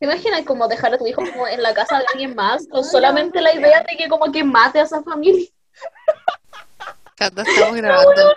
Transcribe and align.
¿Te 0.00 0.06
imaginas 0.06 0.42
como 0.46 0.66
dejar 0.66 0.94
a 0.94 0.98
tu 0.98 1.06
hijo 1.06 1.20
como 1.30 1.46
en 1.46 1.62
la 1.62 1.74
casa 1.74 1.98
de 1.98 2.04
alguien 2.10 2.34
más 2.34 2.66
con 2.68 2.82
solamente 2.82 3.38
la 3.42 3.54
idea 3.54 3.80
de 3.88 3.96
que 3.98 4.08
como 4.08 4.32
que 4.32 4.42
mate 4.42 4.80
a 4.80 4.84
esa 4.84 5.02
familia? 5.02 5.46
Cata, 7.16 7.42
estamos 7.42 7.76
grabando. 7.76 8.34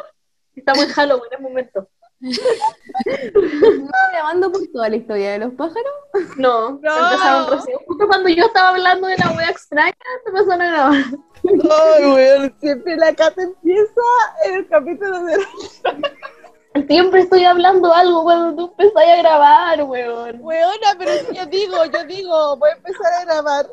Estamos 0.58 0.84
en 0.84 0.90
Halloween 0.90 1.24
en 1.32 1.38
el 1.38 1.42
momento. 1.42 1.88
¿Estaba 2.20 4.10
grabando 4.12 4.52
por 4.52 4.62
toda 4.74 4.90
la 4.90 4.96
historia 4.98 5.32
de 5.32 5.40
los 5.40 5.54
pájaros? 5.54 5.94
No, 6.36 6.72
No. 6.82 6.98
empezaron 7.12 7.50
recién. 7.58 7.78
Justo 7.88 8.08
cuando 8.08 8.28
yo 8.30 8.46
estaba 8.46 8.70
hablando 8.70 9.08
de 9.08 9.18
la 9.18 9.32
wea 9.32 9.50
extraña, 9.50 9.94
empezaron 10.26 10.62
a 10.62 10.68
grabar. 10.70 11.04
Ay, 11.46 12.06
weón, 12.12 12.56
siempre 12.60 12.98
la 12.98 13.14
Cata 13.16 13.42
empieza 13.42 14.02
en 14.46 14.54
el 14.56 14.68
capítulo 14.68 15.24
de... 15.24 15.38
Siempre 16.88 17.22
estoy 17.22 17.46
hablando 17.46 17.94
algo 17.94 18.24
cuando 18.24 18.56
tú 18.56 18.72
empezás 18.78 19.08
a 19.08 19.16
grabar, 19.18 19.84
weón. 19.84 20.38
Weona, 20.42 20.96
pero 20.98 21.12
si 21.12 21.36
yo 21.36 21.46
digo, 21.46 21.86
yo 21.86 22.04
digo, 22.06 22.58
voy 22.58 22.70
a 22.72 22.74
empezar 22.74 23.14
a 23.14 23.26
grabar. 23.26 23.68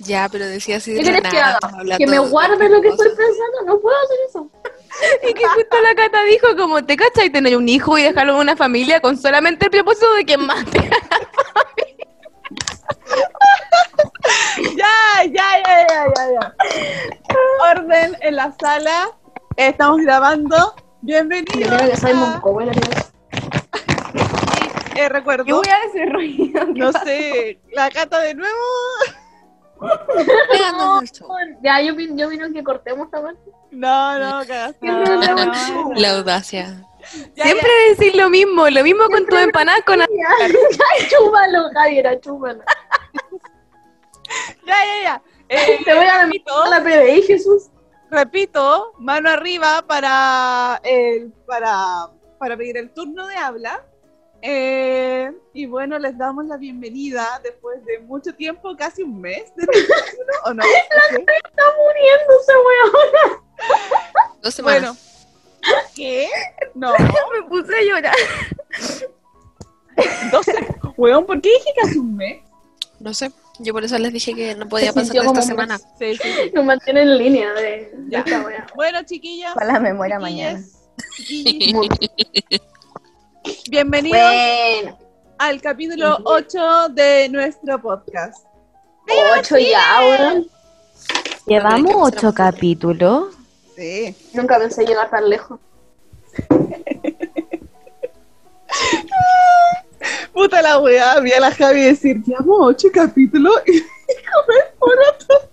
Ya, 0.00 0.28
pero 0.30 0.46
decía 0.46 0.76
así 0.76 0.92
¿Qué 0.92 1.04
de 1.04 1.12
la 1.12 1.20
quieres 1.20 1.30
que 1.30 1.38
haga? 1.38 1.54
estamos 1.54 1.80
hablando 1.80 1.98
Que 1.98 2.06
me 2.06 2.18
de 2.18 2.28
guarde 2.30 2.68
lo 2.68 2.80
que 2.80 2.88
estoy 2.88 3.08
pensando, 3.08 3.62
no 3.66 3.78
puedo 3.80 3.96
hacer 4.04 4.18
eso. 4.28 4.50
Y 5.28 5.32
que 5.34 5.46
justo 5.46 5.80
la 5.80 5.94
Cata 5.94 6.22
dijo 6.24 6.56
como, 6.56 6.84
¿te 6.84 6.96
cachai 6.96 7.30
tener 7.30 7.56
un 7.56 7.68
hijo 7.68 7.96
y 7.98 8.02
dejarlo 8.02 8.34
en 8.34 8.40
una 8.40 8.56
familia 8.56 9.00
con 9.00 9.16
solamente 9.16 9.66
el 9.66 9.70
propósito 9.70 10.12
de 10.14 10.24
que 10.24 10.36
mate? 10.36 10.90
Ya, 14.76 15.24
ya, 15.24 15.62
ya, 15.64 15.86
ya, 15.88 16.06
ya, 16.14 16.24
ya. 16.32 16.54
Orden 17.72 18.16
en 18.20 18.36
la 18.36 18.52
sala. 18.60 19.10
Estamos 19.56 20.00
grabando. 20.00 20.74
Yo 21.02 21.14
Bienvenidos. 21.24 21.68
creo 21.76 21.90
que 21.90 21.96
soy 21.96 22.10
a- 22.10 22.14
Moncowe, 22.14 22.64
Eh, 24.96 25.08
recuerdo, 25.08 25.44
Yo 25.44 25.56
voy 25.58 25.68
a 25.68 25.86
decir 25.86 26.12
ruido. 26.12 26.64
no 26.74 26.92
sé, 26.92 27.60
la 27.72 27.88
Cata 27.90 28.18
de 28.20 28.34
nuevo. 28.34 28.56
Show. 31.12 31.28
Ya, 31.62 31.80
yo, 31.80 31.94
yo 31.96 32.26
opino 32.26 32.52
que 32.52 32.64
cortemos 32.64 33.06
esta 33.06 33.22
parte. 33.22 33.40
No, 33.70 34.18
no, 34.18 34.44
cagaste. 34.44 34.78
No. 34.86 35.92
La 35.94 36.10
audacia. 36.16 36.84
Ya, 37.36 37.44
Siempre 37.44 37.70
decir 37.90 38.16
lo 38.16 38.28
mismo, 38.28 38.68
lo 38.68 38.82
mismo 38.82 39.04
con 39.08 39.24
tus 39.24 39.38
empanadas 39.38 39.82
con 39.86 40.00
Ya, 40.00 40.06
ya, 40.48 41.08
chúpalo, 41.08 41.70
Javiera, 41.74 42.20
chúpalo. 42.20 42.60
Ya, 44.66 44.74
ya, 44.84 45.02
ya. 45.04 45.22
Eh, 45.48 45.78
Te 45.84 45.94
voy 45.94 46.06
a 46.06 46.24
repito, 46.24 46.60
a 46.64 46.68
la 46.70 46.82
PDI, 46.82 47.22
Jesús. 47.22 47.68
Repito, 48.10 48.94
mano 48.98 49.30
arriba 49.30 49.84
para, 49.86 50.80
el, 50.84 51.32
para, 51.46 52.08
para 52.38 52.56
pedir 52.56 52.76
el 52.76 52.90
turno 52.90 53.26
de 53.26 53.36
habla. 53.36 53.84
Eh, 54.40 55.32
y 55.52 55.66
bueno, 55.66 55.98
les 55.98 56.16
damos 56.16 56.46
la 56.46 56.56
bienvenida 56.56 57.40
después 57.42 57.84
de 57.84 57.98
mucho 58.00 58.32
tiempo, 58.34 58.76
casi 58.76 59.02
un 59.02 59.20
mes 59.20 59.52
de 59.56 59.66
teléfono, 59.66 60.32
¿o 60.44 60.54
no? 60.54 60.62
Está 61.10 61.62
muriéndose, 61.76 62.52
weón. 62.66 63.42
Dos 64.40 64.54
semanas. 64.54 64.80
Bueno, 65.60 65.78
¿qué? 65.96 66.28
No, 66.74 66.92
me 67.32 67.48
puse 67.48 67.76
a 67.76 67.82
llorar. 67.82 68.14
dos 70.30 70.46
Weón, 70.96 71.26
¿por 71.26 71.40
qué 71.40 71.48
dije 71.48 71.70
casi 71.80 71.98
un 71.98 72.16
mes? 72.16 72.42
No 73.00 73.12
sé. 73.12 73.32
Yo 73.60 73.72
por 73.72 73.84
eso 73.84 73.98
les 73.98 74.12
dije 74.12 74.34
que 74.34 74.54
no 74.54 74.68
podía 74.68 74.88
Se 74.88 75.00
pasar 75.00 75.16
esta 75.16 75.26
como 75.26 75.42
semana. 75.42 75.78
Sí, 75.78 76.16
sí, 76.16 76.18
sí. 76.22 76.50
Nos 76.54 76.64
mantiene 76.64 77.02
en 77.02 77.18
línea 77.18 77.52
de, 77.54 77.92
Ya. 78.08 78.24
Bueno, 78.76 79.02
chiquillas. 79.04 79.52
Ojalá 79.56 79.80
me 79.80 79.92
muera 79.92 80.20
Muy 80.20 81.88
bienvenidos 83.70 84.20
bueno. 84.20 84.98
al 85.38 85.60
capítulo 85.60 86.18
8 86.24 86.88
de 86.90 87.28
nuestro 87.30 87.80
podcast. 87.80 88.46
Ocho 89.38 89.58
ya, 89.58 90.00
weón. 90.00 90.46
Llevamos 91.46 91.82
Bueno, 91.82 92.02
ocho 92.02 92.32
capítulos. 92.34 93.34
Sí. 93.74 94.14
Nunca 94.34 94.58
pensé 94.58 94.84
llegar 94.84 95.10
tan 95.10 95.28
lejos. 95.28 95.58
Puta 100.38 100.62
la 100.62 100.78
weá, 100.78 101.18
vi 101.18 101.32
a 101.32 101.40
la 101.40 101.50
Javi 101.50 101.82
decir, 101.82 102.22
llevamos 102.22 102.58
ocho 102.60 102.86
capítulos 102.94 103.60
y 103.66 103.80
comer 104.32 104.72
poroto. 104.78 105.50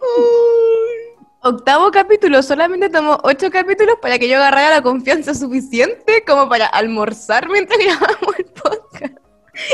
Uy. 0.00 1.18
Octavo 1.42 1.90
capítulo, 1.90 2.42
solamente 2.42 2.88
tomó 2.88 3.18
ocho 3.24 3.50
capítulos 3.50 3.96
para 4.00 4.18
que 4.18 4.26
yo 4.26 4.38
agarrara 4.38 4.76
la 4.76 4.82
confianza 4.82 5.34
suficiente 5.34 6.24
como 6.26 6.48
para 6.48 6.64
almorzar 6.64 7.50
mientras 7.50 7.78
grabamos 7.84 8.38
el 8.38 8.46
podcast 8.46 9.18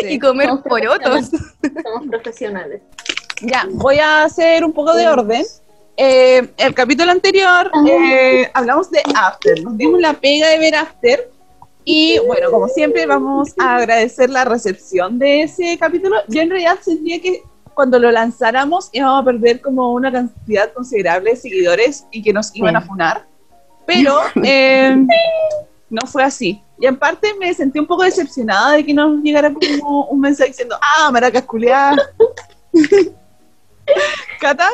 y 0.03 0.19
comer 0.19 0.51
porotos. 0.69 1.31
Somos 1.85 2.09
profesionales. 2.11 2.83
Ya, 3.43 3.69
voy 3.71 4.01
a 4.01 4.25
hacer 4.25 4.65
un 4.65 4.73
poco 4.73 4.93
de 4.93 5.07
orden. 5.07 5.47
Eh, 5.97 6.49
el 6.57 6.75
capítulo 6.75 7.13
anterior 7.13 7.71
eh, 7.89 8.51
hablamos 8.55 8.91
de 8.91 9.01
After, 9.15 9.63
nos 9.63 9.79
dimos 9.79 10.01
la 10.01 10.15
pega 10.15 10.49
de 10.49 10.59
ver 10.59 10.75
After 10.75 11.34
y 11.85 12.19
bueno, 12.21 12.51
como 12.51 12.69
siempre 12.69 13.05
vamos 13.07 13.55
a 13.59 13.77
agradecer 13.77 14.31
la 14.31 14.45
recepción 14.45 15.19
de 15.19 15.43
ese 15.43 15.77
capítulo. 15.79 16.17
Yo 16.29 16.41
en 16.41 16.51
realidad 16.51 16.79
sentía 16.81 17.21
que 17.21 17.43
cuando 17.75 17.99
lo 17.99 18.11
lanzáramos 18.11 18.89
íbamos 18.93 19.23
a 19.23 19.25
perder 19.25 19.61
como 19.61 19.93
una 19.93 20.11
cantidad 20.11 20.73
considerable 20.73 21.31
de 21.31 21.37
seguidores 21.37 22.07
y 22.11 22.23
que 22.23 22.33
nos 22.33 22.55
iban 22.57 22.77
a 22.77 22.81
funar, 22.81 23.27
pero 23.87 24.21
eh, 24.43 24.97
no 25.91 26.07
fue 26.07 26.23
así. 26.23 26.63
Y 26.79 26.87
en 26.87 26.99
parte 26.99 27.35
me 27.39 27.53
sentí 27.53 27.79
un 27.79 27.87
poco 27.87 28.03
decepcionada 28.03 28.73
de 28.73 28.85
que 28.85 28.95
nos 28.95 29.23
llegara 29.23 29.53
como 29.53 30.07
un 30.07 30.21
mensaje 30.21 30.51
diciendo, 30.51 30.77
ah, 30.81 31.11
maracas 31.11 31.43
culiadas. 31.43 32.01
¿Cata? 34.41 34.69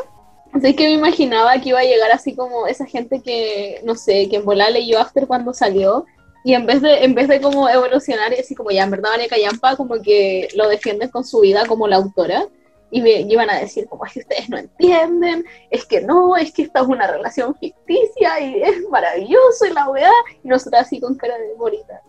Así 0.53 0.75
que 0.75 0.85
me 0.85 0.93
imaginaba 0.93 1.59
que 1.61 1.69
iba 1.69 1.81
a 1.81 1.85
llegar 1.85 2.11
así 2.11 2.35
como 2.35 2.67
esa 2.67 2.87
gente 2.87 3.21
que, 3.21 3.81
no 3.85 3.95
sé, 3.95 4.29
que 4.29 4.37
en 4.37 4.45
volar 4.45 4.73
leyó 4.73 4.99
After 4.99 5.27
cuando 5.27 5.53
salió. 5.53 6.07
Y 6.43 6.55
en 6.55 6.67
vez 6.67 6.81
de, 6.81 7.05
en 7.05 7.15
vez 7.15 7.29
de 7.29 7.41
como 7.41 7.69
evolucionar 7.69 8.33
y 8.33 8.41
así 8.41 8.55
como 8.55 8.71
ya 8.71 8.85
en 8.85 8.91
verdad 8.91 9.11
María 9.11 9.29
Callampa 9.29 9.77
como 9.77 10.01
que 10.01 10.49
lo 10.55 10.69
defienden 10.69 11.11
con 11.11 11.25
su 11.25 11.41
vida 11.41 11.67
como 11.67 11.87
la 11.87 11.97
autora. 11.97 12.47
Y 12.93 13.03
me 13.03 13.21
iban 13.21 13.49
a 13.51 13.61
decir 13.61 13.87
como 13.89 14.05
es 14.05 14.13
que 14.13 14.21
ustedes 14.21 14.49
no 14.49 14.59
entienden, 14.59 15.45
es 15.71 15.87
que 15.87 16.01
no, 16.01 16.37
es 16.37 16.53
que 16.53 16.63
esta 16.63 16.81
es 16.81 16.87
una 16.89 17.07
relación 17.07 17.55
ficticia 17.55 18.41
y 18.41 18.61
es 18.63 18.89
maravilloso 18.91 19.67
y 19.67 19.73
la 19.73 19.89
weá. 19.89 20.11
Y 20.43 20.49
nosotros 20.49 20.83
así 20.83 21.01
con 21.01 21.15
cara 21.15 21.39
de 21.39 21.55
bonita. 21.55 22.03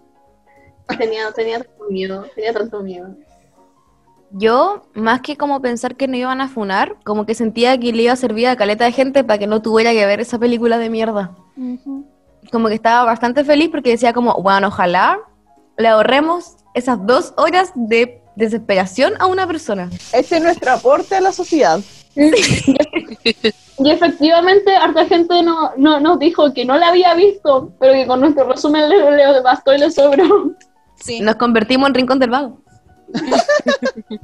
Tenía, 0.98 1.31
tenía 1.31 1.59
tanto 1.59 1.86
miedo, 1.90 2.25
tenía 2.34 2.53
tanto 2.53 2.81
miedo. 2.81 3.16
Yo, 4.31 4.84
más 4.94 5.22
que 5.22 5.36
como 5.36 5.62
pensar 5.62 5.96
que 5.96 6.08
no 6.08 6.16
iban 6.16 6.42
a 6.42 6.48
funar, 6.48 6.96
como 7.03 7.25
que 7.25 7.36
sentía 7.36 7.78
que 7.78 7.92
le 7.92 8.03
iba 8.03 8.13
a 8.13 8.18
servir 8.18 8.48
a 8.48 8.56
caleta 8.56 8.86
de 8.86 8.94
gente 8.94 9.24
para 9.24 9.38
que 9.38 9.48
no 9.48 9.62
tuviera 9.62 9.92
que 9.92 10.06
ver 10.06 10.22
esa 10.22 10.40
película 10.40 10.78
de 10.78 10.90
mierda. 10.90 11.36
Como 12.52 12.68
que 12.68 12.75
estaba 12.75 13.06
bastante 13.06 13.44
feliz 13.44 13.69
porque 13.69 13.91
decía 13.91 14.13
como, 14.13 14.34
bueno, 14.41 14.69
ojalá 14.69 15.19
le 15.78 15.88
ahorremos 15.88 16.57
esas 16.74 17.06
dos 17.06 17.34
horas 17.38 17.72
de 17.75 18.22
desesperación 18.35 19.13
a 19.19 19.28
una 19.28 19.46
persona. 19.46 19.89
Ese 20.13 20.38
es 20.38 20.44
nuestro 20.44 20.71
aporte 20.71 21.15
a 21.15 21.21
la 21.21 21.31
sociedad. 21.31 21.80
Y 23.83 23.89
efectivamente, 23.89 24.75
harta 24.75 25.07
gente 25.07 25.42
no, 25.42 25.71
no, 25.75 26.00
nos 26.00 26.19
dijo 26.19 26.54
que 26.54 26.65
no 26.65 26.77
la 26.77 26.89
había 26.89 27.15
visto, 27.15 27.71
pero 27.80 27.94
que 27.94 28.06
con 28.06 28.19
nuestro 28.19 28.48
resumen 28.48 28.88
le, 28.88 29.10
le 29.10 29.42
bastó 29.42 29.74
y 29.74 29.80
le 29.80 29.89
sobró. 29.89 30.51
Sí. 30.98 31.19
Nos 31.19 31.36
convertimos 31.36 31.89
en 31.89 31.95
Rincón 31.95 32.19
del 32.19 32.30
Vago. 32.30 32.62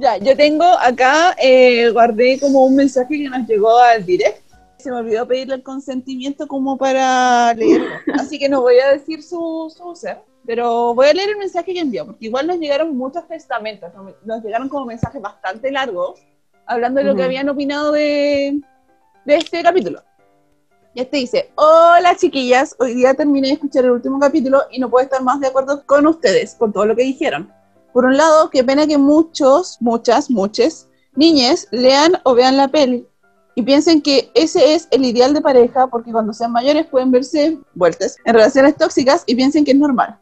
Ya, 0.00 0.16
yo 0.16 0.36
tengo 0.36 0.64
acá, 0.64 1.34
eh, 1.42 1.90
guardé 1.90 2.38
como 2.38 2.66
un 2.66 2.76
mensaje 2.76 3.18
que 3.18 3.28
nos 3.28 3.48
llegó 3.48 3.76
al 3.78 4.06
direct. 4.06 4.47
Se 4.78 4.90
me 4.90 4.96
olvidó 4.98 5.26
pedirle 5.26 5.56
el 5.56 5.62
consentimiento 5.62 6.46
como 6.46 6.76
para 6.78 7.52
leerlo. 7.54 7.96
Así 8.14 8.38
que 8.38 8.48
no 8.48 8.60
voy 8.60 8.78
a 8.78 8.92
decir 8.92 9.22
su, 9.22 9.72
su 9.76 9.94
ser, 9.96 10.18
pero 10.46 10.94
voy 10.94 11.08
a 11.08 11.14
leer 11.14 11.30
el 11.30 11.36
mensaje 11.36 11.74
que 11.74 11.80
envió, 11.80 12.06
porque 12.06 12.26
igual 12.26 12.46
nos 12.46 12.58
llegaron 12.58 12.96
muchos 12.96 13.26
testamentos, 13.26 13.90
nos- 14.24 14.42
llegaron 14.44 14.68
como 14.68 14.86
mensajes 14.86 15.20
bastante 15.20 15.72
largos, 15.72 16.20
hablando 16.66 17.00
de 17.00 17.06
lo 17.06 17.14
que 17.14 17.22
Ujú. 17.22 17.26
habían 17.26 17.48
opinado 17.48 17.90
de, 17.92 18.60
de 19.24 19.34
este 19.36 19.62
capítulo. 19.62 20.00
Y 20.94 21.00
este 21.00 21.16
dice, 21.18 21.50
hola 21.56 22.16
chiquillas, 22.16 22.76
hoy 22.78 22.94
día 22.94 23.14
terminé 23.14 23.48
de 23.48 23.54
escuchar 23.54 23.84
el 23.84 23.90
último 23.90 24.18
capítulo 24.20 24.62
y 24.70 24.78
no 24.78 24.88
puedo 24.88 25.02
estar 25.04 25.22
más 25.22 25.40
de 25.40 25.48
acuerdo 25.48 25.84
con 25.86 26.06
ustedes, 26.06 26.54
con 26.54 26.72
todo 26.72 26.86
lo 26.86 26.94
que 26.96 27.02
dijeron. 27.02 27.52
Por 27.92 28.04
un 28.04 28.16
lado, 28.16 28.48
qué 28.50 28.62
pena 28.62 28.86
que 28.86 28.96
muchos, 28.96 29.76
muchas, 29.80 30.30
muchas 30.30 30.88
niñas 31.14 31.66
lean 31.72 32.12
o 32.24 32.34
vean 32.34 32.56
la 32.56 32.68
peli 32.68 33.06
y 33.58 33.62
piensen 33.62 34.00
que 34.00 34.30
ese 34.34 34.74
es 34.74 34.86
el 34.92 35.04
ideal 35.04 35.34
de 35.34 35.40
pareja 35.40 35.88
porque 35.88 36.12
cuando 36.12 36.32
sean 36.32 36.52
mayores 36.52 36.86
pueden 36.86 37.10
verse 37.10 37.58
vueltas 37.74 38.16
en 38.24 38.34
relaciones 38.34 38.76
tóxicas 38.76 39.24
y 39.26 39.34
piensen 39.34 39.64
que 39.64 39.72
es 39.72 39.76
normal. 39.76 40.16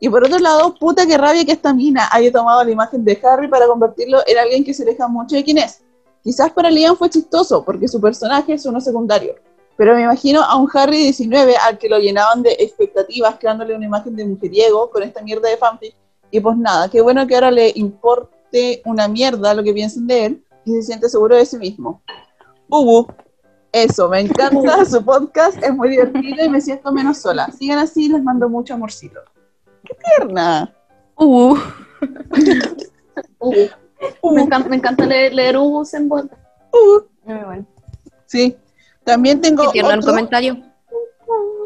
Y 0.00 0.10
por 0.10 0.22
otro 0.22 0.38
lado, 0.38 0.74
puta 0.74 1.06
que 1.06 1.16
rabia 1.16 1.46
que 1.46 1.52
esta 1.52 1.72
mina 1.72 2.10
haya 2.12 2.30
tomado 2.30 2.62
la 2.62 2.70
imagen 2.70 3.02
de 3.02 3.18
Harry 3.22 3.48
para 3.48 3.66
convertirlo 3.66 4.18
en 4.26 4.36
alguien 4.36 4.62
que 4.62 4.74
se 4.74 4.82
aleja 4.82 5.08
mucho 5.08 5.34
de 5.34 5.42
quién 5.42 5.56
es. 5.56 5.80
Quizás 6.22 6.52
para 6.52 6.70
Liam 6.70 6.94
fue 6.94 7.08
chistoso 7.08 7.64
porque 7.64 7.88
su 7.88 7.98
personaje 8.02 8.52
es 8.52 8.66
uno 8.66 8.82
secundario, 8.82 9.34
pero 9.78 9.94
me 9.94 10.02
imagino 10.02 10.42
a 10.42 10.54
un 10.56 10.68
Harry 10.74 10.98
19 11.04 11.56
al 11.56 11.78
que 11.78 11.88
lo 11.88 11.98
llenaban 11.98 12.42
de 12.42 12.52
expectativas 12.52 13.36
creándole 13.40 13.74
una 13.74 13.86
imagen 13.86 14.14
de 14.14 14.26
mujeriego 14.26 14.90
con 14.90 15.02
esta 15.02 15.22
mierda 15.22 15.48
de 15.48 15.56
fanfic 15.56 15.94
y 16.30 16.38
pues 16.38 16.58
nada, 16.58 16.90
qué 16.90 17.00
bueno 17.00 17.26
que 17.26 17.34
ahora 17.34 17.50
le 17.50 17.72
importe 17.76 18.82
una 18.84 19.08
mierda 19.08 19.54
lo 19.54 19.62
que 19.62 19.72
piensen 19.72 20.06
de 20.06 20.26
él 20.26 20.44
y 20.66 20.72
se 20.72 20.82
siente 20.82 21.08
seguro 21.08 21.34
de 21.34 21.46
sí 21.46 21.56
mismo. 21.56 22.02
Ubu, 22.68 23.06
eso, 23.72 24.08
me 24.08 24.20
encanta 24.20 24.84
su 24.84 25.04
podcast, 25.04 25.62
es 25.62 25.74
muy 25.74 25.90
divertido 25.90 26.44
y 26.44 26.48
me 26.48 26.60
siento 26.60 26.92
menos 26.92 27.18
sola. 27.18 27.50
Sigan 27.58 27.78
así, 27.78 28.08
les 28.08 28.22
mando 28.22 28.48
mucho 28.48 28.74
amorcito. 28.74 29.20
¡Qué 29.84 29.94
tierna! 30.18 30.74
Uh, 31.16 31.56
Uh, 34.20 34.34
me, 34.34 34.42
encanta, 34.42 34.68
me 34.68 34.76
encanta 34.76 35.06
leer, 35.06 35.32
leer 35.32 35.56
Ubus 35.56 35.94
en 35.94 36.08
voz. 36.08 36.24
Uh, 36.72 37.00
sí, 38.26 38.56
también 39.04 39.40
tengo 39.40 39.64
qué 39.64 39.70
tierno 39.72 39.92
el 39.92 39.98
otro- 40.00 40.10
comentario. 40.12 40.62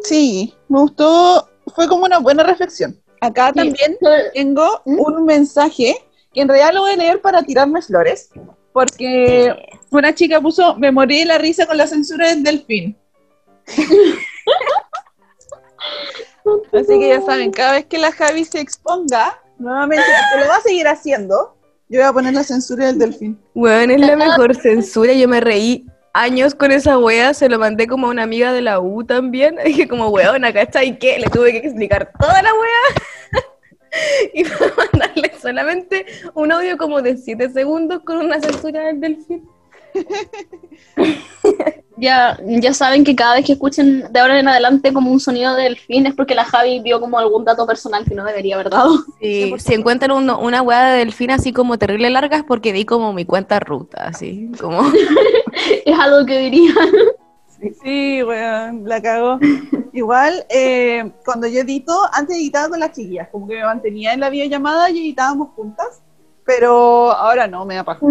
Sí, 0.02 0.54
me 0.68 0.80
gustó, 0.80 1.48
fue 1.74 1.88
como 1.88 2.04
una 2.04 2.18
buena 2.18 2.42
reflexión. 2.44 3.00
Acá 3.20 3.52
también 3.52 3.96
tengo 4.34 4.82
¿Mm? 4.84 5.00
un 5.00 5.24
mensaje 5.24 5.96
que 6.32 6.40
en 6.42 6.48
realidad 6.48 6.72
lo 6.74 6.82
voy 6.82 6.92
a 6.92 6.96
leer 6.96 7.20
para 7.20 7.42
tirarme 7.42 7.82
flores, 7.82 8.30
porque 8.78 9.52
una 9.90 10.14
chica 10.14 10.40
puso, 10.40 10.76
me 10.76 10.92
morí 10.92 11.18
de 11.18 11.24
la 11.24 11.36
risa 11.36 11.66
con 11.66 11.76
la 11.76 11.88
censura 11.88 12.28
del 12.28 12.44
delfín. 12.44 12.96
Así 16.72 17.00
que 17.00 17.08
ya 17.08 17.20
saben, 17.22 17.50
cada 17.50 17.72
vez 17.72 17.86
que 17.86 17.98
la 17.98 18.12
Javi 18.12 18.44
se 18.44 18.60
exponga, 18.60 19.42
nuevamente, 19.58 20.04
que 20.32 20.40
lo 20.40 20.46
va 20.46 20.58
a 20.58 20.60
seguir 20.60 20.86
haciendo, 20.86 21.56
yo 21.88 21.98
voy 21.98 22.08
a 22.08 22.12
poner 22.12 22.34
la 22.34 22.44
censura 22.44 22.86
del 22.86 23.00
delfín. 23.00 23.36
Weón, 23.52 23.90
es 23.90 24.00
la 24.00 24.14
mejor 24.14 24.54
censura. 24.54 25.12
Yo 25.12 25.26
me 25.26 25.40
reí 25.40 25.84
años 26.12 26.54
con 26.54 26.70
esa 26.70 26.98
wea. 26.98 27.34
Se 27.34 27.48
lo 27.48 27.58
mandé 27.58 27.88
como 27.88 28.06
a 28.06 28.10
una 28.10 28.22
amiga 28.22 28.52
de 28.52 28.60
la 28.62 28.78
U 28.78 29.02
también. 29.02 29.56
Dije 29.64 29.88
como, 29.88 30.10
weón, 30.10 30.44
acá 30.44 30.62
está 30.62 30.84
y 30.84 30.96
qué. 30.98 31.18
Le 31.18 31.26
tuve 31.30 31.50
que 31.50 31.66
explicar 31.66 32.12
toda 32.20 32.42
la 32.42 32.54
wea. 32.54 33.42
y 34.34 34.44
para 34.44 34.72
mandarle 34.76 35.32
solamente 35.40 36.06
un 36.34 36.52
audio 36.52 36.76
como 36.76 37.02
de 37.02 37.16
7 37.16 37.50
segundos 37.50 38.02
con 38.04 38.18
una 38.18 38.40
censura 38.40 38.82
del 38.86 39.00
delfín. 39.00 39.48
Ya, 42.00 42.38
ya 42.46 42.72
saben 42.74 43.02
que 43.02 43.16
cada 43.16 43.34
vez 43.34 43.44
que 43.44 43.54
escuchen 43.54 44.04
de 44.12 44.20
ahora 44.20 44.38
en 44.38 44.46
adelante 44.46 44.92
como 44.92 45.10
un 45.10 45.18
sonido 45.18 45.56
de 45.56 45.64
delfín 45.64 46.06
es 46.06 46.14
porque 46.14 46.36
la 46.36 46.44
Javi 46.44 46.78
vio 46.78 47.00
como 47.00 47.18
algún 47.18 47.44
dato 47.44 47.66
personal 47.66 48.04
que 48.04 48.14
no 48.14 48.24
debería 48.24 48.54
haber 48.54 48.70
dado. 48.70 48.98
Sí, 49.20 49.52
si 49.58 49.74
encuentran 49.74 50.12
uno- 50.12 50.38
una 50.38 50.62
wea 50.62 50.92
de 50.92 50.98
delfín 50.98 51.32
así 51.32 51.52
como 51.52 51.76
terrible 51.76 52.08
larga 52.10 52.36
es 52.36 52.44
porque 52.44 52.72
di 52.72 52.84
como 52.84 53.12
mi 53.12 53.24
cuenta 53.24 53.58
ruta, 53.58 54.04
así 54.04 54.48
como... 54.60 54.80
es 55.84 55.98
algo 55.98 56.24
que 56.24 56.38
diría. 56.38 56.72
Sí, 57.82 58.22
weón, 58.22 58.88
la 58.88 59.02
cagó. 59.02 59.38
Igual, 59.92 60.46
eh, 60.48 61.10
cuando 61.24 61.46
yo 61.48 61.60
edito, 61.60 61.98
antes 62.12 62.36
editaba 62.36 62.68
con 62.68 62.80
las 62.80 62.92
chiquillas, 62.92 63.28
como 63.30 63.48
que 63.48 63.54
me 63.54 63.64
mantenía 63.64 64.12
en 64.12 64.20
la 64.20 64.30
videollamada 64.30 64.90
y 64.90 64.98
editábamos 64.98 65.50
juntas, 65.54 66.02
pero 66.44 67.10
ahora 67.12 67.48
no, 67.48 67.64
me 67.64 67.74
da 67.74 67.84
paja. 67.84 68.06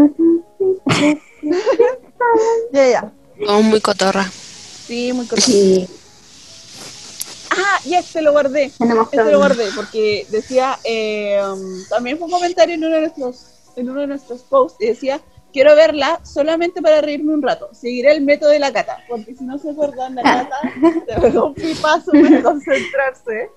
ya, 2.72 2.90
ya. 2.90 3.12
Somos 3.46 3.64
muy 3.64 3.82
cotorra. 3.82 4.24
Sí, 4.24 5.14
muy 5.14 5.28
cortito. 5.28 5.92
Ah, 7.52 7.80
y 7.86 7.94
este 7.96 8.22
lo 8.22 8.32
guardé. 8.32 8.66
Este 8.66 8.86
lo 9.32 9.38
guardé 9.40 9.70
porque 9.76 10.28
decía, 10.30 10.78
eh, 10.84 11.42
um, 11.42 11.84
también 11.90 12.18
fue 12.18 12.26
un 12.26 12.32
comentario 12.32 12.76
en 12.76 12.84
uno 12.84 12.96
de 12.96 13.02
nuestros, 13.02 13.46
en 13.76 13.90
uno 13.90 14.02
de 14.02 14.08
nuestros 14.08 14.42
posts 14.42 14.82
y 14.82 14.88
decía, 14.88 15.22
quiero 15.58 15.76
verla 15.76 16.20
solamente 16.24 16.84
para 16.84 17.02
reírme 17.02 17.34
un 17.34 17.42
rato. 17.42 17.70
Seguiré 17.72 18.12
el 18.12 18.22
método 18.22 18.52
de 18.52 18.60
la 18.60 18.72
cata, 18.72 19.00
porque 19.10 19.34
si 19.34 19.44
no 19.44 19.58
se 19.58 19.72
acuerdan, 19.72 20.14
la 20.14 20.22
cata 20.22 20.56
se 21.08 21.20
pegó 21.20 21.48
un 21.48 21.56
pipazo 21.56 22.12
para 22.12 22.42
concentrarse. 22.44 23.50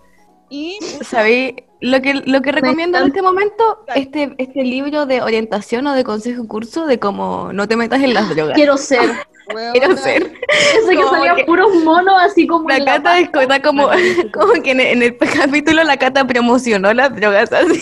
Y 0.49 0.79
¿Sabéis? 1.03 1.57
Lo 1.83 2.01
que, 2.01 2.15
lo 2.15 2.41
que 2.41 2.53
recomiendo 2.53 2.97
en 2.99 3.09
este 3.09 3.21
momento, 3.21 3.85
este, 3.95 4.35
este 4.39 4.63
libro 4.63 5.05
de 5.05 5.21
orientación 5.21 5.87
o 5.89 5.95
de 5.95 6.03
consejo 6.03 6.49
curso 6.49 6.87
de 6.87 6.99
cómo 6.99 7.53
no 7.53 7.69
te 7.69 7.77
metas 7.77 8.03
en 8.03 8.15
las 8.15 8.31
drogas. 8.35 8.55
Quiero 8.55 8.79
ser. 8.79 9.11
Quiero 9.75 9.95
ser. 9.99 10.23
Pensé 10.23 10.97
que 10.97 11.05
salían 11.05 11.37
que- 11.37 11.45
puros 11.45 11.75
monos 11.85 12.15
así 12.21 12.47
como 12.47 12.67
La 12.69 12.83
cata 12.83 13.19
está 13.19 13.61
como, 13.61 13.91
como 14.33 14.53
que 14.63 14.71
en 14.71 14.81
el, 14.81 14.87
en 14.87 15.03
el 15.03 15.19
capítulo 15.19 15.85
la 15.85 15.99
cata 15.99 16.27
promocionó 16.27 16.95
las 16.95 17.15
drogas 17.15 17.53
así. 17.53 17.81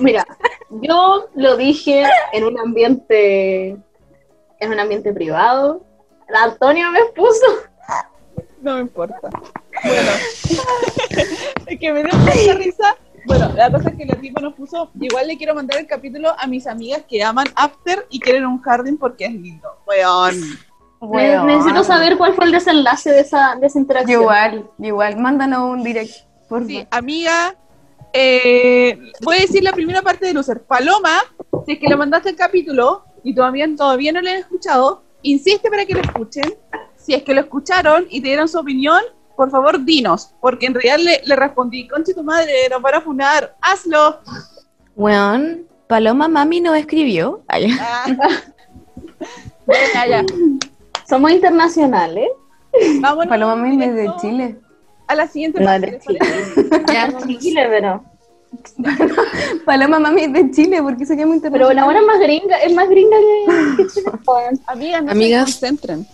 Mira, 0.00 0.26
yo 0.70 1.28
lo 1.34 1.56
dije 1.56 2.04
en 2.32 2.44
un 2.44 2.58
ambiente, 2.58 3.70
en 4.58 4.72
un 4.72 4.80
ambiente 4.80 5.12
privado. 5.12 5.84
La 6.28 6.44
Antonia 6.44 6.90
me 6.90 7.04
puso. 7.14 7.46
No 8.62 8.74
me 8.74 8.80
importa. 8.82 9.18
Bueno, 9.82 10.10
es 11.66 11.78
que 11.78 11.92
me 11.92 12.04
dio 12.04 12.12
mucha 12.18 12.54
risa. 12.54 12.96
Bueno, 13.26 13.50
la 13.54 13.70
cosa 13.70 13.90
es 13.90 13.96
que 13.96 14.06
la 14.06 14.14
tipa 14.16 14.40
nos 14.40 14.54
puso, 14.54 14.90
igual 14.98 15.26
le 15.26 15.36
quiero 15.36 15.54
mandar 15.54 15.78
el 15.78 15.86
capítulo 15.86 16.32
a 16.38 16.46
mis 16.46 16.66
amigas 16.66 17.02
que 17.08 17.22
aman 17.22 17.46
After 17.54 18.06
y 18.08 18.18
quieren 18.18 18.46
un 18.46 18.60
jardín 18.62 18.96
porque 18.96 19.26
es 19.26 19.32
lindo. 19.32 19.68
Weón. 19.86 20.40
Ne- 21.02 21.44
Necesito 21.44 21.84
saber 21.84 22.16
cuál 22.18 22.34
fue 22.34 22.44
el 22.46 22.52
desenlace 22.52 23.10
de 23.10 23.20
esa, 23.20 23.56
de 23.56 23.66
esa 23.66 23.78
interacción. 23.78 24.20
Igual, 24.22 24.70
igual, 24.78 25.16
mándanos 25.18 25.70
un 25.70 25.82
direct, 25.82 26.12
por 26.48 26.66
Sí, 26.66 26.86
amiga, 26.90 27.54
eh, 28.12 28.98
voy 29.22 29.36
a 29.36 29.40
decir 29.40 29.62
la 29.62 29.72
primera 29.72 30.02
parte 30.02 30.26
de 30.26 30.34
Lucer. 30.34 30.62
Paloma, 30.62 31.18
si 31.66 31.72
es 31.72 31.78
que 31.78 31.88
le 31.88 31.96
mandaste 31.96 32.30
el 32.30 32.36
capítulo 32.36 33.04
y 33.22 33.34
todavía, 33.34 33.66
todavía 33.76 34.12
no 34.12 34.20
lo 34.20 34.30
han 34.30 34.36
escuchado, 34.36 35.02
insiste 35.22 35.70
para 35.70 35.86
que 35.86 35.94
lo 35.94 36.00
escuchen. 36.00 36.54
Si 36.96 37.14
es 37.14 37.22
que 37.22 37.34
lo 37.34 37.40
escucharon 37.40 38.06
y 38.10 38.20
te 38.20 38.28
dieron 38.28 38.48
su 38.48 38.58
opinión, 38.58 39.00
por 39.36 39.50
favor 39.50 39.82
dinos, 39.84 40.34
porque 40.40 40.66
en 40.66 40.74
realidad 40.74 40.98
le, 40.98 41.22
le 41.24 41.36
respondí, 41.36 41.88
conche 41.88 42.14
tu 42.14 42.22
madre, 42.22 42.68
nos 42.70 42.82
van 42.82 42.94
a 42.94 43.00
funar, 43.00 43.56
hazlo. 43.62 44.20
Weón, 44.96 45.66
Paloma 45.86 46.28
Mami 46.28 46.60
no 46.60 46.74
escribió. 46.74 47.42
Ay, 47.48 47.70
Ah. 47.80 48.06
ya. 50.08 50.24
Somos 51.08 51.30
internacionales. 51.32 52.28
Vámonos 53.00 53.28
Paloma 53.28 53.56
Mami 53.56 53.82
es 53.82 53.94
de 53.94 54.10
Chile. 54.20 54.56
A 55.10 55.14
la 55.16 55.26
siguiente 55.26 55.58
No, 55.60 55.66
parte, 55.66 55.86
de 55.86 55.92
¿les 55.92 56.18
parece? 56.18 56.82
Ya, 56.92 57.12
Chile, 57.40 57.66
pero. 57.68 58.04
Paloma 59.64 59.98
Mami 59.98 60.22
es 60.24 60.32
de 60.32 60.50
Chile, 60.50 60.82
porque 60.82 61.04
se 61.06 61.16
llama 61.16 61.34
Pero 61.42 61.72
la 61.72 61.82
internacional? 61.82 61.84
buena 61.84 62.00
es 62.00 62.06
más 62.06 62.20
gringa, 62.20 62.56
es 62.58 62.74
más 62.74 62.88
gringa 62.88 63.16
que, 63.76 63.86
Chile. 63.92 64.10
Amigas, 64.66 65.02
no 65.04 65.10
Amigas. 65.12 65.50
se 65.50 65.60
concentren. 65.60 66.06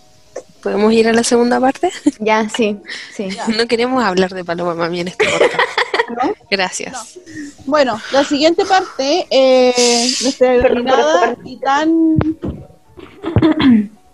¿Podemos 0.62 0.93
ir 0.93 1.09
a 1.09 1.12
la 1.12 1.23
segunda 1.23 1.61
parte? 1.61 1.91
Ya, 2.19 2.49
sí, 2.49 2.79
sí. 3.15 3.29
No 3.57 3.67
queremos 3.69 4.03
hablar 4.03 4.31
de 4.35 4.45
Paloma 4.45 4.75
Mami 4.75 5.00
en 5.00 5.09
este 5.09 5.26
podcast. 5.26 6.31
Gracias. 6.50 7.19
Bueno, 7.67 8.00
la 8.12 8.25
siguiente 8.25 8.65
parte, 8.65 9.26
eh, 9.31 9.75
nuestra 10.23 10.53
denominada 10.53 11.37
y 11.45 11.59
tan 11.59 12.17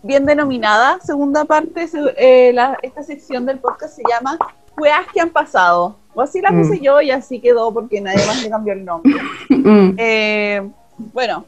bien 0.02 0.26
denominada 0.26 0.98
segunda 1.04 1.44
parte, 1.44 1.88
eh, 2.16 2.52
la- 2.52 2.78
esta 2.82 3.02
sección 3.02 3.46
del 3.46 3.58
podcast 3.58 3.96
se 3.96 4.02
llama 4.10 4.36
Weas 4.76 5.06
que 5.12 5.20
han 5.20 5.30
pasado. 5.30 5.96
O 6.14 6.20
así 6.20 6.40
la 6.40 6.50
puse 6.50 6.78
yo 6.80 7.00
y 7.00 7.10
así 7.10 7.40
quedó 7.40 7.72
porque 7.72 8.00
nadie 8.00 8.24
más 8.26 8.42
le 8.42 8.50
cambió 8.50 8.72
el 8.74 8.84
nombre. 8.84 9.14
Mm. 9.48 9.94
Eh, 9.96 10.68
bueno, 10.96 11.44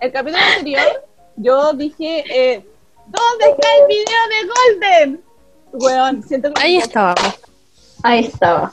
el 0.00 0.10
capítulo 0.10 0.42
anterior 0.56 1.04
yo 1.36 1.72
dije, 1.74 2.24
eh, 2.28 2.64
¿dónde 3.06 3.50
está 3.50 3.68
el 3.80 3.86
video 3.88 4.28
de 4.30 5.10
Golden? 5.10 5.20
Weón, 5.72 6.22
siento 6.22 6.52
que 6.54 6.62
Ahí 6.62 6.76
estábamos. 6.78 7.38
Ahí 8.02 8.24
estaba. 8.24 8.72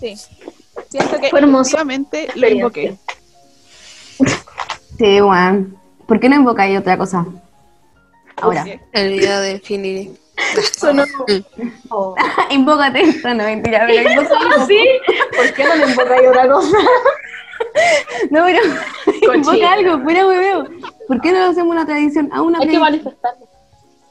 Sí. 0.00 0.16
Siento 0.88 1.20
que 1.20 1.28
Fue 1.28 1.40
hermoso. 1.40 1.76
efectivamente 1.76 2.28
lo 2.34 2.48
invoqué. 2.48 2.96
Sí, 4.96 5.20
weón. 5.20 5.76
¿Por 6.06 6.20
qué 6.20 6.28
no 6.28 6.36
invocáis 6.36 6.78
otra 6.78 6.96
cosa? 6.96 7.26
Ahora. 8.36 8.64
El 8.92 9.10
video 9.10 9.40
de 9.40 9.52
Infinity. 9.52 10.16
Sonó. 10.76 11.04
Oh. 11.90 12.14
Invócate 12.50 13.00
esta, 13.02 13.34
no 13.34 13.44
mentira, 13.44 13.84
pero 13.86 14.10
invoca 14.10 14.36
¿Ah, 14.56 14.66
sí? 14.66 14.78
¿Por 15.36 15.52
qué 15.52 15.64
no 15.64 15.74
le 15.76 15.90
invocáis 15.90 16.28
otra 16.28 16.48
cosa? 16.48 16.76
No, 18.30 18.44
pero 18.44 18.60
Cochina. 19.04 19.34
invoca 19.36 19.72
algo, 19.72 20.02
fuera 20.02 20.26
hueveo. 20.26 20.68
¿Por 21.08 21.20
qué 21.20 21.32
no 21.32 21.44
hacemos 21.44 21.70
una 21.70 21.86
tradición? 21.86 22.28
A 22.32 22.42
una 22.42 22.58
Hay 22.58 22.68
que 22.68 22.78
manifestarlo. 22.78 23.48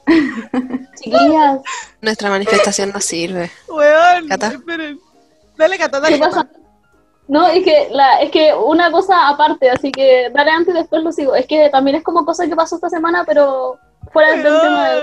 Chiquillas, 0.96 1.62
Nuestra 2.02 2.30
manifestación 2.30 2.92
no 2.94 3.00
sirve. 3.00 3.52
Weón, 3.68 4.28
Cata. 4.28 4.48
esperen. 4.48 5.00
Dale, 5.58 5.78
Cata, 5.78 6.00
dale. 6.00 6.16
¿qué 6.16 6.22
pasa? 6.22 6.48
No, 7.28 7.48
es 7.48 7.64
que, 7.64 7.90
la, 7.92 8.22
es 8.22 8.32
que 8.32 8.54
una 8.54 8.92
cosa 8.92 9.30
aparte, 9.30 9.70
así 9.70 9.92
que 9.92 10.30
dale 10.34 10.52
antes 10.52 10.74
y 10.74 10.78
después 10.78 11.04
lo 11.04 11.12
sigo. 11.12 11.36
Es 11.36 11.46
que 11.46 11.70
también 11.70 11.98
es 11.98 12.04
como 12.04 12.26
cosa 12.26 12.48
que 12.48 12.56
pasó 12.56 12.76
esta 12.76 12.90
semana, 12.90 13.24
pero 13.26 13.78
fuera 14.12 14.32
del 14.32 14.44
tema 14.44 14.90
de 14.90 15.02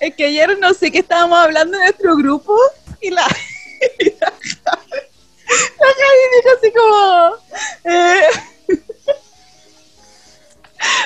Es 0.00 0.14
que 0.14 0.26
ayer 0.26 0.58
no 0.58 0.74
sé 0.74 0.90
qué 0.90 0.98
estábamos 0.98 1.38
hablando 1.38 1.76
en 1.76 1.82
nuestro 1.84 2.16
grupo 2.16 2.58
y 3.00 3.10
la, 3.10 3.26
y 3.98 4.10
la, 4.20 4.32
Javi- 4.68 5.06
dijo 6.36 6.48
así 6.58 6.72
como 6.72 7.36
eh, 7.84 8.28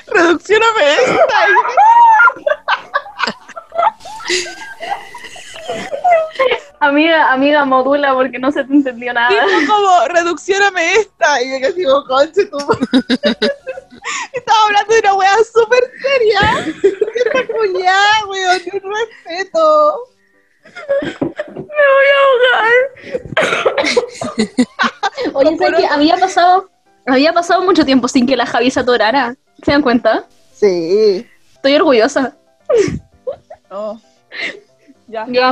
reduccioname 0.06 0.94
esta 0.94 1.46
Amiga, 6.80 7.30
amiga, 7.30 7.66
modula 7.66 8.14
porque 8.14 8.38
no 8.38 8.50
se 8.50 8.64
te 8.64 8.72
entendió 8.72 9.12
nada. 9.12 9.28
dijo 9.28 9.44
como 9.70 10.08
reduccioname 10.08 10.94
esta 10.94 11.42
y 11.42 11.50
yo 11.50 11.60
casi 11.60 11.74
digo 11.74 12.02
conche 12.06 12.46
tu 12.46 12.56
madre". 12.56 12.80
estaba 14.32 14.58
hablando 14.66 14.94
de 14.94 15.00
una 15.00 15.14
wea 15.14 15.36
súper 15.52 15.84
seria 16.00 16.40
esta 17.12 17.46
culiada 17.52 18.24
weón 18.28 18.62
un 18.72 18.80
respeto 18.94 20.00
Oye, 25.34 25.56
¿sabes 25.58 25.74
qué? 25.78 25.86
Había 25.86 26.16
pasado, 26.16 26.70
había 27.06 27.32
pasado 27.32 27.62
mucho 27.62 27.84
tiempo 27.84 28.08
sin 28.08 28.26
que 28.26 28.36
la 28.36 28.46
Javi 28.46 28.70
se 28.70 28.80
atorara. 28.80 29.34
¿Se 29.62 29.72
dan 29.72 29.82
cuenta? 29.82 30.24
sí 30.52 31.26
Estoy 31.54 31.74
orgullosa. 31.74 32.34
No 33.70 34.00
ya 35.08 35.26
Ya. 35.28 35.48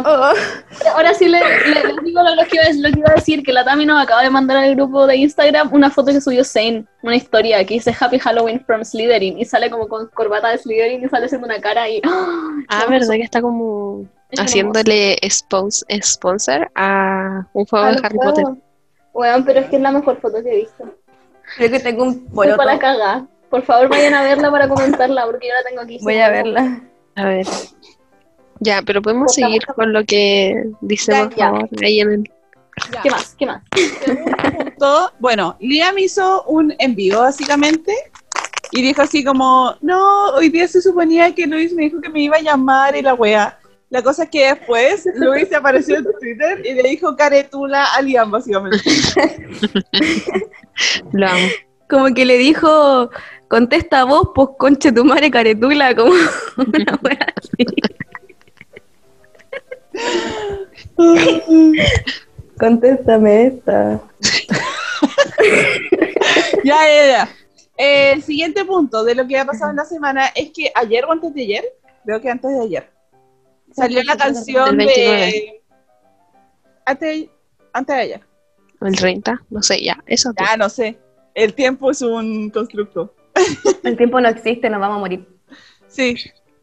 Ahora 0.94 1.14
sí 1.14 1.26
le, 1.28 1.40
le- 1.40 1.82
les 1.84 2.04
digo 2.04 2.22
lo, 2.22 2.34
lo 2.36 2.44
que 2.44 2.56
iba, 2.56 2.64
a- 2.64 2.72
lo 2.74 2.92
que 2.92 2.98
iba 3.00 3.10
a 3.10 3.14
decir, 3.16 3.42
que 3.42 3.52
la 3.52 3.64
Tami 3.64 3.84
nos 3.86 4.00
acaba 4.00 4.22
de 4.22 4.30
mandar 4.30 4.56
al 4.58 4.74
grupo 4.76 5.04
de 5.06 5.16
Instagram 5.16 5.70
una 5.72 5.90
foto 5.90 6.12
que 6.12 6.20
subió 6.20 6.44
Zane, 6.44 6.84
una 7.02 7.16
historia 7.16 7.64
que 7.64 7.74
dice 7.74 7.92
Happy 7.98 8.20
Halloween 8.20 8.64
from 8.64 8.84
Slytherin 8.84 9.36
y 9.38 9.44
sale 9.44 9.68
como 9.68 9.88
con 9.88 10.06
corbata 10.08 10.50
de 10.50 10.58
Slytherin 10.58 11.04
y 11.04 11.08
sale 11.08 11.26
haciendo 11.26 11.46
una 11.46 11.60
cara 11.60 11.88
y... 11.88 12.00
¡ah! 12.04 12.50
Ah, 12.68 12.86
verdad 12.88 13.14
que 13.14 13.22
está 13.22 13.40
como 13.42 14.04
Es 14.30 14.38
haciéndole 14.40 15.16
spons- 15.22 15.84
sponsor 16.02 16.70
a 16.76 17.44
un 17.52 17.64
juego 17.66 17.84
A 17.86 17.92
de 17.92 18.00
Harry. 18.04 18.16
Potter. 18.18 18.44
Weón, 19.12 19.44
pero 19.44 19.58
es 19.58 19.66
que 19.70 19.76
es 19.76 19.82
la 19.82 19.90
mejor 19.90 20.20
foto 20.20 20.40
que 20.40 20.52
he 20.52 20.56
visto. 20.58 20.84
Creo 21.56 21.70
que 21.70 21.80
tengo 21.80 22.04
un 22.04 22.10
Estoy 22.10 22.28
poloto. 22.32 22.56
para 22.58 22.74
la 22.74 22.78
caga. 22.78 23.26
Por 23.50 23.62
favor, 23.62 23.88
vayan 23.88 24.14
a 24.14 24.22
verla 24.22 24.50
para 24.52 24.68
comentarla, 24.68 25.24
porque 25.26 25.48
yo 25.48 25.54
la 25.54 25.68
tengo 25.68 25.80
aquí. 25.82 25.98
Voy 26.02 26.18
a 26.18 26.28
verla. 26.30 26.80
A 27.16 27.24
ver. 27.24 27.46
Ya, 28.60 28.82
pero 28.82 29.02
podemos 29.02 29.34
seguir 29.34 29.64
con 29.66 29.92
lo 29.92 30.04
que 30.04 30.64
dice, 30.80 31.12
Ya, 31.12 31.24
por 31.24 31.36
ya. 31.36 31.44
favor, 31.46 31.68
ahí 31.82 32.00
en 32.00 32.12
el... 32.12 32.24
ya. 32.92 33.02
¿Qué 33.02 33.10
más? 33.10 33.34
¿Qué 33.38 33.46
más? 33.46 33.62
Punto, 34.56 35.12
bueno, 35.18 35.56
Liam 35.60 35.98
hizo 35.98 36.42
un 36.44 36.74
envío 36.78 37.20
básicamente 37.20 37.92
y 38.72 38.82
dijo 38.82 39.02
así 39.02 39.24
como, 39.24 39.74
no, 39.80 40.30
hoy 40.30 40.48
día 40.50 40.68
se 40.68 40.82
suponía 40.82 41.34
que 41.34 41.46
Luis 41.46 41.72
me 41.72 41.84
dijo 41.84 42.00
que 42.00 42.10
me 42.10 42.22
iba 42.22 42.36
a 42.36 42.42
llamar 42.42 42.96
y 42.96 43.02
la 43.02 43.14
wea. 43.14 43.58
La 43.90 44.02
cosa 44.02 44.24
es 44.24 44.30
que 44.30 44.46
después 44.48 45.08
Luis 45.14 45.48
se 45.48 45.56
apareció 45.56 45.96
en 45.96 46.04
Twitter 46.04 46.60
y 46.64 46.74
le 46.74 46.82
dijo 46.90 47.16
caretula 47.16 47.84
a 47.94 48.02
Liam 48.02 48.30
básicamente. 48.30 48.78
Lo 51.12 51.26
amo. 51.26 51.46
Como 51.88 52.12
que 52.12 52.26
le 52.26 52.36
dijo, 52.36 53.08
contesta 53.48 54.04
vos, 54.04 54.28
pues 54.34 54.48
conche 54.58 54.92
tu 54.92 55.06
madre 55.06 55.30
caretula, 55.30 55.94
como 55.94 56.12
una 56.58 56.98
wea 57.02 57.34
así. 57.36 57.64
Contéstame 62.58 63.46
esta. 63.46 64.02
ya, 66.64 66.76
ya, 66.86 67.06
ya. 67.06 67.28
Eh, 67.76 68.12
el 68.12 68.22
siguiente 68.22 68.64
punto 68.64 69.04
de 69.04 69.14
lo 69.14 69.26
que 69.26 69.38
ha 69.38 69.44
pasado 69.44 69.70
en 69.70 69.76
la 69.76 69.84
semana 69.84 70.26
es 70.34 70.50
que 70.50 70.70
ayer 70.74 71.04
o 71.04 71.12
antes 71.12 71.32
de 71.32 71.42
ayer, 71.42 71.64
creo 72.04 72.20
que 72.20 72.28
antes 72.28 72.50
de 72.50 72.60
ayer, 72.60 72.90
salió 73.72 74.02
la 74.02 74.16
canción 74.16 74.76
de... 74.76 74.86
29. 74.86 75.62
Antes, 76.84 77.28
antes 77.72 77.96
de 77.96 78.02
ayer. 78.02 78.20
O 78.80 78.86
el 78.86 78.96
30, 78.96 79.42
no 79.50 79.62
sé, 79.62 79.82
ya, 79.82 80.02
eso. 80.06 80.32
Ya, 80.38 80.56
no 80.56 80.68
sé. 80.68 80.98
El 81.34 81.54
tiempo 81.54 81.90
es 81.90 82.02
un 82.02 82.50
constructo. 82.50 83.14
El 83.84 83.96
tiempo 83.96 84.20
no 84.20 84.28
existe, 84.28 84.68
nos 84.68 84.80
vamos 84.80 84.96
a 84.96 85.00
morir. 85.00 85.28
Sí. 85.86 86.16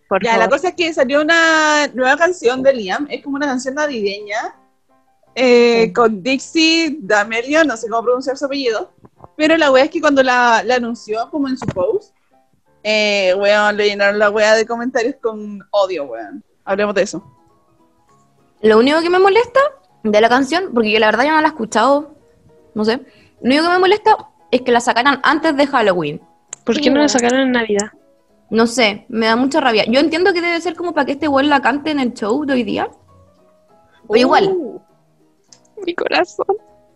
Por 0.07 0.23
Ya, 0.23 0.37
la 0.37 0.47
cosa 0.49 0.69
es 0.69 0.75
que 0.75 0.93
salió 0.93 1.21
una 1.21 1.87
nueva 1.93 2.15
canción 2.17 2.61
de 2.61 2.73
Liam. 2.73 3.07
Es 3.09 3.23
como 3.23 3.35
una 3.37 3.47
canción 3.47 3.75
navideña. 3.75 4.55
eh, 5.33 5.91
Con 5.93 6.21
Dixie 6.23 6.97
D'Amelio, 7.01 7.63
no 7.65 7.75
sé 7.75 7.89
cómo 7.89 8.03
pronunciar 8.03 8.37
su 8.37 8.45
apellido. 8.45 8.91
Pero 9.35 9.57
la 9.57 9.71
wea 9.71 9.83
es 9.85 9.89
que 9.89 9.99
cuando 9.99 10.23
la, 10.23 10.61
la 10.63 10.75
anunció, 10.75 11.29
como 11.31 11.47
en 11.49 11.57
su 11.57 11.65
post, 11.67 12.15
eh, 12.83 13.33
weón, 13.37 13.75
le 13.75 13.87
llenaron 13.87 14.19
la 14.19 14.29
wea 14.29 14.53
de 14.55 14.65
comentarios 14.65 15.15
con 15.21 15.59
odio, 15.71 16.05
weón. 16.05 16.43
Hablemos 16.63 16.93
de 16.95 17.01
eso. 17.01 17.23
Lo 18.61 18.77
único 18.77 19.01
que 19.01 19.09
me 19.09 19.19
molesta 19.19 19.59
de 20.03 20.21
la 20.21 20.29
canción, 20.29 20.71
porque 20.73 20.91
yo 20.91 20.99
la 20.99 21.07
verdad 21.07 21.25
ya 21.25 21.33
no 21.33 21.41
la 21.41 21.47
he 21.47 21.51
escuchado, 21.51 22.15
no 22.73 22.85
sé, 22.85 22.97
lo 23.41 23.47
único 23.47 23.63
que 23.63 23.69
me 23.69 23.79
molesta 23.79 24.15
es 24.51 24.61
que 24.61 24.71
la 24.71 24.79
sacaran 24.79 25.19
antes 25.23 25.57
de 25.57 25.67
Halloween. 25.67 26.21
¿Por 26.63 26.79
qué 26.79 26.89
no 26.89 27.01
la 27.01 27.09
sacaron 27.09 27.39
en 27.41 27.51
Navidad? 27.51 27.91
No 28.49 28.67
sé, 28.67 29.05
me 29.09 29.25
da 29.25 29.35
mucha 29.35 29.59
rabia. 29.59 29.85
Yo 29.87 29.99
entiendo 29.99 30.31
que 30.33 30.41
debe 30.41 30.61
ser 30.61 30.75
como 30.75 30.93
para 30.93 31.05
que 31.05 31.13
este 31.13 31.27
weón 31.27 31.49
la 31.49 31.61
cante 31.61 31.91
en 31.91 31.99
el 31.99 32.13
show 32.13 32.45
de 32.45 32.53
hoy 32.53 32.63
día. 32.63 32.89
O 34.07 34.15
igual, 34.15 34.47
Uh, 34.55 34.79
Mi 35.85 35.93
corazón. 35.95 36.45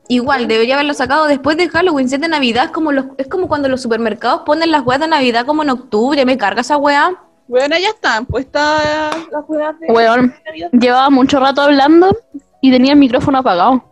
igual, 0.07 0.47
debería 0.47 0.75
haberlo 0.75 0.93
sacado 0.93 1.25
después 1.25 1.57
de 1.57 1.67
Halloween, 1.69 2.07
si 2.07 2.15
es 2.15 2.21
de 2.21 2.27
Navidad, 2.27 2.65
es 2.65 2.71
como, 2.71 2.91
los, 2.91 3.05
es 3.17 3.27
como 3.27 3.47
cuando 3.47 3.67
los 3.67 3.81
supermercados 3.81 4.41
ponen 4.45 4.71
las 4.71 4.85
weas 4.85 5.01
de 5.01 5.07
Navidad 5.07 5.45
como 5.45 5.63
en 5.63 5.71
octubre, 5.71 6.23
me 6.25 6.37
carga 6.37 6.61
esa 6.61 6.77
wea. 6.77 7.13
Weón, 7.47 7.71
ya 7.71 7.89
están 7.89 8.25
puestas 8.27 9.17
las 9.31 9.43
weas 9.47 9.79
de 9.79 9.87
Weón. 9.91 10.27
de 10.29 10.43
Navidad. 10.45 10.69
Llevaba 10.71 11.09
mucho 11.09 11.39
rato 11.39 11.61
hablando 11.61 12.15
y 12.61 12.71
tenía 12.71 12.93
el 12.93 12.99
micrófono 12.99 13.39
apagado. 13.39 13.83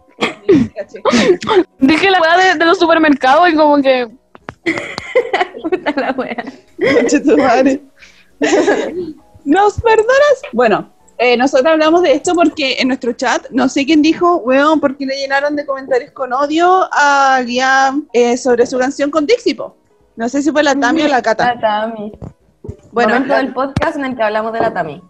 Caché. 0.75 1.01
Dije 1.79 2.11
la 2.11 2.21
weá 2.21 2.37
de, 2.37 2.59
de 2.59 2.65
los 2.65 2.77
supermercados 2.77 3.49
y 3.49 3.55
como 3.55 3.77
que... 3.81 4.07
Puta 5.61 5.93
la 5.95 6.11
wea. 6.11 6.43
Conche 6.77 7.19
tu 7.19 7.37
madre. 7.37 7.81
¿Nos 9.45 9.81
perdonas? 9.81 10.41
Bueno, 10.53 10.93
eh, 11.17 11.37
nosotros 11.37 11.71
hablamos 11.71 12.01
de 12.03 12.13
esto 12.13 12.33
porque 12.35 12.77
en 12.79 12.89
nuestro 12.89 13.13
chat, 13.13 13.49
no 13.51 13.69
sé 13.69 13.85
quién 13.85 14.01
dijo, 14.01 14.37
weón, 14.37 14.79
¿por 14.79 14.97
qué 14.97 15.05
le 15.05 15.15
llenaron 15.17 15.55
de 15.55 15.65
comentarios 15.65 16.11
con 16.11 16.33
odio 16.33 16.87
a 16.91 17.41
Liam 17.45 18.07
eh, 18.13 18.37
sobre 18.37 18.65
su 18.65 18.77
canción 18.77 19.09
con 19.09 19.25
Dixie, 19.25 19.55
po? 19.55 19.75
No 20.15 20.27
sé 20.29 20.41
si 20.41 20.51
fue 20.51 20.63
la 20.63 20.75
Tami 20.75 21.03
o 21.03 21.07
la 21.07 21.21
Cata. 21.21 21.55
La 21.55 21.59
Tami. 21.59 22.11
Bueno, 22.91 23.13
Momento 23.13 23.33
la- 23.33 23.37
del 23.41 23.53
podcast 23.53 23.95
en 23.97 24.05
el 24.05 24.15
que 24.15 24.23
hablamos 24.23 24.51
de 24.53 24.59
la 24.59 24.73
Tami. 24.73 25.01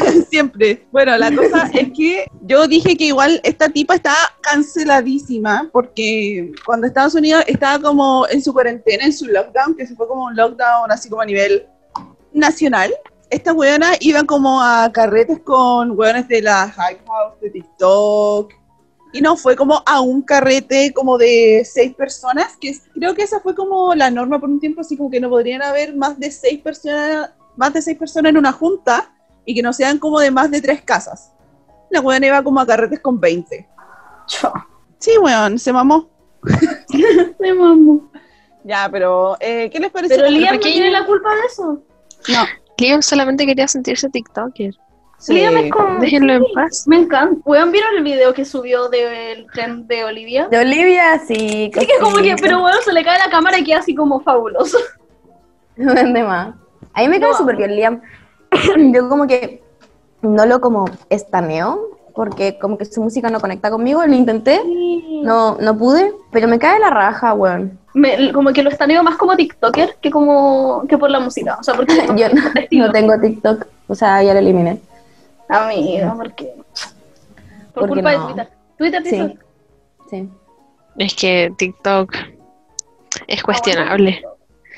siempre. 0.30 0.86
Bueno, 0.90 1.16
la 1.16 1.34
cosa 1.34 1.70
es 1.72 1.92
que 1.92 2.26
yo 2.42 2.66
dije 2.66 2.96
que 2.96 3.06
igual 3.06 3.40
esta 3.44 3.68
tipa 3.68 3.94
está 3.94 4.14
canceladísima 4.40 5.68
porque 5.72 6.52
cuando 6.64 6.86
Estados 6.86 7.14
Unidos 7.14 7.44
estaba 7.46 7.82
como 7.82 8.26
en 8.28 8.42
su 8.42 8.52
cuarentena, 8.52 9.04
en 9.04 9.12
su 9.12 9.26
lockdown, 9.26 9.74
que 9.76 9.86
se 9.86 9.94
fue 9.94 10.08
como 10.08 10.24
un 10.24 10.36
lockdown 10.36 10.90
así 10.90 11.08
como 11.08 11.22
a 11.22 11.26
nivel 11.26 11.66
nacional, 12.32 12.94
esta 13.30 13.52
weona 13.52 13.92
iba 14.00 14.24
como 14.24 14.62
a 14.62 14.90
carretes 14.92 15.40
con 15.40 15.98
weones 15.98 16.28
de 16.28 16.42
la 16.42 16.68
Hype 16.70 17.02
House, 17.06 17.40
de 17.40 17.50
TikTok, 17.50 18.52
y 19.12 19.20
no 19.20 19.36
fue 19.36 19.56
como 19.56 19.82
a 19.86 20.00
un 20.00 20.22
carrete 20.22 20.92
como 20.92 21.16
de 21.18 21.62
seis 21.64 21.94
personas, 21.94 22.56
que 22.60 22.76
creo 22.94 23.14
que 23.14 23.22
esa 23.22 23.40
fue 23.40 23.54
como 23.54 23.94
la 23.94 24.10
norma 24.10 24.38
por 24.38 24.50
un 24.50 24.60
tiempo, 24.60 24.82
así 24.82 24.96
como 24.96 25.10
que 25.10 25.20
no 25.20 25.30
podrían 25.30 25.62
haber 25.62 25.96
más 25.96 26.18
de 26.18 26.30
seis 26.30 26.60
personas, 26.60 27.30
más 27.56 27.72
de 27.72 27.82
seis 27.82 27.96
personas 27.96 28.30
en 28.30 28.36
una 28.36 28.52
junta, 28.52 29.15
y 29.46 29.54
que 29.54 29.62
no 29.62 29.72
sean 29.72 29.98
como 29.98 30.20
de 30.20 30.30
más 30.30 30.50
de 30.50 30.60
tres 30.60 30.82
casas. 30.82 31.32
La 31.90 32.00
weón 32.00 32.22
iba 32.24 32.42
como 32.42 32.60
a 32.60 32.66
carretes 32.66 33.00
con 33.00 33.18
20. 33.18 33.66
Sí, 34.98 35.16
weón, 35.18 35.58
se 35.58 35.72
mamó. 35.72 36.10
Me 37.38 37.54
mamo. 37.54 38.10
Ya, 38.64 38.88
pero 38.90 39.36
eh, 39.40 39.70
¿qué 39.70 39.78
les 39.78 39.90
parece? 39.90 40.16
Pero 40.16 40.28
Liam 40.28 40.54
no 40.56 40.60
tiene 40.60 40.90
la 40.90 41.06
culpa 41.06 41.32
de 41.34 41.40
eso. 41.46 41.80
No. 42.28 42.44
Liam 42.78 43.00
solamente 43.00 43.46
quería 43.46 43.68
sentirse 43.68 44.08
TikToker. 44.10 44.74
Sí. 45.18 45.34
Liam 45.34 45.56
es 45.56 45.70
como... 45.72 46.00
Déjenlo 46.00 46.32
en 46.34 46.44
paz. 46.52 46.84
Me 46.86 46.96
encanta. 46.96 47.40
Weón, 47.44 47.70
¿vieron 47.70 47.96
el 47.96 48.02
video 48.02 48.34
que 48.34 48.44
subió 48.44 48.88
del 48.88 49.46
tren 49.52 49.86
de 49.86 50.04
Olivia? 50.04 50.48
De 50.48 50.58
Olivia, 50.58 51.18
sí. 51.20 51.36
Sí, 51.36 51.70
que 51.72 51.80
es 51.80 52.00
como 52.00 52.16
que, 52.16 52.34
pero 52.40 52.60
bueno, 52.60 52.76
se 52.84 52.92
le 52.92 53.04
cae 53.04 53.18
la 53.18 53.30
cámara 53.30 53.58
y 53.58 53.64
queda 53.64 53.78
así 53.78 53.94
como 53.94 54.20
fabuloso. 54.20 54.78
No 55.76 55.92
vende 55.94 56.22
más. 56.22 56.54
A 56.94 57.02
mí 57.02 57.08
me 57.08 57.20
cae 57.20 57.32
No. 57.32 57.36
súper 57.36 57.56
bien 57.56 57.76
Liam. 57.76 58.00
Yo 58.94 59.08
como 59.08 59.26
que 59.26 59.62
no 60.22 60.46
lo 60.46 60.60
como 60.60 60.86
estaneo, 61.10 61.80
porque 62.14 62.58
como 62.58 62.78
que 62.78 62.84
su 62.86 63.02
música 63.02 63.28
no 63.30 63.40
conecta 63.40 63.70
conmigo, 63.70 64.04
lo 64.06 64.14
intenté, 64.14 64.60
no, 65.22 65.56
no 65.60 65.76
pude, 65.76 66.12
pero 66.32 66.48
me 66.48 66.58
cae 66.58 66.78
la 66.80 66.90
raja, 66.90 67.34
weón. 67.34 67.78
Me- 67.94 68.32
como 68.32 68.52
que 68.52 68.62
lo 68.62 68.70
estaneo 68.70 69.02
más 69.02 69.16
como 69.16 69.36
TikToker 69.36 69.96
que 70.00 70.10
como 70.10 70.84
que 70.88 70.98
por 70.98 71.10
la 71.10 71.20
música. 71.20 71.56
O 71.60 71.62
sea, 71.62 71.74
porque 71.74 71.94
Yo 72.16 72.28
no, 72.30 72.86
no 72.86 72.92
tengo 72.92 73.18
TikTok, 73.20 73.66
o 73.88 73.94
sea, 73.94 74.22
ya 74.22 74.32
lo 74.32 74.38
eliminé. 74.40 74.80
Amiga, 75.48 76.14
¿por 76.14 76.34
qué? 76.34 76.52
Por 77.74 77.88
Porque 77.88 77.94
culpa 77.94 78.12
no. 78.12 78.26
de 78.28 78.34
Twitter. 78.34 78.48
Twitter 78.78 79.02
Sí. 79.06 79.38
Sí. 80.10 80.28
Es 80.98 81.14
que 81.14 81.52
TikTok 81.56 82.14
es 83.26 83.42
cuestionable. 83.42 84.22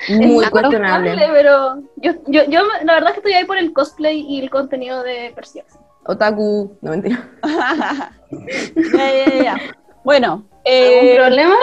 Muy 0.08 0.44
Es 0.44 0.50
cuestionable. 0.50 1.16
pero 1.32 1.82
yo, 1.96 2.12
yo, 2.26 2.44
yo 2.44 2.62
la 2.84 2.94
verdad 2.94 3.08
es 3.08 3.12
que 3.14 3.20
estoy 3.20 3.32
ahí 3.32 3.44
por 3.44 3.58
el 3.58 3.72
cosplay 3.72 4.20
y 4.20 4.40
el 4.40 4.50
contenido 4.50 5.02
de 5.02 5.32
Perseus. 5.34 5.66
Otaku, 6.06 6.76
no 6.80 6.90
mentira. 6.90 7.28
Ya, 8.30 9.26
ya, 9.26 9.42
ya. 9.42 9.56
Bueno, 10.04 10.32
¿Algún 10.32 10.44
eh, 10.64 11.14
problema? 11.16 11.54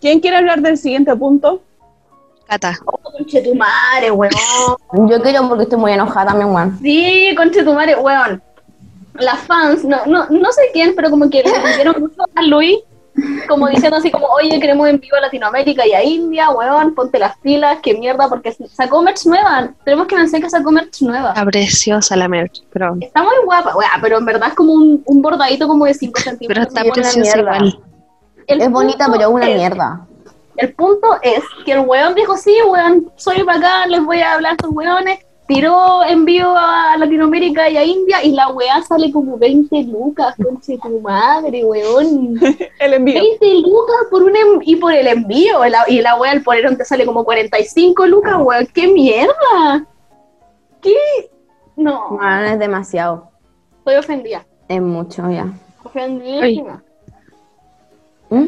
¿quién 0.00 0.20
quiere 0.20 0.36
hablar 0.36 0.60
del 0.60 0.78
siguiente 0.78 1.14
punto? 1.16 1.60
Cata. 2.46 2.78
Conchetumare, 3.02 4.10
weón. 4.12 4.30
Yo 5.08 5.20
quiero 5.20 5.48
porque 5.48 5.64
estoy 5.64 5.78
muy 5.78 5.92
enojada 5.92 6.26
también, 6.26 6.54
weón. 6.54 6.78
Sí, 6.80 7.34
conchetumare, 7.36 7.96
weón. 7.96 8.42
Las 9.14 9.40
fans, 9.40 9.84
no, 9.84 10.06
no, 10.06 10.26
no 10.30 10.52
sé 10.52 10.62
quién, 10.72 10.94
pero 10.94 11.10
como 11.10 11.28
que 11.28 11.42
le 11.42 11.50
pidieron 11.50 12.00
mucho 12.00 12.22
a 12.34 12.42
Luis, 12.42 12.78
como 13.48 13.68
diciendo 13.68 13.96
así 13.96 14.10
como, 14.10 14.26
oye, 14.26 14.58
queremos 14.60 14.88
en 14.88 14.98
vivo 15.00 15.16
a 15.16 15.20
Latinoamérica 15.20 15.86
y 15.86 15.92
a 15.92 16.02
India, 16.02 16.50
weón, 16.50 16.94
ponte 16.94 17.18
las 17.18 17.36
pilas, 17.38 17.78
qué 17.82 17.94
mierda, 17.94 18.28
porque 18.28 18.52
sacó 18.72 19.02
merch 19.02 19.24
nueva. 19.26 19.70
Tenemos 19.84 20.06
que 20.06 20.16
pensar 20.16 20.40
que 20.40 20.50
sacó 20.50 20.70
merch 20.70 21.02
nueva. 21.02 21.30
Está 21.30 21.44
preciosa 21.44 22.16
la 22.16 22.28
merch, 22.28 22.62
pero, 22.72 22.96
Está 23.00 23.22
muy 23.22 23.34
guapa, 23.44 23.76
weón, 23.76 23.90
pero 24.02 24.18
en 24.18 24.24
verdad 24.26 24.48
es 24.48 24.54
como 24.54 24.72
un, 24.72 25.02
un 25.06 25.22
bordadito 25.22 25.66
como 25.66 25.84
de 25.84 25.94
5 25.94 26.12
pero 26.14 26.30
centímetros. 26.30 26.66
está 26.68 26.80
Muy 26.80 26.88
buena 26.90 27.02
preciosa 27.12 27.38
igual. 27.38 27.80
El 28.46 28.60
Es 28.62 28.70
bonita, 28.70 29.08
pero 29.12 29.30
una 29.30 29.48
es- 29.48 29.56
mierda. 29.56 30.00
El 30.56 30.72
punto 30.74 31.16
es 31.22 31.40
que 31.64 31.70
el 31.72 31.80
weón 31.80 32.16
dijo, 32.16 32.36
sí, 32.36 32.52
weón, 32.68 33.12
soy 33.16 33.42
bacán, 33.42 33.90
les 33.92 34.04
voy 34.04 34.18
a 34.20 34.34
hablar 34.34 34.52
a 34.52 34.54
estos 34.54 34.70
weones. 34.72 35.20
Tiró 35.48 36.04
envío 36.04 36.54
a 36.54 36.94
Latinoamérica 36.98 37.70
y 37.70 37.76
a 37.78 37.82
India 37.84 38.22
y 38.22 38.32
la 38.32 38.48
weá 38.50 38.82
sale 38.82 39.10
como 39.10 39.38
20 39.38 39.82
lucas, 39.84 40.34
conche 40.42 40.76
tu 40.78 41.00
madre, 41.00 41.64
weón. 41.64 42.38
El 42.78 42.92
envío. 42.92 43.18
20 43.40 43.54
lucas 43.62 43.96
por 44.10 44.22
un 44.24 44.36
en- 44.36 44.60
y 44.62 44.76
por 44.76 44.92
el 44.92 45.06
envío. 45.06 45.64
la- 45.64 45.84
y 45.88 46.02
la 46.02 46.16
weá 46.16 46.32
al 46.32 46.42
ponerón 46.42 46.76
te 46.76 46.84
sale 46.84 47.06
como 47.06 47.24
45 47.24 48.06
lucas, 48.06 48.34
weón. 48.38 48.66
¡Qué 48.74 48.88
mierda! 48.88 49.86
¿Qué? 50.82 50.94
No, 51.76 52.08
Weón, 52.10 52.44
es 52.44 52.58
demasiado. 52.58 53.30
estoy 53.78 53.94
ofendida. 53.96 54.44
Es 54.68 54.82
mucho, 54.82 55.30
ya. 55.30 55.46
Ofendidísima. 55.82 56.82
¿Mm? 58.28 58.44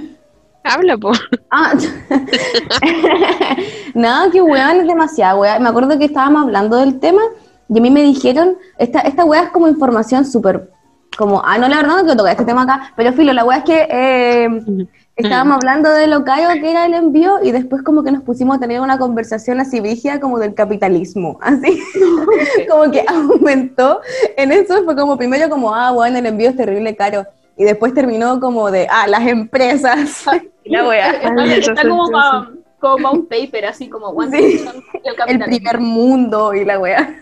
Habla, 0.65 0.99
po. 0.99 1.13
Ah, 1.51 1.73
no, 3.95 4.31
que 4.31 4.43
weón 4.43 4.81
es 4.81 4.87
demasiado, 4.87 5.41
weón. 5.41 5.63
Me 5.63 5.69
acuerdo 5.69 5.99
que 5.99 6.05
estábamos 6.05 6.43
hablando 6.43 6.77
del 6.77 7.01
tema 7.01 7.23
y 7.73 7.79
a 7.79 7.83
mí 7.83 7.91
me 7.91 8.03
dijeron, 8.03 8.57
esta, 8.79 9.01
esta 9.01 9.25
weá 9.25 9.45
es 9.45 9.51
como 9.51 9.69
información 9.69 10.25
súper, 10.25 10.71
como, 11.17 11.41
ah, 11.45 11.57
no, 11.57 11.69
la 11.69 11.77
verdad 11.77 11.97
no 11.97 12.01
quiero 12.01 12.17
tocar 12.17 12.33
este 12.33 12.45
tema 12.45 12.63
acá, 12.63 12.93
pero 12.97 13.13
filo, 13.13 13.33
la 13.33 13.45
weá 13.45 13.59
es 13.59 13.65
que 13.65 13.89
eh, 13.89 14.49
estábamos 15.15 15.57
hablando 15.57 15.91
de 15.91 16.09
lo 16.09 16.25
caro 16.25 16.49
que 16.61 16.71
era 16.71 16.87
el 16.87 16.95
envío 16.95 17.39
y 17.45 17.53
después 17.53 17.83
como 17.83 18.03
que 18.03 18.11
nos 18.11 18.23
pusimos 18.23 18.57
a 18.57 18.61
tener 18.61 18.81
una 18.81 18.99
conversación 18.99 19.61
así 19.61 19.81
brígida 19.81 20.19
como 20.19 20.41
del 20.41 20.55
capitalismo, 20.55 21.39
así, 21.43 21.81
como 22.69 22.91
que 22.91 23.05
aumentó 23.07 24.01
en 24.37 24.51
eso, 24.51 24.83
fue 24.85 24.97
como 24.97 25.17
primero 25.17 25.49
como, 25.49 25.73
ah, 25.73 25.93
bueno, 25.93 26.19
el 26.19 26.27
envío 26.27 26.51
es 26.51 26.57
terrible 26.57 26.97
caro. 26.97 27.25
Y 27.61 27.65
después 27.65 27.93
terminó 27.93 28.41
como 28.41 28.71
de, 28.71 28.87
ah, 28.89 29.07
las 29.07 29.27
empresas. 29.27 30.25
Y 30.65 30.71
la 30.71 30.89
weá. 30.89 31.11
Está, 31.11 31.45
está 31.45 31.83
como 32.79 32.97
para 32.97 33.11
un 33.11 33.27
paper, 33.27 33.67
así 33.67 33.87
como 33.87 34.07
One 34.07 34.35
Sí. 34.35 34.65
El 35.05 35.43
el 35.43 35.45
primer 35.45 35.79
mundo 35.79 36.55
y 36.55 36.65
la 36.65 36.79
weá. 36.79 37.21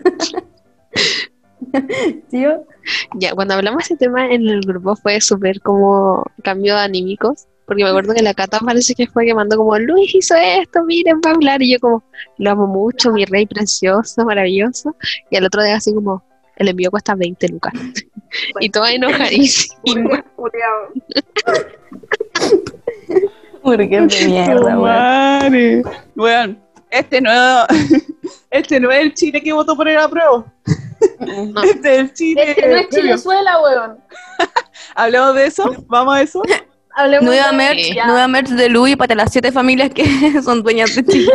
¿Tío? 2.30 2.64
Ya, 3.16 3.34
cuando 3.34 3.52
hablamos 3.52 3.80
de 3.80 3.82
ese 3.82 3.96
tema 3.96 4.32
en 4.32 4.48
el 4.48 4.60
grupo 4.62 4.96
fue 4.96 5.20
súper 5.20 5.60
como 5.60 6.24
cambio 6.42 6.74
de 6.74 6.80
anímicos, 6.80 7.46
porque 7.66 7.82
me 7.82 7.90
acuerdo 7.90 8.14
que 8.14 8.22
la 8.22 8.32
Cata 8.32 8.60
parece 8.60 8.94
que 8.94 9.08
fue 9.08 9.26
que 9.26 9.34
mandó 9.34 9.58
como, 9.58 9.78
Luis 9.78 10.14
hizo 10.14 10.34
esto, 10.36 10.84
miren, 10.84 11.16
va 11.16 11.32
a 11.32 11.34
hablar, 11.34 11.60
y 11.60 11.72
yo 11.72 11.80
como, 11.80 12.02
lo 12.38 12.50
amo 12.50 12.66
mucho, 12.66 13.12
mi 13.12 13.26
rey 13.26 13.44
precioso, 13.44 14.24
maravilloso, 14.24 14.96
y 15.30 15.36
al 15.36 15.44
otro 15.44 15.62
día 15.62 15.76
así 15.76 15.92
como, 15.92 16.22
el 16.58 16.68
envío 16.68 16.90
cuesta 16.90 17.14
20 17.14 17.48
lucas, 17.48 17.72
y 18.60 18.68
toda 18.70 18.92
enojadísima. 18.92 20.24
Porque 23.62 23.96
es 23.96 24.20
de 24.20 24.26
mierda, 24.28 24.60
weón. 24.78 24.80
Madre. 24.82 25.82
Bueno, 26.14 26.56
este 26.90 27.20
no, 27.20 27.64
este 28.50 28.80
no 28.80 28.90
es 28.90 29.00
el 29.00 29.14
Chile 29.14 29.40
que 29.42 29.52
votó 29.52 29.76
por 29.76 29.88
el 29.88 29.98
apruebo. 29.98 30.46
No. 31.20 31.62
Este 31.62 31.94
es 31.94 31.98
el 32.00 32.12
Chile. 32.14 32.50
Este 32.50 32.68
no 32.68 32.76
es 32.76 32.88
Chilezuela, 32.88 33.60
weón. 33.60 33.98
¿Hablamos 34.94 35.34
de 35.34 35.46
eso? 35.46 35.84
¿Vamos 35.88 36.14
a 36.16 36.22
eso? 36.22 36.42
Hablemos 36.94 37.26
Nueva 37.26 37.50
de- 37.50 37.56
merch, 37.56 37.94
ya. 37.94 38.06
nueva 38.06 38.26
merch 38.26 38.48
de 38.48 38.68
Louis 38.68 38.96
para 38.96 39.14
las 39.14 39.30
siete 39.32 39.52
familias 39.52 39.90
que 39.94 40.04
son 40.42 40.62
dueñas 40.62 40.94
de 40.96 41.04
Chile. 41.04 41.32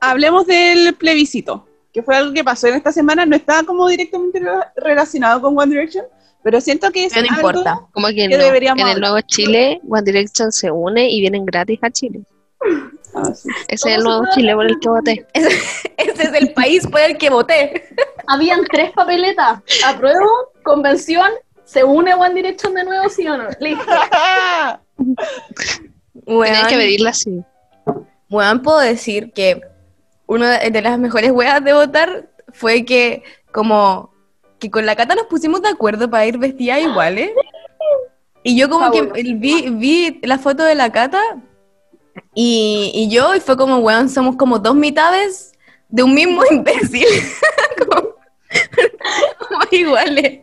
Hablemos 0.00 0.46
del 0.46 0.94
plebiscito, 0.94 1.67
que 1.98 2.02
fue 2.04 2.14
algo 2.16 2.32
que 2.32 2.44
pasó 2.44 2.68
en 2.68 2.74
esta 2.74 2.92
semana. 2.92 3.26
No 3.26 3.34
está 3.34 3.64
como 3.64 3.88
directamente 3.88 4.40
rela- 4.40 4.70
relacionado 4.76 5.40
con 5.40 5.58
One 5.58 5.70
Direction, 5.74 6.04
pero 6.44 6.60
siento 6.60 6.90
que 6.92 7.06
es 7.06 7.12
no 7.16 7.20
algo- 7.22 7.34
importa. 7.34 7.80
Como 7.92 8.06
que 8.08 8.14
¿Qué 8.14 8.28
no, 8.28 8.44
deberíamos 8.44 8.80
en 8.82 8.86
el 8.88 8.94
hablar? 8.96 9.10
nuevo 9.10 9.26
Chile, 9.26 9.80
One 9.88 10.02
Direction 10.02 10.52
se 10.52 10.70
une 10.70 11.10
y 11.10 11.20
vienen 11.20 11.44
gratis 11.44 11.80
a 11.82 11.90
Chile. 11.90 12.20
Ah, 13.14 13.34
sí. 13.34 13.48
Ese 13.68 13.90
es 13.90 13.96
el 13.98 14.04
nuevo 14.04 14.24
Chile 14.34 14.54
por 14.54 14.66
el 14.66 14.78
que 14.78 14.88
voté. 14.88 15.26
Ese, 15.32 15.48
ese 15.96 16.22
es 16.22 16.32
el 16.34 16.52
país 16.52 16.86
por 16.86 17.00
el 17.00 17.18
que 17.18 17.30
voté. 17.30 17.88
Habían 18.28 18.60
tres 18.70 18.92
papeletas. 18.92 19.60
Apruebo, 19.84 20.28
convención, 20.62 21.30
se 21.64 21.82
une 21.82 22.14
One 22.14 22.34
Direction 22.34 22.74
de 22.74 22.84
nuevo, 22.84 23.08
sí 23.08 23.26
o 23.26 23.36
no. 23.36 23.48
Listo. 23.58 23.84
Tenías 24.96 25.18
que 26.24 26.32
Weón, 26.34 26.68
pedirla 26.70 27.10
así. 27.10 27.42
weón, 28.30 28.62
puedo 28.62 28.78
decir 28.80 29.32
que 29.32 29.60
una 30.28 30.58
de 30.58 30.82
las 30.82 30.98
mejores 30.98 31.32
weas 31.32 31.64
de 31.64 31.72
votar 31.72 32.28
fue 32.52 32.84
que 32.84 33.24
como 33.50 34.12
que 34.58 34.70
con 34.70 34.86
la 34.86 34.94
Cata 34.94 35.14
nos 35.14 35.26
pusimos 35.26 35.62
de 35.62 35.68
acuerdo 35.68 36.08
para 36.10 36.26
ir 36.26 36.38
vestidas 36.38 36.80
iguales. 36.80 37.30
Y 38.42 38.56
yo 38.56 38.68
como 38.68 38.90
que 38.90 38.98
Fabuloso. 38.98 39.22
vi, 39.36 39.70
vi 39.70 40.20
la 40.22 40.38
foto 40.38 40.64
de 40.64 40.74
la 40.74 40.92
Cata 40.92 41.20
y, 42.34 42.92
y 42.94 43.08
yo 43.08 43.34
y 43.34 43.40
fue 43.40 43.56
como, 43.56 43.78
weón, 43.78 44.08
somos 44.08 44.36
como 44.36 44.58
dos 44.58 44.74
mitades 44.74 45.52
de 45.88 46.02
un 46.02 46.14
mismo 46.14 46.42
imbécil. 46.50 47.06
como, 47.78 48.14
como 49.48 49.60
iguales. 49.70 50.40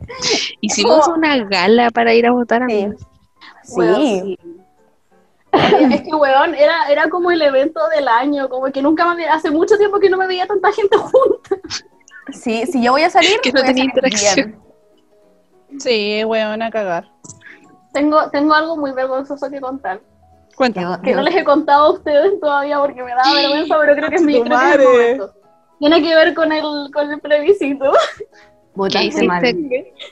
Hicimos 0.61 1.07
una 1.07 1.43
gala 1.45 1.91
para 1.91 2.13
ir 2.13 2.25
a 2.25 2.31
votar 2.31 2.63
a 2.63 2.67
Sí. 2.67 2.87
Weón, 3.67 4.01
sí. 4.01 4.39
Es 5.91 6.01
que, 6.01 6.13
weón, 6.15 6.55
era, 6.55 6.87
era 6.89 7.09
como 7.09 7.31
el 7.31 7.41
evento 7.41 7.79
del 7.89 8.07
año, 8.07 8.49
como 8.49 8.71
que 8.71 8.81
nunca 8.81 9.13
me, 9.13 9.27
hace 9.27 9.51
mucho 9.51 9.77
tiempo 9.77 9.99
que 9.99 10.09
no 10.09 10.17
me 10.17 10.27
veía 10.27 10.45
tanta 10.47 10.71
gente 10.71 10.97
junta. 10.97 11.55
Sí, 12.31 12.65
si 12.65 12.81
yo 12.83 12.91
voy 12.93 13.03
a 13.03 13.09
salir, 13.09 13.39
Que 13.41 13.51
no 13.51 13.61
voy 13.61 13.69
a 13.69 13.73
tenía 13.73 13.83
salir 13.83 13.95
interacción. 13.95 14.63
bien. 15.69 15.79
Sí, 15.79 16.23
weón, 16.25 16.61
a 16.61 16.71
cagar. 16.71 17.09
Tengo, 17.93 18.29
tengo 18.31 18.53
algo 18.53 18.77
muy 18.77 18.91
vergonzoso 18.91 19.49
que 19.49 19.61
contar. 19.61 20.01
Cuéntame. 20.55 21.01
Que 21.03 21.13
no 21.13 21.21
les 21.21 21.35
he 21.35 21.43
contado 21.43 21.85
a 21.87 21.91
ustedes 21.91 22.39
todavía 22.39 22.79
porque 22.79 23.03
me 23.03 23.11
da 23.11 23.23
vergüenza, 23.33 23.77
pero 23.79 23.95
creo 23.95 24.09
que 24.09 24.15
es 24.15 24.21
mi 24.21 24.33
creo 24.41 24.43
que 24.45 24.49
es 24.53 24.59
el 24.61 24.67
Madre. 24.67 24.83
momento. 24.85 25.33
Tiene 25.79 26.01
que 26.01 26.15
ver 26.15 26.33
con 26.33 26.51
el, 26.51 26.63
con 26.93 27.11
el 27.11 27.19
plebiscito. 27.19 27.91
Votaste 28.75 29.23
mal. 29.27 29.41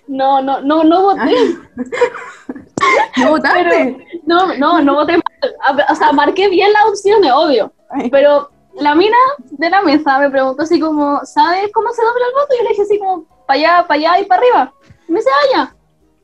No, 0.08 0.41
no, 0.41 0.62
no, 0.62 0.84
no 0.84 1.02
voté. 1.04 1.36
¿No 3.17 3.30
votaste? 3.32 4.08
No, 4.26 4.54
no, 4.58 4.82
no 4.82 4.93
voté 4.95 5.13
mal. 5.13 5.86
O 5.89 5.95
sea, 5.95 6.12
marqué 6.12 6.49
bien 6.49 6.71
las 6.73 6.86
opciones, 6.88 7.32
obvio. 7.34 7.71
Pero 8.12 8.49
la 8.76 8.95
mina 8.95 9.17
de 9.52 9.69
la 9.69 9.82
mesa 9.82 10.19
me 10.19 10.30
preguntó 10.30 10.63
así 10.63 10.80
como, 10.80 11.19
¿sabes 11.26 11.69
cómo 11.73 11.89
se 11.91 12.02
dobla 12.04 12.26
el 12.28 12.34
voto? 12.34 12.54
Y 12.54 12.58
yo 12.58 12.63
le 12.63 12.69
dije 12.69 12.82
así 12.82 12.99
como, 12.99 13.26
para 13.45 13.60
allá, 13.60 13.86
para 13.88 13.99
allá 13.99 14.19
y 14.19 14.26
para 14.26 14.41
arriba. 14.41 14.73
Y 15.08 15.12
me 15.12 15.19
dice, 15.19 15.30
vaya. 15.52 15.76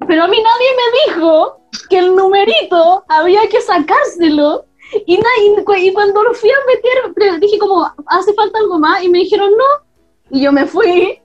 Pero 0.07 0.23
a 0.23 0.27
mí 0.27 0.37
nadie 0.41 0.67
me 0.77 1.13
dijo 1.13 1.59
que 1.89 1.99
el 1.99 2.15
numerito 2.15 3.03
había 3.07 3.47
que 3.49 3.61
sacárselo. 3.61 4.65
Y, 5.05 5.17
na- 5.17 5.77
y 5.77 5.87
y 5.87 5.93
cuando 5.93 6.23
lo 6.23 6.33
fui 6.33 6.49
a 6.49 6.55
meter, 6.65 7.39
dije 7.39 7.59
como, 7.59 7.85
¿hace 8.07 8.33
falta 8.33 8.57
algo 8.57 8.79
más? 8.79 9.03
Y 9.03 9.09
me 9.09 9.19
dijeron, 9.19 9.51
no. 9.51 9.85
Y 10.31 10.41
yo 10.41 10.51
me 10.51 10.65
fui. 10.65 11.21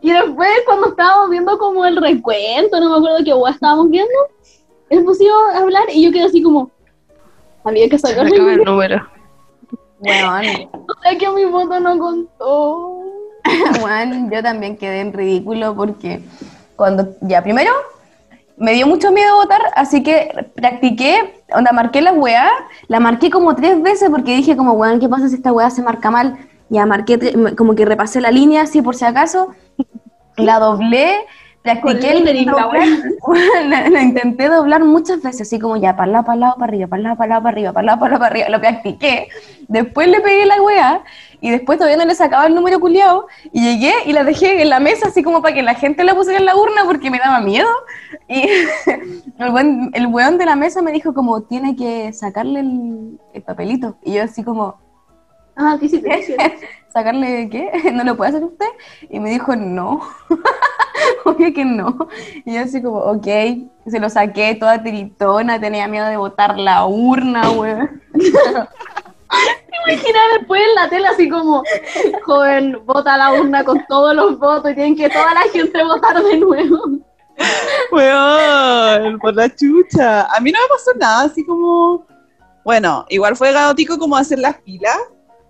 Y 0.00 0.12
después, 0.12 0.50
cuando 0.66 0.88
estábamos 0.88 1.30
viendo 1.30 1.58
como 1.58 1.84
el 1.84 1.96
recuento, 1.96 2.80
no 2.80 2.90
me 2.90 2.96
acuerdo 2.96 3.24
qué 3.24 3.32
guay 3.32 3.54
estábamos 3.54 3.90
viendo, 3.90 4.12
él 4.90 5.04
puso 5.04 5.24
a 5.54 5.58
hablar 5.58 5.84
y 5.92 6.04
yo 6.04 6.12
quedé 6.12 6.24
así 6.24 6.42
como, 6.42 6.70
había 7.64 7.88
que 7.88 7.98
Se 7.98 8.12
acaba 8.12 8.28
el 8.28 8.64
número. 8.64 9.06
Weón, 10.00 10.44
o 10.72 11.02
sea 11.02 11.16
que 11.18 11.28
mi 11.30 11.44
voto 11.44 11.80
no 11.80 11.98
contó. 11.98 13.00
weón, 13.82 14.30
yo 14.30 14.42
también 14.42 14.76
quedé 14.76 15.00
en 15.00 15.12
ridículo 15.12 15.74
porque 15.74 16.22
cuando, 16.76 17.14
ya, 17.22 17.42
primero, 17.42 17.72
me 18.56 18.74
dio 18.74 18.86
mucho 18.86 19.10
miedo 19.10 19.36
votar, 19.36 19.60
así 19.74 20.02
que 20.02 20.50
practiqué, 20.54 21.42
onda, 21.54 21.72
marqué 21.72 22.00
la 22.02 22.12
weá, 22.12 22.50
la 22.88 23.00
marqué 23.00 23.30
como 23.30 23.54
tres 23.54 23.80
veces 23.82 24.10
porque 24.10 24.36
dije 24.36 24.56
como, 24.56 24.72
weón, 24.74 25.00
¿qué 25.00 25.08
pasa 25.08 25.28
si 25.28 25.36
esta 25.36 25.52
weá 25.52 25.70
se 25.70 25.82
marca 25.82 26.10
mal? 26.10 26.38
Ya 26.72 26.86
marqué, 26.86 27.54
como 27.56 27.74
que 27.74 27.84
repasé 27.84 28.22
la 28.22 28.30
línea 28.30 28.62
así 28.62 28.80
por 28.80 28.96
si 28.96 29.04
acaso, 29.04 29.54
la 30.38 30.58
doblé, 30.58 31.26
Practiqué 31.62 32.10
el 32.10 32.44
la 32.44 33.90
lo 33.92 34.00
intenté 34.00 34.48
doblar 34.48 34.82
muchas 34.82 35.22
veces, 35.22 35.42
así 35.42 35.60
como 35.60 35.76
ya, 35.76 35.94
para 35.94 36.10
lado, 36.10 36.24
para 36.24 36.36
lado, 36.36 36.54
para 36.56 36.64
arriba, 36.66 36.88
para 36.88 37.02
lado, 37.02 37.16
para 37.16 37.28
lado, 37.28 37.42
para 37.42 37.52
arriba, 37.52 37.72
para 37.72 37.86
lado, 37.86 38.00
para 38.00 38.10
lado, 38.10 38.20
para 38.20 38.32
arriba. 38.32 38.48
Lo 38.48 38.60
practiqué. 38.60 39.28
Después 39.68 40.08
le 40.08 40.20
pegué 40.20 40.44
la 40.44 40.60
weá 40.60 41.04
y 41.40 41.50
después 41.50 41.78
todavía 41.78 41.98
no 41.98 42.04
le 42.04 42.16
sacaba 42.16 42.46
el 42.46 42.56
número 42.56 42.80
culiado 42.80 43.28
y 43.52 43.60
llegué 43.60 43.92
y 44.06 44.12
la 44.12 44.24
dejé 44.24 44.60
en 44.60 44.70
la 44.70 44.80
mesa 44.80 45.08
así 45.08 45.22
como 45.22 45.40
para 45.40 45.54
que 45.54 45.62
la 45.62 45.74
gente 45.74 46.02
la 46.02 46.16
pusiera 46.16 46.40
en 46.40 46.46
la 46.46 46.56
urna 46.56 46.82
porque 46.84 47.12
me 47.12 47.18
daba 47.18 47.40
miedo. 47.40 47.68
Y 48.26 48.42
el, 49.38 49.50
buen, 49.52 49.90
el 49.94 50.06
weón 50.08 50.38
de 50.38 50.46
la 50.46 50.56
mesa 50.56 50.82
me 50.82 50.90
dijo 50.90 51.14
como, 51.14 51.42
tiene 51.42 51.76
que 51.76 52.12
sacarle 52.12 52.58
el, 52.58 53.20
el 53.34 53.42
papelito. 53.42 53.98
Y 54.02 54.14
yo 54.14 54.24
así 54.24 54.42
como, 54.42 54.78
Ah, 55.56 55.76
¿qué 55.78 55.86
hiciste? 55.86 56.08
¿Qué 56.08 56.18
hiciste? 56.20 56.68
¿sacarle 56.92 57.48
qué? 57.50 57.70
¿No 57.92 58.04
lo 58.04 58.16
puede 58.16 58.30
hacer 58.30 58.44
usted? 58.44 58.66
Y 59.08 59.18
me 59.18 59.30
dijo, 59.30 59.56
no, 59.56 60.02
obvio 61.24 61.52
que 61.52 61.64
no. 61.64 62.08
Y 62.44 62.54
yo 62.54 62.60
así 62.60 62.82
como, 62.82 62.98
ok, 62.98 63.26
se 63.86 63.98
lo 63.98 64.10
saqué 64.10 64.54
toda 64.54 64.82
tiritona, 64.82 65.60
tenía 65.60 65.88
miedo 65.88 66.06
de 66.06 66.16
botar 66.16 66.58
la 66.58 66.86
urna, 66.86 67.50
weón. 67.50 68.02
Imagina 69.86 70.18
después 70.38 70.60
en 70.60 70.74
la 70.74 70.88
tele 70.88 71.06
así 71.08 71.28
como, 71.28 71.62
joven, 72.24 72.78
vota 72.84 73.16
la 73.16 73.32
urna 73.32 73.64
con 73.64 73.84
todos 73.86 74.14
los 74.14 74.38
votos 74.38 74.70
y 74.70 74.74
tienen 74.74 74.96
que 74.96 75.08
toda 75.08 75.34
la 75.34 75.42
gente 75.52 75.82
votar 75.82 76.22
de 76.22 76.36
nuevo. 76.36 76.78
Weón, 77.90 79.18
por 79.18 79.34
la 79.34 79.48
chucha. 79.48 80.26
A 80.26 80.40
mí 80.40 80.52
no 80.52 80.58
me 80.60 80.68
pasó 80.68 80.92
nada 80.98 81.24
así 81.24 81.44
como. 81.44 82.06
Bueno, 82.64 83.06
igual 83.08 83.34
fue 83.34 83.52
caótico 83.52 83.98
como 83.98 84.16
hacer 84.16 84.38
las 84.38 84.56
filas, 84.62 84.98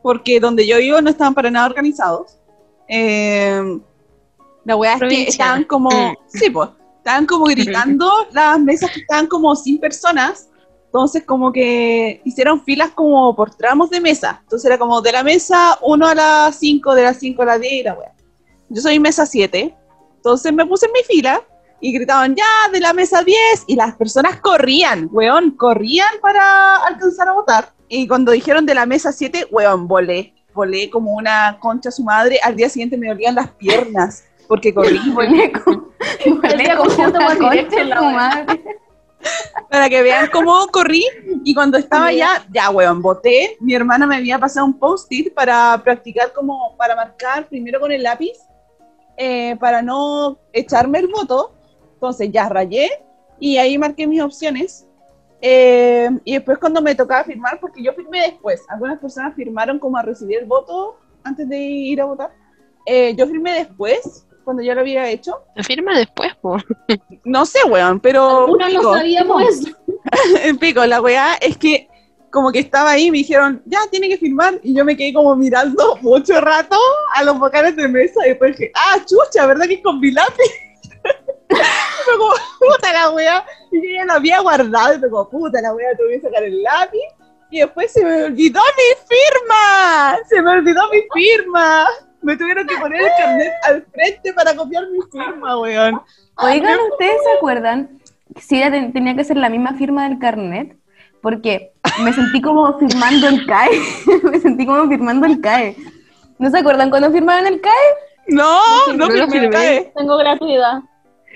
porque 0.02 0.40
donde 0.40 0.66
yo 0.66 0.78
vivo 0.78 1.00
no 1.00 1.10
estaban 1.10 1.34
para 1.34 1.50
nada 1.50 1.66
organizados. 1.66 2.38
Eh, 2.88 3.80
la 4.64 4.76
weá 4.76 4.94
es 4.94 5.00
que 5.00 5.22
estaban 5.28 5.64
como. 5.64 5.90
Mm. 5.90 6.16
Sí, 6.28 6.50
pues. 6.50 6.70
Estaban 6.98 7.26
como 7.26 7.46
gritando 7.46 8.10
las 8.32 8.60
mesas 8.60 8.90
que 8.92 9.00
estaban 9.00 9.26
como 9.26 9.56
sin 9.56 9.80
personas. 9.80 10.48
Entonces, 10.86 11.24
como 11.24 11.52
que 11.52 12.20
hicieron 12.24 12.62
filas 12.62 12.90
como 12.90 13.34
por 13.34 13.54
tramos 13.54 13.90
de 13.90 14.00
mesa. 14.00 14.40
Entonces, 14.42 14.66
era 14.66 14.78
como 14.78 15.00
de 15.00 15.10
la 15.10 15.24
mesa 15.24 15.78
1 15.80 16.06
a 16.06 16.14
las 16.14 16.56
5, 16.56 16.94
de 16.94 17.02
las 17.02 17.16
5 17.16 17.42
a 17.42 17.46
las 17.46 17.60
10 17.60 17.72
y 17.72 17.82
la 17.82 17.94
weá. 17.94 18.12
Yo 18.68 18.82
soy 18.82 19.00
mesa 19.00 19.26
7. 19.26 19.74
Entonces, 20.16 20.52
me 20.52 20.66
puse 20.66 20.86
en 20.86 20.92
mi 20.92 21.00
fila 21.02 21.42
y 21.80 21.92
gritaban 21.92 22.36
ya 22.36 22.70
de 22.72 22.78
la 22.78 22.92
mesa 22.92 23.22
10 23.22 23.64
y 23.66 23.74
las 23.74 23.96
personas 23.96 24.40
corrían, 24.40 25.08
weón, 25.10 25.50
corrían 25.56 26.14
para 26.22 26.76
alcanzar 26.76 27.28
a 27.28 27.32
votar. 27.32 27.72
Y 27.94 28.08
cuando 28.08 28.32
dijeron 28.32 28.64
de 28.64 28.74
la 28.74 28.86
mesa 28.86 29.12
7, 29.12 29.48
weón, 29.50 29.86
volé, 29.86 30.32
volé 30.54 30.88
como 30.88 31.12
una 31.12 31.58
concha 31.60 31.90
a 31.90 31.92
su 31.92 32.02
madre. 32.02 32.40
Al 32.42 32.56
día 32.56 32.70
siguiente 32.70 32.96
me 32.96 33.08
dolían 33.08 33.34
las 33.34 33.50
piernas 33.50 34.24
porque 34.48 34.72
corrí. 34.72 34.98
Volé 35.14 35.52
como, 35.52 35.90
volé 36.40 36.56
día 36.56 36.74
como 36.74 36.90
una 36.90 37.36
concha 37.36 37.80
en 37.82 37.88
la 37.90 37.98
su 37.98 38.04
madre. 38.06 38.64
para 39.70 39.90
que 39.90 40.00
vean 40.00 40.30
cómo 40.32 40.68
corrí. 40.68 41.04
Y 41.44 41.52
cuando 41.52 41.76
estaba 41.76 42.10
ya, 42.14 42.42
ya, 42.50 42.70
weón, 42.70 43.02
voté. 43.02 43.58
Mi 43.60 43.74
hermana 43.74 44.06
me 44.06 44.16
había 44.16 44.38
pasado 44.38 44.64
un 44.64 44.78
post-it 44.78 45.34
para 45.34 45.78
practicar 45.84 46.32
como, 46.32 46.74
para 46.78 46.96
marcar 46.96 47.46
primero 47.46 47.78
con 47.78 47.92
el 47.92 48.02
lápiz, 48.02 48.38
eh, 49.18 49.54
para 49.60 49.82
no 49.82 50.38
echarme 50.54 51.00
el 51.00 51.08
voto. 51.08 51.52
Entonces 51.92 52.30
ya 52.32 52.48
rayé 52.48 52.88
y 53.38 53.58
ahí 53.58 53.76
marqué 53.76 54.06
mis 54.06 54.22
opciones. 54.22 54.86
Eh, 55.44 56.08
y 56.24 56.34
después 56.34 56.58
cuando 56.58 56.80
me 56.80 56.94
tocaba 56.94 57.24
firmar, 57.24 57.58
porque 57.60 57.82
yo 57.82 57.92
firmé 57.94 58.22
después, 58.22 58.64
algunas 58.68 59.00
personas 59.00 59.34
firmaron 59.34 59.80
como 59.80 59.98
a 59.98 60.02
recibir 60.02 60.38
el 60.38 60.46
voto 60.46 60.96
antes 61.24 61.48
de 61.48 61.58
ir 61.58 62.00
a 62.00 62.04
votar. 62.04 62.30
Eh, 62.86 63.14
yo 63.16 63.26
firmé 63.26 63.52
después, 63.54 64.24
cuando 64.44 64.62
ya 64.62 64.74
lo 64.74 64.80
había 64.80 65.08
hecho. 65.08 65.42
Lo 65.56 65.64
firma 65.64 65.98
después, 65.98 66.34
po. 66.36 66.56
No 67.24 67.44
sé, 67.44 67.58
weón, 67.68 68.00
pero... 68.00 68.46
Uno 68.46 68.68
no 68.68 68.78
pico. 68.78 68.94
sabíamos 68.94 69.42
eso. 69.42 69.76
En 70.42 70.58
pico, 70.58 70.86
la 70.86 71.00
weá 71.00 71.34
es 71.34 71.56
que 71.56 71.88
como 72.30 72.50
que 72.50 72.60
estaba 72.60 72.92
ahí 72.92 73.10
me 73.10 73.18
dijeron, 73.18 73.62
ya, 73.66 73.80
tiene 73.90 74.08
que 74.08 74.16
firmar, 74.16 74.58
y 74.62 74.74
yo 74.74 74.84
me 74.84 74.96
quedé 74.96 75.12
como 75.12 75.36
mirando 75.36 75.96
mucho 76.02 76.40
rato 76.40 76.76
a 77.14 77.22
los 77.24 77.38
vocales 77.38 77.76
de 77.76 77.86
mesa, 77.88 78.24
y 78.24 78.30
después 78.30 78.56
dije, 78.56 78.72
ah, 78.74 79.04
chucha, 79.04 79.46
¿verdad 79.46 79.66
que 79.66 79.74
es 79.74 79.82
con 79.82 80.00
mi 80.00 80.10
lápiz? 80.10 80.50
Fue 82.12 82.18
como, 82.18 82.32
puta 82.76 82.92
la 82.92 83.10
weá, 83.10 83.44
y 83.70 83.76
yo 83.88 83.94
ya 83.96 84.04
lo 84.04 84.12
había 84.14 84.40
guardado, 84.40 84.94
y 84.94 84.98
fue 84.98 85.10
como, 85.10 85.28
puta 85.30 85.60
la 85.60 85.74
weá, 85.74 85.96
tuve 85.96 86.20
que 86.20 86.26
sacar 86.26 86.42
el 86.44 86.62
lápiz, 86.62 87.00
y 87.50 87.60
después 87.60 87.92
se 87.92 88.04
me 88.04 88.24
olvidó 88.24 88.60
mi 88.60 89.16
firma, 89.16 90.16
se 90.28 90.42
me 90.42 90.50
olvidó 90.50 90.82
mi 90.90 91.00
firma, 91.12 91.86
me 92.22 92.36
tuvieron 92.36 92.66
que 92.66 92.76
poner 92.76 93.02
el 93.02 93.10
carnet 93.18 93.52
al 93.64 93.82
frente 93.92 94.32
para 94.32 94.54
copiar 94.54 94.84
mi 94.90 95.00
firma, 95.10 95.58
weón. 95.58 96.00
Oigan, 96.36 96.78
¿ustedes 96.92 97.16
se 97.24 97.32
acuerdan 97.36 98.00
si 98.40 98.58
era, 98.58 98.70
ten- 98.70 98.92
tenía 98.92 99.14
que 99.16 99.24
ser 99.24 99.36
la 99.36 99.48
misma 99.50 99.74
firma 99.74 100.08
del 100.08 100.18
carnet? 100.18 100.76
Porque 101.20 101.72
me 102.02 102.12
sentí 102.12 102.40
como 102.40 102.78
firmando 102.78 103.28
el 103.28 103.46
CAE. 103.46 103.70
me 104.24 104.40
sentí 104.40 104.66
como 104.66 104.88
firmando 104.88 105.26
el 105.26 105.40
CAE. 105.40 105.76
¿No 106.38 106.50
se 106.50 106.58
acuerdan 106.58 106.90
cuando 106.90 107.10
firmaron 107.12 107.46
el 107.46 107.60
CAE? 107.60 107.72
No, 108.28 108.60
no, 108.88 108.94
No 108.96 109.06
lo 109.08 109.12
firmé, 109.26 109.30
firmé. 109.40 109.50
cae. 109.50 109.92
Tengo 109.96 110.16
gratuidad. 110.16 110.80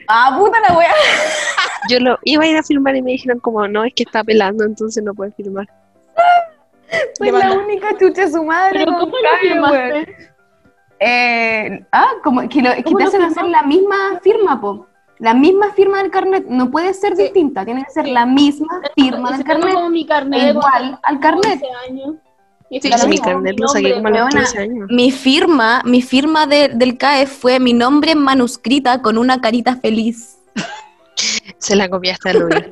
Ah, 0.09 0.37
puta 0.39 0.59
la 0.61 0.77
wea. 0.77 0.91
Yo 1.91 2.01
lo 2.01 2.19
iba 2.25 2.45
a 2.45 2.47
ir 2.47 2.57
a 2.57 2.63
firmar 2.63 2.97
y 2.97 3.03
me 3.03 3.13
dijeron 3.13 3.39
como, 3.41 3.67
no, 3.69 3.85
es 3.85 3.93
que 3.95 4.03
está 4.03 4.25
pelando, 4.25 4.65
entonces 4.65 5.03
no 5.05 5.15
puedes 5.15 5.35
firmar. 5.35 5.67
Fue 7.19 7.33
la 7.33 7.53
única 7.53 7.97
chucha 7.99 8.23
de 8.27 8.31
su 8.31 8.43
madre. 8.45 8.79
Pero 8.81 8.93
con 8.93 9.01
¿cómo 9.11 9.17
lo 9.17 9.39
firmaste? 9.41 10.31
Eh, 10.99 11.85
ah, 11.93 12.11
como 12.25 12.49
que, 12.49 12.63
lo- 12.63 12.75
que 12.75 12.83
¿Cómo 12.85 12.99
te 12.99 13.05
hacen 13.05 13.23
hacer 13.23 13.45
la 13.45 13.63
misma 13.63 14.19
firma, 14.23 14.61
po. 14.61 14.87
La 15.19 15.35
misma 15.35 15.73
firma 15.73 15.99
del 16.03 16.11
carnet. 16.11 16.47
No 16.47 16.71
puede 16.71 16.93
ser 16.95 17.17
distinta, 17.17 17.65
tiene 17.65 17.85
que 17.85 17.91
ser 17.91 18.07
la 18.09 18.27
misma 18.27 18.83
firma 18.95 19.33
del 19.33 19.45
carnet. 19.45 19.75
como 19.75 19.91
mi 19.91 20.07
carnet 20.07 20.41
de 20.43 20.51
Igual 20.51 20.99
al 21.03 21.21
carnet. 21.21 21.63
11 21.63 21.67
años. 21.89 22.15
Sí, 22.71 22.81
mi 23.09 23.19
carnet 23.19 23.55
mi 23.55 23.63
lo 23.63 23.69
saqué 23.69 23.95
como 23.95 24.09
a 24.09 24.11
los 24.11 24.19
weona. 24.21 24.41
15 24.41 24.59
años. 24.59 24.89
Mi 24.91 25.11
firma, 25.11 25.83
mi 25.85 26.03
firma 26.03 26.47
de- 26.47 26.69
del 26.69 26.99
CAE 26.99 27.27
fue 27.27 27.61
mi 27.61 27.73
nombre 27.73 28.13
en 28.13 28.19
manuscrita 28.19 29.01
con 29.03 29.19
una 29.19 29.41
carita 29.41 29.77
feliz. 29.77 30.39
Se 31.59 31.77
la 31.77 31.89
copiaste 31.89 32.31
a 32.31 32.33
Luis. 32.35 32.65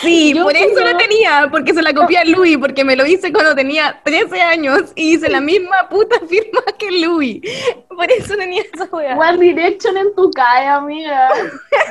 Sí, 0.00 0.34
Yo 0.34 0.42
por 0.42 0.56
eso 0.56 0.80
la 0.80 0.96
tenía, 0.98 1.46
porque 1.48 1.72
se 1.72 1.82
la 1.82 1.94
copié 1.94 2.18
a 2.18 2.24
Louis, 2.24 2.58
porque 2.58 2.82
me 2.84 2.96
lo 2.96 3.06
hice 3.06 3.32
cuando 3.32 3.54
tenía 3.54 4.00
13 4.04 4.42
años 4.42 4.90
y 4.96 5.14
hice 5.14 5.28
la 5.28 5.40
misma 5.40 5.88
puta 5.88 6.16
firma 6.28 6.60
que 6.78 6.90
Louis. 6.90 7.40
Por 7.88 8.10
eso 8.10 8.34
tenía 8.36 8.62
esa 8.72 8.86
weá. 8.86 9.16
One 9.16 9.38
Direction 9.38 9.96
en 9.96 10.12
tu 10.16 10.28
calle, 10.32 10.66
amiga. 10.66 11.28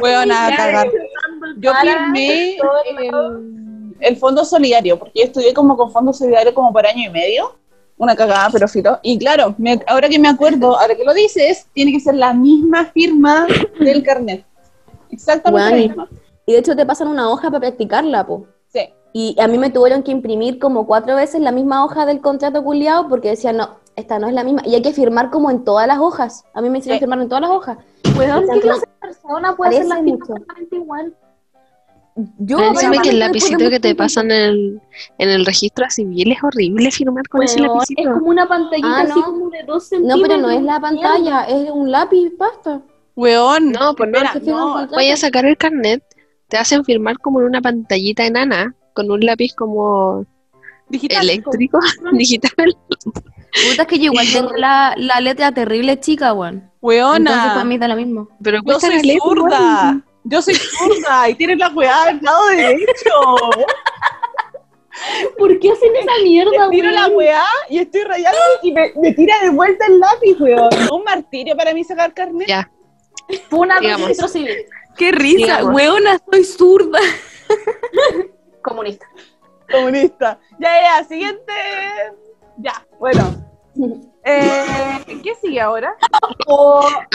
Weón, 0.01 0.31
a 0.33 0.53
cagar. 0.55 0.89
Yo 1.59 1.73
firmé 1.81 2.57
el 4.01 4.17
fondo 4.17 4.43
solidario, 4.45 4.97
porque 4.99 5.19
yo 5.19 5.23
estudié 5.25 5.53
como 5.53 5.77
con 5.77 5.91
fondo 5.91 6.11
solidario 6.13 6.53
como 6.53 6.71
por 6.73 6.85
año 6.85 7.07
y 7.07 7.09
medio. 7.09 7.55
Una 7.97 8.15
cagada, 8.15 8.49
pero 8.51 8.67
filo. 8.67 8.97
Y 9.03 9.19
claro, 9.19 9.53
me- 9.59 9.79
ahora 9.85 10.09
que 10.09 10.17
me 10.17 10.27
acuerdo, 10.27 10.79
ahora 10.79 10.95
que 10.95 11.03
lo 11.03 11.13
dices, 11.13 11.67
tiene 11.73 11.91
que 11.91 11.99
ser 11.99 12.15
la 12.15 12.33
misma 12.33 12.85
firma 12.85 13.45
del 13.79 14.01
carnet. 14.01 14.43
Exactamente 15.11 15.69
la 15.69 15.75
misma. 15.77 16.09
Y 16.47 16.53
de 16.53 16.59
hecho 16.59 16.75
te 16.75 16.85
pasan 16.85 17.07
una 17.09 17.29
hoja 17.29 17.49
para 17.49 17.59
practicarla, 17.59 18.25
po. 18.25 18.47
Sí. 18.73 18.89
Y 19.13 19.35
a 19.39 19.47
mí 19.47 19.57
me 19.59 19.69
tuvieron 19.69 20.01
que 20.03 20.11
imprimir 20.11 20.57
como 20.57 20.87
cuatro 20.87 21.15
veces 21.15 21.41
la 21.41 21.51
misma 21.51 21.85
hoja 21.85 22.05
del 22.07 22.21
contrato 22.21 22.63
culiado 22.63 23.07
porque 23.07 23.29
decían, 23.29 23.57
no, 23.57 23.75
esta 23.95 24.17
no 24.17 24.27
es 24.27 24.33
la 24.33 24.43
misma. 24.43 24.63
Y 24.65 24.73
hay 24.73 24.81
que 24.81 24.93
firmar 24.93 25.29
como 25.29 25.51
en 25.51 25.63
todas 25.63 25.85
las 25.85 25.99
hojas. 25.99 26.43
A 26.55 26.61
mí 26.61 26.69
me 26.71 26.79
hicieron 26.79 26.97
Sí. 26.97 27.01
firmar 27.01 27.21
en 27.21 27.29
todas 27.29 27.41
las 27.41 27.51
hojas. 27.51 27.77
Weón, 28.17 28.45
¿qué 28.51 28.59
clase 28.61 28.81
de 28.81 29.07
persona 29.07 29.55
puede 29.55 29.71
Parece 29.83 29.87
la 29.89 29.99
igual? 30.71 31.15
Yo, 32.39 32.57
bueno, 32.73 33.01
que 33.01 33.09
el 33.09 33.19
lapicito 33.19 33.57
que 33.69 33.79
te 33.79 33.79
tiempo- 33.79 34.03
pasan 34.03 34.31
en 34.31 34.41
el, 34.41 34.81
en 35.17 35.29
el 35.29 35.45
registro 35.45 35.85
civil 35.89 36.31
es 36.31 36.43
horrible 36.43 36.91
firmar 36.91 37.27
con 37.29 37.43
ese 37.43 37.61
Weón, 37.61 37.65
es 37.81 37.89
lapicito. 37.89 38.13
como 38.13 38.25
una 38.27 38.47
pantallita 38.47 38.87
Ah, 38.97 39.01
así 39.01 39.19
no. 39.19 39.25
como 39.25 39.49
de 39.49 39.63
dos 39.63 39.83
No, 39.83 39.97
centímetros. 39.97 40.21
pero 40.27 40.41
no 40.41 40.49
es 40.49 40.61
la 40.63 40.79
pantalla, 40.79 41.43
es 41.45 41.69
un 41.71 41.91
lápiz, 41.91 42.31
basta. 42.37 42.81
Weón. 43.15 43.71
No, 43.71 43.95
pues 43.95 44.09
no, 44.09 44.19
firma 44.19 44.87
no. 44.89 44.95
Vaya 44.95 45.13
a 45.13 45.17
sacar 45.17 45.45
el 45.45 45.57
carnet, 45.57 46.03
te 46.47 46.57
hacen 46.57 46.83
firmar 46.85 47.17
como 47.19 47.39
en 47.41 47.45
una 47.47 47.61
pantallita 47.61 48.25
enana, 48.25 48.75
con 48.93 49.09
un 49.11 49.19
lápiz 49.21 49.53
como 49.55 50.25
digital. 50.89 51.23
eléctrico, 51.29 51.79
digital. 52.13 52.51
Puta, 53.69 53.81
es 53.81 53.87
que 53.87 53.97
yo 53.99 54.05
igual 54.11 54.25
tengo 54.31 54.51
la, 54.57 54.93
la 54.97 55.19
letra 55.19 55.51
terrible 55.51 55.99
chica, 55.99 56.33
weón. 56.33 56.69
Weona. 56.81 57.17
Entonces 57.17 57.51
para 57.51 57.63
mí 57.65 57.77
da 57.77 57.87
lo 57.87 57.95
mismo. 57.95 58.27
Pero 58.41 58.57
Yo 58.57 58.63
cuesta 58.63 58.87
soy 58.87 59.17
zurda. 59.21 60.01
Yo 60.23 60.41
soy 60.41 60.55
zurda 60.55 61.29
y 61.29 61.35
tienes 61.35 61.57
la 61.57 61.69
weá 61.69 62.05
del 62.05 62.19
lado 62.21 62.47
derecho. 62.47 63.35
¿Por 65.37 65.59
qué 65.59 65.71
hacen 65.71 65.95
esa 65.95 66.11
mierda, 66.23 66.69
Te 66.69 66.75
tiro 66.75 66.91
la 66.91 67.07
weá 67.07 67.43
y 67.69 67.79
estoy 67.79 68.03
rayando 68.03 68.37
y 68.61 68.71
me, 68.71 68.91
me 68.97 69.13
tira 69.13 69.39
de 69.41 69.49
vuelta 69.49 69.85
el 69.87 69.99
lápiz, 69.99 70.39
weón. 70.39 70.69
Un 70.91 71.03
martirio 71.03 71.55
para 71.55 71.73
mí 71.73 71.83
sacar 71.83 72.13
carnet. 72.13 72.47
Ya, 72.47 72.69
Digamos. 73.29 74.01
registro 74.01 74.27
civil. 74.27 74.57
Qué 74.97 75.11
risa, 75.11 75.57
Digamos. 75.57 75.73
weona, 75.73 76.19
soy 76.31 76.43
zurda. 76.43 76.99
Comunista. 78.63 79.05
Comunista. 79.71 80.39
Ya, 80.59 80.69
ya, 80.81 81.03
siguiente. 81.05 81.53
Ya, 82.57 82.85
bueno. 82.99 83.50
Eh, 84.23 84.65
¿Qué 85.23 85.35
sigue 85.41 85.59
ahora? 85.61 85.95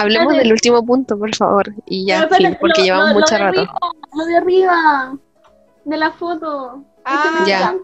Hablemos 0.01 0.35
del 0.37 0.53
último 0.53 0.85
punto, 0.85 1.19
por 1.19 1.35
favor. 1.35 1.73
Y 1.87 2.07
ya, 2.07 2.29
porque 2.29 2.57
lo- 2.61 2.75
llevamos 2.85 3.09
lo- 3.11 3.15
mucho 3.15 3.35
de 3.35 3.41
rato. 3.41 3.61
arriba, 3.61 3.79
lo 4.15 4.25
de 4.25 4.37
arriba, 4.37 5.19
de 5.85 5.97
la 5.97 6.11
foto. 6.13 6.85
Ah, 7.05 7.25
Ese 7.25 7.41
me 7.43 7.49
ya. 7.49 7.75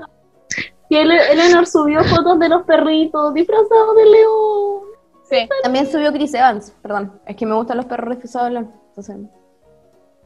Que 0.91 1.01
Eleanor 1.03 1.67
subió 1.67 2.05
fotos 2.05 2.39
de 2.39 2.49
los 2.49 2.63
perritos 2.65 3.33
disfrazados 3.35 3.97
de 3.97 4.07
león. 4.07 4.81
Sí. 5.31 5.49
También 5.63 5.91
subió 5.91 6.13
Chris 6.13 6.35
Evans, 6.35 6.75
perdón. 6.83 7.19
Es 7.27 7.37
que 7.37 7.47
me 7.47 7.55
gustan 7.55 7.79
los 7.79 7.87
perros 7.87 8.11
disfrazados 8.11 8.49
de 8.49 8.53
león. 8.55 8.73
Entonces, 8.89 9.17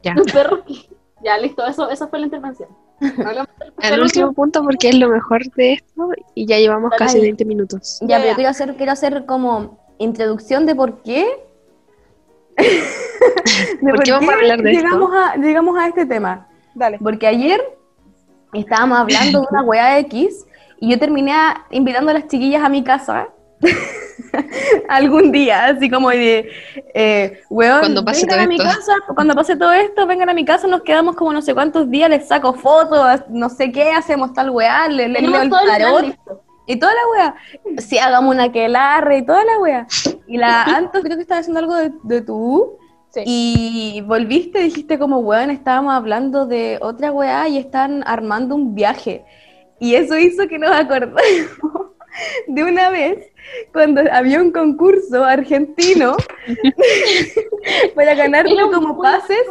Ya. 0.03 0.13
Los 0.15 0.31
perros. 0.31 0.59
que- 0.67 0.89
Ya, 1.23 1.37
listo, 1.37 1.65
eso, 1.65 1.89
esa 1.89 2.07
fue 2.07 2.19
la 2.19 2.25
intervención. 2.25 2.69
Hablamos 2.99 3.49
del 3.59 3.93
El 3.93 4.01
último 4.01 4.33
punto 4.33 4.63
porque 4.63 4.89
es 4.89 4.95
lo 4.95 5.09
mejor 5.09 5.43
de 5.53 5.73
esto 5.73 6.09
y 6.33 6.45
ya 6.45 6.57
llevamos 6.57 6.91
casi 6.97 7.17
Ay. 7.17 7.23
20 7.23 7.45
minutos. 7.45 7.99
ya, 8.01 8.19
pero 8.19 8.35
quiero 8.35 8.49
hacer, 8.49 8.75
quiero 8.75 8.91
hacer 8.91 9.25
como 9.25 9.77
introducción 9.99 10.65
de 10.65 10.75
por 10.75 11.01
qué. 11.03 11.27
de 12.57 13.91
¿Por 13.91 14.03
qué 14.03 14.11
vamos 14.11 14.29
a 14.29 14.33
hablar 14.33 14.61
de 14.61 14.71
esto? 14.71 14.83
llegamos 14.83 15.11
A, 15.13 15.35
llegamos 15.35 15.77
a 15.77 15.87
este 15.87 16.05
tema. 16.05 16.47
Dale. 16.73 16.97
Porque 16.99 17.27
ayer 17.27 17.61
estábamos 18.53 18.97
hablando 18.99 19.41
de 19.41 19.47
una 19.51 19.63
weá 19.63 19.99
X 19.99 20.45
y 20.79 20.91
yo 20.91 20.99
terminé 20.99 21.33
invitando 21.71 22.11
a 22.11 22.13
las 22.15 22.27
chiquillas 22.27 22.63
a 22.63 22.69
mi 22.69 22.83
casa. 22.83 23.29
algún 24.89 25.31
día, 25.31 25.65
así 25.65 25.89
como 25.89 26.09
de, 26.09 26.49
eh, 26.93 27.41
weón, 27.49 27.79
Cuando 27.79 28.05
pase 28.05 28.21
vengan 28.21 28.37
todo 28.37 28.45
a 28.45 28.47
mi 28.47 28.55
esto. 28.55 28.67
casa, 28.67 28.93
cuando 29.13 29.35
pase 29.35 29.55
todo 29.55 29.73
esto, 29.73 30.07
vengan 30.07 30.29
a 30.29 30.33
mi 30.33 30.45
casa, 30.45 30.67
nos 30.67 30.81
quedamos 30.81 31.15
como 31.15 31.33
no 31.33 31.41
sé 31.41 31.53
cuántos 31.53 31.89
días, 31.89 32.09
les 32.09 32.27
saco 32.27 32.53
fotos, 32.53 33.23
no 33.29 33.49
sé 33.49 33.71
qué, 33.71 33.91
hacemos 33.91 34.33
tal 34.33 34.49
weá, 34.49 34.87
le, 34.87 35.07
le 35.07 35.21
leo 35.21 35.41
el 35.41 35.49
tarot, 35.49 36.15
y 36.67 36.75
toda 36.77 36.91
la 36.93 36.99
wea. 37.11 37.35
Sí, 37.77 37.97
hagamos 37.97 38.35
una 38.35 38.51
quelarre 38.51 39.19
y 39.19 39.25
toda 39.25 39.43
la 39.45 39.57
wea. 39.59 39.87
Y 40.27 40.37
la 40.37 40.63
Anto 40.77 41.01
creo 41.01 41.15
que 41.15 41.21
estaba 41.21 41.39
haciendo 41.39 41.59
algo 41.59 41.75
de, 41.75 41.93
de 42.03 42.21
tú. 42.21 42.77
Sí. 43.09 43.23
Y 43.25 44.01
volviste, 44.01 44.59
dijiste 44.59 44.99
como, 44.99 45.19
weón, 45.19 45.49
estábamos 45.49 45.93
hablando 45.93 46.45
de 46.45 46.77
otra 46.81 47.11
weá 47.11 47.47
y 47.47 47.57
están 47.57 48.03
armando 48.05 48.53
un 48.53 48.75
viaje. 48.75 49.23
Y 49.79 49.95
eso 49.95 50.17
hizo 50.17 50.47
que 50.47 50.59
nos 50.59 50.71
acordemos 50.71 51.21
de 52.47 52.63
una 52.63 52.89
vez 52.89 53.31
cuando 53.71 54.01
había 54.11 54.41
un 54.41 54.51
concurso 54.51 55.23
argentino 55.23 56.17
para 57.95 58.15
ganarte 58.15 58.55
como 58.71 59.01
pases 59.01 59.45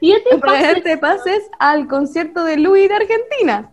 Siete 0.00 0.38
para 0.38 0.52
pases. 0.52 0.62
ganarte 0.62 0.98
pases 0.98 1.50
al 1.58 1.86
concierto 1.86 2.44
de 2.44 2.56
Louis 2.56 2.88
de 2.88 2.94
Argentina. 2.94 3.70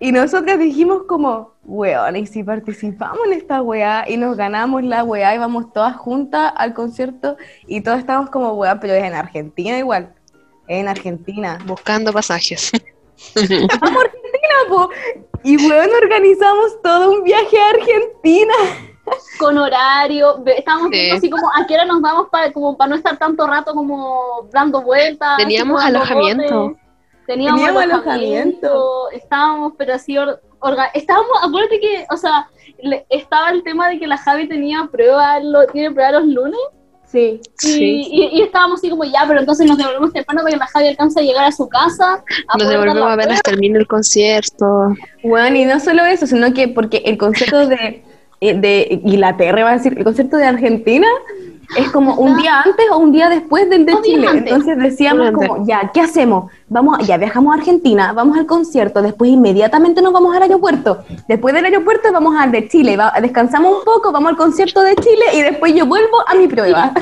Y 0.00 0.10
nosotras 0.10 0.58
dijimos 0.58 1.04
como, 1.06 1.52
weón, 1.64 2.16
¿y 2.16 2.26
si 2.26 2.42
participamos 2.42 3.20
en 3.26 3.34
esta 3.34 3.62
weá 3.62 4.04
y 4.08 4.16
nos 4.16 4.36
ganamos 4.36 4.82
la 4.82 5.04
weá 5.04 5.32
y 5.36 5.38
vamos 5.38 5.72
todas 5.72 5.94
juntas 5.96 6.52
al 6.56 6.74
concierto 6.74 7.36
y 7.68 7.82
todos 7.82 8.00
estamos 8.00 8.28
como, 8.28 8.54
weón, 8.54 8.80
pero 8.80 8.94
es 8.94 9.04
en 9.04 9.14
Argentina 9.14 9.78
igual. 9.78 10.12
En 10.66 10.88
Argentina. 10.88 11.58
Buscando 11.64 12.12
pasajes. 12.12 12.72
¡Vamos 13.80 14.02
a 14.02 14.31
Argentina, 14.42 14.68
po! 14.68 14.90
Y 15.44 15.56
weón, 15.68 15.90
organizamos 16.02 16.80
todo 16.82 17.10
un 17.12 17.22
viaje 17.24 17.58
a 17.58 17.70
Argentina. 17.70 18.54
con 19.38 19.58
horario, 19.58 20.42
estábamos 20.46 20.90
Sí. 20.92 20.96
viendo 20.96 21.16
así 21.16 21.28
como 21.30 21.48
a 21.48 21.66
qué 21.66 21.74
hora 21.74 21.84
nos 21.86 22.00
vamos 22.00 22.28
para 22.30 22.52
como 22.52 22.76
para 22.76 22.90
no 22.90 22.94
estar 22.96 23.18
tanto 23.18 23.46
rato 23.48 23.74
como 23.74 24.48
dando 24.52 24.80
vueltas. 24.82 25.36
Teníamos 25.38 25.82
alojamiento. 25.84 26.68
botes. 26.68 26.78
Teníamos, 27.26 27.60
Teníamos 27.60 27.82
alojamiento. 27.82 29.10
Estábamos, 29.10 29.72
pero 29.76 29.94
así 29.94 30.16
or- 30.16 30.40
orga- 30.60 30.90
estábamos, 30.94 31.30
acuérdate 31.42 31.80
que, 31.80 32.06
o 32.10 32.16
sea, 32.16 32.48
le- 32.80 33.04
estaba 33.10 33.50
el 33.50 33.64
tema 33.64 33.88
de 33.88 33.98
que 33.98 34.06
la 34.06 34.16
Javi 34.18 34.48
tenía 34.48 34.88
prueba, 34.90 35.40
lo, 35.40 35.66
tiene 35.66 35.90
prueba 35.92 36.12
los 36.12 36.26
lunes. 36.26 36.60
Sí. 37.12 37.40
Y, 37.44 37.66
Sí. 37.68 38.08
y- 38.10 38.38
y 38.38 38.42
estábamos 38.42 38.80
así 38.80 38.88
como 38.90 39.04
ya, 39.04 39.24
pero 39.28 39.38
entonces 39.40 39.66
nos 39.66 39.76
devolvemos 39.76 40.12
temprano 40.12 40.40
para 40.42 40.52
que 40.54 40.58
la 40.58 40.66
Javi 40.66 40.86
alcance 40.88 41.20
a 41.20 41.22
llegar 41.22 41.44
a 41.44 41.52
su 41.52 41.68
casa. 41.68 42.24
a 42.48 42.58
Nos 42.58 42.68
devolvemos 42.68 43.00
la 43.00 43.12
apenas 43.12 43.42
termine 43.42 43.78
el 43.78 43.86
concierto. 43.86 44.94
Bueno, 45.22 45.56
y 45.56 45.64
no 45.66 45.78
solo 45.78 46.04
eso, 46.06 46.26
sino 46.26 46.52
que 46.54 46.68
porque 46.68 47.02
el 47.04 47.18
concierto 47.18 47.66
de, 47.66 48.02
eh, 48.40 48.54
de 48.54 49.00
Inglaterra, 49.04 49.60
iba 49.60 49.70
a 49.70 49.76
decir, 49.76 49.94
el 49.96 50.04
concierto 50.04 50.36
de 50.38 50.46
Argentina 50.46 51.06
es 51.76 51.90
como 51.90 52.14
un 52.16 52.36
día 52.36 52.60
antes 52.60 52.86
o 52.90 52.98
un 52.98 53.12
día 53.12 53.28
después 53.28 53.68
del 53.70 53.86
de 53.86 54.00
Chile. 54.02 54.26
Entonces 54.32 54.76
decíamos 54.78 55.30
como, 55.32 55.66
ya, 55.66 55.90
¿qué 55.92 56.00
hacemos? 56.00 56.50
Vamos, 56.68 57.06
ya 57.06 57.16
viajamos 57.16 57.54
a 57.54 57.58
Argentina, 57.58 58.12
vamos 58.12 58.36
al 58.38 58.46
concierto, 58.46 59.02
después 59.02 59.30
inmediatamente 59.30 60.00
nos 60.02 60.12
vamos 60.12 60.34
al 60.36 60.42
aeropuerto. 60.42 60.98
Después 61.28 61.54
del 61.54 61.64
aeropuerto 61.66 62.10
vamos 62.12 62.34
al 62.38 62.50
de 62.50 62.68
Chile, 62.68 62.96
va- 62.96 63.12
descansamos 63.20 63.78
un 63.78 63.84
poco, 63.84 64.10
vamos 64.12 64.30
al 64.30 64.36
concierto 64.36 64.82
de 64.82 64.94
Chile 64.96 65.24
y 65.34 65.42
después 65.42 65.74
yo 65.74 65.86
vuelvo 65.86 66.18
a 66.26 66.34
mi 66.34 66.48
prueba. 66.48 66.92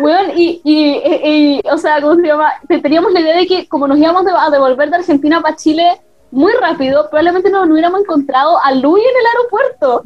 Weón, 0.00 0.30
y, 0.36 0.60
y, 0.64 1.02
y- 1.04 1.60
y, 1.64 1.68
o 1.70 1.78
sea, 1.78 2.00
¿cómo 2.00 2.14
se 2.16 2.22
llama? 2.26 2.50
Te- 2.68 2.78
Teníamos 2.80 3.12
la 3.12 3.20
idea 3.20 3.36
de 3.36 3.46
que 3.46 3.68
como 3.68 3.86
nos 3.88 3.98
íbamos 3.98 4.24
de- 4.24 4.32
a 4.32 4.50
devolver 4.50 4.90
de 4.90 4.96
Argentina 4.96 5.40
para 5.40 5.56
Chile 5.56 5.84
muy 6.30 6.52
rápido, 6.60 7.08
probablemente 7.10 7.50
no, 7.50 7.64
no 7.64 7.72
hubiéramos 7.72 8.00
encontrado 8.02 8.58
a 8.62 8.72
Luis 8.72 9.02
en 9.02 9.20
el 9.20 9.26
aeropuerto. 9.26 10.02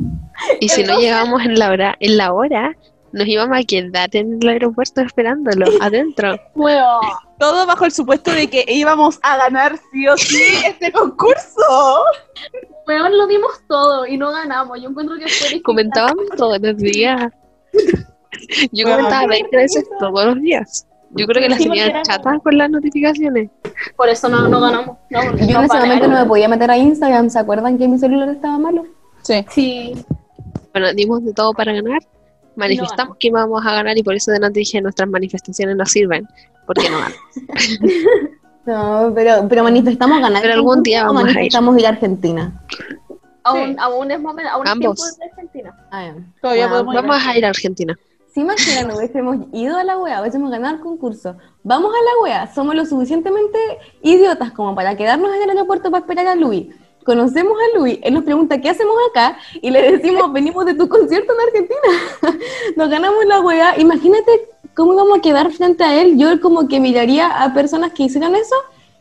Y 0.60 0.68
si 0.68 0.82
no 0.84 0.98
llegábamos 0.98 1.42
en 1.44 1.58
la 1.58 1.70
hora, 1.70 1.96
en 2.00 2.16
la 2.16 2.32
hora, 2.32 2.76
nos 3.12 3.26
íbamos 3.26 3.58
a 3.58 3.62
quedar 3.62 4.08
en 4.14 4.38
el 4.40 4.48
aeropuerto 4.48 5.00
esperándolo, 5.00 5.66
adentro. 5.80 6.36
Todo 7.38 7.66
bajo 7.66 7.84
el 7.84 7.92
supuesto 7.92 8.32
de 8.32 8.48
que 8.48 8.64
íbamos 8.68 9.18
a 9.22 9.36
ganar 9.36 9.78
sí 9.90 10.06
o 10.08 10.16
sí 10.16 10.42
este 10.66 10.92
concurso. 10.92 12.04
weón, 12.86 13.16
lo 13.16 13.26
dimos 13.26 13.50
todo 13.68 14.06
y 14.06 14.16
no 14.16 14.30
ganamos. 14.30 14.80
Yo 14.80 14.90
encuentro 14.90 15.16
que 15.16 15.28
fue. 15.28 15.62
Comentábamos 15.62 16.26
todos 16.36 16.58
los 16.60 16.76
días. 16.76 17.32
Yo 18.72 18.86
Bueno, 18.86 18.96
comentaba 18.98 19.26
20 19.26 19.56
veces 19.56 19.84
todos 19.98 20.24
los 20.24 20.40
días. 20.40 20.86
Yo 21.14 21.26
creo 21.26 21.42
que 21.42 21.48
las 21.50 21.58
Sí, 21.58 21.64
tenía 21.64 22.02
chatas 22.02 22.40
con 22.42 22.56
las 22.56 22.70
notificaciones. 22.70 23.50
Por 23.96 24.08
eso 24.08 24.28
no, 24.28 24.48
no 24.48 24.60
ganamos. 24.60 24.96
No, 25.10 25.20
porque 25.20 25.46
Yo 25.46 25.58
en 25.58 25.64
ese 25.64 25.78
momento 25.78 26.08
no 26.08 26.20
me 26.20 26.26
podía 26.26 26.48
meter 26.48 26.70
a 26.70 26.78
Instagram, 26.78 27.28
¿se 27.28 27.38
acuerdan 27.38 27.76
que 27.76 27.86
mi 27.86 27.98
celular 27.98 28.28
estaba 28.30 28.58
malo? 28.58 28.86
Sí. 29.22 29.44
Sí, 29.50 30.04
Bueno, 30.72 30.92
dimos 30.94 31.22
de 31.24 31.34
todo 31.34 31.52
para 31.52 31.72
ganar. 31.72 32.00
Manifestamos 32.56 33.16
que 33.18 33.28
íbamos 33.28 33.64
a 33.64 33.72
ganar 33.72 33.96
y 33.96 34.02
por 34.02 34.14
eso 34.14 34.30
delante 34.30 34.60
dije 34.60 34.80
nuestras 34.80 35.08
manifestaciones 35.08 35.76
no 35.76 35.86
sirven. 35.86 36.26
Porque 36.66 36.88
no 36.90 36.98
ganan. 36.98 37.18
No, 38.64 39.10
pero, 39.12 39.48
pero 39.48 39.64
manifestamos 39.64 40.20
ganar. 40.20 40.40
Pero 40.40 40.54
algún 40.54 40.84
día 40.84 41.04
vamos 41.04 41.24
a 41.24 41.30
ir. 41.30 41.34
manifestamos 41.34 41.78
ir 41.78 41.86
a 41.86 41.88
Argentina. 41.88 42.62
aún, 43.42 43.76
aún 43.80 44.10
es 44.10 44.20
momento, 44.20 44.52
aún 44.52 44.64
es 44.64 44.72
Ambos. 44.72 44.96
tiempo 44.96 45.18
de 45.18 45.30
Argentina. 45.30 45.76
Ah. 45.90 46.12
Todavía 46.40 46.68
Bueno, 46.68 46.84
podemos 46.84 46.94
ir. 46.94 47.10
Vamos 47.10 47.26
a 47.26 47.38
ir 47.38 47.44
a 47.44 47.48
Argentina. 47.48 47.98
Si 48.32 48.40
imaginan, 48.40 48.96
hubiésemos 48.96 49.36
ido 49.52 49.76
a 49.76 49.84
la 49.84 49.98
wea, 49.98 50.20
hubiésemos 50.20 50.50
ganado 50.50 50.76
el 50.76 50.80
concurso. 50.80 51.36
Vamos 51.64 51.92
a 51.92 51.98
la 51.98 52.22
wea, 52.22 52.54
somos 52.54 52.74
lo 52.74 52.86
suficientemente 52.86 53.58
idiotas 54.00 54.52
como 54.52 54.74
para 54.74 54.96
quedarnos 54.96 55.34
en 55.34 55.42
el 55.42 55.50
aeropuerto 55.50 55.90
para 55.90 56.02
esperar 56.02 56.28
a 56.28 56.34
Luis. 56.34 56.68
Conocemos 57.04 57.56
a 57.58 57.78
Luis, 57.78 57.98
él 58.02 58.14
nos 58.14 58.24
pregunta 58.24 58.60
qué 58.60 58.70
hacemos 58.70 58.94
acá 59.10 59.38
y 59.60 59.70
le 59.70 59.92
decimos, 59.92 60.32
venimos 60.32 60.64
de 60.66 60.74
tu 60.74 60.88
concierto 60.88 61.32
en 61.32 61.40
Argentina. 61.48 62.38
Nos 62.76 62.88
ganamos 62.88 63.24
la 63.26 63.40
wea. 63.40 63.78
Imagínate 63.78 64.48
cómo 64.74 64.94
íbamos 64.94 65.18
a 65.18 65.22
quedar 65.22 65.50
frente 65.52 65.84
a 65.84 66.00
él. 66.00 66.16
Yo 66.18 66.40
como 66.40 66.68
que 66.68 66.80
miraría 66.80 67.42
a 67.42 67.52
personas 67.52 67.92
que 67.92 68.04
hicieran 68.04 68.34
eso 68.34 68.54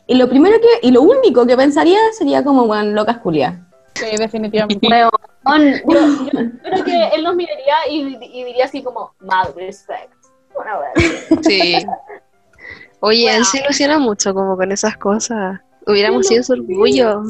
y 0.06 0.16
lo 0.16 0.28
primero 0.28 0.58
que, 0.60 0.86
y 0.86 0.90
lo 0.90 1.02
único 1.02 1.46
que 1.46 1.56
pensaría 1.56 1.98
sería 2.12 2.42
como, 2.44 2.66
bueno, 2.66 2.90
locas 2.92 3.18
culias. 3.18 3.54
Sí, 3.94 4.16
definitivamente. 4.18 4.86
Weón, 5.44 5.72
yo, 5.88 6.30
yo 6.32 6.40
creo 6.62 6.84
que 6.84 7.08
él 7.14 7.24
nos 7.24 7.34
miraría 7.34 7.74
y, 7.90 8.16
y 8.20 8.44
diría 8.44 8.66
así 8.66 8.80
como, 8.82 9.12
mad 9.20 9.48
respect. 9.56 10.12
Una 10.54 10.78
weón. 10.78 11.42
Sí. 11.42 11.78
Oye, 13.00 13.24
él 13.24 13.30
Bueno. 13.30 13.44
se 13.44 13.58
ilusiona 13.58 13.98
mucho 13.98 14.32
como 14.34 14.56
con 14.56 14.70
esas 14.70 14.96
cosas. 14.96 15.60
Hubiéramos 15.86 16.28
sido 16.28 16.44
su 16.44 16.52
orgullo. 16.52 17.22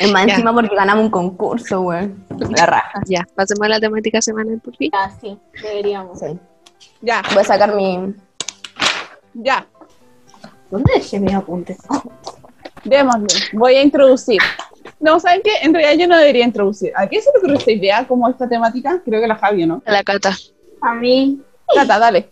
Es 0.00 0.10
más 0.12 0.26
Ya. 0.26 0.32
encima 0.34 0.52
porque 0.54 0.74
ganamos 0.74 1.04
un 1.04 1.10
concurso, 1.10 1.80
weón. 1.82 2.24
La 2.56 2.66
raja. 2.66 3.00
Ya, 3.06 3.26
pasemos 3.34 3.62
a 3.66 3.68
la 3.68 3.80
temática 3.80 4.20
semanal 4.22 4.60
por 4.60 4.76
fin. 4.76 4.90
Ya, 4.92 5.10
sí, 5.20 5.38
deberíamos. 5.62 6.18
Sí. 6.18 6.38
Ya, 7.00 7.22
Voy 7.32 7.40
a 7.42 7.44
sacar 7.44 7.74
mi... 7.74 8.14
ya. 9.34 9.66
¿Dónde 10.70 10.92
dejé 10.94 11.18
mis 11.20 11.34
apuntes? 11.34 11.78
Démosle. 12.84 13.26
Voy 13.54 13.76
a 13.76 13.82
introducir. 13.82 14.38
No, 15.00 15.18
¿saben 15.20 15.40
qué? 15.42 15.50
En 15.62 15.72
realidad 15.74 15.98
yo 16.02 16.08
no 16.08 16.16
debería 16.18 16.44
introducir. 16.44 16.92
¿A 16.96 17.06
qué 17.06 17.20
se 17.20 17.30
le 17.32 17.38
ocurrió 17.38 17.56
esta 17.58 17.70
idea 17.72 18.06
como 18.06 18.28
esta 18.28 18.48
temática? 18.48 19.00
Creo 19.04 19.20
que 19.20 19.26
la 19.28 19.36
Javi, 19.36 19.66
¿no? 19.66 19.82
A 19.86 19.92
la 19.92 20.02
cata. 20.02 20.36
A 20.82 20.94
mí. 20.94 21.40
Cata, 21.74 21.98
dale. 21.98 22.28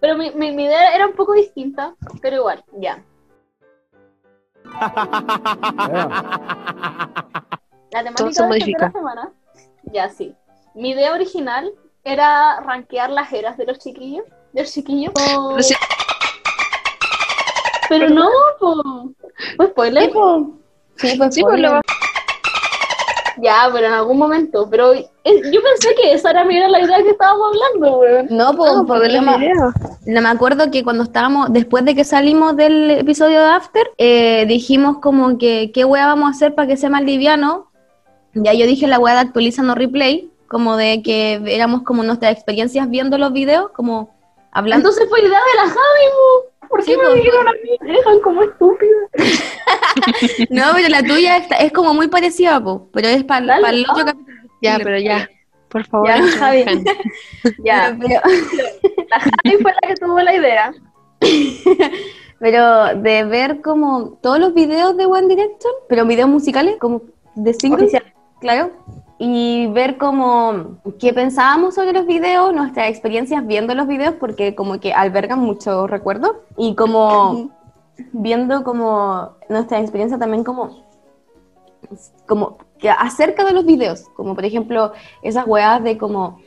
Pero 0.00 0.16
mi, 0.16 0.30
mi, 0.32 0.52
mi 0.52 0.64
idea 0.64 0.94
era 0.94 1.06
un 1.06 1.12
poco 1.14 1.32
distinta, 1.34 1.94
pero 2.22 2.36
igual, 2.36 2.64
ya. 2.78 3.02
La 7.92 8.04
temática 8.04 8.42
de, 8.42 8.48
modifica. 8.48 8.86
de 8.86 8.92
la 8.92 8.92
semana, 8.92 9.32
ya 9.92 10.08
sí. 10.08 10.34
Mi 10.74 10.90
idea 10.90 11.12
original 11.12 11.70
era 12.04 12.60
rankear 12.60 13.10
las 13.10 13.32
eras 13.32 13.56
de 13.56 13.66
los 13.66 13.78
chiquillos, 13.78 14.24
de 14.52 14.62
los 14.62 14.72
chiquillos. 14.72 15.12
Pero 15.14 15.62
sí, 15.62 15.74
Pero 17.88 18.08
no, 18.10 18.28
po. 18.60 19.10
¿Fue 19.56 19.66
spoiler? 19.68 20.10
Sí, 20.96 21.14
pues, 21.16 21.34
sí, 21.34 21.42
pues 21.42 21.60
lo, 21.60 21.72
va- 21.72 21.80
Ya, 23.38 23.68
pero 23.72 23.86
en 23.86 23.92
algún 23.92 24.18
momento. 24.18 24.68
Pero 24.70 24.94
yo 24.94 25.02
pensé 25.24 25.94
que 26.00 26.12
esa 26.12 26.30
era, 26.30 26.42
era 26.42 26.68
la 26.68 26.80
idea 26.80 27.02
que 27.02 27.10
estábamos 27.10 27.48
hablando, 27.48 27.98
weón. 27.98 28.26
No, 28.30 28.54
pues, 28.56 28.72
No, 28.72 28.78
por 28.86 28.86
porque 28.86 29.06
los 29.08 29.14
yo 29.16 29.22
me, 29.22 29.38
videos. 29.38 29.74
no 30.06 30.20
me 30.22 30.28
acuerdo 30.28 30.70
que 30.70 30.82
cuando 30.84 31.04
estábamos, 31.04 31.52
después 31.52 31.84
de 31.84 31.94
que 31.94 32.04
salimos 32.04 32.56
del 32.56 32.90
episodio 32.90 33.40
de 33.40 33.46
After, 33.46 33.90
eh, 33.98 34.44
dijimos 34.46 34.98
como 34.98 35.38
que 35.38 35.70
qué 35.72 35.84
wea 35.84 36.06
vamos 36.06 36.26
a 36.28 36.30
hacer 36.30 36.54
para 36.54 36.68
que 36.68 36.76
sea 36.76 36.90
más 36.90 37.02
liviano. 37.02 37.70
Ya 38.34 38.52
yo 38.54 38.66
dije 38.66 38.86
la 38.86 38.98
wea 38.98 39.14
de 39.14 39.20
actualizando 39.20 39.74
replay, 39.74 40.30
como 40.48 40.76
de 40.76 41.02
que 41.02 41.40
éramos 41.46 41.82
como 41.82 42.02
nuestras 42.02 42.32
experiencias 42.32 42.88
viendo 42.90 43.18
los 43.18 43.32
videos, 43.32 43.70
como 43.72 44.10
hablando. 44.52 44.88
Entonces 44.88 45.08
fue 45.08 45.20
idea 45.20 45.30
de 45.30 45.56
la 45.56 45.62
Javi, 45.68 46.06
po. 46.12 46.68
¿Por 46.68 46.78
qué 46.84 46.92
Sí, 46.92 46.96
me 46.96 47.02
pues, 47.04 47.14
dijeron 47.16 47.48
a 47.48 47.52
mí? 47.52 47.76
Me 47.80 47.92
dejan 47.92 48.20
como 48.20 48.42
estúpida. 48.42 48.96
no, 50.50 50.64
pero 50.74 50.88
la 50.88 51.02
tuya 51.02 51.36
está- 51.38 51.56
es 51.56 51.72
como 51.72 51.92
muy 51.94 52.06
parecida, 52.08 52.62
po, 52.62 52.88
pero 52.92 53.08
es 53.08 53.24
para 53.24 53.44
Dale, 53.46 53.68
el 53.80 53.86
otro 53.90 54.04
capítulo. 54.04 54.36
Ya, 54.62 54.78
pero 54.82 54.98
ya. 54.98 55.28
Por 55.68 55.84
favor. 55.86 56.08
Ya, 56.08 56.22
Javi. 56.38 56.64
Ya, 57.64 57.96
Pero- 58.00 58.20
la 59.08 59.20
Javi 59.20 59.56
fue 59.62 59.72
la 59.72 59.88
que 59.88 59.94
tuvo 59.96 60.20
la 60.20 60.34
idea. 60.34 60.72
Pero 62.38 62.94
de 62.94 63.24
ver 63.24 63.60
como 63.60 64.18
todos 64.22 64.38
los 64.38 64.54
videos 64.54 64.96
de 64.96 65.06
One 65.06 65.28
Direction, 65.28 65.72
pero 65.88 66.06
videos 66.06 66.28
musicales, 66.28 66.76
como 66.80 67.02
de 67.34 67.52
singles, 67.54 67.82
Oficial. 67.94 68.14
claro, 68.40 68.72
y 69.22 69.66
ver 69.66 69.98
como 69.98 70.78
qué 70.98 71.12
pensábamos 71.12 71.74
sobre 71.74 71.92
los 71.92 72.06
videos, 72.06 72.54
nuestras 72.54 72.88
experiencias 72.88 73.46
viendo 73.46 73.74
los 73.74 73.86
videos, 73.86 74.14
porque 74.18 74.54
como 74.54 74.80
que 74.80 74.94
albergan 74.94 75.40
muchos 75.40 75.90
recuerdos, 75.90 76.36
y 76.56 76.74
como 76.74 77.50
viendo 78.12 78.64
como 78.64 79.36
nuestra 79.50 79.78
experiencia 79.78 80.18
también 80.18 80.42
como 80.42 80.86
como 82.26 82.56
que 82.78 82.88
acerca 82.88 83.44
de 83.44 83.52
los 83.52 83.66
videos, 83.66 84.04
como 84.16 84.34
por 84.34 84.46
ejemplo 84.46 84.92
esas 85.20 85.46
weas 85.46 85.84
de 85.84 85.98
como 85.98 86.38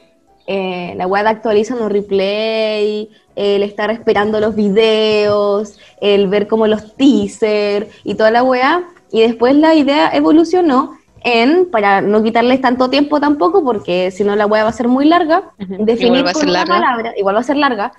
eh, 0.47 0.95
la 0.97 1.05
wea 1.05 1.21
de 1.21 1.29
actualizan 1.29 1.77
los 1.77 1.91
replay, 1.91 3.07
el 3.35 3.61
estar 3.61 3.91
esperando 3.91 4.39
los 4.39 4.55
videos, 4.55 5.77
el 6.01 6.27
ver 6.27 6.47
como 6.47 6.65
los 6.65 6.95
teasers 6.95 7.87
y 8.03 8.15
toda 8.15 8.31
la 8.31 8.41
wea, 8.41 8.83
y 9.11 9.21
después 9.21 9.55
la 9.55 9.75
idea 9.75 10.09
evolucionó 10.11 11.02
en, 11.23 11.69
para 11.71 12.01
no 12.01 12.21
quitarles 12.23 12.61
tanto 12.61 12.89
tiempo 12.89 13.19
tampoco, 13.19 13.63
porque 13.63 14.11
si 14.11 14.23
no 14.23 14.35
la 14.35 14.45
wea 14.45 14.63
va 14.63 14.69
a 14.69 14.73
ser 14.73 14.87
muy 14.87 15.05
larga, 15.05 15.51
definir 15.57 16.19
Igual 16.19 16.25
va 16.25 16.29
a 16.29 16.33
con 16.33 16.41
ser 16.41 16.49
una 16.49 16.59
larga. 16.59 16.75
palabra, 16.75 17.13
igual 17.17 17.35
va 17.35 17.39
a 17.39 17.43
ser 17.43 17.57
larga, 17.57 17.93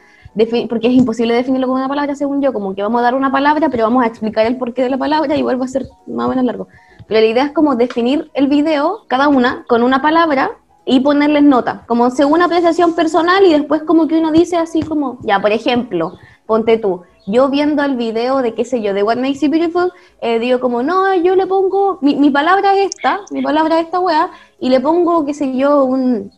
porque 0.68 0.88
es 0.88 0.94
imposible 0.94 1.34
definirlo 1.34 1.66
con 1.68 1.76
una 1.76 1.88
palabra 1.88 2.14
según 2.14 2.42
yo, 2.42 2.52
como 2.52 2.74
que 2.74 2.82
vamos 2.82 3.00
a 3.00 3.04
dar 3.04 3.14
una 3.14 3.30
palabra, 3.32 3.68
pero 3.70 3.84
vamos 3.84 4.04
a 4.04 4.06
explicar 4.06 4.46
el 4.46 4.56
porqué 4.56 4.82
de 4.82 4.90
la 4.90 4.98
palabra, 4.98 5.36
igual 5.36 5.60
va 5.60 5.64
a 5.64 5.68
ser 5.68 5.84
más 6.06 6.26
o 6.26 6.28
menos 6.30 6.44
largo. 6.44 6.68
Pero 7.06 7.20
la 7.20 7.26
idea 7.26 7.44
es 7.44 7.52
como 7.52 7.76
definir 7.76 8.30
el 8.34 8.48
video, 8.48 9.04
cada 9.08 9.28
una, 9.28 9.64
con 9.68 9.82
una 9.82 10.02
palabra 10.02 10.52
y 10.86 11.00
ponerles 11.00 11.42
nota, 11.44 11.84
como 11.86 12.10
según 12.10 12.42
apreciación 12.42 12.94
personal 12.94 13.44
y 13.46 13.52
después 13.52 13.82
como 13.82 14.06
que 14.06 14.18
uno 14.18 14.32
dice 14.32 14.56
así 14.56 14.82
como, 14.82 15.18
ya, 15.22 15.40
por 15.40 15.52
ejemplo, 15.52 16.14
ponte 16.46 16.78
tú, 16.78 17.02
yo 17.26 17.48
viendo 17.48 17.82
el 17.82 17.96
video 17.96 18.42
de 18.42 18.54
qué 18.54 18.64
sé 18.64 18.82
yo, 18.82 18.92
de 18.92 19.02
What 19.02 19.16
Makes 19.16 19.40
You 19.40 19.50
Beautiful, 19.50 19.92
eh, 20.20 20.38
digo 20.38 20.60
como, 20.60 20.82
no, 20.82 21.14
yo 21.14 21.34
le 21.36 21.46
pongo, 21.46 21.98
mi, 22.02 22.16
mi 22.16 22.30
palabra 22.30 22.74
es 22.74 22.90
esta, 22.90 23.20
mi 23.30 23.42
palabra 23.42 23.80
es 23.80 23.86
esta 23.86 24.00
weá, 24.00 24.30
y 24.60 24.68
le 24.68 24.80
pongo, 24.80 25.24
qué 25.24 25.34
sé 25.34 25.56
yo, 25.56 25.84
un, 25.84 26.30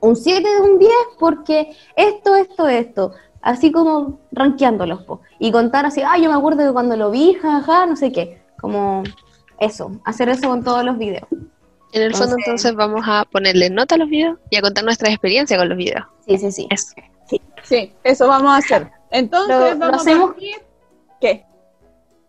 un 0.00 0.16
7 0.16 0.42
de 0.48 0.60
un 0.60 0.78
10 0.78 0.92
porque 1.18 1.72
esto, 1.96 2.36
esto, 2.36 2.68
esto. 2.68 3.12
Así 3.42 3.70
como 3.70 4.18
rankeándolos, 4.32 5.04
po. 5.04 5.20
Y 5.38 5.52
contar 5.52 5.86
así, 5.86 6.02
ah, 6.02 6.18
yo 6.18 6.28
me 6.28 6.36
acuerdo 6.36 6.64
de 6.64 6.72
cuando 6.72 6.96
lo 6.96 7.12
vi, 7.12 7.34
jaja, 7.34 7.86
no 7.86 7.94
sé 7.94 8.10
qué. 8.10 8.42
Como 8.60 9.04
eso, 9.60 9.92
hacer 10.04 10.28
eso 10.28 10.48
con 10.48 10.64
todos 10.64 10.84
los 10.84 10.98
videos. 10.98 11.28
En 11.92 12.02
el 12.02 12.14
fondo, 12.14 12.34
entonces, 12.36 12.74
vamos 12.74 13.02
a 13.06 13.24
ponerle 13.24 13.70
nota 13.70 13.94
a 13.94 13.98
los 13.98 14.08
videos 14.08 14.38
y 14.50 14.56
a 14.56 14.60
contar 14.60 14.84
nuestra 14.84 15.10
experiencia 15.10 15.56
con 15.56 15.68
los 15.68 15.78
videos. 15.78 16.04
Sí, 16.26 16.36
sí, 16.38 16.50
sí. 16.50 16.68
Eso. 16.70 16.94
Sí, 17.62 17.92
eso 18.04 18.28
vamos 18.28 18.52
a 18.52 18.56
hacer. 18.58 18.90
Entonces, 19.10 19.56
Lo- 19.56 19.70
lo 19.70 19.78
vamos 19.78 20.00
hacemos- 20.02 20.24
a 20.30 20.32
partir. 20.32 20.56
¿Qué? 21.20 21.44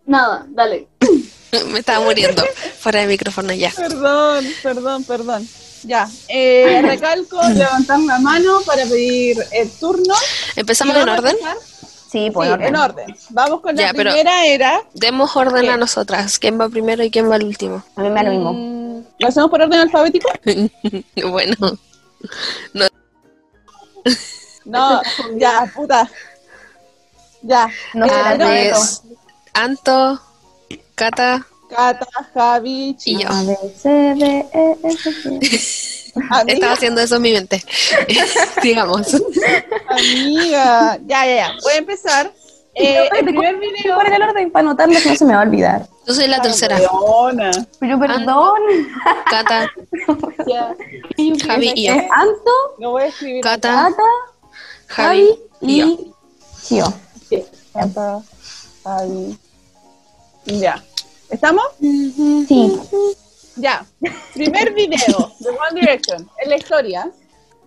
Nada, 0.06 0.46
dale. 0.50 0.88
Me 1.72 1.78
estaba 1.80 2.04
muriendo. 2.04 2.42
Fuera 2.78 3.00
de 3.00 3.06
micrófono 3.06 3.52
ya. 3.52 3.70
Perdón, 3.74 4.44
perdón, 4.62 5.04
perdón. 5.04 5.48
Ya, 5.84 6.08
eh, 6.28 6.80
recalco 6.84 7.40
levantar 7.54 8.00
la 8.00 8.18
mano 8.18 8.60
para 8.66 8.82
pedir 8.84 9.38
el 9.52 9.70
turno. 9.70 10.14
¿Empezamos 10.56 10.96
en 10.96 11.08
orden? 11.08 11.36
Sí, 12.10 12.30
pues 12.32 12.48
Sí, 12.48 12.52
orden. 12.54 12.68
en 12.68 12.76
orden. 12.76 13.16
Vamos 13.30 13.60
con 13.60 13.76
la 13.76 13.82
Ya, 13.82 13.92
primera 13.92 14.46
era. 14.46 14.80
Demos 14.94 15.36
orden 15.36 15.62
¿Qué? 15.62 15.70
a 15.70 15.76
nosotras. 15.76 16.38
¿Quién 16.38 16.58
va 16.60 16.68
primero 16.68 17.02
y 17.04 17.10
quién 17.10 17.30
va 17.30 17.34
al 17.36 17.44
último? 17.44 17.84
A 17.96 18.00
mí 18.02 18.08
me 18.08 18.14
da 18.14 18.22
lo 18.24 18.30
mismo. 18.30 18.52
mm, 18.54 19.04
¿Lo 19.18 19.28
hacemos 19.28 19.50
por 19.50 19.60
orden 19.62 19.80
alfabético? 19.80 20.28
bueno, 21.28 21.56
No, 24.64 25.00
ya, 25.36 25.70
puta. 25.74 26.10
Ya. 27.42 27.68
No 27.94 28.06
Eh, 28.06 28.10
no, 28.38 28.48
es 28.48 28.72
reto. 28.72 28.80
Anto, 29.54 30.20
Cata 30.94 31.46
Cata, 31.68 32.06
Javi, 32.34 32.88
y 32.90 32.96
Chino. 32.96 33.20
yo. 33.20 33.28
A, 33.28 33.42
B, 33.42 33.56
C, 33.76 33.88
D, 33.88 34.46
E, 34.52 34.76
F, 34.84 35.10
G. 35.10 35.38
Estaba 36.46 36.72
haciendo 36.72 37.00
eso 37.00 37.16
en 37.16 37.22
mi 37.22 37.32
mente. 37.32 37.62
Digamos. 38.62 39.14
amiga. 39.88 40.98
Ya, 41.06 41.26
ya, 41.26 41.36
ya. 41.36 41.52
Voy 41.62 41.72
a 41.74 41.76
empezar. 41.76 42.32
Eh, 42.74 43.08
el 43.18 43.24
primer 43.24 43.56
video. 43.58 43.96
¿Cuál 43.96 44.12
el 44.12 44.22
orden 44.22 44.50
para 44.52 44.68
anotarlo 44.68 44.98
que 45.00 45.08
no 45.10 45.14
se 45.16 45.24
me 45.24 45.34
va 45.34 45.40
a 45.40 45.44
olvidar? 45.44 45.88
Yo 46.06 46.14
soy 46.14 46.26
la 46.28 46.40
tercera. 46.40 46.78
Weona. 46.78 47.50
Pero 47.80 47.98
perdón. 47.98 48.60
Cata. 49.28 49.70
Javi 51.46 51.72
y 51.74 51.86
yo. 51.86 51.94
Es 51.94 52.02
Anto, 52.10 52.50
Lo 52.78 52.90
voy 52.92 53.02
a 53.02 53.06
escribir. 53.06 53.42
Cata, 53.42 53.90
Cata, 53.90 54.02
Javi 54.86 55.38
y 55.60 55.78
yo. 55.78 55.86
y 56.70 56.82
Javi. 58.84 59.38
Ya. 60.44 60.82
¿Estamos? 61.30 61.64
Sí. 61.80 62.78
Ya. 63.56 63.84
Primer 64.34 64.72
video 64.72 65.32
de 65.40 65.50
One 65.50 65.80
Direction 65.80 66.28
en 66.42 66.50
la 66.50 66.56
historia 66.56 67.10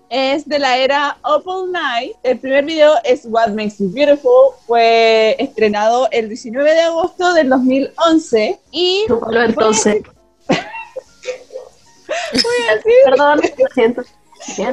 es 0.10 0.48
de 0.48 0.60
la 0.60 0.78
era 0.78 1.18
Opal 1.24 1.72
Night. 1.72 2.18
El 2.24 2.40
primer 2.40 2.66
video 2.66 2.96
es 3.04 3.22
What 3.26 3.50
Makes 3.50 3.78
You 3.80 3.92
Beautiful. 3.92 4.56
Fue 4.68 5.36
estrenado 5.40 6.10
el 6.12 6.28
19 6.28 6.74
de 6.74 6.82
agosto 6.82 7.34
del 7.34 7.50
2011 7.50 8.60
y 8.72 9.06
entonces. 9.08 10.04
voy 12.34 12.68
a 12.70 12.76
decir 12.76 12.94
Perdón, 13.06 13.40
lo 13.58 13.68
siento. 13.74 14.04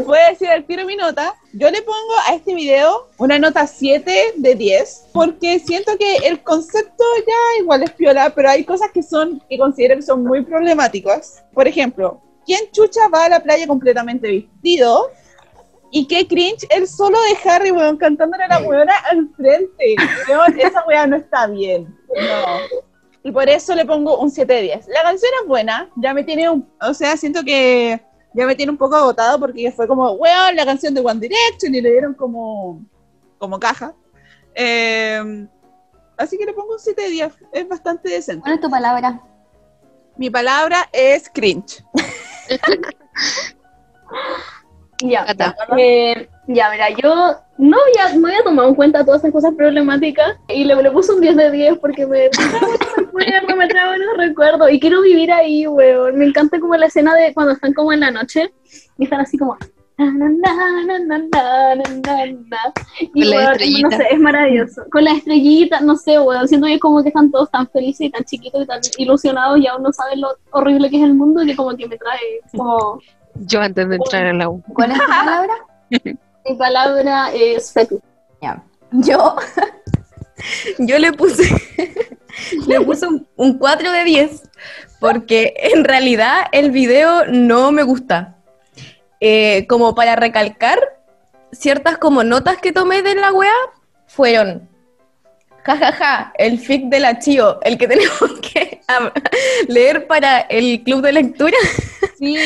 Voy 0.04 0.18
a 0.18 0.31
decir 0.31 0.48
al 0.48 0.64
tiro 0.64 0.85
mi 0.85 0.96
nota. 0.96 1.35
Yo 1.52 1.70
le 1.70 1.83
pongo 1.83 2.14
a 2.26 2.35
este 2.35 2.54
video 2.54 3.09
una 3.18 3.38
nota 3.38 3.66
7 3.66 4.35
de 4.37 4.54
10 4.54 5.09
porque 5.12 5.59
siento 5.59 5.96
que 5.98 6.16
el 6.26 6.42
concepto 6.42 7.04
ya 7.26 7.62
igual 7.62 7.83
es 7.83 7.90
piola, 7.90 8.31
pero 8.35 8.50
hay 8.50 8.64
cosas 8.64 8.90
que 8.92 9.02
son 9.02 9.42
que 9.48 9.59
considero 9.59 9.96
que 9.96 10.02
son 10.02 10.24
muy 10.24 10.42
problemáticas. 10.42 11.44
Por 11.52 11.68
ejemplo, 11.68 12.20
¿quién 12.46 12.61
chucha 12.72 13.09
va 13.09 13.26
a 13.26 13.28
la 13.28 13.40
playa 13.40 13.66
completamente 13.66 14.28
vestido? 14.28 15.11
Y 15.90 16.07
qué 16.07 16.26
cringe 16.26 16.66
el 16.70 16.87
solo 16.87 17.18
de 17.22 17.48
Harry, 17.48 17.70
weón, 17.70 17.96
cantándole 17.96 18.44
a 18.44 18.48
la 18.48 18.61
weona 18.61 18.94
al 19.11 19.28
frente. 19.37 19.96
Weón, 20.28 20.61
esa 20.61 20.85
weá 20.87 21.07
no 21.07 21.16
está 21.16 21.46
bien. 21.46 21.96
No. 22.14 22.85
Y 23.22 23.33
por 23.33 23.48
eso 23.48 23.74
le 23.74 23.85
pongo 23.85 24.18
un 24.18 24.31
7 24.31 24.52
de 24.52 24.62
10. 24.62 24.88
La 24.88 25.02
canción 25.02 25.33
es 25.42 25.48
buena, 25.48 25.90
ya 25.96 26.14
me 26.14 26.24
tiene 26.24 26.48
un... 26.48 26.68
O 26.81 26.94
sea, 26.94 27.16
siento 27.16 27.42
que 27.42 28.00
ya 28.35 28.47
me 28.47 28.55
tiene 28.55 28.73
un 28.73 28.79
poco 28.79 28.97
agotado 28.97 29.38
porque 29.38 29.73
fue 29.73 29.87
como, 29.87 30.12
weón, 30.12 30.57
la 30.57 30.64
canción 30.64 30.95
de 30.95 31.01
One 31.01 31.21
Direction 31.21 31.75
y 31.75 31.81
le 31.81 31.91
dieron 31.91 32.14
como, 32.14 32.83
como 33.38 33.59
caja. 33.59 33.95
Eh, 34.55 35.47
así 36.17 36.37
que 36.37 36.45
le 36.45 36.53
pongo 36.53 36.75
un 36.75 36.79
7 36.79 37.01
de 37.01 37.09
10. 37.09 37.33
Es 37.53 37.69
bastante 37.69 38.11
decente. 38.11 38.43
¿Cuál 38.43 38.55
es 38.55 38.61
tu 38.61 38.71
palabra? 38.71 39.23
Mi 40.17 40.31
palabra 40.31 40.88
es 40.93 41.31
cringe. 41.31 41.85
Ya. 45.01 45.27
Eh, 45.77 46.29
ya, 46.49 46.71
mira, 46.71 46.89
yo 46.91 47.37
no 47.59 47.77
había, 47.77 48.19
no 48.19 48.27
había 48.27 48.43
tomado 48.43 48.69
en 48.69 48.75
cuenta 48.75 49.05
todas 49.05 49.21
esas 49.21 49.33
cosas 49.33 49.53
problemáticas 49.55 50.38
y 50.49 50.65
le, 50.65 50.83
le 50.83 50.90
puse 50.90 51.13
un 51.13 51.21
10 51.21 51.37
de 51.37 51.51
10 51.51 51.79
porque 51.79 52.07
me 52.07 52.31
trae 52.31 52.49
buenos 52.49 52.96
recuerdos, 52.96 53.57
me 53.57 53.69
trae 53.69 53.88
buenos 53.88 54.17
recuerdos 54.17 54.73
y 54.73 54.81
quiero 54.81 55.03
vivir 55.03 55.31
ahí, 55.31 55.67
weón. 55.67 56.17
Me 56.17 56.25
encanta 56.25 56.59
como 56.59 56.75
la 56.77 56.87
escena 56.87 57.15
de 57.15 57.35
cuando 57.35 57.53
están 57.53 57.75
como 57.75 57.92
en 57.92 58.01
la 58.01 58.11
noche 58.11 58.51
y 58.96 59.05
están 59.05 59.21
así 59.21 59.37
como... 59.37 59.59
na, 59.99 60.11
na, 60.11 61.19
na. 61.19 61.29
Y 63.13 63.21
Con 63.21 63.31
la 63.31 63.37
weón, 63.37 63.83
no 63.83 63.90
sé, 63.90 64.07
es 64.11 64.19
maravilloso. 64.19 64.85
Con 64.90 65.05
la 65.05 65.13
estrellita, 65.13 65.81
no 65.81 65.96
sé, 65.96 66.19
weón, 66.19 66.49
siento 66.49 66.67
que 66.67 66.79
como 66.79 67.03
que 67.03 67.09
están 67.09 67.31
todos 67.31 67.51
tan 67.51 67.69
felices 67.69 68.07
y 68.07 68.11
tan 68.11 68.25
chiquitos 68.25 68.63
y 68.63 68.67
tan 68.67 68.81
ilusionados 68.96 69.59
y 69.59 69.67
aún 69.67 69.83
no 69.83 69.92
saben 69.92 70.23
lo 70.23 70.29
horrible 70.53 70.88
que 70.88 70.96
es 70.96 71.03
el 71.03 71.13
mundo 71.13 71.44
que 71.44 71.55
como 71.55 71.77
que 71.77 71.87
me 71.87 71.99
trae 71.99 72.40
como... 72.57 73.01
Yo 73.35 73.61
antes 73.61 73.87
de 73.87 73.96
entrar 73.96 74.25
a 74.25 74.33
la 74.33 74.49
U. 74.49 74.63
¿Cuál 74.73 74.92
es 74.92 74.99
tu 74.99 75.07
palabra? 75.07 75.55
Mi 76.49 76.57
palabra 76.57 77.31
es 77.35 77.73
fetu. 77.73 78.01
Yo, 78.90 79.37
yo 80.79 80.99
le 80.99 81.13
puse, 81.13 81.44
le 82.67 82.81
puse 82.81 83.07
un, 83.07 83.29
un 83.37 83.59
4 83.59 83.92
de 83.92 84.05
10 84.05 84.42
porque 84.99 85.53
en 85.59 85.85
realidad 85.85 86.46
el 86.53 86.71
video 86.71 87.27
no 87.27 87.71
me 87.71 87.83
gusta. 87.83 88.37
Eh, 89.21 89.67
como 89.69 89.94
para 89.94 90.17
recalcar, 90.17 90.79
ciertas 91.53 91.99
como 91.99 92.25
notas 92.25 92.59
que 92.59 92.73
tomé 92.73 93.03
de 93.03 93.15
la 93.17 93.33
wea 93.33 93.53
fueron, 94.07 94.69
jajaja, 95.65 95.92
ja, 95.92 96.17
ja, 96.17 96.33
el 96.38 96.59
fic 96.59 96.85
de 96.85 97.01
la 97.01 97.19
Chio, 97.19 97.59
el 97.63 97.77
que 97.77 97.88
tenemos 97.88 98.40
que 98.40 98.81
leer 99.67 100.07
para 100.07 100.40
el 100.40 100.83
club 100.83 101.03
de 101.03 101.13
lectura. 101.13 101.59
Sí. 102.19 102.37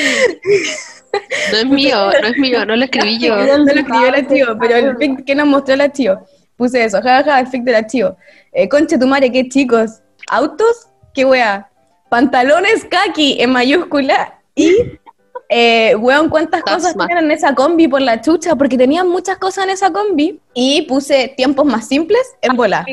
No 1.50 1.58
es 1.58 1.66
mío, 1.66 2.10
no 2.22 2.28
es 2.28 2.38
mío, 2.38 2.64
no 2.64 2.76
lo 2.76 2.84
escribí 2.84 3.18
yo. 3.18 3.36
No 3.36 3.58
lo 3.58 3.72
escribió 3.72 4.10
la 4.10 4.26
Chio, 4.26 4.58
pero 4.58 4.76
el 4.76 4.96
fic 4.96 5.24
que 5.24 5.34
nos 5.34 5.46
mostró 5.46 5.76
la 5.76 5.90
Chio. 5.92 6.24
Puse 6.56 6.84
eso, 6.84 6.98
jajaja, 6.98 7.32
ja, 7.32 7.40
el 7.40 7.46
fic 7.46 7.62
de 7.62 7.72
la 7.72 7.86
Chio. 7.86 8.16
Eh, 8.52 8.68
conche 8.68 8.98
tu 8.98 9.06
madre, 9.06 9.30
qué 9.30 9.48
chicos. 9.48 10.00
¿Autos? 10.28 10.88
¿Qué 11.14 11.24
wea? 11.24 11.68
Pantalones 12.08 12.84
kaki 12.84 13.40
en 13.40 13.50
mayúscula 13.50 14.38
y 14.54 14.98
eh, 15.54 15.94
weón, 15.96 16.30
cuántas 16.30 16.62
cosas 16.62 16.96
tenían 16.96 17.24
en 17.24 17.30
esa 17.30 17.54
combi 17.54 17.86
por 17.86 18.00
la 18.00 18.22
chucha, 18.22 18.56
porque 18.56 18.78
tenían 18.78 19.06
muchas 19.08 19.36
cosas 19.36 19.64
en 19.64 19.70
esa 19.70 19.90
combi. 19.90 20.40
Y 20.54 20.82
puse 20.82 21.34
tiempos 21.36 21.66
más 21.66 21.88
simples 21.88 22.22
en 22.40 22.56
bola. 22.56 22.86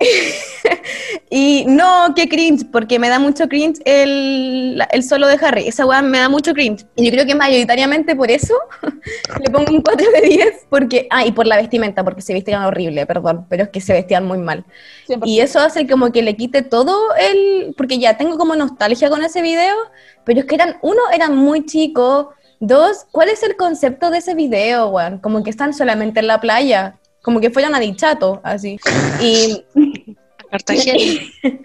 y 1.30 1.64
no, 1.66 2.14
qué 2.14 2.28
cringe, 2.28 2.64
porque 2.70 2.98
me 2.98 3.08
da 3.08 3.18
mucho 3.18 3.48
cringe 3.48 3.80
el, 3.84 4.80
el 4.92 5.02
solo 5.02 5.26
de 5.26 5.38
Harry. 5.40 5.66
Esa 5.66 5.86
weá 5.86 6.02
me 6.02 6.18
da 6.18 6.28
mucho 6.28 6.54
cringe. 6.54 6.86
Y 6.94 7.04
yo 7.06 7.10
creo 7.10 7.26
que 7.26 7.34
mayoritariamente 7.34 8.14
por 8.14 8.30
eso 8.30 8.54
le 9.40 9.50
pongo 9.50 9.72
un 9.72 9.82
4 9.82 10.06
de 10.12 10.28
10, 10.28 10.66
porque, 10.70 11.08
ah, 11.10 11.26
y 11.26 11.32
por 11.32 11.46
la 11.46 11.56
vestimenta, 11.56 12.04
porque 12.04 12.22
se 12.22 12.32
vestían 12.32 12.62
horrible, 12.62 13.06
perdón, 13.06 13.46
pero 13.48 13.64
es 13.64 13.70
que 13.70 13.80
se 13.80 13.92
vestían 13.92 14.24
muy 14.24 14.38
mal. 14.38 14.64
100%. 15.08 15.22
Y 15.24 15.40
eso 15.40 15.58
hace 15.58 15.86
como 15.86 16.12
que 16.12 16.22
le 16.22 16.36
quite 16.36 16.62
todo 16.62 16.96
el, 17.16 17.74
porque 17.76 17.98
ya 17.98 18.16
tengo 18.16 18.38
como 18.38 18.54
nostalgia 18.54 19.10
con 19.10 19.24
ese 19.24 19.42
video, 19.42 19.74
pero 20.24 20.40
es 20.40 20.46
que 20.46 20.54
eran, 20.54 20.76
uno, 20.82 21.00
eran 21.12 21.36
muy 21.36 21.66
chicos, 21.66 22.28
dos, 22.60 23.06
¿cuál 23.10 23.30
es 23.30 23.42
el 23.42 23.56
concepto 23.56 24.10
de 24.10 24.18
ese 24.18 24.34
video, 24.34 24.88
weón? 24.90 25.18
Como 25.18 25.42
que 25.42 25.50
están 25.50 25.74
solamente 25.74 26.20
en 26.20 26.28
la 26.28 26.40
playa 26.40 26.98
como 27.22 27.40
que 27.40 27.50
fueran 27.50 27.74
a 27.74 27.80
Dichato, 27.80 28.40
así. 28.42 28.78
Y. 29.20 29.64
Cartagena. 30.50 31.20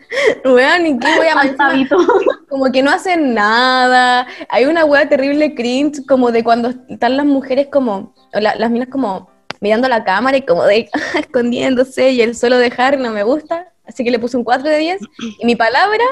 Weón, 0.45 0.85
¿y 0.85 0.99
qué 0.99 1.07
voy 1.15 1.27
a 1.27 1.87
Como 2.49 2.71
que 2.71 2.83
no 2.83 2.91
hacen 2.91 3.33
nada. 3.33 4.27
Hay 4.49 4.65
una 4.65 4.85
wea 4.85 5.07
terrible 5.07 5.55
cringe, 5.55 6.05
como 6.05 6.31
de 6.31 6.43
cuando 6.43 6.73
están 6.89 7.17
las 7.17 7.25
mujeres 7.25 7.67
como, 7.71 8.13
la, 8.33 8.55
las 8.55 8.69
minas 8.69 8.89
como 8.89 9.29
mirando 9.61 9.87
la 9.87 10.03
cámara 10.03 10.37
y 10.37 10.41
como 10.41 10.65
de 10.65 10.89
escondiéndose 11.17 12.11
y 12.11 12.21
el 12.21 12.35
suelo 12.35 12.57
de 12.57 12.73
Harry 12.77 13.01
no 13.01 13.11
me 13.11 13.23
gusta. 13.23 13.71
Así 13.85 14.03
que 14.03 14.11
le 14.11 14.19
puse 14.19 14.37
un 14.37 14.43
4 14.43 14.67
de 14.67 14.77
10. 14.77 15.01
Y 15.39 15.45
mi 15.45 15.55
palabra 15.55 16.03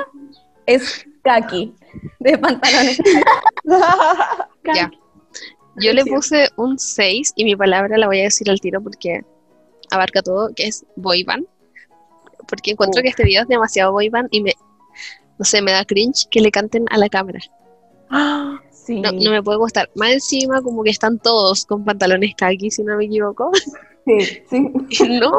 es 0.66 1.06
kaki, 1.24 1.74
de 2.20 2.38
pantalones. 2.38 2.98
ya. 4.74 4.92
Yo 5.82 5.94
le 5.94 6.06
puse 6.06 6.50
un 6.58 6.78
6 6.78 7.34
y 7.36 7.44
mi 7.44 7.56
palabra 7.56 7.98
la 7.98 8.08
voy 8.08 8.20
a 8.20 8.24
decir 8.24 8.50
al 8.50 8.60
tiro 8.60 8.82
porque 8.82 9.22
abarca 9.90 10.22
todo, 10.22 10.50
que 10.56 10.68
es 10.68 10.86
boyband. 10.96 11.46
Porque 12.48 12.72
encuentro 12.72 13.02
que 13.02 13.10
este 13.10 13.24
video 13.24 13.44
es 13.44 13.48
demasiado 13.48 13.92
boyband 13.92 14.30
y 14.32 14.42
me, 14.42 14.54
no 15.38 15.46
sé, 15.46 15.62
me 15.62 15.72
da 15.72 15.86
cringe 15.86 16.28
que 16.30 16.42
le 16.42 16.52
canten 16.52 16.86
a 16.90 16.98
la 16.98 17.10
cámara. 17.10 17.40
Sí. 18.72 19.00
No, 19.00 19.12
no, 19.12 19.32
me 19.32 19.44
puede 19.44 19.58
gustar. 19.58 19.90
Más 19.96 20.12
encima, 20.12 20.62
como 20.62 20.84
que 20.84 20.90
están 20.90 21.20
todos 21.20 21.66
con 21.66 21.86
pantalones 21.86 22.34
khaki, 22.36 22.72
si 22.72 22.84
no 22.84 22.98
me 22.98 23.06
equivoco. 23.06 23.52
Sí, 24.04 24.20
sí. 24.50 25.10
no. 25.20 25.32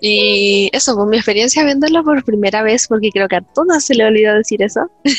Y 0.00 0.68
eso, 0.72 0.96
pues 0.96 1.08
mi 1.08 1.16
experiencia 1.16 1.62
viéndolo 1.62 2.02
por 2.02 2.24
primera 2.24 2.64
vez, 2.64 2.88
porque 2.88 3.10
creo 3.10 3.28
que 3.28 3.36
a 3.36 3.40
todas 3.40 3.84
se 3.84 3.94
le 3.94 4.04
olvidó 4.04 4.34
decir 4.34 4.60
eso. 4.64 4.90
Sí, 5.04 5.16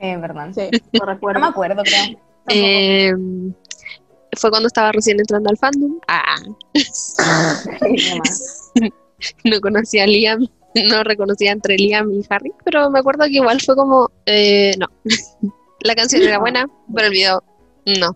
verdad. 0.00 0.52
Sí, 0.54 0.70
no 0.98 1.04
recuerdo. 1.06 1.38
No 1.38 1.46
me 1.46 1.50
acuerdo, 1.50 1.82
creo. 1.82 2.18
Eh, 2.48 3.12
fue 4.36 4.50
cuando 4.50 4.68
estaba 4.68 4.92
recién 4.92 5.18
entrando 5.20 5.50
al 5.50 5.56
fandom. 5.56 5.98
Ah. 6.08 6.36
no 9.44 9.60
conocía 9.60 10.04
a 10.04 10.06
Liam, 10.06 10.46
no 10.88 11.04
reconocía 11.04 11.52
entre 11.52 11.76
Liam 11.76 12.10
y 12.12 12.24
Harry, 12.28 12.52
pero 12.64 12.90
me 12.90 13.00
acuerdo 13.00 13.24
que 13.24 13.36
igual 13.36 13.60
fue 13.60 13.76
como, 13.76 14.10
eh, 14.26 14.72
no. 14.78 14.86
La 15.82 15.94
canción 15.94 16.22
era 16.22 16.38
buena, 16.38 16.66
pero 16.94 17.06
el 17.06 17.12
video, 17.12 17.42
no. 17.86 18.14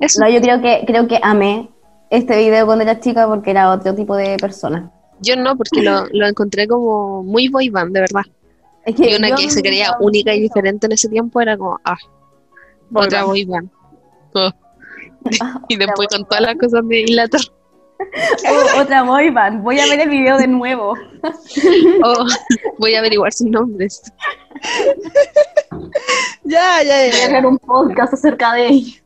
Eso. 0.00 0.20
No, 0.20 0.30
yo 0.30 0.40
creo 0.40 0.62
que, 0.62 0.84
creo 0.86 1.06
que 1.06 1.20
amé 1.22 1.68
este 2.08 2.38
video 2.38 2.64
cuando 2.64 2.84
era 2.84 2.98
chica 2.98 3.26
porque 3.26 3.50
era 3.50 3.70
otro 3.70 3.94
tipo 3.94 4.16
de 4.16 4.38
persona. 4.38 4.90
Yo 5.20 5.36
no, 5.36 5.54
porque 5.54 5.82
lo, 5.82 6.06
lo 6.12 6.26
encontré 6.26 6.66
como 6.66 7.22
muy 7.22 7.48
boy 7.48 7.68
band, 7.68 7.92
de 7.92 8.00
verdad. 8.00 8.22
Es 8.86 8.94
que 8.94 9.10
y 9.10 9.14
una 9.14 9.34
que 9.34 9.50
se 9.50 9.62
creía 9.62 9.96
única 10.00 10.34
y 10.34 10.40
diferente 10.40 10.86
en 10.86 10.92
ese 10.92 11.08
tiempo 11.08 11.40
era 11.40 11.56
como, 11.56 11.78
ah, 11.84 11.96
boy 12.94 13.06
otra 13.06 13.24
boy 13.24 13.44
band. 13.44 13.70
Oh. 14.34 14.50
y 15.68 15.76
después 15.76 16.08
con 16.08 16.24
todas 16.26 16.42
las 16.42 16.56
cosas 16.56 16.86
de 16.88 17.00
Ilator. 17.00 17.40
Oh, 18.50 18.80
otra 18.82 19.04
boy 19.04 19.30
band. 19.30 19.62
Voy 19.62 19.78
a 19.78 19.86
ver 19.86 20.00
el 20.00 20.08
video 20.08 20.36
de 20.36 20.48
nuevo. 20.48 20.94
Oh, 22.04 22.26
voy 22.78 22.94
a 22.94 22.98
averiguar 22.98 23.32
sus 23.32 23.46
nombres. 23.46 24.02
ya, 26.42 26.82
ya, 26.82 27.06
ya. 27.06 27.12
Voy 27.12 27.20
a 27.20 27.26
hacer 27.26 27.46
un 27.46 27.58
podcast 27.58 28.14
acerca 28.14 28.52
de 28.54 28.66
ellos. 28.66 29.02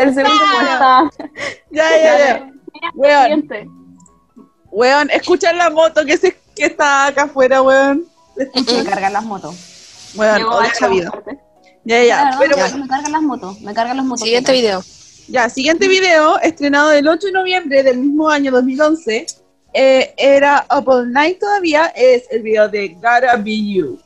el 0.00 0.14
segundo 0.14 1.10
Ya, 1.70 1.90
ya, 1.98 2.18
ya. 2.18 2.52
Weón. 2.94 3.48
Weón, 4.70 5.10
escuchan 5.10 5.58
la 5.58 5.70
moto 5.70 6.06
que, 6.06 6.16
se, 6.16 6.36
que 6.54 6.66
está 6.66 7.08
acá 7.08 7.24
afuera, 7.24 7.60
weón. 7.62 8.06
Me 8.54 8.84
cargan 8.84 9.12
las 9.12 9.24
motos. 9.24 9.56
Odia 10.16 10.38
esa 10.72 10.88
vida. 10.88 11.12
Ya, 11.84 12.02
ya. 12.04 12.20
Claro, 12.20 12.36
pero 12.38 12.56
ya. 12.56 12.76
Me 12.76 12.88
cargan 12.88 13.12
las 13.12 13.22
motos, 13.22 13.60
me 13.60 13.74
cargan 13.74 13.96
las 13.96 14.06
motos. 14.06 14.24
Siguiente 14.24 14.52
video. 14.52 14.82
Ya, 15.28 15.50
siguiente 15.50 15.88
video, 15.88 16.38
estrenado 16.40 16.92
el 16.92 17.06
8 17.06 17.26
de 17.26 17.32
noviembre 17.32 17.82
del 17.82 17.98
mismo 17.98 18.30
año 18.30 18.50
2011. 18.50 19.26
Eh, 19.74 20.14
era 20.16 20.66
Up 20.74 20.88
All 20.88 21.12
Night 21.12 21.38
todavía, 21.38 21.86
es 21.94 22.24
el 22.30 22.42
video 22.42 22.68
de 22.68 22.88
Gotta 22.94 23.36
Be 23.36 23.74
You. 23.74 24.00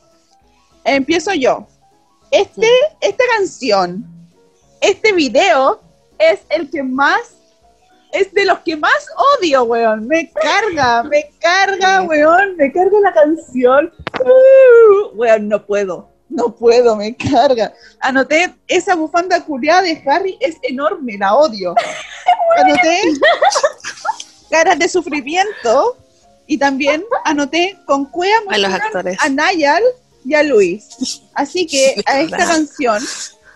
Empiezo 0.83 1.33
yo. 1.33 1.65
Este, 2.29 2.65
sí. 2.65 2.73
Esta 2.99 3.23
canción, 3.37 4.05
este 4.81 5.13
video, 5.13 5.79
es 6.19 6.41
el 6.49 6.69
que 6.69 6.83
más, 6.83 7.35
es 8.13 8.33
de 8.33 8.45
los 8.45 8.59
que 8.59 8.77
más 8.77 9.07
odio, 9.37 9.63
weón. 9.63 10.07
Me 10.07 10.31
carga, 10.31 11.03
me 11.03 11.31
carga, 11.39 12.03
weón, 12.03 12.55
me 12.55 12.71
carga 12.71 12.99
la 13.01 13.13
canción. 13.13 13.91
Uh, 14.23 15.15
weón, 15.15 15.49
no 15.49 15.65
puedo 15.65 16.13
no 16.33 16.53
puedo, 16.55 16.95
me 16.95 17.15
carga. 17.15 17.73
Anoté, 17.99 18.53
esa 18.67 18.95
bufanda 18.95 19.43
culiada 19.45 19.83
de 19.83 20.03
Harry 20.07 20.37
es 20.39 20.57
enorme, 20.63 21.17
la 21.17 21.35
odio. 21.35 21.75
Anoté 22.57 23.01
caras 24.49 24.77
de 24.77 24.87
sufrimiento 24.87 25.97
y 26.45 26.57
también 26.57 27.03
anoté 27.25 27.77
con 27.85 28.05
cuea 28.05 28.37
a 28.49 28.57
los 28.57 28.71
actores. 28.71 29.17
a 29.19 29.29
Nayal 29.29 29.81
y 30.25 30.35
a 30.35 30.43
Luis. 30.43 31.21
Así 31.33 31.65
que 31.65 32.01
a 32.05 32.21
esta 32.21 32.37
canción, 32.37 33.01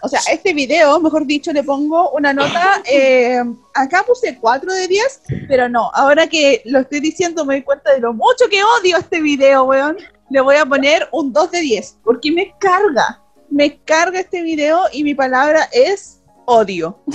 o 0.01 0.09
sea, 0.09 0.19
a 0.27 0.31
este 0.31 0.53
video, 0.53 0.99
mejor 0.99 1.25
dicho, 1.25 1.51
le 1.51 1.63
pongo 1.63 2.11
una 2.11 2.33
nota, 2.33 2.81
eh, 2.91 3.41
acá 3.73 4.03
puse 4.05 4.37
4 4.39 4.73
de 4.73 4.87
10, 4.87 5.21
pero 5.47 5.69
no, 5.69 5.91
ahora 5.93 6.27
que 6.27 6.61
lo 6.65 6.79
estoy 6.79 6.99
diciendo 6.99 7.45
me 7.45 7.55
doy 7.55 7.63
cuenta 7.63 7.93
de 7.93 7.99
lo 7.99 8.13
mucho 8.13 8.45
que 8.49 8.61
odio 8.63 8.97
este 8.97 9.21
video, 9.21 9.63
weón 9.63 9.97
le 10.29 10.41
voy 10.41 10.55
a 10.55 10.65
poner 10.65 11.07
un 11.11 11.31
2 11.31 11.51
de 11.51 11.59
10, 11.61 11.97
porque 12.03 12.31
me 12.31 12.53
carga, 12.59 13.21
me 13.49 13.79
carga 13.83 14.19
este 14.19 14.41
video 14.41 14.81
y 14.91 15.03
mi 15.03 15.15
palabra 15.15 15.69
es 15.71 16.19
odio. 16.45 16.99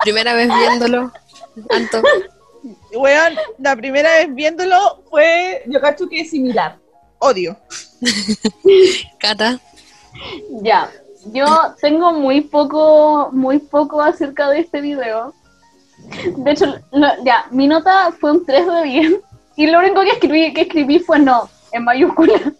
Primera 0.00 0.34
vez 0.34 0.48
viéndolo, 0.48 1.12
tanto. 1.68 2.02
Weón, 2.92 3.36
la 3.58 3.74
primera 3.74 4.18
vez 4.18 4.34
viéndolo 4.34 5.02
fue, 5.10 5.62
yo 5.66 5.80
cacho 5.80 6.08
que 6.08 6.20
es 6.20 6.30
similar, 6.30 6.78
odio. 7.18 7.58
Cata. 9.18 9.60
Ya, 10.62 10.90
yo 11.32 11.46
tengo 11.80 12.12
muy 12.12 12.42
poco, 12.42 13.30
muy 13.32 13.58
poco 13.58 14.00
acerca 14.00 14.50
de 14.50 14.60
este 14.60 14.80
video. 14.80 15.34
De 16.36 16.50
hecho, 16.50 16.74
no, 16.92 17.08
ya, 17.24 17.46
mi 17.50 17.66
nota 17.66 18.12
fue 18.18 18.32
un 18.32 18.44
3 18.44 18.66
de 18.66 18.82
10 18.82 19.14
y 19.56 19.66
lo 19.66 19.78
único 19.78 20.02
que 20.02 20.10
escribí, 20.10 20.52
que 20.52 20.62
escribí 20.62 20.98
fue 20.98 21.18
no, 21.18 21.48
en 21.72 21.84
mayúscula. 21.84 22.52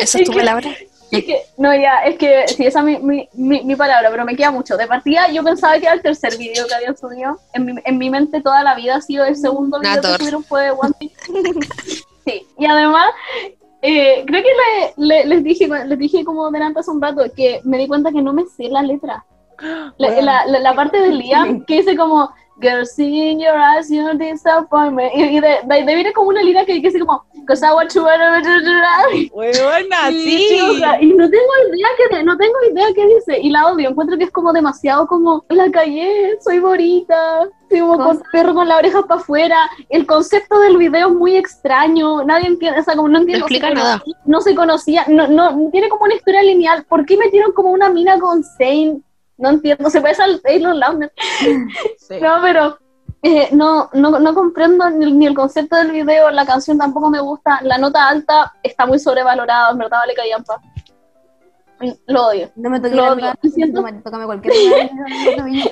¿Esa 0.00 0.18
es 0.18 0.24
tu 0.24 0.32
que, 0.32 0.38
palabra? 0.38 0.70
Es 1.10 1.24
que, 1.24 1.42
no, 1.58 1.74
ya, 1.74 2.04
es 2.04 2.16
que 2.16 2.48
sí, 2.48 2.64
esa 2.64 2.78
es 2.78 2.84
mi, 2.84 2.98
mi, 2.98 3.28
mi, 3.34 3.62
mi, 3.64 3.76
palabra, 3.76 4.08
pero 4.10 4.24
me 4.24 4.34
queda 4.34 4.50
mucho. 4.50 4.76
De 4.76 4.86
partida, 4.86 5.28
yo 5.30 5.42
pensaba 5.42 5.74
que 5.74 5.84
era 5.84 5.92
el 5.94 6.02
tercer 6.02 6.38
video 6.38 6.66
que 6.66 6.74
habían 6.74 6.96
subido. 6.96 7.38
En 7.52 7.66
mi, 7.66 7.74
en 7.84 7.98
mi 7.98 8.08
mente 8.08 8.40
toda 8.40 8.62
la 8.62 8.74
vida 8.74 8.96
ha 8.96 9.00
sido 9.02 9.24
el 9.24 9.36
segundo 9.36 9.78
video 9.78 9.96
Nator. 9.96 10.12
que 10.12 10.18
subieron 10.18 10.44
fue 10.44 10.64
de 10.64 10.70
One 10.70 10.94
Piece. 10.98 11.16
sí, 12.24 12.46
y 12.58 12.64
además, 12.64 13.10
eh, 13.82 14.24
creo 14.26 14.42
que 14.42 14.48
le, 14.96 15.06
le, 15.06 15.24
les, 15.26 15.44
dije, 15.44 15.68
les 15.86 15.98
dije 15.98 16.24
como 16.24 16.50
delante 16.50 16.80
hace 16.80 16.90
un 16.90 17.02
rato 17.02 17.22
que 17.36 17.60
me 17.64 17.78
di 17.78 17.88
cuenta 17.88 18.12
que 18.12 18.22
no 18.22 18.32
me 18.32 18.46
sé 18.46 18.68
la 18.68 18.82
letra. 18.82 19.24
La, 19.98 20.08
Bueno. 20.08 20.22
la, 20.22 20.46
la, 20.46 20.58
la 20.60 20.74
parte 20.74 21.00
del 21.00 21.18
Liam 21.20 21.64
que 21.64 21.76
dice 21.76 21.96
como 21.96 22.30
Girl, 22.62 22.86
see 22.86 23.30
in 23.32 23.40
your 23.40 23.56
eyes, 23.56 23.90
your 23.90 24.16
disappointment. 24.16 25.12
Y, 25.14 25.22
y 25.24 25.40
de, 25.40 25.58
de, 25.64 25.84
de 25.84 25.94
viene 25.94 26.12
como 26.12 26.28
una 26.28 26.42
línea 26.42 26.64
que 26.64 26.74
dice 26.74 26.98
como, 27.00 27.24
cause 27.46 27.64
I 27.66 27.72
want 27.74 27.90
to 27.92 28.02
y, 30.10 30.22
sí. 30.22 30.46
sí, 30.50 30.60
o 30.60 30.74
sea, 30.74 31.02
y 31.02 31.06
no 31.06 31.28
tengo 31.28 31.44
idea 31.68 31.88
que 32.10 32.22
no 32.22 32.36
tengo 32.36 32.54
idea 32.70 32.86
qué 32.94 33.06
dice 33.06 33.40
y 33.40 33.50
la 33.50 33.66
odio 33.66 33.90
encuentro 33.90 34.16
que 34.16 34.24
es 34.24 34.30
como 34.30 34.52
demasiado 34.52 35.06
como 35.06 35.44
la 35.48 35.70
calle 35.70 36.36
soy 36.40 36.58
bonita 36.60 37.48
como 37.70 37.96
con 37.98 38.22
perro 38.32 38.54
con 38.54 38.68
la 38.68 38.76
oreja 38.76 39.02
para 39.06 39.20
afuera 39.20 39.56
el 39.88 40.06
concepto 40.06 40.60
del 40.60 40.76
video 40.76 41.08
es 41.08 41.14
muy 41.14 41.36
extraño 41.36 42.22
nadie 42.24 42.46
entiende 42.46 42.80
o 42.80 42.84
sea 42.84 42.94
como 42.94 43.08
no 43.08 43.18
entiendo 43.18 43.46
No 43.46 43.46
explica 43.46 43.68
se 43.68 43.74
nada. 43.74 43.98
conocía- 43.98 44.16
no 44.26 44.40
se 44.40 44.54
conocía 44.54 45.04
no 45.08 45.26
no 45.28 45.70
tiene 45.70 45.88
como 45.88 46.04
una 46.04 46.14
historia 46.14 46.42
lineal 46.42 46.84
¿por 46.84 47.04
qué 47.06 47.16
metieron 47.16 47.52
como 47.52 47.70
una 47.70 47.88
mina 47.90 48.18
con 48.18 48.44
Zane? 48.44 49.00
No 49.38 49.50
entiendo 49.50 49.90
se 49.90 49.98
al 49.98 50.40
Taylor 50.42 50.74
Lautner 50.74 51.12
Sí. 51.98 52.18
no, 52.20 52.36
pero 52.42 52.78
eh, 53.22 53.48
no, 53.52 53.88
no, 53.92 54.18
no 54.18 54.34
comprendo 54.34 54.88
ni, 54.90 55.12
ni 55.12 55.26
el 55.26 55.34
concepto 55.34 55.76
del 55.76 55.92
video, 55.92 56.30
la 56.30 56.44
canción 56.44 56.76
tampoco 56.78 57.08
me 57.10 57.20
gusta, 57.20 57.60
la 57.62 57.78
nota 57.78 58.08
alta 58.08 58.52
está 58.62 58.84
muy 58.86 58.98
sobrevalorada, 58.98 59.70
en 59.70 59.78
verdad 59.78 59.98
vale 59.98 60.14
callampa. 60.14 60.60
Lo 62.06 62.26
odio. 62.28 62.50
No 62.54 62.70
me 62.70 62.78
toques 62.78 62.94
Lo 62.94 63.12
odio. 63.12 63.32
Siento- 63.42 63.84
tócame 64.04 64.24
cualquier. 64.26 64.52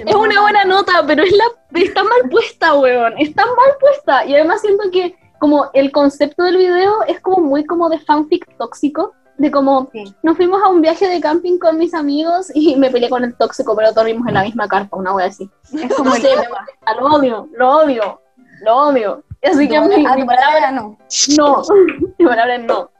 Es 0.07 0.15
una 0.15 0.41
buena 0.41 0.65
nota, 0.65 1.05
pero 1.07 1.23
es 1.23 1.33
la, 1.33 1.45
está 1.81 2.03
mal 2.03 2.29
puesta, 2.31 2.75
weón. 2.75 3.15
Está 3.19 3.47
mal 3.47 3.77
puesta. 3.79 4.25
Y 4.25 4.35
además 4.35 4.61
siento 4.61 4.91
que 4.91 5.17
como 5.39 5.71
el 5.73 5.93
concepto 5.93 6.43
del 6.43 6.57
video 6.57 7.03
es 7.07 7.21
como 7.21 7.39
muy 7.39 7.65
como 7.65 7.89
de 7.89 7.99
fanfic 8.01 8.57
tóxico. 8.59 9.15
De 9.41 9.51
como, 9.51 9.89
Sí. 9.91 10.05
nos 10.23 10.37
fuimos 10.37 10.61
a 10.63 10.69
un 10.69 10.83
viaje 10.83 11.09
de 11.09 11.19
camping 11.19 11.59
con 11.59 11.79
mis 11.79 11.95
amigos 11.95 12.51
y 12.55 12.77
me 12.77 12.91
peleé 12.91 13.09
con 13.09 13.25
el 13.25 13.35
tóxico, 13.35 13.75
pero 13.75 13.91
dormimos 13.93 14.29
en 14.29 14.35
la 14.35 14.43
misma 14.43 14.69
carpa, 14.69 14.99
una 14.99 15.15
wea 15.15 15.27
así. 15.29 15.49
Es 15.73 15.95
como 15.95 16.11
No 16.11 16.17
el 16.17 16.21
sé, 16.23 16.29
me 16.37 16.95
lo 17.01 17.07
odio, 17.17 17.49
lo 17.55 17.71
odio, 17.79 18.21
lo 18.63 18.77
odio. 18.77 19.25
Así 19.43 19.67
que 19.67 19.81
mi, 19.81 19.89
palabra- 20.05 20.17
mi 20.17 20.25
palabra 20.27 20.71
no. 20.73 20.99
no, 21.39 21.63
mi 22.19 22.27
palabra 22.27 22.59
no. 22.59 22.91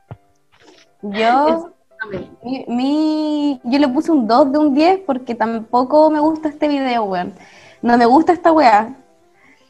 Yo, 1.03 1.71
mi, 2.43 2.65
mi- 2.69 3.61
yo 3.65 3.79
le 3.79 3.89
puse 3.89 4.11
un 4.11 4.27
2 4.27 4.53
de 4.53 4.59
un 4.59 4.75
10 4.75 5.01
porque 5.07 5.35
tampoco 5.35 6.09
me 6.11 6.21
gusta 6.21 6.49
este 6.49 6.69
video, 6.69 7.05
weón. 7.05 7.35
No 7.83 7.99
me 7.99 8.07
gusta 8.07 8.33
esta 8.33 8.51
weá. 8.53 8.97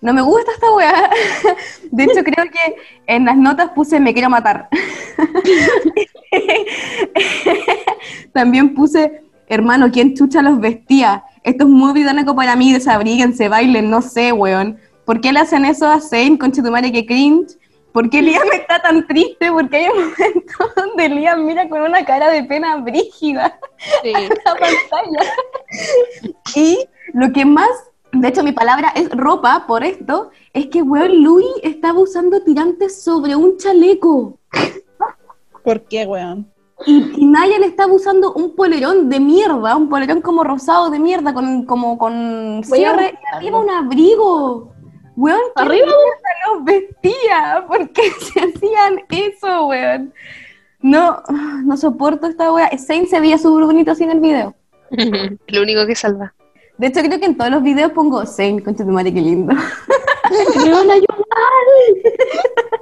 No 0.00 0.14
me 0.14 0.22
gusta 0.22 0.50
esta 0.52 0.70
weá. 0.72 1.10
De 1.90 2.04
hecho, 2.04 2.24
creo 2.24 2.46
que 2.50 2.76
en 3.06 3.26
las 3.26 3.36
notas 3.36 3.70
puse 3.70 4.00
me 4.00 4.14
quiero 4.14 4.30
matar. 4.30 4.68
También 8.32 8.74
puse, 8.74 9.22
hermano, 9.48 9.90
¿quién 9.92 10.14
chucha 10.14 10.42
los 10.42 10.58
vestía? 10.58 11.24
Esto 11.42 11.64
es 11.64 11.70
muy 11.70 11.92
británico 11.92 12.34
para 12.34 12.56
mí, 12.56 12.72
desabríguense, 12.72 13.48
bailen, 13.48 13.90
no 13.90 14.02
sé, 14.02 14.32
weón. 14.32 14.78
¿Por 15.04 15.20
qué 15.20 15.32
le 15.32 15.40
hacen 15.40 15.64
eso 15.64 15.86
a 15.86 16.00
Zane, 16.00 16.38
con 16.38 16.52
madre 16.70 16.92
que 16.92 17.04
cringe? 17.04 17.56
¿Por 17.92 18.08
qué 18.08 18.22
Liam 18.22 18.46
está 18.52 18.80
tan 18.80 19.06
triste? 19.06 19.50
Porque 19.50 19.78
hay 19.78 19.88
un 19.88 20.10
momento 20.10 20.72
donde 20.76 21.08
Liam 21.08 21.44
mira 21.44 21.68
con 21.68 21.82
una 21.82 22.04
cara 22.04 22.30
de 22.30 22.44
pena 22.44 22.76
brígida 22.76 23.58
Sí. 24.02 24.12
la 24.12 24.54
pantalla. 24.54 25.32
Y 26.54 26.78
lo 27.12 27.32
que 27.32 27.44
más, 27.44 27.68
de 28.12 28.28
hecho 28.28 28.42
mi 28.42 28.52
palabra 28.52 28.92
es 28.94 29.10
ropa 29.10 29.64
por 29.66 29.84
esto, 29.84 30.30
es 30.52 30.66
que, 30.66 30.82
weón, 30.82 31.22
Louis 31.22 31.46
estaba 31.62 31.98
usando 31.98 32.42
tirantes 32.42 33.02
sobre 33.02 33.36
un 33.36 33.56
chaleco. 33.56 34.38
¿Por 35.64 35.82
qué, 35.82 36.06
weón? 36.06 36.50
Y, 36.86 37.26
y 37.26 37.64
estaba 37.64 37.92
usando 37.92 38.32
un 38.32 38.54
polerón 38.56 39.10
de 39.10 39.20
mierda, 39.20 39.76
un 39.76 39.88
polerón 39.88 40.22
como 40.22 40.44
rosado 40.44 40.88
de 40.90 40.98
mierda, 40.98 41.34
con, 41.34 41.66
como 41.66 41.98
con 41.98 42.62
cierre, 42.64 43.18
y 43.22 43.36
arriba 43.36 43.60
un 43.60 43.70
abrigo. 43.70 44.72
Weón, 45.16 45.40
¿qué 45.54 45.62
Arriba 45.62 45.86
los 46.46 46.64
vestía? 46.64 47.64
¿Por 47.66 47.90
qué 47.90 48.02
se 48.20 48.40
hacían 48.40 49.02
eso, 49.10 49.66
weón? 49.66 50.14
No, 50.80 51.22
no 51.64 51.76
soporto 51.76 52.26
esta 52.26 52.52
wea. 52.52 52.70
Zane 52.78 53.06
se 53.06 53.20
veía 53.20 53.36
súper 53.36 53.66
bonito 53.66 53.90
así 53.90 54.04
en 54.04 54.12
el 54.12 54.20
video. 54.20 54.54
Lo 55.48 55.62
único 55.62 55.86
que 55.86 55.94
salva. 55.94 56.34
De 56.80 56.86
hecho, 56.86 57.02
creo 57.02 57.20
que 57.20 57.26
en 57.26 57.36
todos 57.36 57.50
los 57.50 57.62
videos 57.62 57.92
pongo 57.92 58.24
Zane, 58.24 58.62
concha 58.62 58.86
tu 58.86 58.90
madre, 58.90 59.12
qué 59.12 59.20
lindo. 59.20 59.54
Leona, 60.64 60.96
yo 60.96 61.06
mal. 61.10 61.66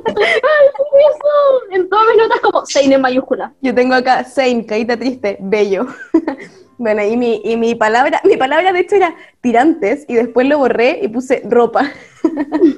Ay, 0.07 0.15
¿qué 0.15 0.83
es 1.01 1.17
eso? 1.17 1.73
En 1.73 1.89
todas 1.89 2.07
mis 2.07 2.17
notas 2.17 2.41
como 2.41 2.65
Sein 2.65 2.93
en 2.93 3.01
mayúscula. 3.01 3.53
Yo 3.61 3.75
tengo 3.75 3.97
acá 3.97 4.23
Zane, 4.23 4.65
carita 4.65 4.97
triste, 4.97 5.37
bello. 5.41 5.89
bueno, 6.79 7.03
y 7.03 7.17
mi, 7.17 7.43
y 7.45 7.57
mi 7.57 7.75
palabra, 7.75 8.21
mi 8.23 8.37
palabra 8.37 8.73
de 8.73 8.79
hecho 8.79 8.95
era 8.95 9.17
tirantes, 9.41 10.05
y 10.07 10.15
después 10.15 10.47
lo 10.47 10.59
borré 10.59 11.01
y 11.03 11.09
puse 11.09 11.43
ropa, 11.45 11.91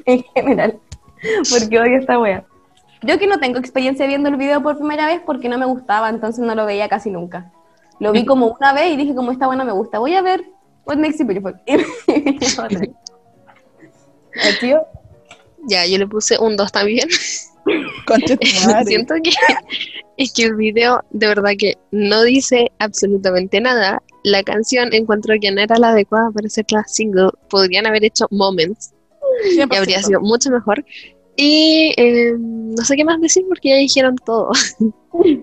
en 0.07 0.23
general, 0.35 0.81
porque 1.51 1.79
odio 1.79 1.99
esta 1.99 2.19
wea. 2.19 2.47
Yo 3.03 3.19
que 3.19 3.27
no 3.27 3.39
tengo 3.39 3.59
experiencia 3.59 4.07
viendo 4.07 4.31
el 4.31 4.37
video 4.37 4.63
por 4.63 4.79
primera 4.79 5.05
vez 5.05 5.21
porque 5.27 5.51
no 5.51 5.59
me 5.59 5.67
gustaba, 5.67 6.09
entonces 6.09 6.43
no 6.43 6.55
lo 6.55 6.65
veía 6.65 6.89
casi 6.89 7.11
nunca. 7.11 7.53
Lo 7.99 8.11
vi 8.13 8.25
como 8.25 8.57
una 8.59 8.73
vez 8.73 8.95
y 8.95 8.97
dije, 8.97 9.15
como 9.15 9.33
esta 9.33 9.47
buena 9.47 9.65
me 9.65 9.73
gusta, 9.73 9.99
voy 9.99 10.15
a 10.15 10.23
ver 10.23 10.47
What 10.91 10.99
Makes 10.99 11.19
You 11.19 11.27
Beautiful. 11.27 11.55
Ya, 15.69 15.85
yo 15.87 15.99
le 15.99 16.07
puse 16.07 16.39
un 16.39 16.57
2 16.57 16.73
también. 16.73 17.09
Siento 18.87 19.15
que 19.23 19.31
es 20.17 20.33
que 20.33 20.45
el 20.45 20.57
video 20.57 21.05
de 21.11 21.29
verdad 21.29 21.53
que 21.57 21.77
no 21.93 22.23
dice 22.23 22.73
absolutamente 22.79 23.61
nada. 23.61 24.03
La 24.25 24.43
canción 24.43 24.93
encuentro 24.93 25.35
que 25.41 25.51
no 25.53 25.61
era 25.61 25.77
la 25.77 25.91
adecuada 25.91 26.31
para 26.31 26.49
ser 26.49 26.65
la 26.71 26.83
single. 26.89 27.29
Podrían 27.51 27.87
haber 27.87 28.05
hecho 28.05 28.27
Moments 28.31 28.93
y 29.45 29.59
100%. 29.59 29.77
habría 29.77 30.03
sido 30.03 30.21
mucho 30.21 30.51
mejor. 30.51 30.85
Y 31.37 31.93
eh, 31.99 32.35
no 32.39 32.83
sé 32.85 32.97
qué 32.97 33.05
más 33.05 33.21
decir 33.21 33.45
porque 33.47 33.69
ya 33.69 33.77
dijeron 33.77 34.17
todo. 34.25 34.51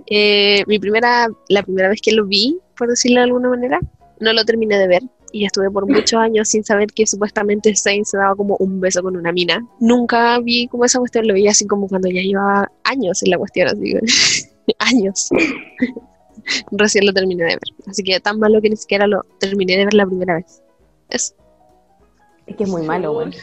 Eh, 0.07 0.63
mi 0.65 0.79
primera, 0.79 1.27
la 1.49 1.61
primera 1.61 1.89
vez 1.89 2.01
que 2.01 2.11
lo 2.11 2.25
vi, 2.25 2.57
por 2.75 2.87
decirlo 2.87 3.19
de 3.19 3.25
alguna 3.25 3.49
manera, 3.49 3.79
no 4.19 4.33
lo 4.33 4.43
terminé 4.45 4.79
de 4.79 4.87
ver. 4.87 5.03
Y 5.31 5.45
estuve 5.45 5.69
por 5.69 5.85
muchos 5.87 6.13
años 6.19 6.49
sin 6.49 6.63
saber 6.63 6.87
que 6.87 7.05
supuestamente 7.05 7.75
Zayn 7.75 8.05
se 8.05 8.17
daba 8.17 8.35
como 8.35 8.55
un 8.57 8.79
beso 8.79 9.01
con 9.01 9.17
una 9.17 9.31
mina. 9.31 9.65
Nunca 9.79 10.39
vi 10.39 10.67
como 10.67 10.85
esa 10.85 10.99
cuestión, 10.99 11.27
lo 11.27 11.33
vi 11.33 11.47
así 11.47 11.67
como 11.67 11.87
cuando 11.87 12.07
ya 12.09 12.21
llevaba 12.21 12.71
años 12.83 13.21
en 13.23 13.31
la 13.31 13.37
cuestión, 13.37 13.67
así 13.67 13.83
que- 13.83 13.99
años. 14.79 15.29
Recién 16.71 17.05
lo 17.05 17.13
terminé 17.13 17.43
de 17.43 17.49
ver. 17.55 17.59
Así 17.87 18.03
que 18.03 18.19
tan 18.19 18.39
malo 18.39 18.61
que 18.61 18.69
ni 18.69 18.77
siquiera 18.77 19.05
lo 19.07 19.23
terminé 19.39 19.77
de 19.77 19.85
ver 19.85 19.93
la 19.93 20.05
primera 20.05 20.35
vez. 20.35 20.61
Eso. 21.09 21.35
Es 22.45 22.55
que 22.55 22.63
es 22.63 22.69
muy 22.69 22.83
malo, 22.83 23.11
weón. 23.11 23.33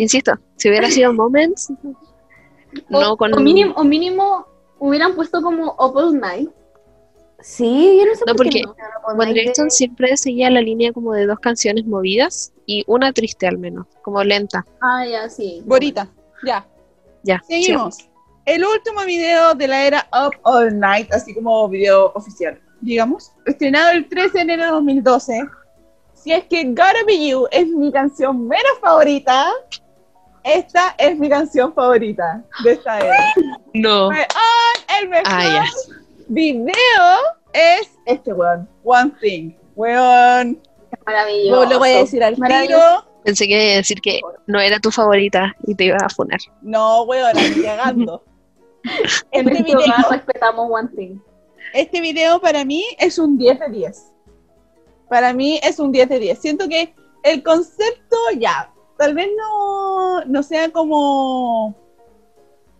Insisto, 0.00 0.32
si 0.56 0.68
hubiera 0.68 0.90
sido 0.90 1.12
Moments, 1.12 1.72
no 2.88 3.12
o, 3.12 3.16
con... 3.16 3.32
o 3.34 3.40
mínimo, 3.40 3.72
o 3.76 3.84
mínimo 3.84 4.46
hubieran 4.80 5.14
puesto 5.14 5.40
como 5.40 5.70
Opal 5.78 6.18
Night. 6.18 6.50
Sí, 7.44 7.98
yo 8.00 8.06
no 8.06 8.14
sé 8.14 8.24
No, 8.26 8.34
por 8.34 8.48
qué 8.48 8.62
porque 8.64 8.82
no. 9.06 9.22
One 9.22 9.34
Direction 9.34 9.70
siempre 9.70 10.16
seguía 10.16 10.48
la 10.48 10.62
línea 10.62 10.94
como 10.94 11.12
de 11.12 11.26
dos 11.26 11.38
canciones 11.40 11.84
movidas 11.84 12.54
y 12.64 12.84
una 12.86 13.12
triste 13.12 13.46
al 13.46 13.58
menos, 13.58 13.86
como 14.02 14.24
lenta. 14.24 14.64
Ah, 14.80 15.04
ya, 15.04 15.28
sí. 15.28 15.62
Bonita. 15.66 16.08
Ya. 16.46 16.66
Ya, 17.22 17.42
Seguimos. 17.46 18.08
El 18.46 18.64
último 18.64 19.04
video 19.04 19.54
de 19.54 19.68
la 19.68 19.84
era 19.84 20.08
Up 20.12 20.36
All 20.42 20.78
Night, 20.78 21.12
así 21.12 21.34
como 21.34 21.68
video 21.68 22.12
oficial, 22.14 22.58
digamos, 22.80 23.32
estrenado 23.44 23.90
el 23.90 24.08
13 24.08 24.30
de 24.32 24.40
enero 24.40 24.64
de 24.64 24.70
2012. 24.70 25.42
Si 26.14 26.32
es 26.32 26.44
que 26.44 26.64
Gotta 26.64 27.04
Be 27.06 27.28
You 27.28 27.46
es 27.50 27.66
mi 27.68 27.92
canción 27.92 28.48
menos 28.48 28.72
favorita, 28.80 29.52
esta 30.44 30.94
es 30.96 31.18
mi 31.18 31.28
canción 31.28 31.74
favorita 31.74 32.42
de 32.64 32.72
esta 32.72 33.00
era. 33.00 33.16
No. 33.74 34.08
Weón, 34.08 34.26
el 35.00 35.08
mejor 35.10 35.26
Ah, 35.26 35.44
ya. 35.44 35.64
Video 36.28 37.16
es 37.52 37.90
este 38.06 38.32
weón, 38.32 38.68
One 38.82 39.12
Thing. 39.20 39.52
Weón, 39.76 40.60
Maravilloso. 41.06 41.64
lo, 41.64 41.70
lo 41.70 41.78
voy 41.78 41.90
a 41.90 41.98
decir 41.98 42.22
al 42.24 42.36
Maravilloso. 42.38 43.00
tiro. 43.00 43.14
Pensé 43.24 43.46
que 43.46 43.52
iba 43.64 43.72
a 43.72 43.76
decir 43.76 44.00
que 44.00 44.20
no 44.46 44.60
era 44.60 44.78
tu 44.80 44.90
favorita 44.90 45.54
y 45.66 45.74
te 45.74 45.84
iba 45.84 45.96
a 45.96 46.08
funar. 46.08 46.38
No, 46.62 47.02
weón, 47.04 47.32
cagando. 47.62 48.22
En 49.32 49.48
Este 49.48 49.60
este 49.60 49.62
video, 49.62 49.78
hogar 49.78 50.10
respetamos 50.10 50.70
One 50.70 50.88
Thing. 50.94 51.18
este 51.72 52.00
video 52.02 52.40
para 52.40 52.64
mí 52.64 52.84
es 52.98 53.18
un 53.18 53.38
10 53.38 53.60
de 53.60 53.68
10. 53.70 54.12
Para 55.08 55.32
mí 55.32 55.58
es 55.62 55.78
un 55.78 55.90
10 55.90 56.08
de 56.08 56.18
10. 56.18 56.38
Siento 56.38 56.68
que 56.68 56.94
el 57.22 57.42
concepto 57.42 58.16
ya, 58.38 58.70
tal 58.98 59.14
vez 59.14 59.28
no, 59.38 60.24
no 60.26 60.42
sea 60.42 60.70
como 60.70 61.74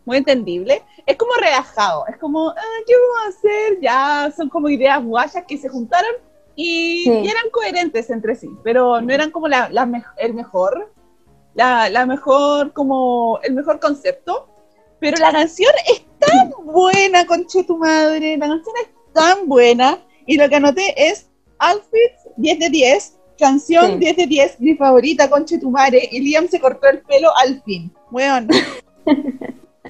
muy 0.04 0.18
entendible. 0.18 0.82
Es 1.06 1.16
como 1.16 1.32
relajado. 1.34 2.06
Es 2.08 2.16
como, 2.18 2.48
ah, 2.50 2.78
¿qué 2.86 2.92
vamos 2.94 3.26
a 3.26 3.28
hacer? 3.38 3.80
Ya 3.80 4.32
son 4.36 4.48
como 4.48 4.68
ideas 4.68 5.02
guayas 5.04 5.44
que 5.46 5.58
se 5.58 5.68
juntaron 5.68 6.10
y, 6.56 7.02
Sí. 7.04 7.10
y 7.10 7.28
eran 7.28 7.50
coherentes 7.50 8.08
entre 8.10 8.34
sí, 8.36 8.48
pero 8.62 9.00
no 9.00 9.12
eran 9.12 9.30
como 9.30 9.48
la, 9.48 9.68
la 9.70 9.84
mej- 9.86 10.12
el 10.18 10.34
mejor, 10.34 10.92
la, 11.54 11.88
la 11.90 12.06
mejor, 12.06 12.72
como 12.72 13.38
el 13.42 13.52
mejor 13.54 13.80
concepto. 13.80 14.48
Pero 15.00 15.18
la 15.18 15.32
canción 15.32 15.72
es 15.90 16.04
tan 16.18 16.50
buena, 16.64 17.26
conche 17.26 17.64
tu 17.64 17.76
madre. 17.76 18.38
La 18.38 18.46
canción 18.48 18.74
es 18.82 18.88
tan 19.12 19.46
buena. 19.48 19.98
Y 20.26 20.38
lo 20.38 20.48
que 20.48 20.56
anoté 20.56 20.94
es 21.10 21.28
outfits 21.58 22.28
10 22.36 22.58
de 22.60 22.70
10. 22.70 23.18
Canción 23.38 23.86
Sí. 23.94 23.98
10 23.98 24.16
de 24.16 24.26
10, 24.28 24.60
mi 24.60 24.74
favorita, 24.76 25.28
Conchetumare, 25.28 26.08
y 26.12 26.20
Liam 26.20 26.46
se 26.48 26.60
cortó 26.60 26.86
el 26.88 27.02
pelo 27.02 27.30
al 27.36 27.60
fin. 27.64 27.92
Weón, 28.12 28.48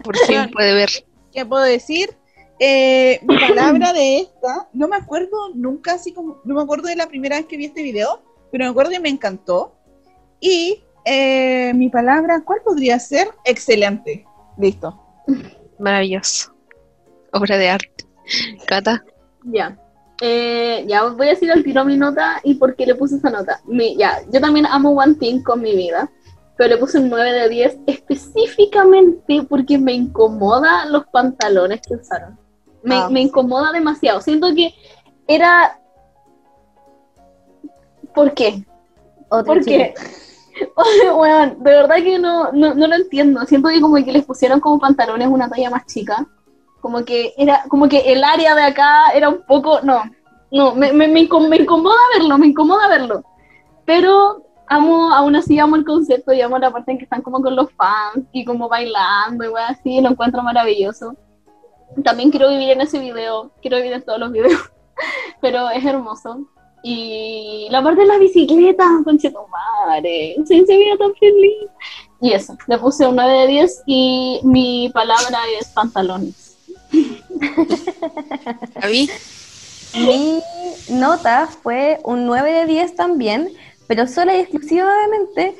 Por 0.04 0.16
fin 0.18 0.36
Bueno. 0.36 0.52
puede 0.52 0.74
ver. 0.74 0.90
¿qué 1.32 1.44
puedo 1.44 1.64
decir? 1.64 2.16
Eh, 2.60 3.18
mi 3.22 3.36
palabra 3.36 3.92
de 3.92 4.18
esta, 4.20 4.68
no 4.72 4.86
me 4.86 4.96
acuerdo 4.96 5.50
nunca, 5.54 5.94
así 5.94 6.12
como, 6.12 6.40
no 6.44 6.54
me 6.54 6.62
acuerdo 6.62 6.86
de 6.88 6.94
la 6.94 7.08
primera 7.08 7.36
vez 7.36 7.46
que 7.46 7.56
vi 7.56 7.64
este 7.64 7.82
video, 7.82 8.22
pero 8.52 8.64
me 8.64 8.70
acuerdo 8.70 8.92
que 8.92 9.00
me 9.00 9.08
encantó. 9.08 9.74
Y 10.38 10.84
eh, 11.04 11.72
mi 11.74 11.88
palabra, 11.88 12.42
¿cuál 12.44 12.60
podría 12.64 12.98
ser? 13.00 13.28
Excelente. 13.44 14.24
Listo. 14.58 15.00
Maravilloso. 15.80 16.54
Obra 17.32 17.56
de 17.56 17.68
arte. 17.70 18.04
Cata, 18.66 19.04
Ya. 19.42 19.76
Eh, 20.22 20.84
ya 20.86 21.04
voy 21.06 21.26
a 21.26 21.30
decir 21.30 21.50
al 21.50 21.64
tiro 21.64 21.84
mi 21.84 21.96
nota 21.96 22.40
y 22.44 22.54
por 22.54 22.76
qué 22.76 22.86
le 22.86 22.94
puse 22.94 23.16
esa 23.16 23.30
nota. 23.30 23.60
Mi, 23.66 23.96
ya, 23.96 24.20
yo 24.32 24.40
también 24.40 24.64
amo 24.66 24.90
One 24.90 25.16
Thing 25.16 25.42
con 25.42 25.60
mi 25.60 25.74
vida, 25.74 26.08
pero 26.56 26.74
le 26.74 26.76
puse 26.78 26.98
un 26.98 27.10
9 27.10 27.32
de 27.32 27.48
10 27.48 27.78
específicamente 27.86 29.42
porque 29.48 29.78
me 29.78 29.92
incomoda 29.92 30.86
los 30.86 31.06
pantalones 31.06 31.80
que 31.86 31.94
usaron. 31.96 32.38
Me, 32.82 32.96
Ah. 32.96 33.08
me 33.10 33.22
incomoda 33.22 33.72
demasiado. 33.72 34.20
Siento 34.20 34.54
que 34.54 34.74
era... 35.26 35.80
¿Por 38.14 38.32
qué? 38.34 38.64
Otro 39.28 39.54
¿Por 39.54 39.64
qué? 39.64 39.94
Bueno, 41.16 41.56
de 41.58 41.70
verdad 41.70 41.96
que 41.96 42.18
no, 42.18 42.52
no, 42.52 42.74
no 42.74 42.86
lo 42.86 42.94
entiendo. 42.94 43.44
Siento 43.46 43.68
que 43.70 43.80
como 43.80 43.96
que 43.96 44.12
les 44.12 44.24
pusieron 44.24 44.60
como 44.60 44.78
pantalones 44.78 45.28
una 45.28 45.48
talla 45.48 45.70
más 45.70 45.86
chica. 45.86 46.24
Como 46.80 47.04
que 47.04 47.32
era, 47.36 47.64
como 47.68 47.88
que 47.88 48.12
el 48.12 48.22
área 48.22 48.54
de 48.54 48.62
acá 48.62 49.10
era 49.14 49.28
un 49.30 49.42
poco, 49.46 49.80
no, 49.82 50.02
no, 50.52 50.74
me, 50.74 50.92
me, 50.92 51.08
me 51.08 51.20
incomoda 51.20 51.96
verlo, 52.16 52.38
me 52.38 52.48
incomoda 52.48 52.86
verlo. 52.88 53.24
Pero 53.86 54.44
amo, 54.66 55.12
aún 55.12 55.36
así 55.36 55.58
amo 55.58 55.76
el 55.76 55.84
concepto 55.84 56.32
y 56.32 56.40
amo 56.40 56.58
la 56.58 56.70
parte 56.70 56.92
en 56.92 56.98
que 56.98 57.04
están 57.04 57.22
como 57.22 57.42
con 57.42 57.54
los 57.56 57.70
fans 57.72 58.24
y 58.32 58.44
como 58.44 58.68
bailando 58.68 59.44
y 59.44 59.48
wey, 59.48 59.64
así, 59.68 60.00
lo 60.00 60.10
encuentro 60.10 60.42
maravilloso. 60.42 61.16
También 62.02 62.30
quiero 62.30 62.48
vivir 62.48 62.70
en 62.70 62.80
ese 62.80 62.98
video, 62.98 63.52
quiero 63.60 63.76
vivir 63.76 63.92
en 63.92 64.02
todos 64.02 64.18
los 64.18 64.32
videos, 64.32 64.60
pero 65.40 65.70
es 65.70 65.84
hermoso. 65.84 66.46
Y 66.82 67.66
la 67.70 67.82
parte 67.82 68.02
de 68.02 68.06
las 68.06 68.18
bicicletas, 68.18 68.86
conchetumare, 69.04 70.36
se, 70.44 70.66
se 70.66 70.76
veía 70.76 70.98
tan 70.98 71.14
feliz. 71.14 71.70
Y 72.20 72.32
eso, 72.32 72.56
le 72.66 72.78
puse 72.78 73.06
un 73.06 73.16
9 73.16 73.32
de 73.32 73.46
10 73.46 73.82
y 73.86 74.40
mi 74.44 74.90
palabra 74.92 75.38
es 75.58 75.68
pantalones. 75.68 76.56
Javi, 78.80 79.10
Mi 79.94 80.40
nota 80.88 81.46
fue 81.62 82.00
un 82.04 82.26
9 82.26 82.52
de 82.52 82.66
10 82.66 82.96
también, 82.96 83.50
pero 83.86 84.06
sola 84.06 84.34
y 84.34 84.40
exclusivamente 84.40 85.56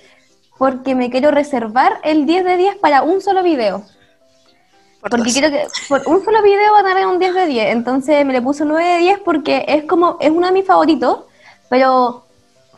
porque 0.59 0.95
me 0.95 1.11
quiero 1.11 1.31
reservar 1.31 2.01
el 2.05 2.27
10 2.27 2.45
de 2.45 2.57
10 2.57 2.77
para 2.77 3.03
un 3.03 3.21
solo 3.21 3.43
video. 3.43 3.85
por 5.01 5.11
Porque 5.11 5.25
dos. 5.25 5.33
quiero 5.35 5.51
que 5.51 5.67
por 5.89 6.03
un 6.07 6.25
solo 6.25 6.43
video 6.43 6.73
van 6.73 6.87
a 6.87 6.95
ver 6.95 7.07
un 7.07 7.19
10 7.19 7.35
de 7.35 7.47
10. 7.47 7.73
Entonces 7.73 8.25
me 8.25 8.33
le 8.33 8.41
puse 8.41 8.63
un 8.63 8.71
9 8.71 8.89
de 8.95 8.99
10 8.99 9.19
porque 9.21 9.65
es 9.69 9.85
como, 9.85 10.17
es 10.21 10.31
uno 10.31 10.47
de 10.47 10.53
mis 10.53 10.67
favoritos, 10.67 11.25
pero 11.69 12.25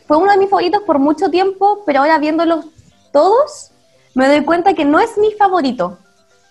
fue 0.07 0.17
uno 0.17 0.31
de 0.31 0.37
mis 0.37 0.49
favoritos 0.49 0.81
por 0.83 0.99
mucho 0.99 1.29
tiempo, 1.29 1.83
pero 1.85 1.99
ahora 2.01 2.17
viéndolos 2.17 2.65
todos, 3.13 3.71
me 4.15 4.27
doy 4.27 4.43
cuenta 4.43 4.73
que 4.73 4.83
no 4.83 4.99
es 4.99 5.17
mi 5.17 5.31
favorito, 5.33 5.97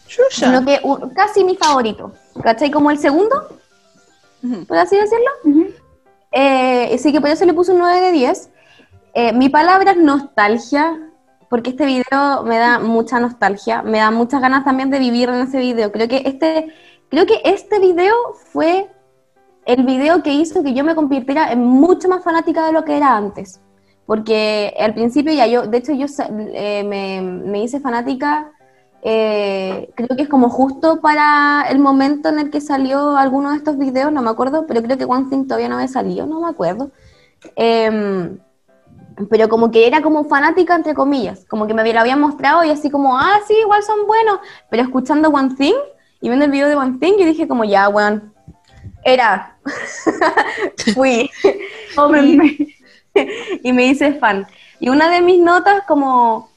Shusha. 0.09 0.47
sino 0.47 0.65
que 0.65 0.81
un- 0.83 1.11
casi 1.11 1.45
mi 1.45 1.57
favorito. 1.57 2.13
¿Cachai? 2.43 2.71
Como 2.71 2.91
el 2.91 2.99
segundo, 2.99 3.49
Ujú. 4.43 4.65
por 4.67 4.79
así 4.79 4.97
decirlo. 4.97 5.31
Eh, 6.33 6.93
así 6.95 7.13
que 7.13 7.21
por 7.21 7.31
eso 7.31 7.45
le 7.45 7.53
puse 7.55 7.73
un 7.73 7.79
9 7.79 8.01
de 8.01 8.13
10. 8.13 8.51
Eh, 9.19 9.33
mi 9.33 9.49
palabra 9.49 9.93
es 9.93 9.97
nostalgia, 9.97 11.11
porque 11.49 11.71
este 11.71 11.87
video 11.87 12.43
me 12.43 12.59
da 12.59 12.79
mucha 12.81 13.19
nostalgia, 13.19 13.81
me 13.81 13.97
da 13.97 14.11
muchas 14.11 14.43
ganas 14.43 14.63
también 14.63 14.91
de 14.91 14.99
vivir 14.99 15.31
en 15.31 15.37
ese 15.37 15.59
video. 15.59 15.91
Creo 15.91 16.07
que 16.07 16.21
este, 16.27 16.71
creo 17.09 17.25
que 17.25 17.41
este 17.45 17.79
video 17.79 18.15
fue 18.53 18.91
el 19.65 19.85
video 19.85 20.23
que 20.23 20.35
hizo 20.35 20.63
que 20.63 20.75
yo 20.75 20.85
me 20.85 20.95
convirtiera 20.95 21.51
en 21.51 21.65
mucho 21.65 22.09
más 22.11 22.23
fanática 22.23 22.67
de 22.67 22.73
lo 22.73 22.85
que 22.85 22.99
era 22.99 23.17
antes. 23.17 23.59
Porque 24.05 24.75
al 24.79 24.93
principio 24.93 25.33
ya 25.33 25.47
yo, 25.47 25.67
de 25.67 25.79
hecho 25.79 25.95
yo 25.95 26.05
eh, 26.53 26.85
me, 26.85 27.23
me 27.23 27.63
hice 27.63 27.81
fanática, 27.81 28.53
eh, 29.01 29.89
creo 29.95 30.15
que 30.15 30.25
es 30.25 30.29
como 30.29 30.51
justo 30.51 31.01
para 31.01 31.65
el 31.71 31.79
momento 31.79 32.29
en 32.29 32.39
el 32.39 32.51
que 32.51 32.61
salió 32.61 33.17
alguno 33.17 33.53
de 33.53 33.57
estos 33.57 33.79
videos, 33.79 34.13
no 34.13 34.21
me 34.21 34.29
acuerdo, 34.29 34.67
pero 34.67 34.83
creo 34.83 34.99
que 34.99 35.07
One 35.07 35.31
Thing 35.31 35.45
todavía 35.47 35.71
no 35.71 35.77
había 35.77 35.89
salido, 35.89 36.27
no 36.27 36.43
me 36.43 36.51
acuerdo. 36.51 36.91
Em, 37.55 38.39
pero 39.31 39.49
como 39.49 39.71
que 39.71 39.87
era 39.87 40.03
como 40.03 40.25
fanática, 40.25 40.75
entre 40.75 40.95
comillas, 40.95 41.45
como 41.49 41.67
que 41.67 41.75
me 41.75 41.93
lo 41.93 42.01
habían 42.01 42.21
mostrado 42.21 42.65
y 42.65 42.71
así 42.71 42.91
como, 42.91 43.19
ah, 43.19 43.41
sí, 43.47 43.55
igual 43.55 43.83
son 43.83 44.07
buenos, 44.07 44.41
pero 44.71 44.83
escuchando 44.83 45.29
One 45.31 45.55
Thing 45.57 45.75
y 46.21 46.29
viendo 46.29 46.45
el 46.45 46.51
video 46.51 46.69
de 46.69 46.77
One 46.77 46.99
Thing, 46.99 47.15
yo 47.19 47.25
dije 47.25 47.49
como, 47.49 47.65
ya, 47.65 47.89
weón, 47.89 48.33
era, 49.05 49.57
fui, 50.95 51.31
Tómenme. 51.95 52.57
y 53.63 53.73
me 53.73 53.87
hice 53.87 54.15
fan. 54.15 54.47
Y 54.81 54.89
una 54.91 55.09
de 55.09 55.23
mis 55.23 55.39
notas 55.41 55.83
como 55.87 56.51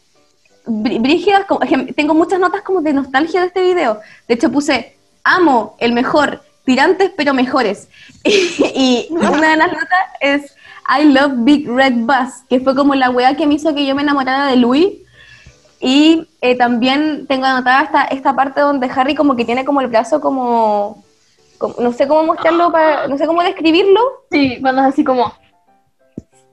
brí- 0.66 1.02
brígidas, 1.02 1.46
como, 1.46 1.62
tengo 1.96 2.14
muchas 2.14 2.40
notas 2.40 2.62
como 2.62 2.82
de 2.82 2.94
nostalgia 2.94 3.42
de 3.42 3.48
este 3.48 3.62
video. 3.62 4.00
De 4.28 4.34
hecho 4.34 4.52
puse, 4.52 4.98
amo, 5.24 5.76
el 5.80 5.94
mejor, 5.94 6.42
tirantes 6.66 7.12
pero 7.16 7.34
mejores. 7.34 7.88
Y, 8.26 9.08
una 9.12 9.52
de 9.52 9.56
las 9.56 9.72
notas 9.72 10.00
es, 10.20 10.56
I 10.90 11.06
love 11.06 11.34
Big 11.38 11.68
Red 11.70 11.94
Bus, 12.06 12.44
que 12.50 12.60
fue 12.60 12.76
como 12.76 12.96
la 12.96 13.10
weá 13.12 13.36
que 13.38 13.46
me 13.46 13.56
hizo 13.56 13.74
que 13.76 13.86
yo 13.86 13.94
me 13.96 14.02
enamorara 14.02 14.48
de 14.48 14.56
Louis. 14.56 14.90
Y 15.80 16.28
eh, 16.42 16.58
también 16.58 17.26
tengo 17.28 17.46
anotada 17.46 17.84
esta, 17.84 18.04
esta 18.06 18.36
parte 18.36 18.60
donde 18.62 18.90
Harry 18.94 19.16
como 19.16 19.36
que 19.36 19.46
tiene 19.46 19.64
como 19.64 19.80
el 19.82 19.88
brazo 19.88 20.20
como, 20.20 21.04
como- 21.58 21.76
no 21.80 21.94
sé 21.94 22.08
cómo 22.08 22.24
mostrarlo, 22.24 22.72
para, 22.72 23.08
no 23.08 23.18
sé 23.18 23.26
cómo 23.28 23.42
describirlo, 23.44 24.02
Sí, 24.32 24.58
cuando 24.62 24.82
es 24.82 24.88
así 24.88 25.04
como... 25.04 25.32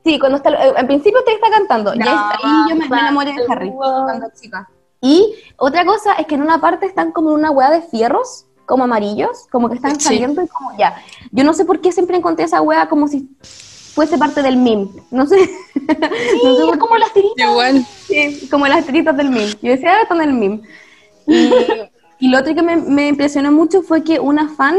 Sí, 0.05 0.20
cuando 0.20 0.37
está, 0.37 0.51
eh, 0.51 0.74
en 0.76 0.87
principio 0.87 1.24
te 1.24 1.32
está 1.32 1.51
cantando. 1.51 1.93
ya 1.95 2.05
está, 2.05 2.30
ahí 2.45 2.70
yo 2.70 2.76
me, 2.76 2.89
me 2.89 2.99
enamoré 3.01 3.32
de 3.32 3.45
Harry 3.49 3.70
cuando 3.72 4.26
chica. 4.41 4.68
Y 5.01 5.34
otra 5.57 5.84
cosa 5.84 6.12
es 6.14 6.26
que 6.26 6.37
en 6.37 6.43
una 6.43 6.61
parte 6.61 6.87
están 6.87 7.11
como 7.11 7.30
una 7.30 7.51
hueá 7.51 7.70
de 7.70 7.82
fierros, 7.82 8.47
como 8.66 8.84
amarillos, 8.84 9.47
como 9.51 9.68
que 9.68 9.74
están 9.76 9.99
Sí. 9.99 10.07
saliendo 10.07 10.43
y 10.43 10.47
como 10.49 10.76
ya. 10.78 10.97
Yo 11.32 11.43
no 11.43 11.53
sé 11.55 11.64
por 11.64 11.80
qué 11.80 11.91
siempre 11.91 12.16
encontré 12.16 12.45
esa 12.45 12.61
hueá 12.61 12.89
como 12.89 13.09
si 13.09 13.28
fuese 13.97 14.18
parte 14.18 14.42
del 14.42 14.59
meme. 14.59 14.88
No 15.11 15.26
sé. 15.26 15.36
no 16.44 16.57
sé 16.57 16.62
por 16.66 16.78
como 16.78 16.99
las 16.99 17.12
tiritas. 17.14 17.51
igual. 17.51 17.86
Sí, 18.07 18.47
como 18.51 18.66
las 18.66 18.84
tiritas 18.84 19.16
del 19.16 19.30
meme. 19.30 19.55
Yo 19.62 19.70
decía, 19.70 19.94
ah, 19.94 20.03
están 20.03 20.20
en 20.20 20.28
el 20.28 20.34
meme. 20.34 20.61
Y, 21.26 21.51
y 22.26 22.28
lo 22.28 22.38
otro 22.38 22.55
que 22.55 22.62
me, 22.62 22.76
me 22.76 23.09
impresionó 23.09 23.51
mucho 23.51 23.80
fue 23.80 24.05
que 24.05 24.20
una 24.20 24.51
fan 24.51 24.76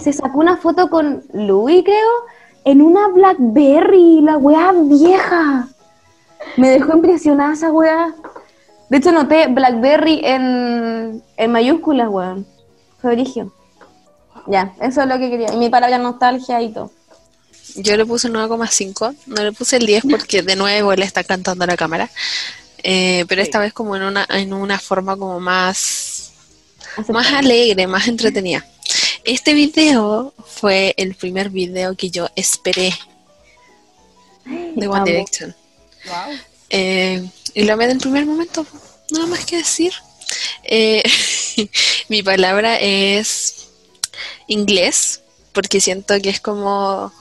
se 0.00 0.12
sacó 0.12 0.40
una 0.40 0.56
foto 0.56 0.90
con 0.90 1.22
Louis, 1.32 1.84
creo, 1.84 2.10
en 2.64 2.82
una 2.82 3.08
Blackberry, 3.08 4.22
la 4.22 4.38
weá 4.38 4.72
vieja. 4.72 5.68
Me 6.56 6.70
dejó 6.70 6.94
impresionada 6.96 7.52
esa 7.52 7.70
weá. 7.70 8.12
De 8.90 8.96
hecho, 8.96 9.12
noté 9.12 9.46
Blackberry 9.46 10.20
en, 10.24 11.22
en 11.36 11.52
mayúsculas, 11.52 12.08
weón. 12.08 12.44
Fue 13.00 13.12
origen. 13.12 13.52
Ya, 14.48 14.74
eso 14.80 15.02
es 15.02 15.08
lo 15.08 15.18
que 15.18 15.30
quería. 15.30 15.54
Y 15.54 15.58
mi 15.58 15.68
palabra 15.70 15.98
nostalgia 15.98 16.60
y 16.60 16.72
todo. 16.72 16.90
Yo 17.76 17.96
le 17.96 18.04
puse 18.04 18.28
un 18.28 18.34
9,5. 18.34 19.16
No 19.26 19.42
le 19.42 19.52
puse 19.52 19.76
el 19.76 19.86
10 19.86 20.04
porque 20.10 20.42
de 20.42 20.56
nuevo 20.56 20.94
le 20.94 21.04
está 21.04 21.24
cantando 21.24 21.64
a 21.64 21.66
la 21.66 21.76
cámara. 21.76 22.10
Eh, 22.82 23.24
pero 23.28 23.42
esta 23.42 23.60
vez 23.60 23.72
como 23.72 23.96
en 23.96 24.02
una, 24.02 24.26
en 24.28 24.52
una 24.52 24.78
forma 24.78 25.16
como 25.16 25.38
más, 25.40 26.32
más 27.08 27.32
alegre, 27.32 27.86
más 27.86 28.08
entretenida. 28.08 28.66
Este 29.24 29.54
video 29.54 30.34
fue 30.44 30.94
el 30.96 31.14
primer 31.14 31.50
video 31.50 31.96
que 31.96 32.10
yo 32.10 32.28
esperé 32.34 32.92
de 34.44 34.88
One. 34.88 35.04
Direction. 35.04 35.54
Eh, 36.70 37.24
y 37.54 37.62
lo 37.62 37.74
amé 37.74 37.86
del 37.86 37.98
primer 37.98 38.26
momento, 38.26 38.66
nada 39.10 39.26
más 39.26 39.44
que 39.44 39.58
decir. 39.58 39.92
Eh, 40.64 41.02
mi 42.08 42.22
palabra 42.22 42.78
es 42.80 43.68
inglés, 44.48 45.20
porque 45.52 45.80
siento 45.80 46.20
que 46.20 46.30
es 46.30 46.40
como 46.40 47.12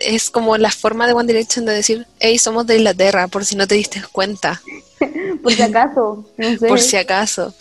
es 0.00 0.30
como 0.30 0.56
la 0.58 0.70
forma 0.70 1.06
de 1.06 1.12
One 1.12 1.26
Direction 1.32 1.64
de 1.64 1.72
decir, 1.72 2.06
hey, 2.20 2.38
somos 2.38 2.66
de 2.66 2.76
Inglaterra, 2.76 3.28
por 3.28 3.44
si 3.44 3.56
no 3.56 3.66
te 3.66 3.74
diste 3.74 4.02
cuenta, 4.12 4.60
Por 5.42 5.52
si 5.52 5.62
acaso, 5.62 6.24
no 6.36 6.58
sé. 6.58 6.68
por 6.68 6.80
si 6.80 6.96
acaso. 6.96 7.54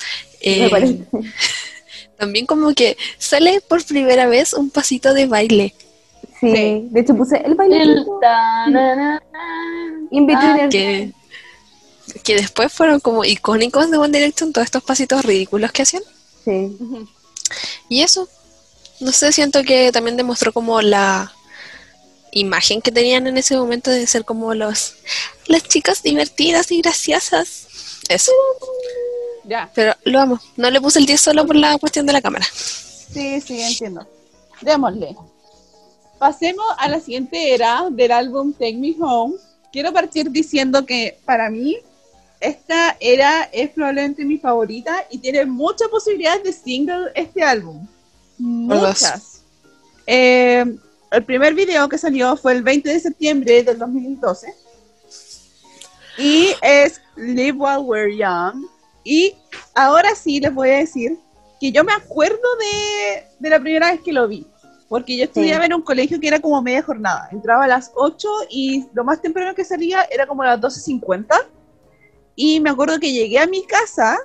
me 0.43 0.65
Eh, 0.65 0.69
parece. 0.69 0.99
también 2.17 2.45
como 2.47 2.73
que 2.73 2.97
sale 3.19 3.61
por 3.61 3.83
primera 3.85 4.25
vez 4.27 4.53
un 4.53 4.69
pasito 4.71 5.13
de 5.13 5.27
baile. 5.27 5.75
Sí. 6.39 6.51
Sí. 6.55 6.88
de 6.91 6.99
hecho 7.01 7.15
puse 7.15 7.38
el 7.45 7.53
baile. 7.55 7.81
El 7.83 8.05
Ah, 8.23 9.19
el- 10.61 10.69
Que, 10.69 11.11
que 12.23 12.35
después 12.35 12.71
fueron 12.71 12.99
como 12.99 13.25
icónicos 13.25 13.89
de 13.91 13.97
One 13.97 14.17
Direction 14.17 14.53
todos 14.53 14.65
estos 14.65 14.83
pasitos 14.83 15.23
ridículos 15.25 15.71
que 15.71 15.81
hacían. 15.83 16.03
Sí. 16.45 16.77
Y 17.89 18.01
eso, 18.01 18.27
no 18.99 19.11
sé, 19.11 19.31
siento 19.31 19.63
que 19.63 19.91
también 19.91 20.17
demostró 20.17 20.53
como 20.53 20.81
la 20.81 21.33
imagen 22.32 22.82
que 22.82 22.91
tenían 22.91 23.28
en 23.28 23.38
ese 23.38 23.55
momento 23.57 23.89
de 23.89 24.05
ser 24.07 24.25
como 24.25 24.53
los 24.53 24.95
las 25.47 25.63
chicas 25.63 26.03
divertidas 26.03 26.71
y 26.71 26.82
graciosas. 26.82 27.67
Eso. 28.09 28.32
Ya, 29.43 29.69
Pero 29.73 29.93
lo 30.03 30.19
amo. 30.19 30.39
No 30.55 30.69
le 30.69 30.82
puse 30.82 30.99
el 30.99 31.05
10 31.05 31.21
solo 31.21 31.45
por 31.45 31.55
la 31.55 31.78
cuestión 31.78 32.05
de 32.05 32.13
la 32.13 32.21
cámara. 32.21 32.45
sí, 32.45 33.41
sí, 33.41 33.61
entiendo. 33.61 34.07
Démosle. 34.61 35.15
Pasemos 36.19 36.65
a 36.78 36.89
la 36.89 36.99
siguiente 36.99 37.53
era 37.53 37.88
del 37.91 38.11
álbum 38.11 38.51
Take 38.53 38.78
Me 38.78 38.95
Home. 38.99 39.36
Quiero 39.71 39.93
partir 39.93 40.32
diciendo 40.32 40.86
que 40.86 41.19
para 41.25 41.49
mí 41.49 41.78
esta 42.39 42.97
era 42.99 43.43
es 43.51 43.69
probablemente 43.69 44.25
mi 44.25 44.38
favorita 44.38 45.05
y 45.09 45.19
tiene 45.19 45.45
muchas 45.45 45.88
posibilidades 45.89 46.43
de 46.43 46.53
single 46.53 47.11
este 47.15 47.43
álbum. 47.43 47.88
Muchas. 48.38 49.41
Eh, 50.05 50.65
el 51.12 51.24
primer 51.24 51.53
video 51.53 51.88
que 51.89 51.97
salió 51.97 52.36
fue 52.36 52.53
el 52.53 52.64
20 52.64 52.89
de 52.89 52.99
septiembre 52.99 53.64
del 53.64 53.78
2012 53.78 54.53
y 56.18 56.49
es 56.62 57.01
Live 57.16 57.58
While 57.58 57.80
We're 57.80 58.16
Young. 58.16 58.66
Y 59.03 59.36
ahora 59.76 60.16
sí 60.16 60.39
les 60.39 60.53
voy 60.53 60.70
a 60.70 60.78
decir 60.78 61.18
que 61.60 61.72
yo 61.72 61.84
me 61.84 61.93
acuerdo 61.93 62.38
de, 62.60 63.24
de 63.39 63.49
la 63.49 63.60
primera 63.60 63.91
vez 63.91 64.01
que 64.01 64.12
lo 64.12 64.28
vi, 64.28 64.45
porque 64.89 65.18
yo 65.18 65.24
estudiaba 65.26 65.66
en 65.66 65.74
un 65.74 65.82
colegio 65.82 66.20
que 66.20 66.28
era 66.28 66.39
como 66.39 66.62
media 66.62 66.84
jornada. 66.84 67.30
Entraba 67.32 67.66
a 67.66 67.68
las 67.68 67.91
8 67.95 68.28
y 68.49 68.86
lo 68.93 69.03
más 69.03 69.22
temprano 69.22 69.55
que 69.55 69.64
salía 69.64 70.03
era 70.12 70.28
como 70.28 70.43
a 70.43 70.58
las 70.58 70.60
12.50. 70.60 71.28
Y 72.36 72.60
me 72.60 72.70
acuerdo 72.70 72.99
que 72.99 73.12
llegué 73.12 73.39
a 73.39 73.47
mi 73.47 73.66
casa, 73.66 74.18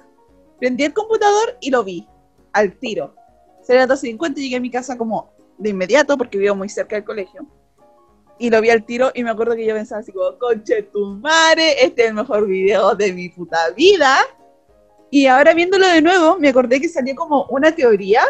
prendí 0.58 0.84
el 0.84 0.92
computador 0.92 1.56
y 1.60 1.70
lo 1.70 1.84
vi 1.84 2.06
al 2.52 2.78
tiro. 2.78 3.14
Sería 3.62 3.86
las 3.86 4.02
12.50 4.02 4.32
y 4.36 4.42
llegué 4.42 4.56
a 4.56 4.60
mi 4.60 4.70
casa 4.70 4.98
como 4.98 5.31
de 5.58 5.70
inmediato 5.70 6.16
porque 6.16 6.38
vivo 6.38 6.54
muy 6.54 6.68
cerca 6.68 6.96
del 6.96 7.04
colegio. 7.04 7.46
Y 8.38 8.50
lo 8.50 8.60
vi 8.60 8.70
al 8.70 8.84
tiro 8.84 9.12
y 9.14 9.22
me 9.22 9.30
acuerdo 9.30 9.54
que 9.54 9.66
yo 9.66 9.74
pensaba 9.74 10.00
así 10.00 10.12
como, 10.12 10.36
conche 10.38 10.82
tu 10.84 11.16
madre, 11.16 11.84
este 11.84 12.02
es 12.02 12.08
el 12.08 12.14
mejor 12.14 12.46
video 12.46 12.94
de 12.94 13.12
mi 13.12 13.28
puta 13.28 13.70
vida. 13.76 14.18
Y 15.10 15.26
ahora 15.26 15.54
viéndolo 15.54 15.86
de 15.86 16.02
nuevo, 16.02 16.38
me 16.38 16.48
acordé 16.48 16.80
que 16.80 16.88
salió 16.88 17.14
como 17.14 17.44
una 17.50 17.72
teoría 17.72 18.22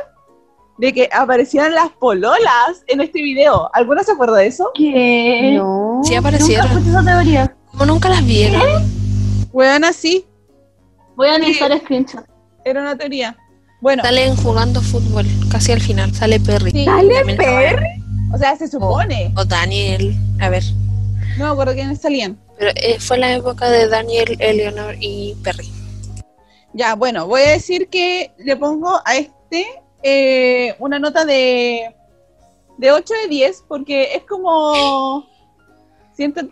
de 0.78 0.92
que 0.92 1.08
aparecían 1.12 1.74
las 1.74 1.90
pololas 1.90 2.84
en 2.88 3.00
este 3.00 3.22
video. 3.22 3.70
¿Alguna 3.72 4.02
se 4.02 4.12
acuerda 4.12 4.38
de 4.38 4.48
eso? 4.48 4.70
¿Qué? 4.74 5.54
No. 5.56 6.00
Sí 6.02 6.14
aparecieron. 6.14 6.66
Nunca 6.66 6.78
escuché 6.78 6.90
esa 6.90 7.04
teoría. 7.04 7.56
Como 7.70 7.86
nunca 7.86 8.08
las 8.08 8.26
vieron. 8.26 8.62
Weón, 9.52 9.84
así, 9.84 10.26
Voy 11.14 11.28
a 11.28 11.38
necesitar 11.38 11.78
screenshot. 11.78 12.24
era 12.64 12.80
una 12.80 12.96
teoría. 12.96 13.36
Bueno, 13.82 14.04
Salen 14.04 14.36
jugando 14.36 14.80
fútbol, 14.80 15.26
casi 15.50 15.72
al 15.72 15.80
final. 15.80 16.14
Sale 16.14 16.38
Perry. 16.38 16.70
Sí. 16.70 16.84
¿Sale 16.84 17.24
Perry? 17.36 17.86
o 18.32 18.38
sea, 18.38 18.56
se 18.56 18.68
supone. 18.68 19.34
O 19.36 19.44
Daniel. 19.44 20.16
A 20.40 20.48
ver. 20.50 20.62
No 21.36 21.46
me 21.46 21.50
acuerdo 21.50 21.74
quiénes 21.74 22.00
salían. 22.00 22.38
Pero 22.56 22.70
eh, 22.76 23.00
fue 23.00 23.18
la 23.18 23.34
época 23.34 23.68
de 23.68 23.88
Daniel, 23.88 24.36
Eleanor 24.38 24.94
y 25.00 25.34
Perry. 25.42 25.68
Ya, 26.74 26.94
bueno, 26.94 27.26
voy 27.26 27.40
a 27.40 27.50
decir 27.50 27.88
que 27.88 28.30
le 28.38 28.54
pongo 28.54 29.00
a 29.04 29.16
este 29.16 29.66
eh, 30.04 30.76
una 30.78 31.00
nota 31.00 31.24
de, 31.24 31.92
de 32.78 32.92
8 32.92 33.14
de 33.24 33.28
10 33.30 33.64
porque 33.66 34.14
es 34.14 34.22
como... 34.22 35.26
Siento. 36.14 36.42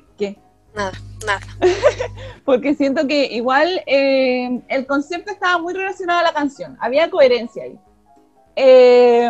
Nada, 0.74 0.92
nada. 1.26 1.40
Porque 2.44 2.74
siento 2.74 3.06
que 3.06 3.26
igual 3.26 3.82
eh, 3.86 4.60
el 4.68 4.86
concepto 4.86 5.32
estaba 5.32 5.58
muy 5.58 5.74
relacionado 5.74 6.20
a 6.20 6.24
la 6.24 6.32
canción. 6.32 6.76
Había 6.80 7.10
coherencia 7.10 7.64
ahí. 7.64 7.78
Eh, 8.56 9.28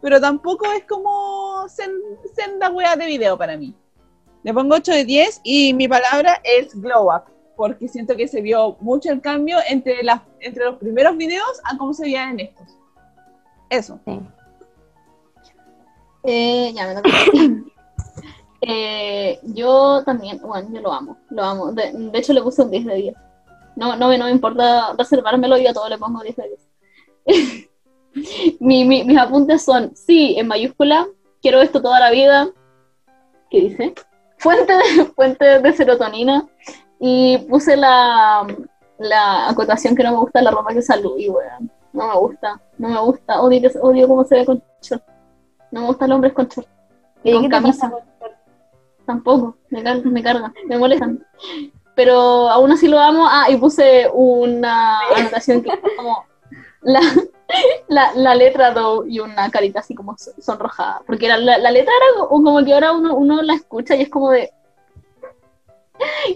pero 0.00 0.20
tampoco 0.20 0.64
es 0.72 0.84
como 0.84 1.64
sen- 1.66 2.18
senda 2.34 2.70
wea 2.70 2.96
de 2.96 3.06
video 3.06 3.36
para 3.36 3.56
mí. 3.56 3.74
Le 4.42 4.54
pongo 4.54 4.76
8 4.76 4.92
de 4.92 5.04
10 5.04 5.40
y 5.44 5.74
mi 5.74 5.86
palabra 5.88 6.40
es 6.44 6.74
glow 6.80 7.14
up. 7.14 7.24
Porque 7.56 7.88
siento 7.88 8.16
que 8.16 8.26
se 8.26 8.40
vio 8.40 8.78
mucho 8.80 9.12
el 9.12 9.20
cambio 9.20 9.58
entre, 9.68 10.02
las, 10.02 10.22
entre 10.40 10.64
los 10.64 10.76
primeros 10.78 11.14
videos 11.18 11.60
a 11.64 11.76
cómo 11.76 11.92
se 11.92 12.04
veían 12.04 12.40
en 12.40 12.46
estos. 12.46 12.78
Eso. 13.68 14.00
Eh, 16.22 16.72
ya 16.74 16.86
me. 17.02 17.64
eh, 18.62 19.38
yo 19.42 20.02
también, 20.04 20.40
bueno, 20.42 20.68
yo 20.72 20.80
lo 20.80 20.92
amo, 20.92 21.16
lo 21.30 21.42
amo. 21.44 21.72
De, 21.72 21.92
de 21.92 22.18
hecho, 22.18 22.32
le 22.32 22.42
puse 22.42 22.62
un 22.62 22.70
10 22.70 22.84
de 22.86 22.94
10. 22.94 23.14
No, 23.76 23.96
no, 23.96 24.08
me- 24.08 24.18
no 24.18 24.26
me 24.26 24.30
importa 24.32 24.92
reservármelo 24.98 25.56
y 25.58 25.66
a 25.66 25.72
todo 25.72 25.88
le 25.88 25.98
pongo 25.98 26.22
10 26.22 26.36
de 26.36 26.48
10. 27.24 27.68
Mi- 28.60 28.84
mi- 28.84 29.04
mis 29.04 29.18
apuntes 29.18 29.62
son, 29.62 29.94
sí, 29.94 30.34
en 30.36 30.48
mayúscula, 30.48 31.06
quiero 31.40 31.60
esto 31.62 31.80
toda 31.80 32.00
la 32.00 32.10
vida. 32.10 32.48
¿Qué 33.50 33.60
dice? 33.60 33.94
Fuente 34.38 34.72
de, 34.72 35.04
fuente 35.16 35.60
de 35.60 35.72
serotonina. 35.72 36.46
Y 36.98 37.38
puse 37.48 37.76
la, 37.76 38.46
la 38.98 39.48
acotación 39.48 39.94
que 39.96 40.02
no 40.02 40.10
me 40.10 40.18
gusta 40.18 40.42
la 40.42 40.50
ropa 40.50 40.74
que 40.74 40.82
salud 40.82 41.16
y 41.18 41.28
weón. 41.30 41.70
No 41.92 42.08
me 42.08 42.14
gusta, 42.16 42.60
no 42.78 42.88
me 42.88 43.00
gusta. 43.00 43.40
Odio, 43.40 43.70
odio 43.80 44.06
cómo 44.08 44.24
se 44.24 44.34
ve 44.36 44.44
con 44.46 44.62
short. 44.82 45.02
No 45.70 45.80
me 45.82 45.86
gustan 45.86 46.08
los 46.10 46.16
hombres 46.16 46.32
con 46.34 46.46
short. 46.48 46.68
¿Y 47.24 47.32
con 47.32 47.48
camisa. 47.48 47.90
pasa? 47.90 48.04
Tampoco, 49.10 49.56
me, 49.70 49.82
car- 49.82 50.06
me 50.06 50.22
cargan, 50.22 50.54
me 50.68 50.78
molestan. 50.78 51.26
Pero 51.96 52.48
aún 52.48 52.70
así 52.70 52.86
lo 52.86 53.00
amo. 53.00 53.26
Ah, 53.28 53.50
y 53.50 53.56
puse 53.56 54.08
una 54.12 55.00
anotación 55.16 55.62
que 55.62 55.72
como 55.96 56.24
la, 56.82 57.00
la, 58.14 58.34
letra 58.36 58.70
do 58.70 59.04
y 59.04 59.18
una 59.18 59.50
carita 59.50 59.80
así 59.80 59.96
como 59.96 60.16
so- 60.16 60.30
sonrojada. 60.40 61.02
Porque 61.08 61.26
la, 61.26 61.38
letra 61.38 61.92
era 61.92 62.28
como, 62.28 62.64
que 62.64 62.72
ahora 62.72 62.92
uno, 62.92 63.16
uno 63.16 63.42
la 63.42 63.54
escucha 63.54 63.96
y 63.96 64.02
es 64.02 64.08
como 64.08 64.30
de. 64.30 64.52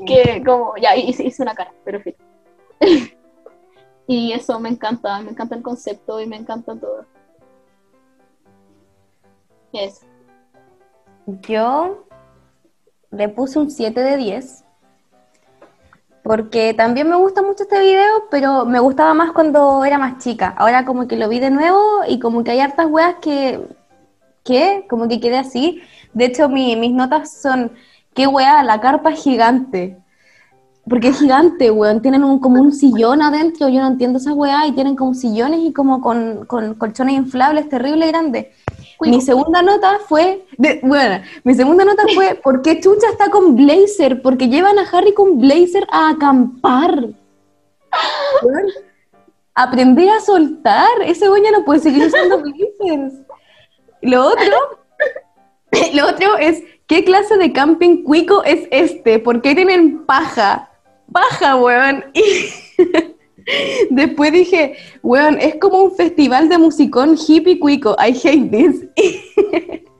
Que 0.05 0.43
como. 0.45 0.75
Ya, 0.77 0.97
hice, 0.97 1.22
hice 1.22 1.45
una 1.45 1.55
cara, 1.55 1.72
pero 1.85 1.99
en 1.99 2.03
fin. 2.03 2.16
Y 4.07 4.33
eso 4.33 4.61
me 4.61 4.68
encanta, 4.68 5.18
me 5.20 5.31
encanta 5.31 5.55
el 5.55 5.62
concepto 5.62 6.20
y 6.20 6.27
me 6.27 6.37
encanta 6.37 6.75
todo. 6.75 7.07
Y 9.72 9.79
eso. 9.79 10.05
Yo 11.27 12.03
le 13.17 13.29
puse 13.29 13.59
un 13.59 13.71
7 13.71 14.01
de 14.03 14.17
10. 14.17 14.65
Porque 16.23 16.73
también 16.73 17.09
me 17.09 17.17
gusta 17.17 17.43
mucho 17.43 17.65
este 17.65 17.81
video, 17.81 18.25
pero 18.31 18.65
me 18.65 18.81
gustaba 18.81 19.12
más 19.12 19.33
cuando 19.33 19.85
era 19.85 19.99
más 19.99 20.19
chica. 20.19 20.55
Ahora 20.57 20.85
como 20.87 21.07
que 21.07 21.17
lo 21.17 21.29
vi 21.29 21.39
de 21.39 21.51
nuevo 21.51 21.79
y 22.09 22.19
como 22.19 22.43
que 22.45 22.53
hay 22.53 22.61
hartas 22.61 22.87
weas 22.87 23.17
que... 23.21 23.61
¿Qué? 24.43 24.87
Como 24.89 25.09
que 25.09 25.21
quedé 25.21 25.39
así. 25.39 25.83
De 26.12 26.27
hecho, 26.27 26.49
mi- 26.49 26.77
mis 26.77 26.93
notas 26.93 27.33
son... 27.41 27.73
¿Qué 28.15 28.27
wea? 28.27 28.62
La 28.62 28.81
carpa 28.81 29.12
gigante. 29.12 29.99
Porque 30.89 31.09
es 31.09 31.18
gigante, 31.18 31.70
weón. 31.70 32.03
Tienen 32.03 32.24
un, 32.24 32.39
como 32.41 32.61
un 32.61 32.72
sillón 32.72 33.22
adentro. 33.22 33.68
Yo 33.68 33.80
no 33.80 33.89
entiendo 33.89 34.18
esas 34.18 34.35
weas. 34.35 34.66
Y 34.68 34.72
tienen 34.72 34.97
como 34.97 35.14
sillones 35.14 35.61
y 35.61 35.72
como 35.72 36.01
con, 36.01 36.45
con 36.47 36.74
colchones 36.74 37.14
inflables 37.14 37.68
terrible 37.68 38.07
grandes. 38.09 38.47
Mi 39.01 39.20
segunda 39.20 39.61
nota 39.61 39.99
fue, 40.09 40.47
de- 40.57 40.80
bueno, 40.82 41.22
mi 41.43 41.55
segunda 41.55 41.85
nota 41.85 42.05
fue, 42.14 42.37
¿por 42.37 42.62
qué 42.62 42.80
Chucha 42.80 43.09
está 43.11 43.28
con 43.30 43.55
blazer? 43.57 44.22
Porque 44.22 44.49
llevan 44.49 44.78
a 44.78 44.89
Harry 44.93 45.12
con 45.12 45.39
blazer 45.39 45.87
a 45.91 46.11
acampar. 46.11 47.09
Weón, 48.43 48.66
Aprender 49.55 50.09
a 50.11 50.20
soltar. 50.20 50.89
Ese 51.07 51.28
güey 51.28 51.43
ya 51.43 51.51
no 51.53 51.64
puede 51.64 51.80
seguir 51.80 52.07
usando 52.07 52.41
blazers. 52.41 53.14
Lo 54.03 54.26
otro, 54.26 54.57
lo 55.95 56.09
otro 56.09 56.37
es, 56.39 56.62
¿qué 56.87 57.05
clase 57.05 57.37
de 57.37 57.53
camping 57.53 58.03
cuico 58.05 58.43
es 58.45 58.66
este? 58.70 59.18
¿Por 59.18 59.43
qué 59.43 59.55
tienen 59.55 60.05
paja? 60.07 60.70
Paja, 61.12 61.57
weón. 61.57 62.05
Y 63.46 63.94
después 63.94 64.32
dije, 64.32 64.76
weón, 65.02 65.38
es 65.38 65.57
como 65.57 65.82
un 65.82 65.94
festival 65.94 66.48
de 66.48 66.59
musicón 66.59 67.16
hippie 67.16 67.59
cuico. 67.59 67.96
I 67.98 68.12
hate 68.12 68.50
this. 68.50 68.84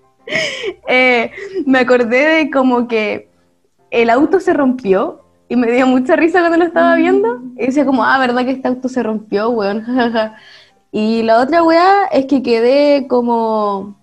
Eh, 0.89 1.31
me 1.67 1.81
acordé 1.81 2.17
de 2.17 2.51
como 2.51 2.89
que 2.89 3.29
el 3.91 4.09
auto 4.09 4.41
se 4.41 4.55
rompió 4.55 5.21
y 5.51 5.57
me 5.57 5.71
dio 5.71 5.87
mucha 5.87 6.17
risa 6.17 6.41
cuando 6.41 6.57
lo 6.57 6.65
estaba 6.65 6.95
viendo. 6.97 7.43
Y 7.57 7.67
decía 7.67 7.85
como, 7.85 8.05
ah, 8.05 8.19
¿verdad 8.19 8.45
que 8.45 8.53
este 8.53 8.69
auto 8.69 8.89
se 8.89 9.03
rompió, 9.03 9.51
weón? 9.51 9.83
jajaja. 9.85 10.37
y 10.91 11.23
la 11.23 11.41
otra 11.41 11.63
weá 11.63 12.07
es 12.07 12.25
que 12.27 12.43
quedé 12.43 13.07
como... 13.07 14.03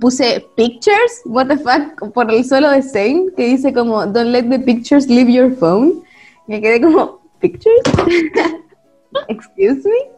Puse 0.00 0.46
pictures, 0.56 1.20
what 1.26 1.48
the 1.48 1.58
fuck, 1.58 2.10
por 2.14 2.32
el 2.32 2.42
suelo 2.42 2.70
de 2.70 2.80
Zane, 2.80 3.26
que 3.36 3.48
dice 3.48 3.74
como, 3.74 4.06
don't 4.06 4.30
let 4.30 4.44
the 4.44 4.58
pictures 4.58 5.08
leave 5.08 5.30
your 5.30 5.54
phone. 5.54 6.02
Me 6.46 6.60
quedé 6.60 6.80
como, 6.80 7.20
pictures? 7.40 7.82
Excuse 9.28 9.88
me. 9.88 10.12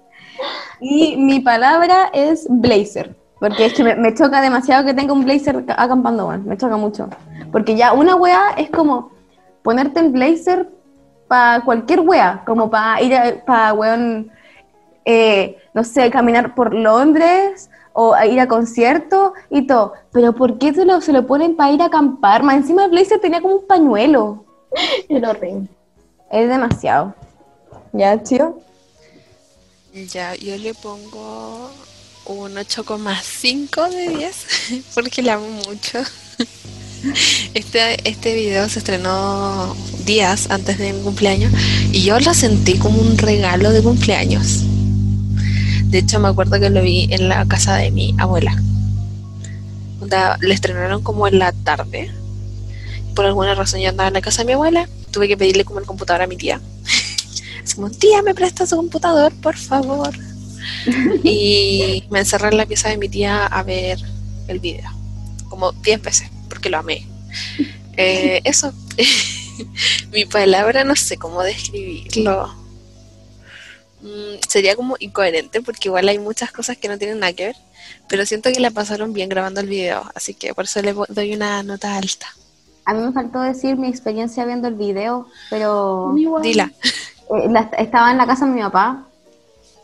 Y 0.81 1.17
mi 1.17 1.41
palabra 1.41 2.11
es 2.13 2.47
blazer, 2.49 3.17
porque 3.41 3.67
es 3.67 3.75
que 3.75 3.85
me, 3.85 3.95
me 3.97 4.15
choca 4.15 4.41
demasiado 4.41 4.85
que 4.85 4.95
tenga 4.95 5.13
un 5.13 5.25
blazer 5.25 5.65
ca- 5.65 5.77
acampando, 5.79 6.29
weón, 6.29 6.47
me 6.47 6.57
choca 6.57 6.77
mucho. 6.77 7.09
Porque 7.53 7.77
ya 7.77 7.93
una 7.93 8.17
wea 8.17 8.51
es 8.57 8.71
como 8.71 9.11
ponerte 9.63 10.01
el 10.01 10.11
blazer 10.11 10.69
para 11.29 11.65
cualquier 11.65 12.01
wea, 12.01 12.43
como 12.47 12.69
para 12.71 13.01
ir 13.03 13.15
a, 13.15 13.45
para, 13.45 13.73
weón, 13.73 14.31
eh, 15.05 15.57
no 15.75 15.85
sé, 15.85 16.11
caminar 16.11 16.55
por 16.55 16.75
Londres 16.75 17.71
o 17.93 18.13
a 18.15 18.27
ir 18.27 18.39
a 18.41 18.49
concierto 18.49 19.33
y 19.51 19.67
todo. 19.67 19.95
Pero 20.13 20.35
¿por 20.35 20.59
qué 20.59 20.75
se 20.75 20.85
lo, 20.85 21.01
se 21.01 21.13
lo 21.13 21.27
ponen 21.27 21.57
para 21.57 21.73
ir 21.73 21.81
a 21.83 21.87
acampar? 21.87 22.43
Más 22.43 22.57
encima 22.57 22.85
el 22.85 22.91
blazer 22.91 23.21
tenía 23.21 23.41
como 23.41 23.57
un 23.57 23.67
pañuelo. 23.67 24.45
Era 25.09 25.31
horrible. 25.31 25.69
Es 26.31 26.49
demasiado. 26.49 27.15
¿Ya, 27.93 28.17
tío? 28.23 28.61
Ya, 30.13 30.35
yo 30.35 30.57
le 30.59 30.75
pongo 30.75 31.71
un 32.27 32.55
8,5 32.55 33.91
de 33.91 34.09
10 34.17 34.47
porque 34.95 35.23
la 35.23 35.35
amo 35.35 35.49
mucho. 35.67 35.99
Este, 37.55 38.09
este 38.09 38.35
video 38.35 38.69
se 38.69 38.81
estrenó 38.81 39.77
días 40.05 40.51
antes 40.51 40.79
de 40.79 40.93
mi 40.93 41.03
cumpleaños 41.03 41.53
y 41.93 42.03
yo 42.03 42.19
lo 42.19 42.35
sentí 42.35 42.79
como 42.79 43.01
un 43.01 43.17
regalo 43.17 43.71
de 43.71 43.83
cumpleaños. 43.83 44.65
De 45.85 45.99
hecho, 45.99 46.19
me 46.19 46.29
acuerdo 46.29 46.59
que 46.59 46.69
lo 46.69 46.83
vi 46.83 47.07
en 47.13 47.29
la 47.29 47.47
casa 47.47 47.77
de 47.77 47.91
mi 47.91 48.15
abuela. 48.19 48.61
Le 50.41 50.55
estrenaron 50.55 51.03
como 51.03 51.29
en 51.29 51.39
la 51.39 51.53
tarde. 51.53 52.11
Por 53.15 53.25
alguna 53.25 53.55
razón 53.55 53.81
yo 53.81 53.89
andaba 53.89 54.09
en 54.09 54.15
la 54.15 54.21
casa 54.21 54.43
de 54.43 54.47
mi 54.47 54.53
abuela. 54.53 54.89
Tuve 55.17 55.29
que 55.29 55.37
pedirle 55.39 55.65
como 55.65 55.79
el 55.81 55.87
computador 55.87 56.21
a 56.21 56.27
mi 56.27 56.37
tía. 56.37 56.61
Así 57.65 57.75
como, 57.75 57.91
tía, 57.91 58.21
¿me 58.21 58.35
presta 58.35 58.67
su 58.67 58.77
computador, 58.77 59.33
por 59.41 59.57
favor? 59.57 60.15
y 61.25 62.05
me 62.11 62.19
encerré 62.19 62.49
en 62.49 62.59
la 62.59 62.67
pieza 62.67 62.91
de 62.91 62.99
mi 62.99 63.09
tía 63.09 63.47
a 63.47 63.63
ver 63.63 63.99
el 64.47 64.59
video. 64.61 64.91
Como 65.49 65.73
10 65.73 66.03
veces, 66.03 66.29
porque 66.51 66.69
lo 66.69 66.77
amé. 66.77 67.07
Eh, 67.99 68.43
eso. 68.45 68.75
mi 70.13 70.27
palabra, 70.27 70.85
no 70.85 70.95
sé 70.95 71.17
cómo 71.17 71.43
describirlo. 71.43 72.55
Mm, 74.03 74.37
sería 74.47 74.77
como 74.77 74.97
incoherente 74.99 75.63
porque 75.63 75.89
igual 75.89 76.07
hay 76.11 76.19
muchas 76.19 76.53
cosas 76.53 76.77
que 76.77 76.89
no 76.89 76.99
tienen 76.99 77.21
nada 77.21 77.33
que 77.33 77.47
ver, 77.47 77.57
pero 78.07 78.27
siento 78.27 78.53
que 78.53 78.61
la 78.61 78.71
pasaron 78.71 79.15
bien 79.15 79.31
grabando 79.31 79.63
el 79.63 79.67
video, 79.67 80.11
así 80.15 80.35
que 80.35 80.53
por 80.53 80.67
eso 80.67 80.83
le 80.83 80.93
doy 81.09 81.33
una 81.33 81.63
nota 81.63 81.97
alta. 81.97 82.27
A 82.87 82.95
mí 82.95 83.03
me 83.03 83.13
faltó 83.13 83.41
decir 83.41 83.77
mi 83.77 83.89
experiencia 83.89 84.45
viendo 84.45 84.69
el 84.69 84.75
video, 84.75 85.27
pero 85.51 86.13
Dila. 86.41 86.71
eh, 87.35 87.49
la- 87.51 87.69
estaba 87.79 88.11
en 88.13 88.17
la 88.19 88.27
casa 88.27 88.47
de 88.47 88.53
mi 88.53 88.63
papá. 88.63 89.03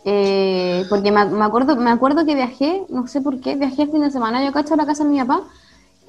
eh, 0.04 0.84
porque 0.88 1.12
me, 1.12 1.24
me 1.26 1.44
acuerdo 1.44 1.76
me 1.76 1.90
acuerdo 1.90 2.24
que 2.26 2.34
viajé, 2.34 2.84
no 2.88 3.06
sé 3.06 3.20
por 3.20 3.40
qué, 3.40 3.54
viajé 3.54 3.82
el 3.82 3.90
fin 3.92 4.00
de 4.00 4.10
semana, 4.10 4.44
yo 4.44 4.50
cacho 4.52 4.74
a 4.74 4.76
la 4.76 4.84
casa 4.86 5.04
de 5.04 5.10
mi 5.10 5.20
papá 5.20 5.42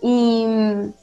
y 0.02 0.46
mm, 0.48 0.94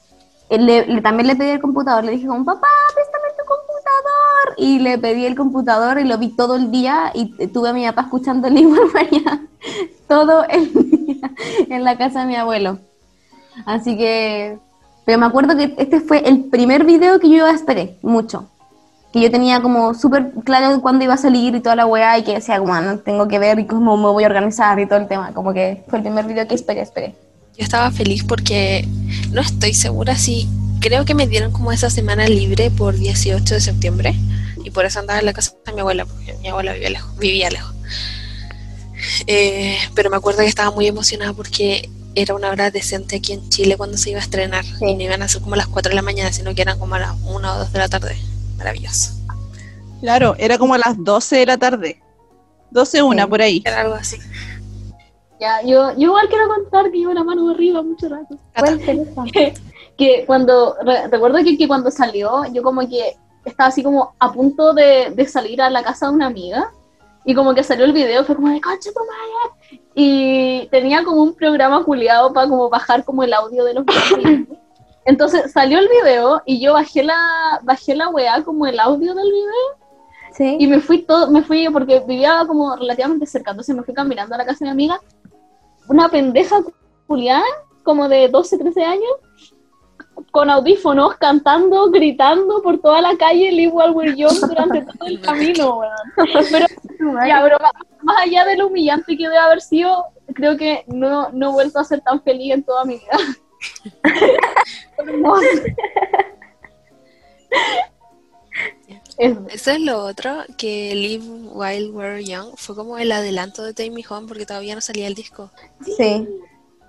le- 0.49 0.85
le- 0.87 1.01
también 1.01 1.27
le 1.27 1.35
pedí 1.37 1.51
el 1.51 1.61
computador, 1.61 2.03
le 2.03 2.11
dije 2.11 2.27
como, 2.27 2.43
papá, 2.43 2.67
préstame 2.93 3.27
tu 3.39 3.45
computador, 3.47 4.55
y 4.57 4.79
le 4.79 4.97
pedí 4.97 5.25
el 5.25 5.35
computador 5.37 5.99
y 5.99 6.03
lo 6.03 6.17
vi 6.17 6.35
todo 6.35 6.55
el 6.55 6.69
día 6.69 7.11
y 7.13 7.47
tuve 7.47 7.69
a 7.69 7.73
mi 7.73 7.85
papá 7.85 8.01
escuchando 8.01 8.47
el 8.49 8.55
libro 8.55 8.81
María 8.93 9.41
todo 10.09 10.43
el 10.49 10.73
día 10.73 11.31
en 11.69 11.83
la 11.85 11.97
casa 11.97 12.21
de 12.21 12.25
mi 12.27 12.35
abuelo. 12.35 12.79
Así 13.65 13.97
que, 13.97 14.59
pero 15.11 15.19
me 15.19 15.25
acuerdo 15.25 15.57
que 15.57 15.75
este 15.77 15.99
fue 15.99 16.25
el 16.25 16.45
primer 16.45 16.85
video 16.85 17.19
que 17.19 17.29
yo 17.29 17.45
esperé 17.45 17.97
mucho. 18.01 18.49
Que 19.11 19.19
yo 19.19 19.29
tenía 19.29 19.61
como 19.61 19.93
súper 19.93 20.31
claro 20.45 20.81
cuándo 20.81 21.03
iba 21.03 21.15
a 21.15 21.17
salir 21.17 21.53
y 21.53 21.59
toda 21.59 21.75
la 21.75 21.85
weá 21.85 22.17
y 22.17 22.23
que 22.23 22.35
decía, 22.35 22.59
como, 22.59 22.73
"Ah, 22.73 22.79
no 22.79 22.99
tengo 22.99 23.27
que 23.27 23.37
ver 23.37 23.59
y 23.59 23.65
cómo 23.65 23.97
me 23.97 24.07
voy 24.07 24.23
a 24.23 24.27
organizar 24.27 24.79
y 24.79 24.85
todo 24.85 24.99
el 24.99 25.09
tema. 25.09 25.33
Como 25.33 25.51
que 25.51 25.83
fue 25.89 25.99
el 25.99 26.03
primer 26.03 26.23
video 26.27 26.47
que 26.47 26.55
esperé, 26.55 26.79
esperé. 26.79 27.13
Yo 27.57 27.65
estaba 27.65 27.91
feliz 27.91 28.23
porque 28.23 28.87
no 29.33 29.41
estoy 29.41 29.73
segura 29.73 30.15
si 30.15 30.47
creo 30.79 31.03
que 31.03 31.13
me 31.13 31.27
dieron 31.27 31.51
como 31.51 31.73
esa 31.73 31.89
semana 31.89 32.25
libre 32.25 32.71
por 32.71 32.95
18 32.95 33.55
de 33.55 33.59
septiembre 33.59 34.15
y 34.63 34.69
por 34.69 34.85
eso 34.85 34.99
andaba 34.99 35.19
en 35.19 35.25
la 35.25 35.33
casa 35.33 35.51
de 35.65 35.73
mi 35.73 35.81
abuela 35.81 36.05
porque 36.05 36.35
mi 36.41 36.47
abuela 36.47 36.71
vivía 36.71 36.89
lejos. 36.89 37.17
Vivía 37.17 37.49
lejos. 37.49 37.75
Eh, 39.27 39.77
pero 39.93 40.09
me 40.09 40.15
acuerdo 40.15 40.39
que 40.39 40.45
estaba 40.45 40.71
muy 40.71 40.87
emocionada 40.87 41.33
porque 41.33 41.89
era 42.15 42.35
una 42.35 42.49
hora 42.49 42.71
decente 42.71 43.17
aquí 43.17 43.33
en 43.33 43.49
Chile 43.49 43.77
cuando 43.77 43.97
se 43.97 44.09
iba 44.11 44.19
a 44.19 44.23
estrenar 44.23 44.65
y 44.81 44.95
no 44.95 45.01
iban 45.01 45.21
a 45.21 45.27
ser 45.27 45.41
como 45.41 45.53
a 45.55 45.57
las 45.57 45.67
4 45.67 45.89
de 45.91 45.95
la 45.95 46.01
mañana, 46.01 46.31
sino 46.33 46.53
que 46.53 46.61
eran 46.61 46.77
como 46.79 46.95
a 46.95 46.99
las 46.99 47.15
1 47.25 47.53
o 47.53 47.57
2 47.59 47.71
de 47.73 47.79
la 47.79 47.89
tarde. 47.89 48.17
Maravilloso. 48.57 49.11
Claro, 50.01 50.35
era 50.37 50.57
como 50.57 50.73
a 50.73 50.77
las 50.77 50.95
12 51.03 51.37
de 51.37 51.45
la 51.45 51.57
tarde. 51.57 52.01
12, 52.71 53.01
una, 53.03 53.23
Sí. 53.23 53.29
por 53.29 53.41
ahí. 53.41 53.61
Era 53.65 53.81
algo 53.81 53.93
así. 53.95 54.17
Ya, 55.39 55.61
yo, 55.63 55.91
yo 55.93 56.07
igual 56.09 56.27
quiero 56.29 56.47
contar 56.47 56.91
que 56.91 56.97
llevo 56.99 57.13
la 57.13 57.23
mano 57.23 57.49
arriba 57.49 57.81
mucho 57.81 58.07
rato. 58.09 58.37
Cata. 58.53 58.77
que 59.97 60.23
cuando, 60.25 60.75
re- 60.83 61.07
recuerdo 61.07 61.37
que, 61.43 61.57
que 61.57 61.67
cuando 61.67 61.89
salió, 61.91 62.43
yo 62.53 62.61
como 62.63 62.87
que 62.87 63.17
estaba 63.45 63.69
así 63.69 63.81
como 63.83 64.13
a 64.19 64.31
punto 64.31 64.73
de, 64.73 65.11
de 65.15 65.27
salir 65.27 65.61
a 65.61 65.69
la 65.69 65.83
casa 65.83 66.07
de 66.07 66.13
una 66.13 66.27
amiga, 66.27 66.71
y 67.25 67.35
como 67.35 67.53
que 67.53 67.63
salió 67.63 67.85
el 67.85 67.93
video, 67.93 68.23
fue 68.23 68.35
como 68.35 68.49
de 68.49 68.61
concha 68.61 68.89
tu 68.91 68.99
madre", 68.99 69.81
y 69.95 70.67
tenía 70.71 71.03
como 71.03 71.23
un 71.23 71.35
programa 71.35 71.83
culiado 71.83 72.33
para 72.33 72.47
como 72.47 72.69
bajar 72.69 73.03
como 73.03 73.23
el 73.23 73.33
audio 73.33 73.63
de 73.63 73.73
los 73.75 73.85
videos. 73.85 74.47
Entonces 75.05 75.51
salió 75.51 75.79
el 75.79 75.87
video 75.89 76.41
y 76.45 76.61
yo 76.61 76.73
bajé 76.73 77.03
la, 77.03 77.59
bajé 77.63 77.95
la 77.95 78.09
weá 78.09 78.43
como 78.43 78.67
el 78.67 78.79
audio 78.79 79.15
del 79.15 79.31
video 79.31 79.81
Sí. 80.33 80.57
y 80.59 80.67
me 80.67 80.79
fui 80.79 81.01
todo, 81.01 81.29
me 81.29 81.41
fui 81.41 81.67
porque 81.69 81.99
vivía 81.99 82.45
como 82.47 82.75
relativamente 82.75 83.25
cerca, 83.25 83.51
entonces 83.51 83.75
me 83.75 83.83
fui 83.83 83.93
caminando 83.93 84.33
a 84.33 84.37
la 84.37 84.45
casa 84.45 84.59
de 84.59 84.65
mi 84.65 84.71
amiga. 84.71 85.01
Una 85.89 86.07
pendeja 86.07 86.57
culiada, 87.05 87.43
como 87.83 88.07
de 88.07 88.29
12, 88.29 88.57
13 88.57 88.83
años, 88.85 89.11
con 90.31 90.49
audífonos, 90.49 91.15
cantando, 91.17 91.89
gritando 91.89 92.61
por 92.61 92.79
toda 92.79 93.01
la 93.01 93.17
calle 93.17 93.51
Live 93.51 93.73
While 93.73 93.91
We're 93.91 94.15
Young 94.15 94.39
durante 94.47 94.81
todo 94.83 95.07
el 95.07 95.19
camino, 95.27 95.79
weón. 95.79 95.93
Pero, 96.49 96.65
ya, 97.27 97.41
pero 97.43 97.57
más, 98.03 98.17
allá 98.19 98.45
de 98.45 98.57
lo 98.57 98.67
humillante 98.67 99.17
que 99.17 99.23
debe 99.23 99.37
haber 99.37 99.61
sido, 99.61 100.05
creo 100.33 100.57
que 100.57 100.83
no, 100.87 101.29
no 101.31 101.49
he 101.49 101.53
vuelto 101.53 101.79
a 101.79 101.83
ser 101.83 102.01
tan 102.01 102.21
feliz 102.23 102.53
en 102.53 102.63
toda 102.63 102.85
mi 102.85 102.95
vida. 102.95 103.17
Eso 109.17 109.71
es 109.71 109.79
lo 109.81 110.03
otro, 110.03 110.43
que 110.57 110.95
Live 110.95 111.23
While 111.51 111.89
We're 111.91 112.23
Young 112.23 112.55
fue 112.57 112.75
como 112.75 112.97
el 112.97 113.11
adelanto 113.11 113.63
de 113.63 113.73
Take 113.73 113.91
Me 113.91 114.03
Home 114.09 114.27
porque 114.27 114.45
todavía 114.45 114.73
no 114.75 114.81
salía 114.81 115.07
el 115.07 115.13
disco. 115.13 115.51
Sí. 115.85 116.27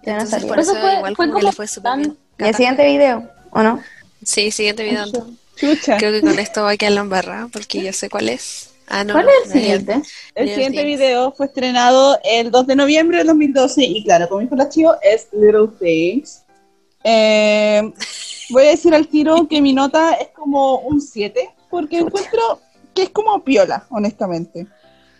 Ya 0.04 0.14
no 0.16 0.22
Entonces 0.22 0.30
salió. 0.30 0.48
por 0.48 0.58
Eso 0.60 0.72
eso 0.72 0.80
fue- 0.80 0.94
igual 0.96 1.16
fue 1.16 1.26
como 1.26 1.38
que 1.38 1.44
le 1.44 1.52
fue 1.52 1.66
súper 1.68 1.82
tan- 1.92 2.00
bien. 2.00 2.16
¿Y 2.38 2.44
el 2.44 2.54
siguiente 2.54 2.84
video? 2.86 3.28
¿O 3.50 3.62
no? 3.62 3.82
Sí, 4.22 4.50
siguiente 4.50 4.82
video. 4.84 5.04
Chucha. 5.56 5.98
Creo 5.98 6.10
que 6.12 6.22
con 6.22 6.38
esto 6.38 6.62
va 6.62 6.70
a 6.70 6.76
quedar 6.76 6.92
la 6.92 7.00
embarrada 7.02 7.48
porque 7.52 7.82
yo 7.82 7.92
sé 7.92 8.08
cuál 8.08 8.30
es. 8.30 8.71
Ah, 8.88 9.04
no. 9.04 9.14
¿Cuál 9.14 9.28
es 9.28 9.46
el 9.46 9.60
siguiente? 9.60 10.02
El 10.34 10.48
siguiente 10.48 10.82
Things. 10.82 10.98
video 10.98 11.32
fue 11.32 11.46
estrenado 11.46 12.18
el 12.24 12.50
2 12.50 12.66
de 12.66 12.76
noviembre 12.76 13.18
del 13.18 13.26
2012 13.28 13.82
y 13.82 14.04
claro, 14.04 14.28
como 14.28 14.40
dijo 14.40 14.54
el 14.54 14.60
archivo, 14.60 14.94
es 15.02 15.28
Little 15.32 15.68
Things. 15.78 16.44
Eh, 17.04 17.92
voy 18.50 18.64
a 18.64 18.70
decir 18.70 18.94
al 18.94 19.08
tiro 19.08 19.48
que 19.48 19.60
mi 19.60 19.72
nota 19.72 20.14
es 20.14 20.28
como 20.28 20.78
un 20.80 21.00
7 21.00 21.50
porque 21.70 21.98
encuentro 21.98 22.60
que 22.94 23.04
es 23.04 23.10
como 23.10 23.42
piola, 23.42 23.86
honestamente. 23.90 24.66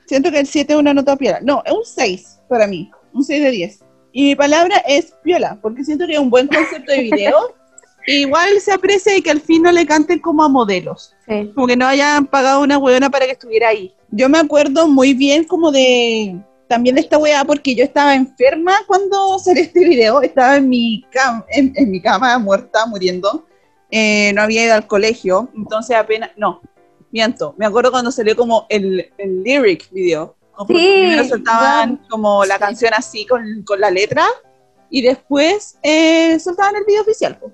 Siento 0.07 0.31
que 0.31 0.41
el 0.41 0.47
7 0.47 0.73
es 0.73 0.79
una 0.79 0.93
nota 0.93 1.17
piola. 1.17 1.41
No, 1.41 1.63
es 1.65 1.73
un 1.73 1.85
6 1.85 2.41
para 2.49 2.67
mí, 2.67 2.91
un 3.13 3.25
6 3.25 3.43
de 3.43 3.51
10. 3.51 3.79
Y 4.13 4.25
mi 4.25 4.35
palabra 4.37 4.77
es 4.87 5.15
piola 5.23 5.59
porque 5.63 5.85
siento 5.85 6.07
que 6.07 6.13
es 6.15 6.19
un 6.19 6.31
buen 6.31 6.49
concepto 6.49 6.93
de 6.93 7.01
video. 7.01 7.55
Igual 8.07 8.61
se 8.61 8.73
aprecia 8.73 9.17
y 9.17 9.23
que 9.23 9.31
al 9.31 9.41
fin 9.41 9.63
no 9.63 9.73
le 9.73 9.87
canten 9.87 10.19
como 10.19 10.43
a 10.43 10.49
modelos 10.49 11.15
Sí. 11.29 11.51
como 11.55 11.67
que 11.67 11.77
no 11.77 11.87
hayan 11.87 12.27
pagado 12.27 12.61
una 12.63 12.79
huevona 12.79 13.09
para 13.11 13.27
que 13.27 13.33
estuviera 13.33 13.69
ahí. 13.69 13.95
Yo 14.11 14.29
me 14.29 14.39
acuerdo 14.39 14.89
muy 14.89 15.15
bien 15.15 15.45
como 15.45 15.71
de 15.71 16.37
también 16.69 16.95
de 16.97 17.03
esta 17.03 17.19
weá 17.19 17.45
porque 17.45 17.75
yo 17.75 17.85
estaba 17.85 18.15
enferma 18.15 18.73
cuando 18.87 19.39
salió 19.39 19.63
este 19.63 19.81
video, 19.85 20.21
estaba 20.23 20.57
en 20.57 20.69
mi, 20.69 21.05
cam 21.13 21.45
en, 21.51 21.73
en 21.77 21.91
mi 21.91 22.01
cama 22.01 22.39
muerta, 22.39 22.87
muriendo, 22.87 23.47
Eh, 23.95 24.33
no 24.35 24.41
había 24.43 24.65
ido 24.65 24.75
al 24.75 24.87
colegio, 24.87 25.51
entonces 25.55 25.95
apenas, 25.95 26.31
no, 26.39 26.63
miento, 27.11 27.55
me 27.59 27.67
acuerdo 27.67 27.91
cuando 27.91 28.11
salió 28.11 28.35
como 28.35 28.65
el, 28.71 29.13
el 29.19 29.43
lyric 29.43 29.91
video, 29.93 30.35
como 30.53 30.67
Sí, 30.69 30.75
primero 30.75 31.25
soltaban 31.29 32.01
como 32.09 32.43
la 32.47 32.59
canción 32.59 32.93
así 32.97 33.27
con, 33.27 33.43
con 33.67 33.79
la 33.81 33.91
letra 33.91 34.25
y 34.89 35.03
después 35.03 35.77
eh, 35.83 36.39
soltaban 36.41 36.77
el 36.77 36.85
video 36.87 37.03
oficial. 37.03 37.37
po. 37.39 37.53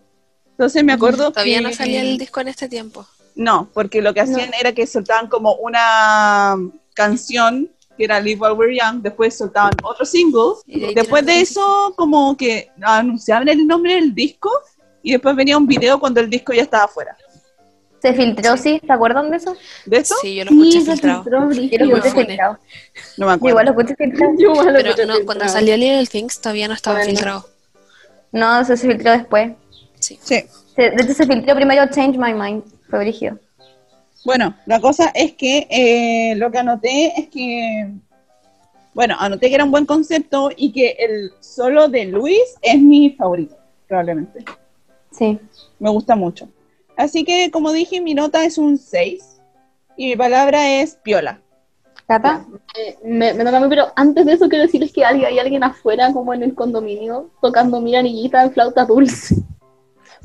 Entonces 0.59 0.83
me 0.83 0.93
acuerdo 0.93 1.31
Todavía 1.31 1.59
que- 1.59 1.63
no 1.65 1.73
salía 1.73 2.01
el 2.03 2.19
disco 2.19 2.41
en 2.41 2.49
este 2.49 2.69
tiempo. 2.69 3.07
no, 3.37 3.69
porque 3.73 4.03
lo 4.03 4.13
que 4.13 4.21
hacían 4.23 4.51
era 4.59 4.73
que 4.73 4.87
soltaban 4.89 5.29
como 5.29 5.55
una 5.55 6.57
canción 6.95 7.71
que 7.97 8.05
era 8.05 8.19
Live 8.21 8.41
While 8.41 8.55
We're 8.55 8.77
Young, 8.77 9.01
después 9.03 9.37
soltaban 9.39 9.73
otro 9.85 10.05
single, 10.05 10.55
Y 10.67 10.95
después 10.95 11.25
de 11.25 11.41
eso 11.41 11.95
como 11.97 12.37
que 12.37 12.71
anunciaban 12.83 13.49
el 13.49 13.67
nombre 13.67 13.95
del 13.95 14.13
disco 14.15 14.51
y 15.03 15.13
después 15.13 15.37
venía 15.37 15.57
un 15.57 15.67
video 15.69 16.01
cuando 16.01 16.19
el 16.21 16.29
disco 16.29 16.53
ya 16.53 16.63
estaba 16.63 16.85
afuera. 16.85 17.17
Se 18.03 18.13
filtró, 18.15 18.57
sí. 18.57 18.81
¿Se 18.85 18.93
acuerdan 18.93 19.31
de 19.31 19.37
eso? 19.39 19.57
¿De 19.87 19.97
eso? 19.99 20.15
Sí, 20.23 20.37
yo 20.37 20.45
lo 20.45 20.51
escuché 20.53 20.81
filtrado. 20.83 21.25
Yo 21.25 21.31
lo 21.31 21.51
escuché 21.97 22.11
filtrado. 22.13 22.59
No 23.17 23.27
me 23.27 23.33
acuerdo. 23.33 23.49
igual 23.61 23.67
lo 23.67 23.71
escuché 23.73 23.95
filtrado. 23.97 24.33
Yo 24.39 24.51
igual 24.53 24.67
lo 24.67 24.73
Pero 24.75 24.89
no, 24.89 24.97
filtrado. 24.97 25.25
cuando 25.27 25.49
salió 25.49 25.77
Little 25.77 26.07
Things 26.07 26.41
todavía 26.41 26.67
no 26.69 26.75
estaba 26.75 26.97
Bueno. 26.99 27.11
filtrado. 27.11 27.49
No, 28.31 28.61
eso 28.61 28.77
se 28.77 28.87
filtró 28.89 29.11
después. 29.13 29.53
Sí. 29.99 30.19
Sí. 30.23 30.45
De 30.77 30.87
hecho, 30.87 31.15
se 31.15 31.27
filtró 31.27 31.55
primero 31.55 31.89
Change 31.91 32.19
My 32.19 32.33
Mind. 32.33 32.63
Fue 32.89 33.01
brígido. 33.01 33.39
Bueno, 34.25 34.55
la 34.67 34.81
cosa 34.81 35.11
es 35.15 35.33
que 35.33 35.67
eh, 35.71 36.35
lo 36.37 36.51
que 36.51 36.59
anoté 36.59 37.13
es 37.19 37.29
que 37.29 37.91
Bueno, 38.95 39.17
anoté 39.19 39.49
que 39.49 39.55
era 39.55 39.65
un 39.65 39.71
buen 39.71 39.87
concepto 39.87 40.51
y 40.57 40.73
que 40.73 40.97
el 40.99 41.33
solo 41.41 41.89
de 41.89 42.05
Luis 42.07 42.57
es 42.63 42.81
mi 42.81 43.11
favorito, 43.11 43.57
probablemente. 43.87 44.45
Sí. 45.11 45.39
Me 45.79 45.91
gusta 45.91 46.17
mucho. 46.17 46.49
Así 46.97 47.25
que, 47.25 47.51
como 47.51 47.73
dije, 47.73 48.01
mi 48.01 48.15
nota 48.15 48.45
es 48.45 48.59
un 48.59 48.77
6 48.77 49.41
y 49.97 50.09
mi 50.09 50.17
palabra 50.17 50.81
es 50.81 50.97
piola. 50.97 51.41
¿Cata? 52.09 52.45
Eh, 52.77 52.97
me, 53.05 53.35
me 53.35 53.45
toca 53.45 53.59
a 53.59 53.61
mí, 53.61 53.67
pero 53.69 53.93
antes 53.95 54.25
de 54.25 54.33
eso 54.33 54.49
quiero 54.49 54.65
decirles 54.65 54.93
que 54.93 55.05
hay, 55.05 55.25
hay 55.25 55.39
alguien 55.39 55.63
afuera, 55.63 56.13
como 56.13 56.33
en 56.35 56.43
el 56.43 56.55
condominio, 56.55 57.31
tocando 57.41 57.81
mi 57.81 57.95
anillita 57.95 58.43
en 58.43 58.53
flauta 58.53 58.85
dulce. 58.85 59.37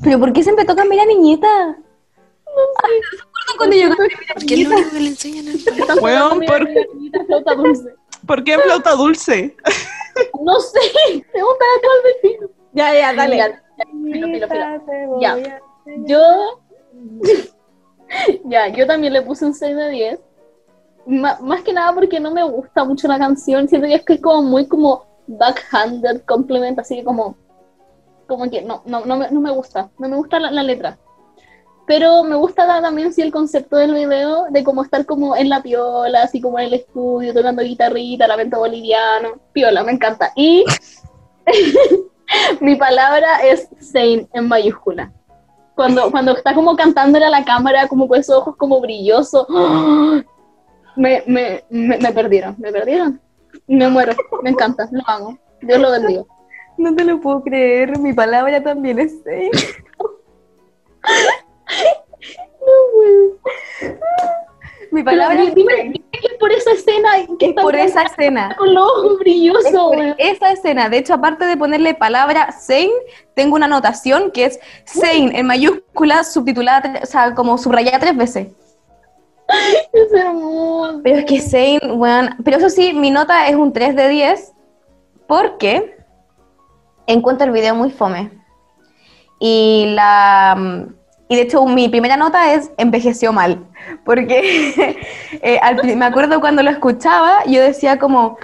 ¿Pero 0.02 0.18
por 0.18 0.32
qué 0.32 0.42
siempre 0.42 0.64
tocan 0.64 0.88
Mira 0.88 1.04
Niñita? 1.04 1.66
No 1.68 2.62
sé. 2.80 3.56
cuando 3.56 3.76
yo 3.76 3.88
Porque 4.34 4.54
es 4.54 4.68
lo 4.68 4.74
único 4.76 4.90
que 4.90 5.00
le 5.00 5.08
enseñan 5.08 5.46
Weón, 6.02 6.38
mi 6.38 6.46
¿por- 6.46 6.68
en 6.68 7.26
flauta 7.26 7.54
dulce. 7.54 7.94
¿Por 8.26 8.44
qué 8.44 8.58
flauta 8.58 8.92
dulce? 8.92 9.56
No 10.44 10.60
sé, 10.60 10.78
me 11.34 11.42
gusta 11.42 11.64
el 11.82 12.22
vecino. 12.22 12.48
Ya, 12.72 12.94
ya, 12.94 13.12
dale. 13.14 13.36
Ya, 13.36 13.60
ya. 15.20 15.36
Ya. 15.36 15.60
Yo. 16.06 16.20
ya, 18.44 18.68
yo 18.68 18.86
también 18.86 19.12
le 19.12 19.22
puse 19.22 19.44
un 19.44 19.54
6 19.54 19.74
de 19.74 19.90
10. 19.90 20.20
Ma- 21.06 21.38
más 21.42 21.62
que 21.62 21.72
nada 21.72 21.92
porque 21.92 22.20
no 22.20 22.30
me 22.30 22.44
gusta 22.44 22.84
mucho 22.84 23.08
la 23.08 23.18
canción. 23.18 23.66
Siento 23.68 23.88
que 23.88 23.94
es 23.94 24.04
que 24.04 24.12
es 24.14 24.20
como 24.20 24.42
muy 24.42 24.68
como 24.68 25.04
backhanded 25.26 26.22
compliment, 26.26 26.78
así 26.78 26.96
que 26.96 27.04
como. 27.04 27.36
Como 28.26 28.50
que 28.50 28.62
no, 28.62 28.82
no, 28.86 29.04
no, 29.04 29.16
me, 29.16 29.30
no 29.30 29.40
me 29.40 29.50
gusta. 29.50 29.90
No 29.98 30.08
me 30.08 30.16
gusta 30.16 30.38
la, 30.38 30.50
la 30.50 30.62
letra. 30.62 30.98
Pero 31.86 32.24
me 32.24 32.34
gusta 32.36 32.66
también 32.80 33.12
sí 33.12 33.20
el 33.20 33.30
concepto 33.30 33.76
del 33.76 33.92
video 33.92 34.46
de 34.50 34.64
como 34.64 34.82
estar 34.82 35.04
como 35.04 35.36
en 35.36 35.50
la 35.50 35.62
piola, 35.62 36.22
así 36.22 36.40
como 36.40 36.58
en 36.58 36.66
el 36.66 36.74
estudio, 36.74 37.34
tocando 37.34 37.62
guitarrita, 37.62 38.26
lamento 38.26 38.58
boliviano. 38.58 39.40
Piola, 39.52 39.82
me 39.82 39.92
encanta. 39.92 40.32
Y 40.34 40.64
mi 42.60 42.76
palabra 42.76 43.40
es 43.44 43.68
sane 43.80 44.26
en 44.32 44.48
mayúscula. 44.48 45.12
Cuando, 45.74 46.10
cuando 46.10 46.32
está 46.32 46.54
como 46.54 46.74
cantándole 46.76 47.26
a 47.26 47.30
la 47.30 47.44
cámara, 47.44 47.88
como 47.88 48.08
con 48.08 48.18
esos 48.18 48.36
ojos 48.36 48.56
como 48.56 48.80
brillosos, 48.80 49.46
me, 50.96 51.22
me, 51.26 51.64
me, 51.68 51.98
me 51.98 52.12
perdieron, 52.12 52.54
me 52.58 52.72
perdieron. 52.72 53.20
Me 53.66 53.88
muero, 53.88 54.14
me 54.42 54.50
encanta, 54.50 54.88
lo 54.90 55.02
amo. 55.06 55.38
Dios 55.60 55.80
lo 55.80 55.90
bendiga. 55.90 56.22
No 56.76 56.94
te 56.94 57.04
lo 57.04 57.20
puedo 57.20 57.42
creer, 57.42 57.98
mi 57.98 58.12
palabra 58.12 58.62
también 58.62 58.98
es 58.98 59.14
seis. 59.22 59.76
Mi 64.90 65.02
Pero 65.02 65.16
palabra 65.16 65.40
di- 65.40 65.48
es 65.48 65.54
dime, 65.56 65.74
dime 65.74 66.04
que 66.12 66.26
es 66.28 66.34
por 66.38 66.52
esa 66.52 66.70
escena 66.70 67.08
que 67.38 67.46
Es 67.46 67.52
por 67.54 67.74
esa 67.74 68.02
escena. 68.02 68.54
con 68.56 68.72
los 68.72 68.84
ojos 68.84 69.12
Es 69.14 69.18
brillosos, 69.18 69.72
por 69.72 69.96
weón. 69.96 70.14
esa 70.18 70.52
escena. 70.52 70.88
De 70.88 70.98
hecho, 70.98 71.14
aparte 71.14 71.46
de 71.46 71.56
ponerle 71.56 71.94
palabra 71.94 72.52
Sein, 72.52 72.90
tengo 73.34 73.56
una 73.56 73.66
anotación 73.66 74.30
que 74.30 74.44
es 74.44 74.60
Sein 74.84 75.34
en 75.34 75.46
mayúsculas, 75.46 76.32
subtitulada, 76.32 77.00
o 77.02 77.06
sea, 77.06 77.34
como 77.34 77.58
subrayada 77.58 77.98
tres 77.98 78.16
veces. 78.16 78.48
Es 79.92 80.12
hermoso. 80.12 81.00
Pero 81.02 81.18
es 81.18 81.24
que 81.24 81.40
Sein, 81.40 81.80
weón. 81.96 82.36
Pero 82.44 82.58
eso 82.58 82.70
sí, 82.70 82.92
mi 82.92 83.10
nota 83.10 83.48
es 83.48 83.56
un 83.56 83.72
3 83.72 83.96
de 83.96 84.08
10 84.08 84.52
porque 85.26 85.93
encuentro 87.06 87.46
el 87.46 87.52
video 87.52 87.74
muy 87.74 87.90
fome. 87.90 88.30
Y 89.38 89.86
la. 89.94 90.54
mm, 90.56 90.94
Y 91.28 91.36
de 91.36 91.42
hecho, 91.42 91.64
mi 91.66 91.88
primera 91.88 92.16
nota 92.16 92.52
es 92.54 92.70
envejeció 92.76 93.32
mal. 93.32 93.58
Porque 94.04 94.98
eh, 95.42 95.58
al 95.62 95.96
me 95.96 96.04
acuerdo 96.04 96.40
cuando 96.40 96.62
lo 96.62 96.70
escuchaba, 96.70 97.44
yo 97.46 97.62
decía 97.62 97.98
como. 97.98 98.38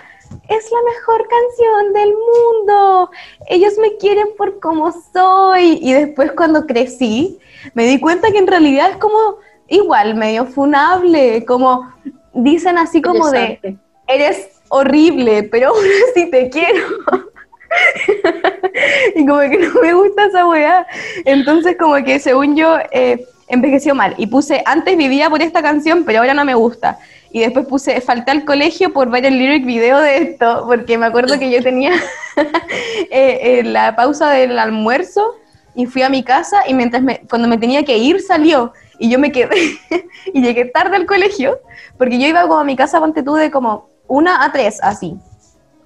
Es 0.48 0.70
la 0.70 0.78
mejor 0.92 1.26
canción 1.28 1.92
del 1.92 2.14
mundo. 2.14 3.10
Ellos 3.48 3.74
me 3.80 3.96
quieren 3.96 4.28
por 4.36 4.60
como 4.60 4.92
soy. 5.12 5.78
Y 5.82 5.92
después 5.92 6.32
cuando 6.32 6.66
crecí, 6.66 7.38
me 7.74 7.84
di 7.84 7.98
cuenta 7.98 8.30
que 8.30 8.38
en 8.38 8.46
realidad 8.46 8.90
es 8.90 8.96
como 8.96 9.38
igual, 9.70 10.14
medio 10.14 10.44
funable, 10.44 11.44
como 11.46 11.90
dicen 12.34 12.78
así 12.78 13.00
como 13.00 13.30
de, 13.30 13.78
eres 14.06 14.60
horrible, 14.68 15.44
pero 15.44 15.68
aún 15.68 15.84
así 16.10 16.30
te 16.30 16.50
quiero. 16.50 16.86
y 19.16 19.26
como 19.26 19.40
que 19.40 19.58
no 19.58 19.80
me 19.80 19.92
gusta 19.94 20.26
esa 20.26 20.46
weá. 20.46 20.86
Entonces 21.24 21.76
como 21.78 21.96
que 22.04 22.18
según 22.18 22.56
yo 22.56 22.78
eh, 22.90 23.24
envejeció 23.48 23.94
mal. 23.94 24.14
Y 24.16 24.26
puse, 24.26 24.62
antes 24.64 24.96
vivía 24.96 25.28
por 25.28 25.42
esta 25.42 25.62
canción, 25.62 26.04
pero 26.04 26.20
ahora 26.20 26.34
no 26.34 26.44
me 26.44 26.54
gusta. 26.54 26.98
Y 27.32 27.40
después 27.40 27.66
puse, 27.66 28.00
falté 28.00 28.32
al 28.32 28.44
colegio 28.44 28.92
por 28.92 29.10
ver 29.10 29.24
el 29.24 29.38
lyric 29.38 29.64
video 29.64 29.98
de 29.98 30.18
esto, 30.18 30.64
porque 30.66 30.98
me 30.98 31.06
acuerdo 31.06 31.38
que 31.38 31.50
yo 31.50 31.62
tenía 31.62 31.92
eh, 32.36 33.08
eh, 33.10 33.62
la 33.64 33.94
pausa 33.94 34.30
del 34.30 34.58
almuerzo 34.58 35.36
y 35.74 35.86
fui 35.86 36.02
a 36.02 36.08
mi 36.08 36.24
casa 36.24 36.62
y 36.66 36.74
mientras 36.74 37.02
me, 37.02 37.20
cuando 37.28 37.46
me 37.46 37.56
tenía 37.56 37.84
que 37.84 37.96
ir 37.96 38.20
salió 38.20 38.72
y 38.98 39.08
yo 39.08 39.20
me 39.20 39.30
quedé 39.30 39.78
y 40.34 40.42
llegué 40.42 40.64
tarde 40.64 40.96
al 40.96 41.06
colegio 41.06 41.60
porque 41.96 42.18
yo 42.18 42.26
iba 42.26 42.42
como 42.42 42.58
a 42.58 42.64
mi 42.64 42.74
casa, 42.74 42.98
ponte 42.98 43.22
tú, 43.22 43.34
de 43.34 43.52
como 43.52 43.88
una 44.08 44.44
a 44.44 44.50
tres, 44.50 44.80
así, 44.82 45.16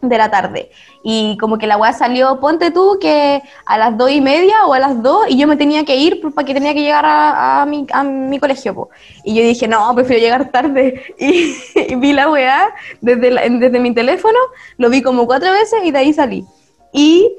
de 0.08 0.18
la 0.18 0.30
tarde. 0.30 0.70
Y 1.02 1.36
como 1.38 1.58
que 1.58 1.66
la 1.66 1.76
weá 1.76 1.92
salió, 1.92 2.40
ponte 2.40 2.70
tú, 2.70 2.98
que 3.00 3.42
a 3.66 3.78
las 3.78 3.96
dos 3.96 4.10
y 4.10 4.20
media 4.20 4.66
o 4.66 4.74
a 4.74 4.78
las 4.78 5.02
dos 5.02 5.26
y 5.28 5.36
yo 5.36 5.46
me 5.46 5.56
tenía 5.56 5.84
que 5.84 5.96
ir 5.96 6.20
porque 6.34 6.54
tenía 6.54 6.74
que 6.74 6.82
llegar 6.82 7.04
a, 7.06 7.64
mi, 7.66 7.86
a 7.92 8.02
mi 8.02 8.38
colegio. 8.38 8.74
po. 8.74 8.90
Y 9.24 9.34
yo 9.34 9.42
dije, 9.42 9.68
no, 9.68 9.94
prefiero 9.94 10.22
llegar 10.22 10.50
tarde. 10.50 11.02
Y, 11.18 11.94
vi 11.96 12.12
la 12.12 12.30
weá 12.30 12.74
desde, 13.00 13.30
desde 13.30 13.78
mi 13.78 13.94
teléfono, 13.94 14.38
lo 14.76 14.90
vi 14.90 15.02
como 15.02 15.26
cuatro 15.26 15.50
veces 15.50 15.80
y 15.84 15.90
de 15.90 15.98
ahí 15.98 16.12
salí. 16.12 16.44
Y 16.92 17.32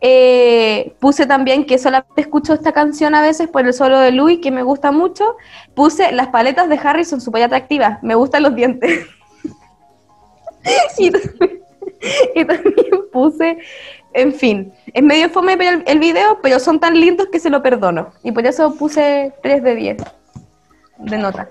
eh, 0.00 0.94
puse 1.00 1.26
también 1.26 1.64
que 1.66 1.78
solamente 1.78 2.20
escucho 2.20 2.54
esta 2.54 2.72
canción 2.72 3.14
a 3.14 3.22
veces 3.22 3.48
por 3.48 3.66
el 3.66 3.72
solo 3.72 3.98
de 3.98 4.12
Louis, 4.12 4.40
que 4.40 4.50
me 4.50 4.62
gusta 4.62 4.92
mucho. 4.92 5.36
Puse 5.74 6.12
las 6.12 6.28
paletas 6.28 6.68
de 6.68 6.78
Harry 6.82 7.04
son 7.04 7.20
súper 7.20 7.42
atractivas, 7.42 8.02
me 8.02 8.14
gustan 8.14 8.42
los 8.42 8.54
dientes. 8.54 9.06
y 12.34 12.44
también 12.44 13.08
puse, 13.12 13.58
en 14.14 14.34
fin, 14.34 14.72
es 14.92 15.02
medio 15.02 15.30
fome 15.30 15.54
el, 15.54 15.82
el 15.86 15.98
video, 15.98 16.40
pero 16.42 16.58
son 16.58 16.80
tan 16.80 16.98
lindos 16.98 17.28
que 17.30 17.40
se 17.40 17.50
lo 17.50 17.62
perdono. 17.62 18.12
Y 18.22 18.32
por 18.32 18.46
eso 18.46 18.74
puse 18.74 19.32
3 19.42 19.62
de 19.62 19.74
10 19.74 19.96
de 20.98 21.18
nota. 21.18 21.48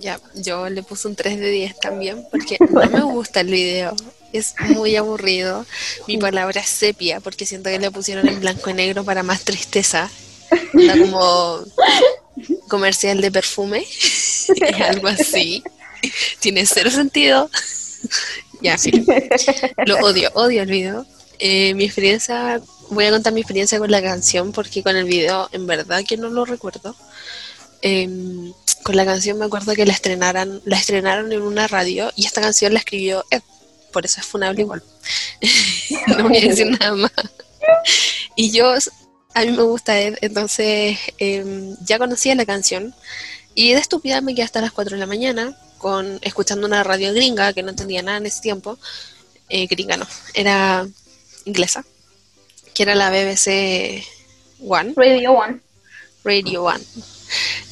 Ya, 0.00 0.20
yo 0.34 0.68
le 0.68 0.82
puse 0.82 1.08
un 1.08 1.16
3 1.16 1.38
de 1.38 1.50
10 1.50 1.80
también 1.80 2.24
porque 2.30 2.56
no 2.70 2.84
me 2.90 3.02
gusta 3.02 3.40
el 3.40 3.48
video. 3.48 3.94
Es 4.32 4.54
muy 4.74 4.96
aburrido. 4.96 5.64
Mi 6.06 6.18
palabra 6.18 6.60
es 6.60 6.68
sepia 6.68 7.20
porque 7.20 7.46
siento 7.46 7.70
que 7.70 7.78
le 7.78 7.90
pusieron 7.90 8.28
en 8.28 8.40
blanco 8.40 8.70
y 8.70 8.74
negro 8.74 9.04
para 9.04 9.22
más 9.22 9.44
tristeza. 9.44 10.10
Está 10.50 10.98
como 10.98 11.60
comercial 12.68 13.20
de 13.20 13.30
perfume. 13.30 13.84
Algo 14.88 15.08
así. 15.08 15.62
Tiene 16.40 16.66
cero 16.66 16.90
sentido. 16.90 17.48
Ya, 18.66 18.78
sí. 18.78 18.90
Lo 19.86 19.98
odio, 19.98 20.28
odio 20.34 20.62
el 20.62 20.70
video. 20.70 21.06
Eh, 21.38 21.72
mi 21.74 21.84
experiencia, 21.84 22.60
voy 22.90 23.04
a 23.04 23.10
contar 23.10 23.32
mi 23.32 23.40
experiencia 23.40 23.78
con 23.78 23.92
la 23.92 24.02
canción 24.02 24.50
porque 24.50 24.82
con 24.82 24.96
el 24.96 25.04
video 25.04 25.48
en 25.52 25.68
verdad 25.68 26.02
que 26.06 26.16
no 26.16 26.30
lo 26.30 26.44
recuerdo. 26.44 26.96
Em, 27.80 28.52
con 28.82 28.96
la 28.96 29.04
canción 29.04 29.38
me 29.38 29.44
acuerdo 29.44 29.72
que 29.74 29.86
la 29.86 29.92
estrenaran, 29.92 30.60
la 30.64 30.78
estrenaron 30.78 31.30
en 31.30 31.42
una 31.42 31.68
radio 31.68 32.10
y 32.16 32.26
esta 32.26 32.40
canción 32.40 32.72
la 32.72 32.80
escribió 32.80 33.24
Ed, 33.30 33.42
por 33.92 34.04
eso 34.04 34.20
es 34.20 34.26
funable 34.26 34.62
igual. 34.62 34.82
no 36.18 36.28
voy 36.28 36.38
a 36.38 36.48
decir 36.48 36.66
nada 36.66 36.96
más. 36.96 37.12
Y 38.34 38.50
yo, 38.50 38.74
a 39.34 39.40
mí 39.42 39.52
me 39.52 39.62
gusta 39.62 40.00
Ed, 40.00 40.16
entonces 40.22 40.98
em, 41.18 41.76
ya 41.84 41.98
conocía 41.98 42.34
la 42.34 42.46
canción 42.46 42.92
y 43.54 43.74
de 43.74 43.78
estúpida 43.78 44.20
me 44.22 44.34
quedé 44.34 44.44
hasta 44.44 44.60
las 44.60 44.72
4 44.72 44.96
de 44.96 45.00
la 45.00 45.06
mañana 45.06 45.56
con, 45.86 46.18
escuchando 46.22 46.66
una 46.66 46.82
radio 46.82 47.14
gringa 47.14 47.52
que 47.52 47.62
no 47.62 47.70
entendía 47.70 48.02
nada 48.02 48.18
en 48.18 48.26
ese 48.26 48.40
tiempo. 48.40 48.76
Eh, 49.48 49.68
gringa 49.68 49.96
no, 49.96 50.04
era 50.34 50.84
inglesa, 51.44 51.84
que 52.74 52.82
era 52.82 52.96
la 52.96 53.08
BBC 53.10 54.04
One. 54.66 54.94
Radio 54.96 55.30
One. 55.30 55.60
Radio 56.24 56.64
One. 56.64 56.82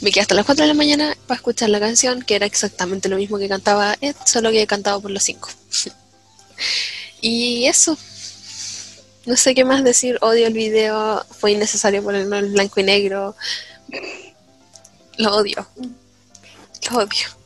Me 0.00 0.12
quedé 0.12 0.20
hasta 0.20 0.36
las 0.36 0.46
4 0.46 0.62
de 0.62 0.68
la 0.68 0.74
mañana 0.74 1.16
para 1.26 1.38
escuchar 1.38 1.70
la 1.70 1.80
canción, 1.80 2.22
que 2.22 2.36
era 2.36 2.46
exactamente 2.46 3.08
lo 3.08 3.16
mismo 3.16 3.36
que 3.36 3.48
cantaba 3.48 3.96
Ed, 4.00 4.14
solo 4.24 4.52
que 4.52 4.64
cantado 4.68 5.00
por 5.00 5.10
los 5.10 5.24
cinco. 5.24 5.48
y 7.20 7.66
eso. 7.66 7.98
No 9.26 9.36
sé 9.36 9.56
qué 9.56 9.64
más 9.64 9.82
decir, 9.82 10.18
odio 10.20 10.46
el 10.46 10.52
video, 10.52 11.26
fue 11.30 11.50
innecesario 11.50 12.04
ponerlo 12.04 12.36
en 12.36 12.52
blanco 12.52 12.78
y 12.78 12.84
negro. 12.84 13.34
Lo 15.18 15.34
odio. 15.34 15.66
Lo 16.92 16.98
odio. 16.98 17.43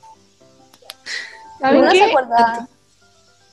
¿Alguno 1.62 1.90
qué? 1.90 1.98
se 1.98 2.04
acuerda, 2.04 2.68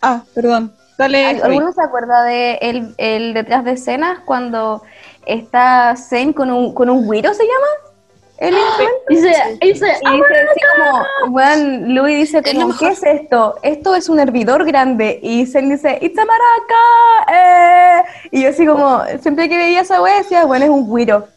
Ah, 0.02 0.22
perdón. 0.34 0.74
Dale. 0.98 1.26
¿al- 1.26 1.40
Javi. 1.42 1.56
¿alguno 1.56 1.74
se 1.74 1.82
acuerda 1.82 2.24
de 2.24 2.54
el, 2.62 2.94
el 2.98 3.34
detrás 3.34 3.66
de 3.66 3.72
escenas 3.74 4.20
cuando 4.26 4.84
está 5.26 5.96
Zen 5.98 6.32
con 6.34 6.52
un, 6.52 6.74
con 6.74 6.90
un 6.90 7.06
güiro, 7.06 7.34
se 7.34 7.44
llama? 7.44 7.92
El 8.38 8.54
instrumental. 8.54 8.96
Dice, 9.10 9.58
dice, 9.62 9.86
Y 10.02 10.16
dice 10.18 10.36
así 10.50 10.60
como, 10.76 11.34
weón, 11.34 11.96
Louis 11.96 12.18
dice 12.18 12.44
como. 12.44 12.78
¿qué 12.78 12.90
es 12.90 13.02
esto? 13.04 13.56
Esto 13.62 13.96
es 13.96 14.10
un 14.10 14.20
hervidor 14.20 14.66
grande. 14.66 15.20
Y 15.24 15.42
él 15.58 15.70
dice, 15.70 15.98
¡It's 16.02 16.18
a 16.20 16.26
maraca! 16.26 17.32
eh". 17.34 18.04
Y 18.32 18.44
yo 18.44 18.50
así 18.50 18.66
como, 18.66 19.02
siempre 19.22 19.48
que 19.50 19.58
veía 19.58 19.82
esa 19.82 20.02
wea 20.02 20.18
decía, 20.18 20.46
bueno, 20.46 20.66
es 20.66 20.72
un 20.72 20.86
güiro. 20.86 21.28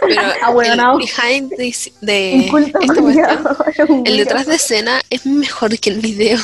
Pero 0.00 0.22
Ah, 0.42 0.50
bueno, 0.50 0.98
el 0.98 1.06
behind 1.06 1.50
de, 2.00 2.48
cuestión, 2.50 4.02
el 4.06 4.16
detrás 4.16 4.46
de 4.46 4.56
escena 4.56 5.00
es 5.10 5.26
mejor 5.26 5.78
que 5.78 5.90
el 5.90 6.00
video. 6.00 6.38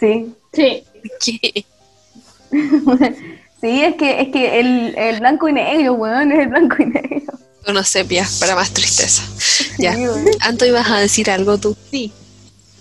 Sí. 0.00 0.34
sí, 0.52 0.84
¿Qué? 1.24 1.64
Sí, 3.60 3.82
es 3.82 3.96
que, 3.96 4.20
es 4.20 4.28
que 4.28 4.60
el, 4.60 4.94
el 4.96 5.18
blanco 5.18 5.48
y 5.48 5.52
negro, 5.52 5.94
weón, 5.94 6.30
es 6.30 6.38
el 6.38 6.48
blanco 6.48 6.76
y 6.78 6.86
negro. 6.86 7.32
Tono 7.64 7.82
sepia, 7.82 8.24
para 8.38 8.54
más 8.54 8.72
tristeza. 8.72 9.24
Ya. 9.78 9.96
Anto, 10.40 10.64
ibas 10.64 10.88
a 10.88 11.00
decir 11.00 11.28
algo 11.28 11.58
tú. 11.58 11.76
Sí. 11.90 12.12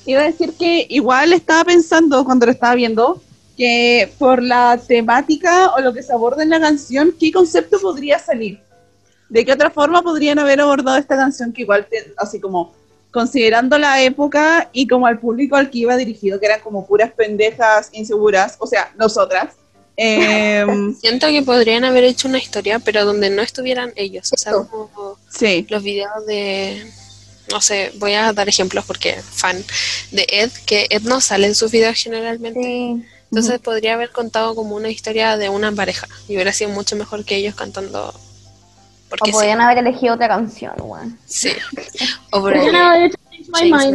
Iba 0.05 0.21
a 0.21 0.25
decir 0.25 0.53
que 0.53 0.85
igual 0.89 1.33
estaba 1.33 1.65
pensando 1.65 2.23
cuando 2.23 2.45
lo 2.45 2.51
estaba 2.51 2.75
viendo 2.75 3.21
que 3.57 4.13
por 4.19 4.43
la 4.43 4.77
temática 4.77 5.71
o 5.75 5.81
lo 5.81 5.93
que 5.93 6.03
se 6.03 6.13
aborda 6.13 6.43
en 6.43 6.51
la 6.51 6.59
canción, 6.59 7.13
¿qué 7.19 7.31
concepto 7.31 7.79
podría 7.81 8.19
salir? 8.19 8.59
¿De 9.29 9.43
qué 9.45 9.51
otra 9.53 9.69
forma 9.69 10.01
podrían 10.01 10.39
haber 10.39 10.61
abordado 10.61 10.97
esta 10.97 11.15
canción 11.17 11.51
que 11.51 11.63
igual, 11.63 11.85
te- 11.89 12.13
así 12.17 12.39
como 12.39 12.73
considerando 13.11 13.77
la 13.77 14.01
época 14.03 14.69
y 14.73 14.87
como 14.87 15.07
al 15.07 15.19
público 15.19 15.55
al 15.55 15.69
que 15.69 15.79
iba 15.79 15.97
dirigido, 15.97 16.39
que 16.39 16.45
eran 16.45 16.61
como 16.61 16.85
puras 16.85 17.11
pendejas 17.11 17.89
inseguras, 17.93 18.55
o 18.59 18.67
sea, 18.67 18.93
nosotras, 18.97 19.55
em, 19.95 20.95
Siento 21.01 21.27
que 21.27 21.41
podrían 21.41 21.83
haber 21.83 22.03
hecho 22.03 22.27
una 22.27 22.37
historia, 22.37 22.79
pero 22.79 23.05
donde 23.05 23.29
no 23.29 23.41
estuvieran 23.41 23.91
ellos. 23.95 24.31
O 24.33 24.37
sea, 24.37 24.53
como 24.53 25.17
sí, 25.29 25.65
los 25.69 25.83
videos 25.83 26.25
de. 26.25 26.85
No 27.51 27.61
sé, 27.61 27.93
voy 27.95 28.13
a 28.13 28.33
dar 28.33 28.49
ejemplos 28.49 28.83
porque 28.85 29.15
fan 29.21 29.63
de 30.11 30.27
Ed, 30.29 30.51
que 30.65 30.85
Ed 30.89 31.03
no 31.03 31.21
sale 31.21 31.47
en 31.47 31.55
sus 31.55 31.71
videos 31.71 31.95
generalmente. 31.97 32.61
Sí. 32.61 33.03
Entonces 33.31 33.59
podría 33.59 33.93
haber 33.93 34.11
contado 34.11 34.53
como 34.53 34.75
una 34.75 34.89
historia 34.89 35.37
de 35.37 35.49
una 35.49 35.71
pareja 35.71 36.07
y 36.27 36.35
hubiera 36.35 36.51
sido 36.53 36.71
mucho 36.71 36.95
mejor 36.95 37.23
que 37.25 37.35
ellos 37.35 37.55
cantando. 37.55 38.13
O 39.21 39.25
sí, 39.25 39.31
podrían 39.31 39.61
haber 39.61 39.77
elegido 39.79 40.15
otra 40.15 40.27
canción, 40.27 40.73
weón. 40.79 41.17
sí. 41.25 41.51
Podrían 42.31 42.75
haber 42.75 43.03
hecho 43.05 43.17
Change 43.31 43.49
My 43.49 43.59
Change 43.59 43.93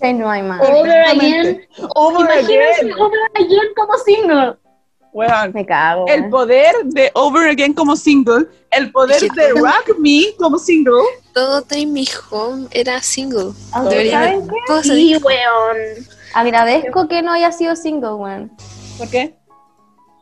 Mind. 0.00 0.24
My 0.24 0.42
Mind. 0.42 0.60
Over 0.60 0.90
Again. 1.08 1.60
Over 1.94 2.24
Imagínense 2.24 2.80
Again, 2.80 2.92
Over 2.98 3.20
Again 3.36 3.68
como 3.76 3.98
single. 4.04 4.56
weón. 5.12 5.52
Me 5.54 5.64
cago. 5.64 6.06
el 6.08 6.20
weón. 6.22 6.30
poder 6.30 6.74
de 6.84 7.10
Over 7.14 7.48
Again 7.50 7.74
como 7.74 7.94
single, 7.94 8.46
el 8.72 8.90
poder 8.90 9.20
de 9.20 9.48
Rock 9.54 9.96
Me 9.98 10.34
como 10.38 10.58
single. 10.58 11.02
Todo 11.32 11.62
Take 11.62 11.86
Me 11.86 12.04
Home 12.30 12.66
era 12.72 13.00
single. 13.00 13.52
Debería 13.88 14.12
¿saben 14.20 14.42
haber 14.42 14.82
qué? 14.82 14.88
Sí, 14.88 15.16
weón. 15.22 15.76
Agradezco 16.34 17.06
que 17.08 17.22
no 17.22 17.32
haya 17.32 17.52
sido 17.52 17.76
single, 17.76 18.14
weón. 18.14 18.50
¿Por 18.98 19.08
qué? 19.08 19.36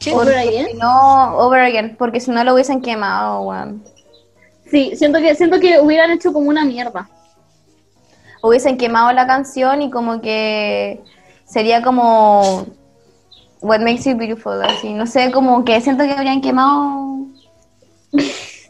¿Qué? 0.00 0.12
Over 0.12 0.36
Again. 0.36 0.78
no, 0.78 1.38
over 1.38 1.60
again, 1.60 1.96
porque 1.98 2.20
si 2.20 2.30
no 2.30 2.44
lo 2.44 2.54
hubiesen 2.54 2.80
quemado, 2.82 3.42
weón. 3.42 3.82
Sí, 4.70 4.92
siento 4.96 5.18
que, 5.20 5.34
siento 5.34 5.60
que 5.60 5.80
hubieran 5.80 6.10
hecho 6.10 6.32
como 6.32 6.48
una 6.48 6.64
mierda. 6.64 7.08
Hubiesen 8.42 8.76
quemado 8.78 9.12
la 9.12 9.26
canción 9.26 9.82
y 9.82 9.90
como 9.90 10.20
que 10.20 11.02
sería 11.44 11.82
como 11.82 12.66
What 13.60 13.80
Makes 13.80 14.10
You 14.10 14.16
Beautiful, 14.16 14.62
así. 14.62 14.92
No 14.92 15.06
sé, 15.06 15.30
como 15.32 15.64
que 15.64 15.80
siento 15.80 16.04
que 16.04 16.12
habrían 16.12 16.40
quemado 16.40 17.26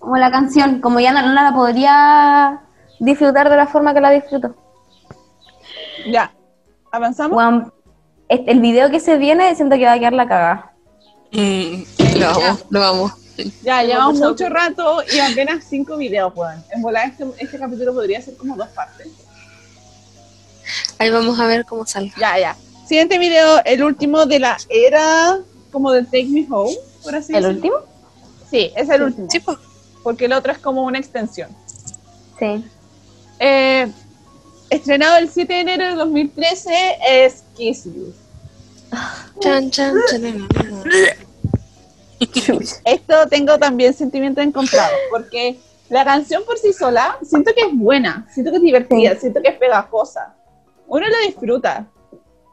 como 0.01 0.16
la 0.16 0.30
canción, 0.30 0.80
como 0.80 1.01
ya 1.01 1.12
no, 1.12 1.22
no 1.22 1.34
la 1.34 1.53
podría 1.55 2.61
disfrutar 3.01 3.51
de 3.51 3.57
la 3.57 3.66
forma 3.66 3.92
que 3.92 4.01
la 4.01 4.11
disfruto. 4.11 4.55
Ya, 6.11 6.32
avanzamos. 6.92 7.36
Weón, 7.36 7.72
este- 8.28 8.51
el 8.53 8.61
video 8.61 8.90
que 8.90 9.01
se 9.01 9.18
viene 9.18 9.55
siento 9.55 9.76
que 9.76 9.84
va 9.84 9.92
a 9.92 9.99
quedar 9.99 10.12
la 10.12 10.28
cagada. 10.28 10.72
Mm, 11.32 11.82
lo 12.20 12.28
amo, 12.28 12.59
lo 12.70 12.84
amo. 12.84 13.12
Ya, 13.62 13.82
llevamos 13.84 14.18
mucho 14.18 14.49
rato 14.49 15.03
y 15.12 15.18
apenas 15.18 15.64
cinco 15.68 15.97
videos, 15.97 16.32
weón. 16.34 16.62
En 16.70 16.82
volar 16.82 17.09
este, 17.09 17.24
este 17.39 17.59
capítulo 17.59 17.95
podría 17.95 18.20
ser 18.20 18.36
como 18.36 18.57
dos 18.57 18.68
partes. 18.68 19.09
Ahí 20.99 21.11
vamos 21.11 21.39
a 21.39 21.47
ver 21.47 21.64
cómo 21.64 21.86
salga. 21.86 22.14
Ya, 22.18 22.39
ya. 22.39 22.57
Siguiente 22.86 23.18
video, 23.18 23.62
el 23.64 23.82
último 23.82 24.26
de 24.26 24.39
la 24.41 24.57
era 24.68 25.39
como 25.70 25.93
del 25.93 26.07
Take 26.07 26.26
Me 26.26 26.47
Home, 26.51 26.74
por 27.03 27.14
así 27.14 27.34
¿El 27.34 27.43
decirlo. 27.43 27.76
último? 27.76 27.76
Sí, 28.51 28.72
es 28.74 28.89
el 28.89 29.03
último. 29.03 29.30
Sí, 29.30 29.41
pues. 29.41 29.59
Porque 30.03 30.24
el 30.24 30.32
otro 30.32 30.53
es 30.53 30.59
como 30.59 30.84
una 30.84 30.99
extensión. 30.99 31.51
Sí. 32.39 32.64
Eh, 33.41 33.91
estrenado 34.70 35.18
el 35.18 35.28
7 35.28 35.53
de 35.53 35.61
enero 35.61 35.86
de 35.89 35.95
2013 35.97 36.99
es 37.09 37.45
Kiss 37.57 37.84
You. 37.84 38.14
Chan, 39.41 39.70
chan, 39.70 39.95
chan, 40.11 40.49
Esto 42.84 43.28
tengo 43.28 43.58
también 43.58 43.94
sentimientos 43.94 44.44
encontrados, 44.44 44.98
porque 45.10 45.58
la 45.88 46.04
canción 46.04 46.42
por 46.44 46.58
sí 46.58 46.72
sola 46.72 47.18
siento 47.22 47.52
que 47.54 47.62
es 47.62 47.76
buena, 47.76 48.26
siento 48.32 48.50
que 48.50 48.58
es 48.58 48.62
divertida, 48.62 49.16
siento 49.16 49.40
que 49.40 49.48
es 49.48 49.58
pegajosa. 49.58 50.34
Uno 50.86 51.06
lo 51.06 51.26
disfruta, 51.26 51.86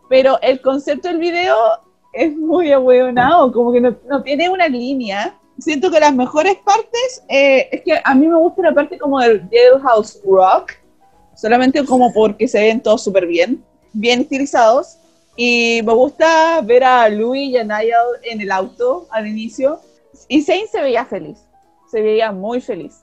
pero 0.09 0.39
el 0.41 0.61
concepto 0.61 1.07
del 1.07 1.17
video 1.17 1.55
es 2.13 2.35
muy 2.35 2.71
ahueonado, 2.71 3.51
como 3.51 3.73
que 3.73 3.81
no, 3.81 3.95
no 4.07 4.23
tiene 4.23 4.49
una 4.49 4.67
línea. 4.67 5.37
Siento 5.59 5.89
que 5.89 5.99
las 5.99 6.13
mejores 6.13 6.55
partes, 6.57 7.23
eh, 7.29 7.69
es 7.71 7.81
que 7.81 7.99
a 8.03 8.15
mí 8.15 8.27
me 8.27 8.37
gusta 8.37 8.61
la 8.61 8.73
parte 8.73 8.97
como 8.97 9.19
del 9.19 9.47
Jailhouse 9.49 10.21
Rock, 10.25 10.73
solamente 11.35 11.85
como 11.85 12.13
porque 12.13 12.47
se 12.47 12.59
ven 12.59 12.81
todos 12.81 13.03
súper 13.03 13.25
bien, 13.25 13.63
bien 13.93 14.21
estilizados. 14.21 14.97
Y 15.35 15.81
me 15.83 15.93
gusta 15.93 16.61
ver 16.61 16.83
a 16.83 17.09
Louis 17.09 17.49
y 17.49 17.57
a 17.57 17.63
Niall 17.63 18.19
en 18.23 18.41
el 18.41 18.51
auto 18.51 19.07
al 19.09 19.27
inicio. 19.27 19.79
Y 20.27 20.41
Zane 20.41 20.67
se 20.67 20.81
veía 20.81 21.05
feliz, 21.05 21.39
se 21.91 22.01
veía 22.01 22.31
muy 22.31 22.61
feliz. 22.61 23.01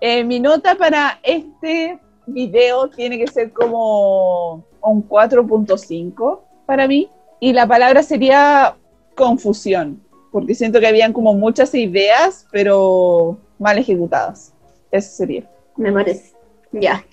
Eh, 0.00 0.24
mi 0.24 0.40
nota 0.40 0.74
para 0.74 1.18
este 1.22 1.98
video 2.26 2.88
tiene 2.88 3.18
que 3.18 3.26
ser 3.26 3.52
como 3.52 4.64
un 4.80 5.08
4.5 5.08 6.40
para 6.66 6.88
mí. 6.88 7.08
Y 7.40 7.52
la 7.52 7.66
palabra 7.66 8.02
sería 8.02 8.76
confusión, 9.14 10.02
porque 10.32 10.54
siento 10.54 10.80
que 10.80 10.86
habían 10.86 11.12
como 11.12 11.34
muchas 11.34 11.74
ideas, 11.74 12.46
pero 12.50 13.38
mal 13.58 13.78
ejecutadas. 13.78 14.54
Eso 14.90 15.10
sería. 15.10 15.50
Me 15.76 15.92
parece. 15.92 16.32
Ya. 16.72 17.04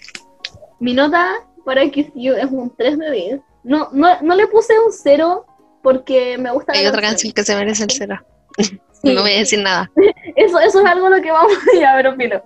Mi 0.79 0.93
nota 0.93 1.33
para 1.65 1.83
You 1.83 2.33
es 2.33 2.51
un 2.51 2.71
3 2.75 2.97
de 2.97 3.11
10. 3.11 3.41
No, 3.63 3.89
no, 3.91 4.21
no 4.21 4.35
le 4.35 4.47
puse 4.47 4.77
un 4.79 4.91
cero 4.91 5.45
porque 5.81 6.37
me 6.37 6.51
gusta. 6.51 6.73
Hay 6.73 6.85
otra 6.85 7.01
canción 7.01 7.33
que 7.33 7.43
se 7.43 7.55
merece 7.55 7.83
el 7.83 7.91
cero. 7.91 8.19
Sí. 8.57 8.79
No 9.03 9.21
voy 9.21 9.31
a 9.31 9.37
decir 9.39 9.59
nada. 9.59 9.89
Eso, 10.35 10.59
eso 10.59 10.79
es 10.79 10.85
algo 10.85 11.09
lo 11.09 11.19
que 11.23 11.31
vamos 11.31 11.53
a 11.87 11.95
ver, 11.95 12.07
opino. 12.07 12.39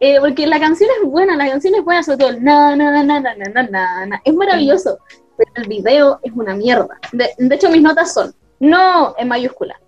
Eh, 0.00 0.18
porque 0.20 0.46
la 0.46 0.58
canción 0.58 0.90
es 1.00 1.08
buena, 1.08 1.36
la 1.36 1.48
canción 1.48 1.74
es 1.74 1.84
buena, 1.84 2.02
sobre 2.02 2.18
todo 2.18 2.28
el 2.30 2.42
na, 2.42 2.76
na, 2.76 3.02
na, 3.02 3.20
na, 3.20 3.62
na, 3.62 4.22
Es 4.24 4.34
maravilloso, 4.34 4.98
pero 5.36 5.50
el 5.54 5.68
video 5.68 6.18
es 6.22 6.32
una 6.32 6.54
mierda. 6.54 6.98
De, 7.12 7.30
hecho, 7.54 7.70
mis 7.70 7.80
notas 7.80 8.12
son, 8.12 8.34
no 8.60 9.14
en 9.16 9.28
mayúscula, 9.28 9.80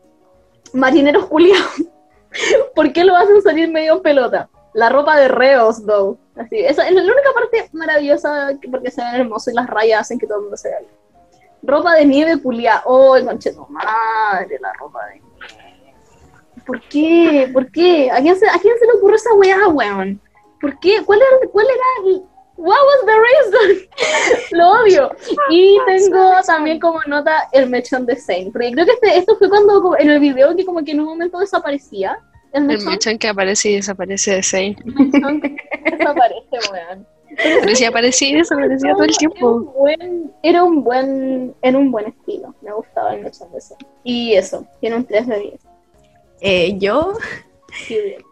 marineros 0.73 1.27
culiados. 1.27 1.83
¿Por 2.75 2.93
qué 2.93 3.05
lo 3.05 3.17
hacen 3.17 3.43
salir 3.43 3.69
medio 3.69 3.97
en 3.97 4.03
pelota? 4.03 4.49
La 4.75 4.89
ropa 4.89 5.19
de 5.19 5.29
reos, 5.29 5.85
though. 5.85 6.19
Así, 6.37 6.59
esa 6.61 6.87
es 6.87 6.95
la 6.95 7.01
única 7.03 7.33
parte 7.35 7.69
maravillosa 7.73 8.51
que- 8.61 8.69
porque 8.69 8.91
se 8.91 9.03
ven 9.03 9.15
hermosos 9.23 9.53
y 9.53 9.57
las 9.57 9.67
rayas 9.69 10.03
hacen 10.03 10.19
que 10.19 10.27
todo 10.27 10.39
el 10.39 10.43
mundo 10.43 10.57
se 10.57 10.69
vea. 10.69 10.79
Ropa 11.63 11.95
de 11.95 12.05
nieve 12.05 12.41
culiada. 12.41 12.83
Oh, 12.85 13.17
concheto 13.25 13.67
madre, 13.71 14.59
la 14.61 14.73
ropa 14.75 15.01
de 15.07 15.15
nieve. 15.21 15.27
¿Por 16.67 16.81
qué? 16.89 17.51
¿Por 17.53 17.71
qué? 17.71 18.11
¿A 18.11 18.21
quién 18.21 18.37
se, 18.37 18.47
a 18.47 18.59
quién 18.61 18.75
se 18.79 18.87
le 18.87 18.93
ocurrió 18.95 19.17
esa 19.17 19.33
weá, 19.35 19.69
weón? 19.69 20.21
¿Por 20.61 20.79
qué? 20.81 21.03
¿Cuál 21.05 21.21
era, 21.21 21.49
cuál 21.53 21.67
era 21.67 22.11
el, 22.11 22.23
what 22.57 22.77
was 22.79 23.07
the 23.07 23.13
reason? 23.13 23.89
Lo 24.53 24.71
odio. 24.83 25.11
Y 25.51 25.79
tengo 25.87 26.33
también 26.47 26.81
como 26.81 27.01
nota 27.07 27.49
el 27.53 27.69
mechón 27.71 28.05
de 28.05 28.17
Zane. 28.17 28.51
Porque 28.53 28.73
creo 28.73 28.85
que 28.85 28.93
este, 28.93 29.19
esto 29.19 29.37
fue 29.37 29.49
cuando 29.49 29.97
en 29.99 30.11
el 30.11 30.19
video 30.21 30.57
que 30.57 30.65
como 30.67 30.83
que 30.85 30.93
en 30.93 31.01
un 31.01 31.07
momento 31.07 31.39
desaparecía. 31.39 32.19
El 32.57 32.63
El 32.63 32.69
mechón, 32.69 32.93
mechón 32.93 33.19
que 33.19 33.29
aparece 33.29 33.71
y 33.71 33.77
desaparece 33.77 34.31
de 34.35 34.43
Zane. 34.43 34.77
mechón 34.85 35.41
desaparece, 35.85 36.59
weón. 36.73 37.07
Pero 37.37 37.75
si 37.75 37.85
aparecía 37.85 38.29
y 38.31 38.35
desaparecía 38.37 38.93
todo 38.93 39.03
el 39.05 39.11
Era 39.11 39.19
tiempo. 39.19 39.47
un 39.57 39.65
buen, 39.75 40.33
era 40.43 40.65
un 40.65 40.83
buen, 40.85 41.55
era 41.61 41.77
un 41.79 41.91
buen 41.91 42.07
estilo. 42.07 42.55
Me 42.63 42.73
gustaba 42.73 43.15
el 43.15 43.23
mechón 43.25 43.53
de 43.53 43.61
Zane. 43.61 43.85
Y 44.05 44.35
eso, 44.35 44.67
tiene 44.81 44.97
un 44.97 45.05
3 45.05 45.27
de 45.27 45.39
10. 45.41 45.55
Eh, 46.41 46.79
yo 46.79 47.13
Sí, 47.87 47.95
bien. 48.01 48.23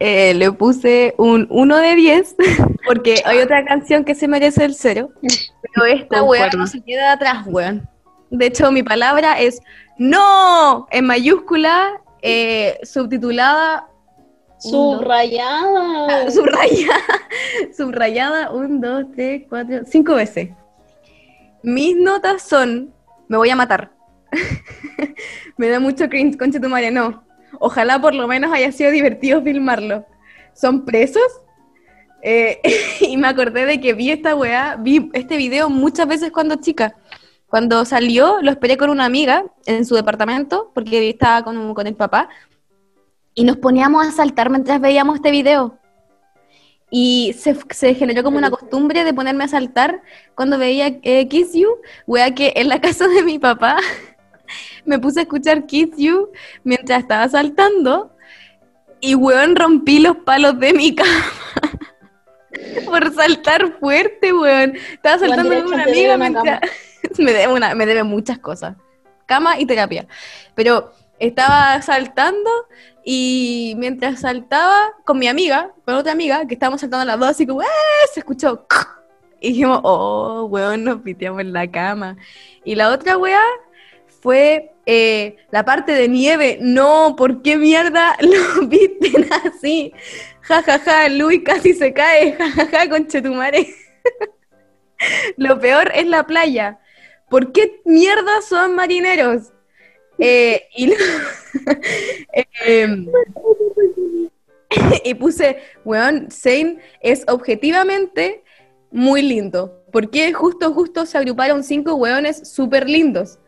eh, 0.00 0.34
le 0.34 0.50
puse 0.52 1.14
un 1.18 1.46
1 1.50 1.76
de 1.76 1.94
10 1.94 2.36
porque 2.86 3.22
hay 3.24 3.38
otra 3.38 3.64
canción 3.64 4.04
que 4.04 4.14
se 4.14 4.26
merece 4.26 4.64
el 4.64 4.74
cero, 4.74 5.10
pero 5.74 5.86
esta 5.86 6.22
weá 6.22 6.40
Concuerdo. 6.42 6.58
no 6.58 6.66
se 6.66 6.80
queda 6.82 7.12
atrás, 7.12 7.44
weón. 7.46 7.88
De 8.30 8.46
hecho, 8.46 8.70
mi 8.72 8.82
palabra 8.82 9.38
es 9.40 9.60
no 9.98 10.86
en 10.90 11.04
mayúscula, 11.04 12.00
eh, 12.22 12.78
subtitulada 12.82 13.88
Un, 14.64 14.72
dos. 14.72 14.98
Subrayada. 14.98 16.06
Ah, 16.08 16.30
subrayada, 16.30 17.20
subrayada, 17.76 18.50
un, 18.52 18.80
dos, 18.80 19.06
tres, 19.14 19.42
cuatro, 19.48 19.80
cinco 19.86 20.14
veces. 20.14 20.50
Mis 21.62 21.96
notas 21.96 22.42
son, 22.42 22.92
me 23.28 23.36
voy 23.36 23.50
a 23.50 23.56
matar. 23.56 23.92
me 25.56 25.68
da 25.68 25.80
mucho 25.80 26.08
cringe, 26.08 26.38
concha 26.38 26.60
tu 26.60 26.68
madre, 26.68 26.90
no. 26.90 27.24
Ojalá 27.58 28.00
por 28.00 28.14
lo 28.14 28.26
menos 28.28 28.52
haya 28.52 28.72
sido 28.72 28.90
divertido 28.90 29.42
filmarlo. 29.42 30.06
¿Son 30.54 30.84
presos? 30.84 31.22
Eh, 32.22 32.60
y 33.00 33.16
me 33.16 33.28
acordé 33.28 33.66
de 33.66 33.80
que 33.80 33.94
vi 33.94 34.10
esta 34.10 34.34
weá, 34.34 34.76
vi 34.76 35.10
este 35.14 35.36
video 35.36 35.68
muchas 35.68 36.06
veces 36.06 36.30
cuando 36.32 36.56
chica. 36.56 36.96
Cuando 37.50 37.84
salió, 37.84 38.40
lo 38.42 38.52
esperé 38.52 38.76
con 38.76 38.90
una 38.90 39.04
amiga 39.04 39.44
en 39.66 39.84
su 39.84 39.96
departamento, 39.96 40.70
porque 40.72 41.10
estaba 41.10 41.42
con, 41.42 41.74
con 41.74 41.86
el 41.88 41.96
papá, 41.96 42.28
y 43.34 43.42
nos 43.44 43.56
poníamos 43.56 44.06
a 44.06 44.12
saltar 44.12 44.50
mientras 44.50 44.80
veíamos 44.80 45.16
este 45.16 45.32
video. 45.32 45.76
Y 46.92 47.34
se, 47.38 47.56
se 47.70 47.94
generó 47.94 48.22
como 48.22 48.38
una 48.38 48.50
costumbre 48.50 49.04
de 49.04 49.12
ponerme 49.12 49.44
a 49.44 49.48
saltar 49.48 50.02
cuando 50.34 50.58
veía 50.58 50.98
eh, 51.02 51.28
Kiss 51.28 51.52
You, 51.52 51.68
wea 52.06 52.34
que 52.34 52.52
en 52.56 52.68
la 52.68 52.80
casa 52.80 53.08
de 53.08 53.22
mi 53.22 53.38
papá 53.38 53.78
me 54.84 54.98
puse 54.98 55.20
a 55.20 55.22
escuchar 55.22 55.66
Kiss 55.66 55.90
You 55.96 56.30
mientras 56.64 57.00
estaba 57.00 57.28
saltando 57.28 58.16
y 59.00 59.14
weón 59.14 59.56
rompí 59.56 59.98
los 59.98 60.18
palos 60.18 60.58
de 60.58 60.72
mi 60.72 60.94
cama 60.96 61.24
por 62.84 63.12
saltar 63.14 63.78
fuerte, 63.78 64.32
weón. 64.32 64.76
Estaba 64.92 65.18
saltando 65.18 65.54
con 65.54 65.74
una 65.74 65.84
amiga 65.84 66.16
mientras... 66.16 66.60
me, 67.18 67.32
debe 67.32 67.52
una, 67.52 67.74
me 67.74 67.86
debe 67.86 68.02
muchas 68.02 68.38
cosas. 68.38 68.76
Cama 69.26 69.58
y 69.58 69.66
terapia. 69.66 70.06
Pero 70.54 70.92
estaba 71.18 71.80
saltando 71.82 72.50
y 73.04 73.74
mientras 73.76 74.20
saltaba 74.20 74.92
con 75.04 75.18
mi 75.18 75.28
amiga, 75.28 75.70
con 75.84 75.94
otra 75.94 76.12
amiga, 76.12 76.46
que 76.46 76.54
estábamos 76.54 76.80
saltando 76.80 77.04
las 77.04 77.18
dos, 77.18 77.28
así 77.28 77.46
como, 77.46 77.62
¡eh! 77.62 77.66
Se 78.12 78.20
escuchó. 78.20 78.66
Y 79.42 79.52
dijimos, 79.52 79.80
oh, 79.84 80.44
weón, 80.50 80.84
nos 80.84 81.00
piteamos 81.00 81.40
en 81.40 81.54
la 81.54 81.66
cama. 81.66 82.18
Y 82.62 82.74
la 82.74 82.90
otra 82.90 83.16
weá 83.16 83.40
fue 84.20 84.74
eh, 84.84 85.36
la 85.50 85.64
parte 85.64 85.92
de 85.92 86.08
nieve. 86.08 86.58
No, 86.60 87.14
¿por 87.16 87.40
qué 87.40 87.56
mierda 87.56 88.18
lo 88.20 88.66
visten 88.66 89.26
así? 89.46 89.94
Ja, 90.42 90.62
ja, 90.62 90.78
ja, 90.78 91.08
Luis 91.08 91.40
casi 91.42 91.72
se 91.72 91.94
cae. 91.94 92.34
Ja, 92.34 92.50
ja, 92.50 92.66
ja, 92.66 92.88
conchetumare. 92.90 93.74
lo 95.38 95.58
peor 95.58 95.90
es 95.94 96.06
la 96.06 96.26
playa. 96.26 96.78
¿Por 97.30 97.52
qué 97.52 97.80
mierda 97.84 98.42
son 98.42 98.74
marineros? 98.74 99.52
Eh, 100.18 100.68
Em, 102.66 103.08
y 105.04 105.14
puse, 105.14 105.58
weón, 105.84 106.28
Zane 106.30 106.78
es 107.00 107.24
objetivamente 107.28 108.44
muy 108.90 109.22
lindo. 109.22 109.82
Porque 109.92 110.32
justo, 110.32 110.72
justo 110.72 111.06
se 111.06 111.18
agruparon 111.18 111.64
cinco 111.64 111.94
weones 111.94 112.52
súper 112.52 112.88
lindos. 112.88 113.38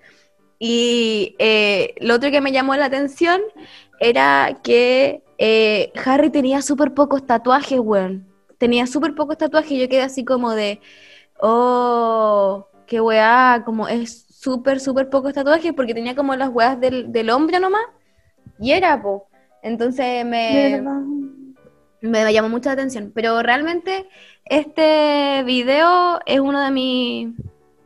Y 0.59 1.37
eh, 1.39 1.95
lo 2.01 2.15
otro 2.15 2.31
que 2.31 2.41
me 2.41 2.53
llamó 2.53 2.75
la 2.77 2.87
atención 2.87 3.41
era 4.01 4.61
que 4.63 5.23
eh, 5.39 5.93
Harry 6.05 6.31
tenía 6.31 6.63
súper 6.63 6.95
pocos 6.95 7.27
tatuajes, 7.27 7.81
weón. 7.81 8.27
Tenía 8.59 8.87
súper 8.87 9.15
pocos 9.15 9.39
tatuajes 9.39 9.79
yo 9.79 9.89
quedé 9.89 10.03
así 10.03 10.25
como 10.25 10.53
de, 10.53 10.81
oh, 11.41 12.69
qué 12.93 13.01
weá, 13.01 13.63
como 13.65 13.89
es 13.89 14.27
súper, 14.29 14.79
súper 14.79 15.09
pocos 15.09 15.33
tatuajes 15.33 15.73
porque 15.73 15.95
tenía 15.95 16.15
como 16.15 16.37
las 16.37 16.51
weas 16.51 16.79
del, 16.79 17.11
del 17.11 17.31
hombre 17.31 17.59
nomás. 17.59 17.87
Y 18.61 18.73
era, 18.73 19.01
po. 19.01 19.29
Entonces 19.63 20.27
me, 20.27 20.83
me 22.03 22.33
llamó 22.35 22.51
mucha 22.51 22.73
atención. 22.73 23.11
Pero 23.15 23.43
realmente 23.43 24.07
este 24.45 25.43
video 25.45 26.21
es 26.27 26.39
uno 26.39 26.63
de 26.63 26.71
mis... 26.71 27.29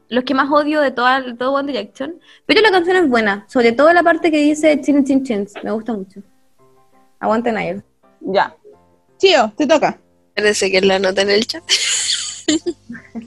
Los 0.09 0.25
que 0.25 0.35
más 0.35 0.51
odio 0.51 0.81
de 0.81 0.91
toda, 0.91 1.21
de 1.21 1.35
todo 1.35 1.53
One 1.53 1.71
Direction. 1.71 2.19
Pero 2.45 2.61
la 2.61 2.73
canción 2.73 2.97
es 2.97 3.09
buena. 3.09 3.47
Sobre 3.49 3.71
todo 3.71 3.93
la 3.93 4.03
parte 4.03 4.33
que 4.33 4.39
dice 4.39 4.81
Chin 4.81 5.05
Chin 5.05 5.23
Chins. 5.23 5.55
Me 5.63 5.71
gusta 5.71 5.93
mucho. 5.93 6.21
Aguante 7.21 7.53
Niall. 7.53 7.85
Ya. 8.23 8.57
Chío, 9.19 9.53
te 9.57 9.69
toca. 9.69 10.01
Parece 10.35 10.69
que 10.69 10.81
la 10.81 10.99
nota 10.99 11.23
en 11.23 11.31
el 11.31 11.47
chat. 11.47 11.63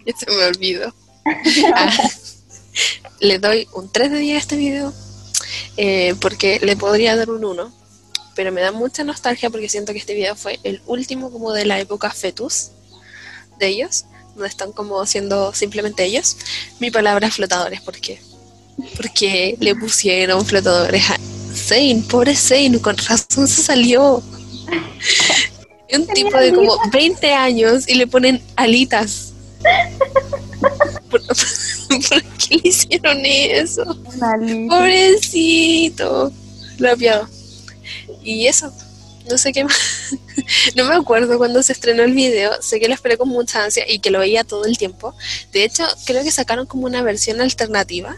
Ya 0.06 0.15
se 0.15 0.31
me 0.31 0.45
olvidó. 0.45 0.93
Ah, 1.25 1.91
le 3.19 3.39
doy 3.39 3.67
un 3.73 3.91
3 3.91 4.11
de 4.11 4.19
10 4.19 4.35
a 4.35 4.39
este 4.39 4.55
video 4.55 4.93
eh, 5.77 6.15
porque 6.19 6.59
le 6.61 6.75
podría 6.75 7.15
dar 7.15 7.29
un 7.29 7.45
1, 7.45 7.71
pero 8.35 8.51
me 8.51 8.61
da 8.61 8.71
mucha 8.71 9.03
nostalgia 9.03 9.49
porque 9.49 9.69
siento 9.69 9.93
que 9.93 9.99
este 9.99 10.13
video 10.13 10.35
fue 10.35 10.59
el 10.63 10.81
último 10.85 11.31
como 11.31 11.53
de 11.53 11.65
la 11.65 11.79
época 11.79 12.11
fetus 12.11 12.71
de 13.59 13.67
ellos, 13.67 14.05
donde 14.33 14.47
están 14.47 14.71
como 14.71 15.05
siendo 15.05 15.53
simplemente 15.53 16.03
ellos. 16.05 16.37
Mi 16.79 16.91
palabra 16.91 17.27
es 17.27 17.35
flotadores, 17.35 17.81
¿por 17.81 17.99
qué? 17.99 18.21
Porque 18.95 19.57
le 19.59 19.75
pusieron 19.75 20.45
flotadores 20.45 21.09
a 21.09 21.17
Zane, 21.53 22.03
pobre 22.09 22.35
Zane, 22.35 22.79
con 22.79 22.97
razón 22.97 23.47
se 23.47 23.61
salió. 23.61 24.23
Un 25.91 26.05
tipo 26.07 26.37
de 26.37 26.53
como 26.53 26.77
20 26.91 27.33
años 27.33 27.87
y 27.87 27.95
le 27.95 28.05
ponen 28.05 28.41
alitas. 28.55 29.28
¿Por, 31.10 31.22
por 31.27 32.23
qué 32.38 32.56
le 32.56 32.69
hicieron 32.69 33.26
eso? 33.26 33.84
Pobrecito. 34.69 36.31
Lo 36.77 36.91
apiado. 36.91 37.27
Y 38.23 38.48
eso, 38.48 38.72
no 39.30 39.38
sé 39.38 39.52
qué 39.52 39.64
más. 39.64 40.15
No 40.76 40.86
me 40.86 40.95
acuerdo 40.95 41.38
cuando 41.38 41.61
se 41.61 41.73
estrenó 41.73 42.02
el 42.02 42.14
video. 42.14 42.60
Sé 42.61 42.80
que 42.80 42.88
lo 42.88 42.95
esperé 42.95 43.18
con 43.18 43.30
mucha 43.30 43.64
ansia 43.64 43.84
y 43.88 43.99
que 43.99 44.10
lo 44.10 44.19
veía 44.19 44.44
todo 44.44 44.65
el 44.65 44.80
tiempo. 44.80 45.14
De 45.52 45.64
hecho, 45.64 45.84
creo 46.06 46.23
que 46.23 46.31
sacaron 46.31 46.65
como 46.65 46.86
una 46.88 47.03
versión 47.03 47.40
alternativa. 47.40 48.15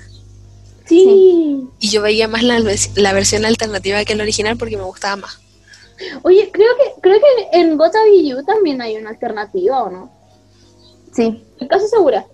Sí. 0.85 1.67
Y 1.79 1.89
yo 1.89 2.01
veía 2.01 2.29
más 2.29 2.43
la, 2.43 2.59
la 2.95 3.13
versión 3.13 3.43
alternativa 3.43 4.05
que 4.05 4.15
la 4.15 4.23
original 4.23 4.55
porque 4.55 4.77
me 4.77 4.83
gustaba 4.83 5.17
más. 5.17 5.39
Oye, 6.23 6.49
creo 6.51 6.69
que 6.77 7.01
creo 7.01 7.19
que 7.19 7.59
en 7.59 7.77
Gotta 7.77 8.01
Be 8.03 8.27
You 8.27 8.43
también 8.43 8.81
hay 8.81 8.95
una 8.95 9.09
alternativa, 9.09 9.83
¿o 9.83 9.89
no? 9.89 10.20
Sí, 11.11 11.43
casi 11.69 11.87
segura. 11.87 12.25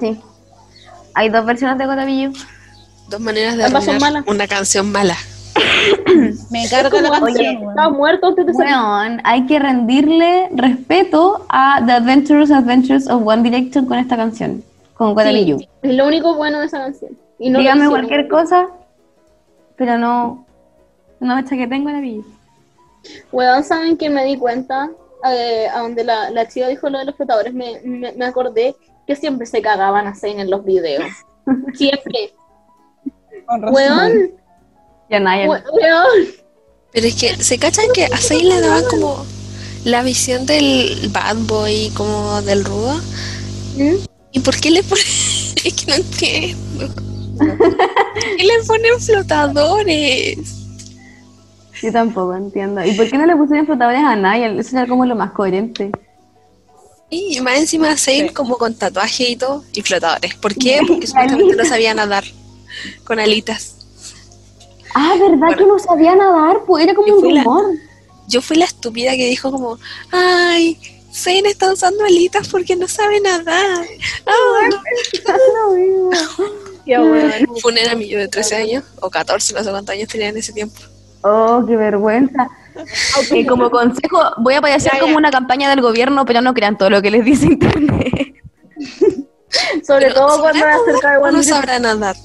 sí. 0.00 0.20
Hay 1.14 1.30
dos 1.30 1.46
versiones 1.46 1.78
de 1.78 1.86
Gotabillo. 1.86 2.30
Dos 3.08 3.20
maneras 3.20 3.56
de 3.56 3.64
arruinar 3.64 4.24
una 4.26 4.46
canción 4.46 4.92
mala. 4.92 5.16
Me 6.50 6.68
carga 6.68 7.00
la 7.00 7.10
canción. 7.10 7.68
estaba 7.70 7.88
muerto 7.88 8.26
antes 8.26 8.46
de 8.46 8.52
salir. 8.52 8.74
Bueno, 8.74 9.20
hay 9.24 9.46
que 9.46 9.58
rendirle 9.58 10.50
respeto 10.54 11.46
a 11.48 11.82
The 11.86 11.92
Adventurous 11.92 12.50
Adventures 12.50 13.08
of 13.08 13.26
One 13.26 13.42
Direction 13.42 13.86
con 13.86 13.98
esta 13.98 14.16
canción, 14.16 14.62
con. 14.94 15.16
Sí, 15.18 15.68
es 15.82 15.94
lo 15.94 16.06
único 16.06 16.34
bueno 16.34 16.60
de 16.60 16.66
esa 16.66 16.78
canción. 16.78 17.12
Y 17.38 17.48
no 17.48 17.60
Dígame 17.60 17.88
cualquier 17.88 18.28
cosa, 18.28 18.66
pero 19.76 19.96
no, 19.96 20.44
no 21.20 21.36
me 21.36 21.44
que 21.44 21.66
tengo 21.66 21.88
Gotabillo. 21.88 22.24
Weón, 23.32 23.64
¿saben 23.64 23.96
que 23.96 24.10
me 24.10 24.24
di 24.24 24.36
cuenta? 24.36 24.90
Eh, 25.24 25.66
a 25.72 25.80
donde 25.80 26.04
la, 26.04 26.30
la 26.30 26.46
chica 26.48 26.68
dijo 26.68 26.88
lo 26.90 26.98
de 26.98 27.06
los 27.06 27.16
flotadores, 27.16 27.52
me, 27.54 27.80
me, 27.84 28.12
me 28.12 28.24
acordé 28.26 28.76
que 29.06 29.16
siempre 29.16 29.46
se 29.46 29.62
cagaban 29.62 30.06
a 30.06 30.14
Zayn 30.14 30.40
en 30.40 30.50
los 30.50 30.64
videos. 30.64 31.08
Siempre. 31.74 32.34
Con 33.46 33.62
razón. 33.62 33.74
Weón, 33.74 34.30
Ya 35.08 35.18
we- 35.20 35.46
weón. 35.72 36.26
Pero 36.92 37.06
es 37.06 37.14
que, 37.14 37.36
¿se 37.36 37.58
cachan 37.58 37.86
que 37.94 38.04
a 38.06 38.16
Zayn 38.16 38.48
le 38.48 38.60
daban 38.60 38.84
como 38.90 39.24
la 39.84 40.02
visión 40.02 40.44
del 40.46 41.08
bad 41.12 41.36
boy, 41.46 41.90
como 41.94 42.42
del 42.42 42.64
rudo? 42.64 43.00
¿Mm? 43.76 43.94
¿Y 44.32 44.40
por 44.40 44.56
qué 44.60 44.70
le 44.70 44.82
ponen.? 44.82 45.04
Es 45.64 45.72
que 45.74 45.86
no 45.86 45.94
entiendo. 45.94 46.88
¿Por 47.38 48.36
qué 48.36 48.44
le 48.44 48.64
ponen 48.66 49.00
flotadores? 49.00 50.55
Yo 51.82 51.92
tampoco 51.92 52.34
entiendo. 52.34 52.84
¿Y 52.84 52.92
por 52.92 53.08
qué 53.10 53.18
no 53.18 53.26
le 53.26 53.36
pusieron 53.36 53.66
flotadores 53.66 54.00
a 54.02 54.16
Niall? 54.16 54.58
Eso 54.58 54.76
era 54.78 54.86
como 54.86 55.04
lo 55.04 55.14
más 55.14 55.32
coherente. 55.32 55.90
Y 57.08 57.40
más 57.40 57.58
encima 57.58 57.96
Zayn 57.96 58.32
como 58.32 58.56
con 58.58 58.74
tatuaje 58.74 59.30
y 59.30 59.36
todo, 59.36 59.62
y 59.72 59.82
flotadores. 59.82 60.34
¿Por 60.34 60.54
qué? 60.54 60.80
Porque 60.86 61.06
supuestamente 61.06 61.54
no 61.56 61.64
sabía 61.64 61.94
nadar 61.94 62.24
con 63.04 63.20
alitas. 63.20 63.74
Ah, 64.94 65.14
¿verdad 65.20 65.56
que 65.56 65.66
no 65.66 65.78
sabía 65.78 66.16
nadar? 66.16 66.64
Pues 66.66 66.84
era 66.84 66.94
como 66.94 67.06
Yo 67.06 67.16
un 67.18 67.34
la- 67.34 67.44
rumor. 67.44 67.64
Yo 68.28 68.42
fui 68.42 68.56
la 68.56 68.64
estúpida 68.64 69.12
que 69.12 69.26
dijo 69.28 69.52
como, 69.52 69.78
ay, 70.10 70.78
Zayn 71.14 71.46
está 71.46 71.72
usando 71.72 72.04
alitas 72.04 72.48
porque 72.48 72.74
no 72.74 72.88
sabe 72.88 73.20
nadar. 73.20 73.86
Ah, 74.26 74.68
Qué 76.84 76.98
weón. 76.98 77.32
Fue 77.60 77.72
un 77.72 77.78
enamillo 77.78 78.18
de 78.18 78.28
13 78.28 78.56
años, 78.56 78.84
o 79.00 79.10
14, 79.10 79.54
no 79.54 79.62
sé 79.64 79.70
cuántos 79.70 79.94
años 79.94 80.08
tenía 80.08 80.28
en 80.28 80.36
ese 80.36 80.52
tiempo. 80.52 80.80
Oh, 81.28 81.64
qué 81.66 81.76
vergüenza. 81.76 82.48
Eh, 83.32 83.46
como 83.46 83.70
consejo, 83.70 84.18
voy 84.38 84.54
a 84.54 84.60
parecer 84.60 84.92
Ya, 84.92 85.00
como 85.00 85.12
ya. 85.12 85.18
una 85.18 85.30
campaña 85.30 85.70
del 85.70 85.80
gobierno, 85.80 86.24
pero 86.24 86.40
no 86.42 86.52
crean 86.54 86.76
todo 86.76 86.90
lo 86.90 87.00
que 87.02 87.10
les 87.10 87.24
dice 87.24 87.46
internet. 87.46 88.34
Sobre 89.86 90.08
Pero, 90.08 90.14
todo 90.14 90.40
cuando 90.40 90.58
¿sabrá 90.60 90.74
era 90.74 90.84
cerca 90.84 91.10
de 91.12 91.16
One 91.16 91.32
no 91.32 91.38
Direction. 91.40 91.44
sabrá 91.56 91.78
nadar? 91.78 92.16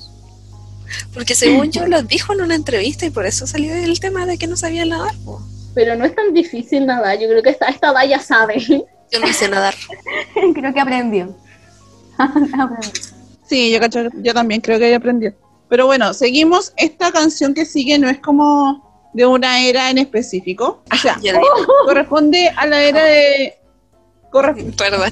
Porque 1.13 1.35
según 1.35 1.71
yo 1.71 1.87
lo 1.87 2.01
dijo 2.03 2.33
en 2.33 2.41
una 2.41 2.55
entrevista 2.55 3.05
y 3.05 3.09
por 3.09 3.25
eso 3.25 3.47
salió 3.47 3.73
el 3.73 3.99
tema 3.99 4.25
de 4.25 4.37
que 4.37 4.47
no 4.47 4.57
sabía 4.57 4.85
nadar. 4.85 5.13
po. 5.23 5.41
pero 5.73 5.95
no 5.95 6.03
es 6.03 6.13
tan 6.13 6.33
difícil 6.33 6.85
nadar. 6.85 7.17
Yo 7.19 7.29
creo 7.29 7.41
que 7.41 7.51
esta, 7.51 7.67
esta 7.67 8.05
ya 8.05 8.19
sabe. 8.19 8.59
Yo 8.59 9.19
no 9.19 9.27
sé 9.33 9.47
nadar. 9.49 9.73
Creo 10.53 10.73
que 10.73 10.79
aprendió. 10.79 11.35
Sí, 13.47 13.69
yo, 13.71 13.79
yo 14.23 14.33
también 14.33 14.61
creo 14.61 14.79
que 14.79 14.87
ella 14.87 14.95
aprendió. 14.95 15.33
Pero 15.67 15.85
bueno, 15.85 16.13
seguimos. 16.13 16.71
Esta 16.77 17.11
canción 17.11 17.53
que 17.53 17.65
sigue 17.65 17.99
no 17.99 18.09
es 18.09 18.19
como 18.19 18.90
de 19.13 19.25
una 19.25 19.61
era 19.65 19.89
en 19.89 19.97
específico. 19.97 20.83
O 20.91 20.95
sea, 20.95 21.19
corresponde 21.85 22.49
a 22.55 22.65
la 22.67 22.83
era 22.83 23.03
de. 23.03 23.53
corre- 24.31 24.53
di- 24.53 24.71
Perdón. 24.71 25.11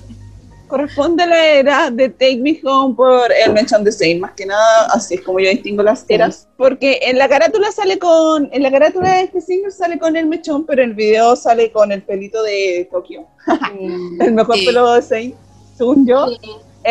corresponde 0.67 1.23
a 1.23 1.25
la 1.27 1.45
era 1.47 1.91
de 1.91 2.09
Take 2.09 2.37
Me 2.37 2.59
Home 2.63 2.95
por 2.95 3.31
el 3.31 3.51
Mention 3.53 3.89
Same. 3.91 4.19
Más 4.19 4.31
que 4.33 4.45
nada, 4.45 4.85
así 4.93 5.15
es 5.15 5.21
como 5.21 5.39
yo 5.39 5.49
distingo 5.49 5.83
las 5.83 6.05
eras. 6.07 6.47
Porque 6.57 6.99
en 7.03 7.17
la 7.17 7.27
carátula 7.27 7.71
sale 7.71 7.97
con. 7.99 8.49
En 8.53 8.63
la 8.63 8.71
carátula 8.71 9.11
de 9.15 9.21
este 9.23 9.41
single 9.41 9.71
sale 9.71 9.97
con 9.99 10.15
el 10.15 10.25
mechón, 10.27 10.65
pero 10.65 10.83
el 10.83 10.93
video 10.93 11.35
sale 11.35 11.71
con 11.71 11.91
el 11.91 12.01
pelito 12.03 12.41
de 12.43 12.87
Tokio. 12.91 13.27
el 14.19 14.31
mejor 14.33 14.55
Sí. 14.57 14.65
pelo 14.65 14.93
de 14.93 15.01
Saint, 15.01 15.35
según 15.77 16.07
yo. 16.07 16.27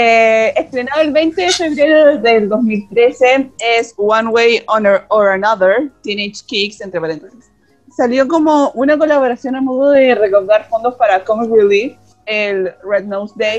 Eh, 0.01 0.55
estrenado 0.55 1.01
el 1.01 1.11
20 1.11 1.43
de 1.43 1.51
febrero 1.51 2.19
del 2.19 2.49
2013, 2.49 3.51
es 3.59 3.95
One 3.97 4.29
Way 4.29 4.63
or, 4.69 5.05
or 5.09 5.29
Another, 5.31 5.91
Teenage 6.05 6.45
Kicks, 6.47 6.81
entre 6.81 7.01
paréntesis. 7.01 7.51
Salió 7.97 8.29
como 8.29 8.71
una 8.75 8.97
colaboración 8.97 9.57
a 9.57 9.61
modo 9.61 9.91
de 9.91 10.15
recaudar 10.15 10.69
fondos 10.69 10.95
para 10.95 11.25
Comic 11.25 11.51
Relief, 11.51 11.97
el 12.27 12.73
Red 12.85 13.07
Nose 13.07 13.35
Day. 13.37 13.59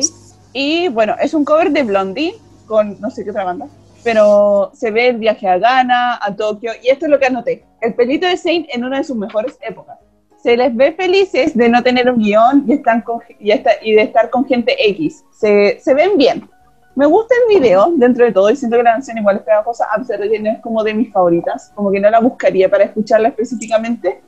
Y 0.53 0.87
bueno, 0.87 1.13
es 1.19 1.33
un 1.33 1.43
cover 1.43 1.71
de 1.71 1.83
Blondie, 1.83 2.33
con 2.67 2.97
no 3.01 3.11
sé 3.11 3.25
qué 3.25 3.31
otra 3.31 3.43
banda. 3.43 3.67
Pero 4.05 4.71
se 4.73 4.91
ve 4.91 5.09
el 5.09 5.17
viaje 5.17 5.45
a 5.45 5.57
Ghana, 5.57 6.19
a 6.21 6.35
Tokio, 6.37 6.71
y 6.81 6.87
esto 6.87 7.07
es 7.07 7.11
lo 7.11 7.19
que 7.19 7.25
anoté. 7.25 7.65
El 7.81 7.95
pelito 7.95 8.25
de 8.25 8.37
Saint 8.37 8.65
en 8.71 8.85
una 8.85 8.99
de 8.99 9.03
sus 9.03 9.17
mejores 9.17 9.57
épocas. 9.61 9.99
Se 10.41 10.55
les 10.55 10.75
ve 10.75 10.93
felices 10.93 11.55
de 11.55 11.67
no 11.67 11.83
tener 11.83 12.09
un 12.09 12.19
guion 12.19 12.63
y, 12.65 12.73
están 12.73 13.03
y, 13.39 13.93
de 13.93 14.01
estar 14.01 14.29
con 14.29 14.45
gente 14.45 14.75
X. 14.89 15.25
Se, 15.31 15.79
se 15.79 15.93
ven 15.93 16.17
bien. 16.17 16.49
Me 16.95 17.05
gusta 17.05 17.35
el 17.35 17.59
video 17.59 17.91
dentro 17.95 18.25
de 18.25 18.31
todo 18.31 18.49
y 18.49 18.55
siento 18.55 18.77
que 18.77 18.83
la 18.83 18.93
canción 18.93 19.17
igual 19.17 19.37
es 19.37 19.43
pegajosa, 19.43 19.85
a 19.91 19.97
pesar 19.97 20.19
que 20.21 20.39
no 20.39 20.49
es 20.51 20.59
como 20.59 20.83
de 20.83 20.93
mis 20.93 21.11
favoritas. 21.11 21.71
Como 21.75 21.91
que 21.91 21.99
no 21.99 22.09
la 22.09 22.19
buscaría 22.19 22.69
para 22.69 22.85
escucharla 22.85 23.29
específicamente. 23.29 24.21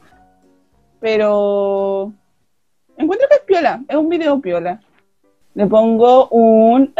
Pero 1.00 2.14
encuentro 2.98 3.28
que 3.30 3.36
es 3.36 3.42
piola, 3.42 3.82
es 3.88 3.96
un 3.96 4.10
video 4.10 4.40
piola. 4.40 4.80
Le 5.54 5.66
pongo 5.68 6.28
un 6.30 6.94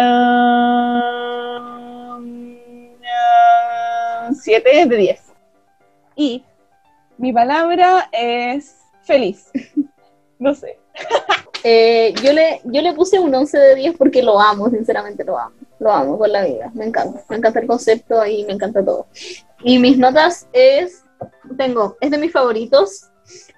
7 4.34 4.86
de 4.88 4.98
10. 4.98 5.34
Y 6.16 6.44
mi 7.18 7.32
palabra 7.32 8.10
es 8.12 8.81
feliz. 9.04 9.52
no 10.40 10.54
sé. 10.54 10.80
Eh, 11.64 12.14
yo, 12.24 12.34
le, 12.34 12.60
yo 12.64 12.82
le 12.82 12.94
puse 12.94 13.20
un 13.20 13.34
11 13.34 13.58
de 13.58 13.76
10 13.76 13.98
porque 13.98 14.24
lo 14.24 14.40
amo, 14.40 14.70
sinceramente 14.70 15.24
lo 15.24 15.38
amo. 15.38 15.56
Lo 15.80 15.92
amo 15.92 16.18
con 16.18 16.32
la 16.32 16.44
vida, 16.44 16.72
me 16.74 16.86
encanta. 16.86 17.24
Me 17.30 17.38
encanta 17.38 17.60
el 17.60 17.68
concepto 17.68 18.26
y 18.26 18.44
me 18.46 18.54
encanta 18.54 18.84
todo. 18.84 19.08
Y 19.64 19.78
mis 19.78 19.98
notas 19.98 20.48
es, 20.54 21.04
tengo, 21.58 21.98
es 22.02 22.12
de 22.12 22.18
mis 22.18 22.32
favoritos. 22.32 23.10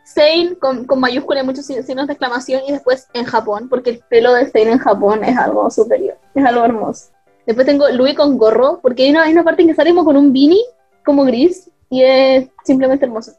Sein 0.03 0.55
con, 0.55 0.85
con 0.85 0.99
mayúscula 0.99 1.41
y 1.41 1.45
muchos 1.45 1.65
signos 1.65 2.07
de 2.07 2.13
exclamación 2.13 2.61
y 2.67 2.71
después 2.73 3.07
en 3.13 3.25
Japón, 3.25 3.67
porque 3.69 3.91
el 3.91 3.99
pelo 4.09 4.33
de 4.33 4.51
Sein 4.51 4.67
en 4.67 4.77
Japón 4.77 5.23
es 5.23 5.35
algo 5.37 5.71
superior, 5.71 6.17
es 6.35 6.45
algo 6.45 6.65
hermoso. 6.65 7.05
Después 7.47 7.65
tengo 7.65 7.89
Louis 7.89 8.15
con 8.15 8.37
gorro, 8.37 8.79
porque 8.81 9.03
hay 9.03 9.11
una, 9.11 9.23
hay 9.23 9.33
una 9.33 9.43
parte 9.43 9.63
en 9.63 9.69
que 9.69 9.75
salimos 9.75 10.05
con 10.05 10.15
un 10.15 10.31
beanie 10.31 10.61
como 11.03 11.25
gris 11.25 11.71
y 11.89 12.03
es 12.03 12.49
simplemente 12.63 13.05
hermoso. 13.05 13.33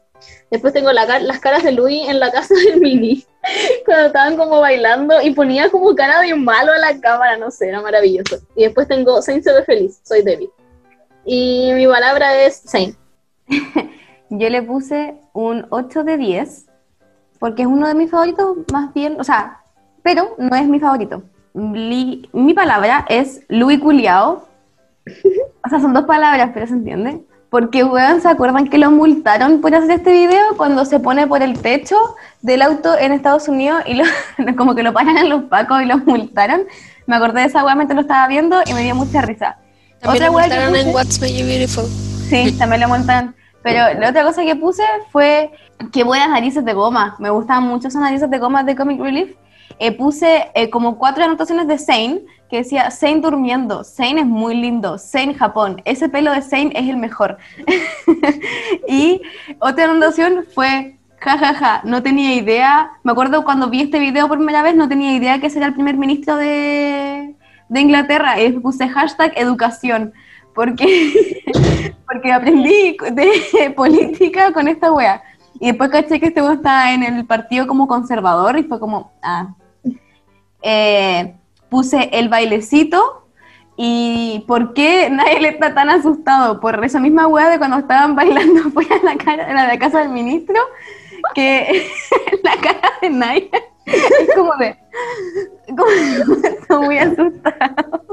Después 0.51 0.73
tengo 0.73 0.91
la 0.91 1.19
las 1.19 1.39
caras 1.39 1.63
de 1.63 1.71
Louis 1.71 2.07
en 2.07 2.19
la 2.19 2.31
casa 2.31 2.53
del 2.55 2.79
mini, 2.79 3.25
cuando 3.85 4.07
estaban 4.07 4.37
como 4.37 4.59
bailando 4.61 5.21
y 5.21 5.31
ponía 5.31 5.69
como 5.69 5.93
cara 5.95 6.21
de 6.21 6.33
malo 6.35 6.71
a 6.71 6.77
la 6.77 6.99
cámara, 6.99 7.37
no 7.37 7.51
sé, 7.51 7.69
era 7.69 7.81
maravilloso. 7.81 8.37
Y 8.55 8.63
después 8.63 8.87
tengo 8.87 9.21
Saint 9.21 9.43
se 9.43 9.53
ve 9.53 9.63
feliz, 9.63 9.99
soy 10.03 10.21
Debbie. 10.23 10.49
Y 11.25 11.71
mi 11.73 11.87
palabra 11.87 12.41
es 12.43 12.57
Saint. 12.65 12.95
Yo 14.29 14.49
le 14.49 14.61
puse 14.61 15.15
un 15.33 15.65
8 15.69 16.03
de 16.03 16.17
10 16.17 16.65
porque 17.39 17.63
es 17.63 17.67
uno 17.67 17.87
de 17.87 17.95
mis 17.95 18.09
favoritos, 18.09 18.57
más 18.71 18.93
bien, 18.93 19.19
o 19.19 19.23
sea, 19.23 19.59
pero 20.03 20.35
no 20.37 20.55
es 20.55 20.67
mi 20.67 20.79
favorito. 20.79 21.23
Li- 21.53 22.27
mi 22.33 22.53
palabra 22.53 23.05
es 23.09 23.41
Louis 23.49 23.79
Culiao. 23.79 24.47
O 25.65 25.69
sea, 25.69 25.79
son 25.79 25.93
dos 25.93 26.05
palabras, 26.05 26.51
pero 26.53 26.67
se 26.67 26.73
entiende. 26.73 27.21
Porque, 27.55 27.85
weón, 27.85 28.19
¿se 28.19 28.27
acuerdan 28.27 28.67
que 28.67 28.77
lo 28.77 28.91
multaron 28.91 29.61
por 29.61 29.73
hacer 29.73 29.91
este 29.91 30.11
video 30.11 30.57
cuando 30.57 30.83
se 30.83 30.99
pone 30.99 31.25
por 31.25 31.41
el 31.41 31.57
techo 31.61 31.95
del 32.41 32.61
auto 32.61 32.97
en 32.99 33.13
Estados 33.13 33.47
Unidos 33.47 33.81
y 33.85 33.93
lo- 33.93 34.03
como 34.57 34.75
que 34.75 34.83
lo 34.83 34.91
paran 34.91 35.17
en 35.17 35.29
los 35.29 35.43
pacos 35.43 35.81
y 35.81 35.85
lo 35.85 35.97
multaron? 35.99 36.63
Me 37.07 37.15
acordé 37.15 37.39
de 37.39 37.47
esa 37.47 37.63
weá 37.63 37.73
mientras 37.75 37.95
lo 37.95 38.01
estaba 38.01 38.27
viendo 38.27 38.57
y 38.65 38.73
me 38.73 38.83
dio 38.83 38.93
mucha 38.93 39.21
risa. 39.21 39.57
También 40.01 40.25
Otra 40.25 40.25
lo 40.25 40.33
que 40.33 40.41
montaron 40.41 40.75
en 40.75 40.85
puse- 40.87 40.93
What's 40.95 41.21
Made 41.21 41.33
You 41.37 41.45
Beautiful. 41.45 41.85
Sí, 42.29 42.51
también 42.59 42.81
lo 42.81 42.89
montan. 42.89 43.33
Pero 43.63 43.97
la 44.01 44.09
otra 44.09 44.25
cosa 44.25 44.43
que 44.43 44.57
puse 44.57 44.83
fue 45.13 45.49
que 45.93 46.03
buenas 46.03 46.27
narices 46.31 46.65
de 46.65 46.73
goma. 46.73 47.15
Me 47.19 47.29
gustaban 47.29 47.63
mucho 47.63 47.87
esas 47.87 48.01
narices 48.01 48.29
de 48.29 48.37
goma 48.37 48.65
de 48.65 48.75
Comic 48.75 48.99
Relief. 48.99 49.33
Eh, 49.79 49.91
puse 49.91 50.49
eh, 50.53 50.69
como 50.69 50.97
cuatro 50.97 51.23
anotaciones 51.23 51.67
de 51.67 51.77
Zane, 51.77 52.21
que 52.49 52.57
decía 52.57 52.91
Zane 52.91 53.21
durmiendo, 53.21 53.83
Zane 53.83 54.21
es 54.21 54.27
muy 54.27 54.55
lindo, 54.55 54.97
Zane 54.97 55.33
Japón, 55.33 55.81
ese 55.85 56.07
pelo 56.07 56.31
de 56.31 56.41
Zane 56.41 56.71
es 56.75 56.87
el 56.87 56.97
mejor. 56.97 57.37
y 58.87 59.21
otra 59.59 59.85
anotación 59.85 60.45
fue, 60.53 60.97
jajaja, 61.19 61.81
no 61.83 62.03
tenía 62.03 62.35
idea, 62.35 62.91
me 63.03 63.11
acuerdo 63.11 63.43
cuando 63.43 63.69
vi 63.69 63.81
este 63.81 63.99
video 63.99 64.27
por 64.27 64.37
primera 64.37 64.61
vez, 64.61 64.75
no 64.75 64.87
tenía 64.87 65.13
idea 65.13 65.39
que 65.39 65.47
ese 65.47 65.57
era 65.57 65.67
el 65.67 65.73
primer 65.73 65.97
ministro 65.97 66.37
de, 66.37 67.35
de 67.67 67.79
Inglaterra, 67.81 68.39
y 68.41 68.51
puse 68.53 68.87
hashtag 68.87 69.33
educación, 69.35 70.13
porque, 70.53 71.41
porque 72.07 72.31
aprendí 72.31 72.95
de 73.11 73.71
política 73.75 74.53
con 74.53 74.67
esta 74.67 74.93
wea. 74.93 75.21
Y 75.59 75.67
después 75.67 75.89
caché 75.89 76.19
que 76.19 76.27
este 76.27 76.41
weón 76.41 76.57
estaba 76.57 76.93
en 76.93 77.03
el 77.03 77.25
partido 77.25 77.67
como 77.67 77.87
conservador 77.87 78.57
y 78.57 78.63
fue 78.63 78.79
como, 78.79 79.11
ah. 79.21 79.55
Eh, 80.61 81.35
puse 81.69 82.09
el 82.11 82.27
bailecito 82.27 83.27
y 83.77 84.43
¿por 84.47 84.73
qué 84.73 85.09
nadie 85.09 85.49
está 85.49 85.73
tan 85.73 85.89
asustado? 85.89 86.59
Por 86.59 86.83
esa 86.83 86.99
misma 86.99 87.27
wea 87.27 87.49
de 87.49 87.57
cuando 87.57 87.77
estaban 87.77 88.15
bailando 88.15 88.69
fuera 88.73 88.97
de 88.97 89.53
la, 89.53 89.77
casa 89.77 89.99
del 89.99 90.09
ministro, 90.09 90.55
que 91.33 91.87
la 92.43 92.55
cara 92.61 92.93
de 93.01 93.09
Naya 93.09 93.49
es 93.85 94.35
como 94.35 94.55
de, 94.55 94.75
como, 96.67 96.81
muy 96.83 96.97
asustado. 96.97 98.05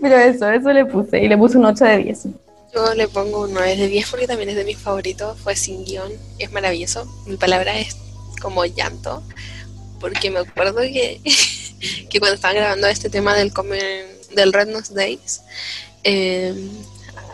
Pero 0.00 0.16
eso, 0.16 0.50
eso 0.50 0.72
le 0.72 0.86
puse 0.86 1.22
y 1.22 1.28
le 1.28 1.36
puse 1.36 1.58
un 1.58 1.64
8 1.64 1.84
de 1.84 1.96
10. 1.98 2.28
Yo 2.74 2.94
le 2.94 3.06
pongo 3.08 3.42
un 3.42 3.52
9 3.52 3.76
de 3.76 3.88
10 3.88 4.08
porque 4.10 4.26
también 4.26 4.48
es 4.48 4.56
de 4.56 4.64
mis 4.64 4.78
favoritos. 4.78 5.38
Fue 5.40 5.54
sin 5.56 5.84
guion, 5.84 6.12
es 6.38 6.50
maravilloso. 6.52 7.04
Mi 7.26 7.36
palabra 7.36 7.78
es 7.78 7.96
como 8.40 8.64
llanto, 8.64 9.22
porque 10.00 10.30
me 10.30 10.40
acuerdo 10.40 10.80
que, 10.80 11.20
que 12.10 12.18
cuando 12.18 12.34
estaban 12.34 12.56
grabando 12.56 12.86
este 12.88 13.10
tema 13.10 13.34
del, 13.36 13.52
del 14.34 14.52
Red 14.52 14.68
Nose 14.68 14.94
Days, 14.94 15.42
eh, 16.04 16.54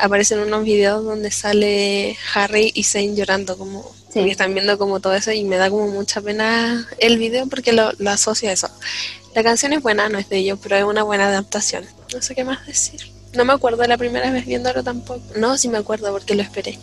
aparecen 0.00 0.40
unos 0.40 0.64
videos 0.64 1.04
donde 1.04 1.30
sale 1.30 2.16
Harry 2.34 2.72
y 2.74 2.82
Zane 2.84 3.14
llorando, 3.14 3.56
como 3.56 3.96
Sí. 4.12 4.20
están 4.20 4.54
viendo 4.54 4.78
como 4.78 5.00
todo 5.00 5.14
eso 5.14 5.32
y 5.32 5.44
me 5.44 5.58
da 5.58 5.68
como 5.68 5.86
mucha 5.88 6.22
pena 6.22 6.88
el 6.98 7.18
video 7.18 7.46
porque 7.46 7.74
lo, 7.74 7.92
lo 7.98 8.10
asocio 8.10 8.48
a 8.48 8.52
eso. 8.52 8.70
La 9.34 9.42
canción 9.42 9.74
es 9.74 9.82
buena, 9.82 10.08
no 10.08 10.18
es 10.18 10.30
de 10.30 10.38
ellos, 10.38 10.58
pero 10.62 10.76
es 10.76 10.84
una 10.84 11.02
buena 11.02 11.28
adaptación. 11.28 11.84
No 12.14 12.22
sé 12.22 12.34
qué 12.34 12.42
más 12.42 12.66
decir. 12.66 13.12
No 13.34 13.44
me 13.44 13.52
acuerdo 13.52 13.84
la 13.84 13.98
primera 13.98 14.30
vez 14.30 14.46
viéndolo 14.46 14.82
tampoco. 14.82 15.20
No, 15.36 15.56
sí 15.58 15.68
me 15.68 15.78
acuerdo 15.78 16.12
porque 16.12 16.34
lo 16.34 16.42
esperé. 16.42 16.78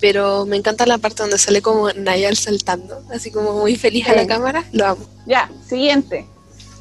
Pero 0.00 0.46
me 0.46 0.56
encanta 0.56 0.84
la 0.84 0.98
parte 0.98 1.22
donde 1.22 1.38
sale 1.38 1.62
como 1.62 1.92
Nayal 1.92 2.36
saltando, 2.36 3.02
así 3.14 3.30
como 3.30 3.52
muy 3.52 3.76
feliz 3.76 4.08
a 4.08 4.14
la 4.14 4.26
cámara. 4.26 4.64
Lo 4.72 4.86
amo. 4.86 5.06
Ya, 5.26 5.48
siguiente. 5.68 6.26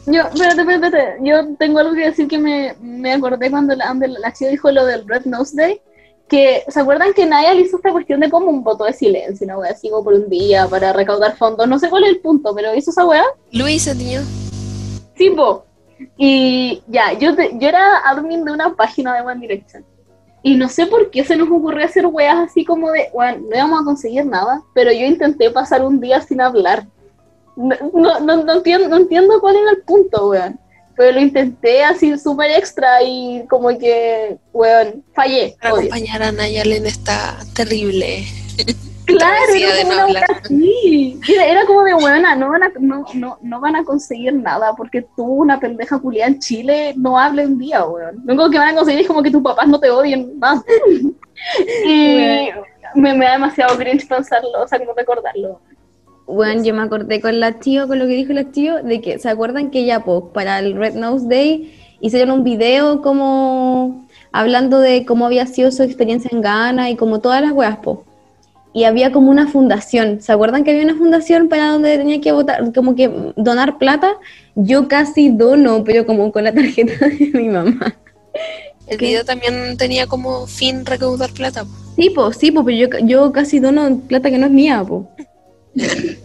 Yo, 0.08 0.22
espérate, 0.24 0.62
espérate, 0.62 0.86
espérate. 0.88 1.18
Yo 1.24 1.56
tengo 1.60 1.80
algo 1.80 1.94
que 1.94 2.08
decir 2.08 2.28
que 2.28 2.40
me, 2.40 2.76
me 2.82 3.14
acordé 3.14 3.52
cuando 3.52 3.76
la, 3.76 3.94
la 3.94 4.34
chica 4.34 4.50
dijo 4.50 4.72
lo 4.72 4.86
del 4.86 5.08
Red 5.08 5.26
Nose 5.26 5.56
Day. 5.56 5.82
Que, 6.28 6.64
¿se 6.68 6.80
acuerdan 6.80 7.14
que 7.14 7.26
Naya 7.26 7.54
le 7.54 7.62
hizo 7.62 7.76
esta 7.76 7.92
cuestión 7.92 8.22
de 8.22 8.30
como 8.30 8.48
un 8.48 8.64
voto 8.64 8.86
de 8.86 8.94
silencio, 8.94 9.46
una 9.46 9.58
wea 9.58 9.72
así 9.72 9.90
como 9.90 10.04
por 10.04 10.14
un 10.14 10.30
día 10.30 10.66
para 10.68 10.94
recaudar 10.94 11.38
fondos? 11.38 11.68
No 11.68 11.78
sé 11.78 11.90
cuál 11.90 12.06
es 12.06 12.10
el 12.10 12.20
punto, 12.22 12.56
pero 12.56 12.74
hizo 12.74 12.90
esa 12.90 13.06
wea. 13.06 13.26
Luis, 13.52 13.94
niño. 13.96 14.22
Sí, 15.18 15.30
po. 15.30 15.66
Y 16.18 16.82
ya, 16.88 17.14
yo, 17.14 17.36
te- 17.36 17.52
yo 17.60 17.68
era 17.68 17.98
admin 18.06 18.44
de 18.46 18.52
una 18.52 18.76
página 18.76 19.14
de 19.16 19.22
One 19.22 19.40
Direction. 19.42 19.84
Y 20.44 20.56
no 20.56 20.70
sé 20.70 20.88
por 20.88 21.12
qué 21.12 21.24
se 21.24 21.36
nos 21.36 21.50
ocurrió 21.50 21.86
hacer 21.86 22.08
weas 22.08 22.38
así 22.50 22.66
como 22.66 22.92
de, 22.92 23.10
bueno, 23.14 23.44
no 23.50 23.56
íbamos 23.56 23.82
a 23.82 23.86
conseguir 23.86 24.26
nada, 24.26 24.62
pero 24.74 24.92
yo 24.92 25.06
intenté 25.06 25.52
pasar 25.52 25.84
un 25.84 26.00
día 26.00 26.20
sin 26.22 26.42
hablar. 26.42 26.88
No, 27.56 27.76
no, 27.94 28.20
no, 28.22 28.44
no 28.44 28.54
entiendo, 28.54 28.88
no 28.88 28.98
entiendo 28.98 29.40
cuál 29.40 29.58
era 29.58 29.70
el 29.72 29.82
punto, 29.84 30.30
weón. 30.30 30.60
Pero 30.96 31.12
lo 31.14 31.22
intenté 31.22 31.84
así 31.84 32.18
súper 32.18 32.52
extra 32.52 33.02
y 33.04 33.46
como 33.50 33.70
que, 33.78 34.38
weón, 34.52 35.04
fallé. 35.14 35.56
Para 35.62 35.74
obvio. 35.76 35.82
acompañar 35.90 36.24
a 36.24 36.32
Nayal 36.32 36.72
en 36.72 36.86
esta 36.88 37.38
terrible 37.56 38.26
Claro, 39.06 39.54
era 39.54 39.84
como 39.84 39.96
no 39.96 40.08
una 40.08 40.22
así. 40.42 41.20
Era, 41.28 41.46
era 41.46 41.66
como 41.66 41.84
de 41.84 41.94
buena, 41.94 42.36
no 42.36 42.50
van, 42.50 42.64
a, 42.64 42.72
no, 42.80 43.06
no, 43.14 43.38
no 43.42 43.60
van 43.60 43.76
a 43.76 43.84
conseguir 43.84 44.34
nada 44.34 44.74
porque 44.76 45.06
tú, 45.16 45.24
una 45.26 45.60
pendeja 45.60 46.00
culiada 46.00 46.32
en 46.32 46.40
Chile, 46.40 46.94
no 46.98 47.18
hable 47.18 47.46
un 47.46 47.58
día, 47.58 47.86
weón. 47.86 48.22
Lo 48.26 48.34
único 48.34 48.50
que 48.50 48.58
van 48.58 48.70
a 48.70 48.76
conseguir 48.76 49.02
es 49.02 49.08
como 49.08 49.24
que 49.24 49.32
tus 49.32 49.42
papás 49.42 49.68
no 49.68 49.80
te 49.80 49.90
odien 49.90 50.38
más. 50.40 50.62
y 51.86 52.50
me, 52.96 53.14
me 53.14 53.26
da 53.26 53.34
demasiado 53.34 53.78
cringe 53.78 54.08
pensarlo, 54.08 54.50
o 54.64 54.68
sea, 54.68 54.80
como 54.80 54.94
recordarlo. 54.94 55.60
Bueno, 56.28 56.64
yo 56.64 56.74
me 56.74 56.84
acordé 56.84 57.20
con 57.20 57.40
la 57.40 57.54
tío, 57.54 57.88
con 57.88 58.00
lo 58.00 58.06
que 58.06 58.14
dijo 58.14 58.32
la 58.34 58.46
tío, 58.46 58.82
de 58.84 59.02
que, 59.02 59.20
¿se 59.20 59.30
acuerdan 59.30 59.70
que 59.70 59.86
ya, 59.86 60.04
pues, 60.04 60.24
para 60.34 60.60
el 60.60 60.76
Red 60.76 60.96
Nose 60.96 61.28
Day 61.28 61.98
hicieron 62.00 62.32
un 62.32 62.44
video 62.44 63.02
como 63.02 64.08
hablando 64.32 64.80
de 64.80 65.06
cómo 65.06 65.26
había 65.26 65.46
sido 65.46 65.72
su 65.72 65.84
experiencia 65.84 66.30
en 66.32 66.42
Ghana 66.42 66.90
y 66.90 66.96
como 66.96 67.20
todas 67.20 67.42
las 67.42 67.52
weas, 67.52 67.78
po? 67.78 68.06
Y 68.74 68.86
había 68.86 69.12
como 69.12 69.30
una 69.32 69.48
fundación, 69.48 70.22
¿se 70.22 70.32
acuerdan 70.32 70.64
que 70.64 70.72
había 70.72 70.84
una 70.84 70.96
fundación 70.96 71.50
para 71.50 71.68
donde 71.68 71.98
tenía 71.98 72.22
que 72.22 72.32
votar, 72.32 72.72
como 72.74 72.96
que 72.96 73.12
donar 73.36 73.78
plata? 73.78 74.14
Yo 74.56 74.88
casi 74.88 75.30
dono, 75.30 75.84
pero 75.84 76.06
como 76.06 76.32
con 76.32 76.46
la 76.46 76.54
tarjeta 76.54 76.94
de 77.08 77.32
mi 77.34 77.50
mamá. 77.50 77.96
El 78.88 78.98
¿Qué? 78.98 79.08
video 79.08 79.26
también 79.26 79.78
tenía 79.78 80.08
como 80.08 80.48
fin 80.48 80.86
recaudar 80.86 81.32
plata. 81.32 81.66
po. 81.66 81.72
Sí, 81.98 82.10
pues, 82.10 82.38
sí, 82.38 82.52
pues, 82.52 82.66
pero 82.66 82.78
yo, 82.78 83.06
yo 83.06 83.32
casi 83.32 83.60
dono 83.60 84.00
plata 84.08 84.30
que 84.30 84.38
no 84.38 84.48
es 84.48 84.52
mía, 84.52 84.84
pues. 84.88 85.06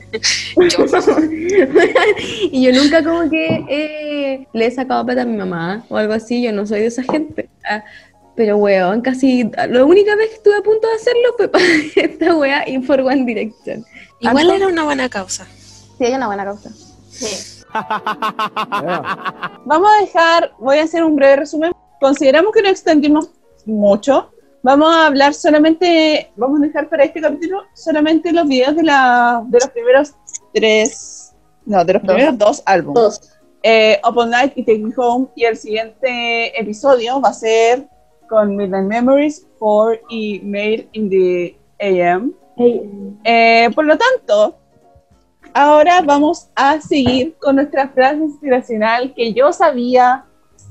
Yo, 0.57 0.85
y 2.51 2.65
yo 2.65 2.73
nunca 2.73 3.05
como 3.05 3.29
que 3.29 3.65
eh, 3.69 4.47
le 4.53 4.67
he 4.67 4.71
sacado 4.71 5.05
plata 5.05 5.23
a 5.23 5.27
mi 5.27 5.37
mamá 5.37 5.85
o 5.89 5.97
algo 5.97 6.15
así, 6.15 6.43
yo 6.43 6.53
no 6.53 6.67
soy 6.67 6.81
de 6.81 6.87
esa 6.87 7.03
gente. 7.03 7.49
Pero 8.37 8.59
weón, 8.59 9.01
casi 9.01 9.51
la 9.69 9.85
única 9.85 10.15
vez 10.15 10.29
que 10.29 10.37
estuve 10.37 10.57
a 10.57 10.63
punto 10.63 10.87
de 10.87 10.95
hacerlo 10.95 11.35
fue 11.37 11.49
para 11.53 11.65
esta 11.97 12.37
wea 12.37 12.69
y 12.69 12.79
por 12.79 13.01
One 13.01 13.25
Direction. 13.25 13.85
igual 14.21 14.51
era 14.51 14.67
una 14.69 14.85
buena 14.85 15.09
causa. 15.09 15.47
Sí, 15.99 16.05
hay 16.05 16.13
una 16.15 16.27
buena 16.27 16.45
causa. 16.45 16.71
Vamos 19.65 19.91
a 19.91 20.01
dejar, 20.03 20.53
voy 20.59 20.79
a 20.79 20.85
hacer 20.85 21.03
un 21.03 21.17
breve 21.17 21.37
resumen. 21.37 21.73
Consideramos 22.01 22.53
que 22.53 22.63
no 22.63 22.69
extendimos 22.69 23.31
mucho. 23.65 24.31
Vamos 24.63 24.95
a 24.95 25.07
hablar 25.07 25.33
solamente, 25.33 26.31
vamos 26.37 26.61
a 26.61 26.67
dejar 26.67 26.89
para 26.89 27.05
este 27.05 27.21
capítulo 27.21 27.63
solamente 27.73 28.33
los 28.33 28.49
videos 28.49 28.75
de, 28.77 28.83
la, 28.83 29.43
de 29.47 29.59
los 29.61 29.69
primeros 29.71 30.15
tres, 30.53 31.35
no, 31.65 31.85
de 31.85 31.93
los 31.95 32.03
primeros 32.03 32.37
dos 32.37 32.63
álbumes. 32.67 33.03
Dos. 33.03 33.33
Eh, 33.63 34.01
Upon 34.09 34.31
Night 34.31 34.53
y 34.57 34.65
Take 34.65 34.79
Me 34.79 34.93
Home. 34.97 35.29
Y 35.35 35.45
el 35.45 35.57
siguiente 35.57 36.61
episodio 36.61 37.21
va 37.21 37.31
a 37.31 37.35
ser 37.35 37.89
con 38.29 38.57
Midnight 38.57 38.87
Memories 38.87 39.47
4 39.59 40.01
y 40.09 40.41
Made 40.41 40.89
in 40.93 41.11
the 41.11 41.57
AM. 41.81 42.33
Eh, 43.25 43.71
por 43.75 43.85
lo 43.85 43.97
tanto, 43.97 44.57
ahora 45.53 46.01
vamos 46.03 46.49
a 46.55 46.81
seguir 46.81 47.35
con 47.39 47.57
nuestra 47.57 47.89
frase 47.89 48.19
inspiracional 48.19 49.15
que 49.15 49.33
yo 49.33 49.53
sabía 49.53 50.25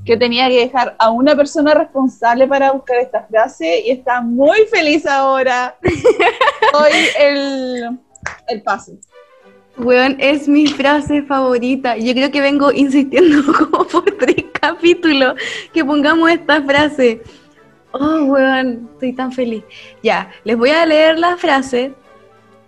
que 0.06 0.18
tenía 0.18 0.48
que 0.50 0.60
dejar 0.60 0.96
a 1.00 1.10
una 1.10 1.36
persona 1.36 1.74
responsable 1.74 2.48
para 2.48 2.72
buscar 2.72 2.98
esta 2.98 3.24
frase 3.24 3.82
y 3.86 3.92
está 3.92 4.22
muy 4.22 4.66
feliz 4.72 5.06
ahora. 5.06 5.76
Soy 6.72 6.92
el, 7.20 8.00
el 8.48 8.62
pase. 8.62 9.00
Weón, 9.78 10.16
es 10.20 10.48
mi 10.48 10.68
frase 10.68 11.24
favorita. 11.24 11.98
Yo 11.98 12.14
creo 12.14 12.32
que 12.32 12.40
vengo 12.40 12.72
insistiendo 12.72 13.52
como 13.70 13.86
por 13.86 14.06
tres 14.18 14.46
capítulos 14.54 15.36
que 15.74 15.84
pongamos 15.84 16.30
esta 16.30 16.62
frase. 16.62 17.22
Oh, 17.98 18.26
weón, 18.26 18.90
estoy 18.94 19.14
tan 19.14 19.32
feliz. 19.32 19.64
Ya, 20.04 20.30
les 20.44 20.58
voy 20.58 20.70
a 20.72 20.86
leer 20.86 21.18
la 21.18 21.38
frase, 21.38 21.94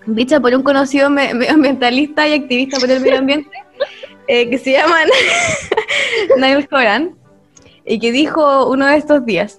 dicha 0.06 0.40
por 0.40 0.54
un 0.56 0.64
conocido 0.64 1.10
me- 1.10 1.34
medioambientalista 1.34 2.28
y 2.28 2.34
activista 2.34 2.80
por 2.80 2.90
el 2.90 3.02
medio 3.02 3.18
ambiente, 3.20 3.49
eh, 4.28 4.49
que 4.49 4.58
se 4.58 4.72
llama 4.72 4.95
Niall 6.38 6.68
Horan, 6.72 7.16
y 7.86 7.99
que 7.99 8.12
dijo 8.12 8.70
uno 8.70 8.86
de 8.86 8.98
estos 8.98 9.26
días, 9.26 9.58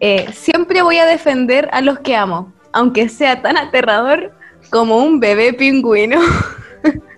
eh, 0.00 0.26
siempre 0.32 0.82
voy 0.82 0.98
a 0.98 1.06
defender 1.06 1.68
a 1.72 1.80
los 1.80 2.00
que 2.00 2.14
amo, 2.14 2.52
aunque 2.72 3.08
sea 3.08 3.40
tan 3.40 3.56
aterrador 3.56 4.32
como 4.70 4.98
un 4.98 5.20
bebé 5.20 5.52
pingüino. 5.54 6.20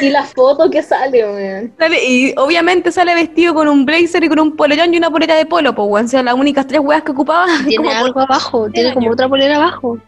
Y 0.00 0.10
la 0.10 0.24
foto 0.24 0.70
que 0.70 0.82
sale, 0.82 1.24
weón. 1.24 1.72
Sale- 1.78 2.04
y 2.04 2.34
obviamente 2.36 2.92
sale 2.92 3.14
vestido 3.14 3.54
con 3.54 3.68
un 3.68 3.84
blazer 3.84 4.24
y 4.24 4.28
con 4.28 4.40
un 4.40 4.56
polerón 4.56 4.92
y 4.94 4.98
una 4.98 5.10
polera 5.10 5.34
de 5.34 5.46
polo, 5.46 5.74
pues, 5.74 5.88
weón. 5.88 6.06
O 6.06 6.08
sea, 6.08 6.22
las 6.22 6.34
únicas 6.34 6.66
tres 6.66 6.80
weas 6.80 7.02
que 7.02 7.12
ocupaba. 7.12 7.46
Tiene 7.66 7.84
como 7.84 8.04
algo 8.04 8.20
abajo, 8.20 8.70
tiene 8.70 8.94
como 8.94 9.10
otra 9.10 9.28
polera 9.28 9.56
abajo. 9.56 9.98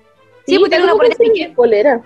Sí, 0.46 0.58
pues 0.58 0.70
tiene 0.70 0.84
una 0.84 0.94
polera 0.94 1.16
piqué. 1.18 1.52
Polera. 1.54 2.02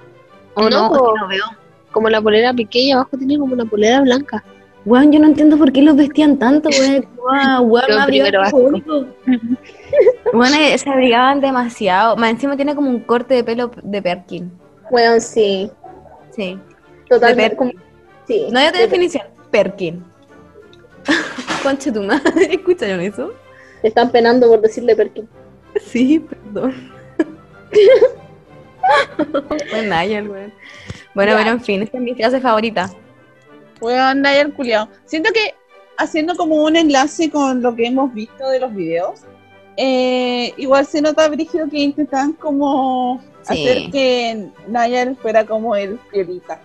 ¿O 0.55 0.63
no? 0.69 0.91
no, 0.91 1.15
no 1.15 1.29
veo. 1.29 1.45
Como 1.91 2.09
la 2.09 2.21
polera 2.21 2.53
y 2.57 2.91
abajo 2.91 3.17
tiene 3.17 3.39
como 3.39 3.55
una 3.55 3.65
polera 3.65 4.01
blanca. 4.01 4.45
Weón, 4.85 5.13
yo 5.13 5.21
no 5.21 5.27
entiendo 5.27 5.59
por 5.59 5.73
qué 5.73 5.83
los 5.83 5.97
vestían 5.97 6.39
tanto, 6.39 6.69
weón. 6.71 7.07
Weón, 7.29 7.71
weón, 7.71 8.51
como 8.51 8.65
único. 8.65 9.05
Weón, 10.33 10.55
eh, 10.55 10.79
se 10.79 10.89
abrigaban 10.89 11.41
demasiado. 11.41 12.17
Más 12.17 12.31
encima 12.31 12.57
tiene 12.57 12.75
como 12.75 12.89
un 12.89 13.01
corte 13.01 13.35
de 13.35 13.45
pelo 13.45 13.71
de 13.83 14.01
Perkin. 14.03 14.51
Weón, 14.91 15.21
sí. 15.21 15.71
Sí. 16.31 16.59
Totalmente. 17.09 17.51
De 17.51 17.57
como- 17.57 17.73
sí. 18.27 18.47
No 18.51 18.59
hay 18.59 18.67
otra 18.69 18.81
de- 18.81 18.87
definición. 18.87 19.25
Perkin. 19.51 20.05
Concha 21.63 21.93
tu 21.93 22.03
madre, 22.03 22.49
¿escucharon 22.55 23.01
eso? 23.01 23.33
Te 23.83 23.89
están 23.89 24.11
penando 24.11 24.49
por 24.49 24.61
decirle 24.61 24.95
Perkin. 24.97 25.29
Sí, 25.81 26.19
perdón. 26.21 26.75
Buen 29.71 29.89
Nayel, 29.89 30.29
weón. 30.29 30.53
Bueno, 31.15 31.33
pero 31.37 31.51
en 31.51 31.61
fin, 31.61 31.83
esta 31.83 31.99
es 31.99 32.03
mi 32.03 32.15
frase 32.15 32.41
favorita. 32.41 32.91
Weón, 33.81 34.23
Nayar 34.23 34.53
culiao. 34.53 34.89
Siento 35.05 35.31
que 35.33 35.55
haciendo 35.97 36.35
como 36.37 36.63
un 36.65 36.77
enlace 36.77 37.31
con 37.31 37.63
lo 37.63 37.75
que 37.75 37.87
hemos 37.87 38.13
visto 38.15 38.49
de 38.51 38.61
los 38.61 38.75
videos, 38.75 39.21
eh, 39.77 40.53
igual 40.57 40.87
se 40.87 41.01
nota, 41.03 41.29
Brígido, 41.29 41.69
que 41.69 41.79
intentan 41.79 42.33
como 42.33 43.23
Sí. 43.43 43.53
hacer 43.69 43.91
que 43.91 44.49
Nayar 44.69 45.15
fuera 45.17 45.45
como 45.45 45.77
el 45.77 45.99
piolita. 46.11 46.61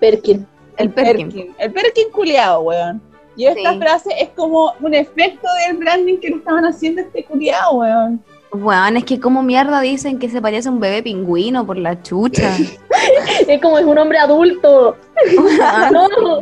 Perkin. 0.00 0.46
El 0.76 0.90
Perkin. 0.90 1.54
El 1.58 1.72
Perkin 1.72 2.10
culiao, 2.12 2.60
weón. 2.62 3.02
Y 3.36 3.46
esta 3.46 3.72
Sí. 3.72 3.78
frase 3.78 4.10
es 4.20 4.28
como 4.30 4.72
un 4.80 4.94
efecto 4.94 5.46
del 5.66 5.76
branding 5.76 6.18
que 6.18 6.28
le 6.30 6.36
estaban 6.36 6.64
haciendo 6.64 7.02
a 7.02 7.04
este 7.04 7.24
culiao, 7.24 7.76
weón. 7.78 8.22
Weón, 8.52 8.96
es 8.96 9.04
que 9.04 9.20
como 9.20 9.42
mierda 9.42 9.80
dicen 9.80 10.18
que 10.18 10.28
se 10.30 10.40
parece 10.40 10.68
a 10.68 10.72
un 10.72 10.80
bebé 10.80 11.02
pingüino 11.02 11.66
por 11.66 11.76
la 11.76 12.00
chucha. 12.02 12.56
Es 13.48 13.60
como 13.62 13.78
es 13.78 13.84
un 13.86 13.96
hombre 13.96 14.18
adulto. 14.18 14.96
no. 15.92 16.40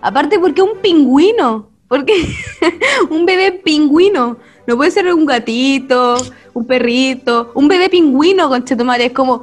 Aparte, 0.00 0.38
¿por 0.38 0.54
qué 0.54 0.62
un 0.62 0.78
pingüino? 0.80 1.68
¿Por 1.88 2.04
qué 2.04 2.14
un 3.10 3.26
bebé 3.26 3.52
pingüino? 3.52 4.36
No 4.66 4.76
puede 4.76 4.90
ser 4.90 5.12
un 5.12 5.26
gatito, 5.26 6.16
un 6.54 6.66
perrito, 6.66 7.52
un 7.54 7.68
bebé 7.68 7.88
pingüino, 7.90 8.48
conchetumare. 8.48 9.06
Es 9.06 9.12
como, 9.12 9.42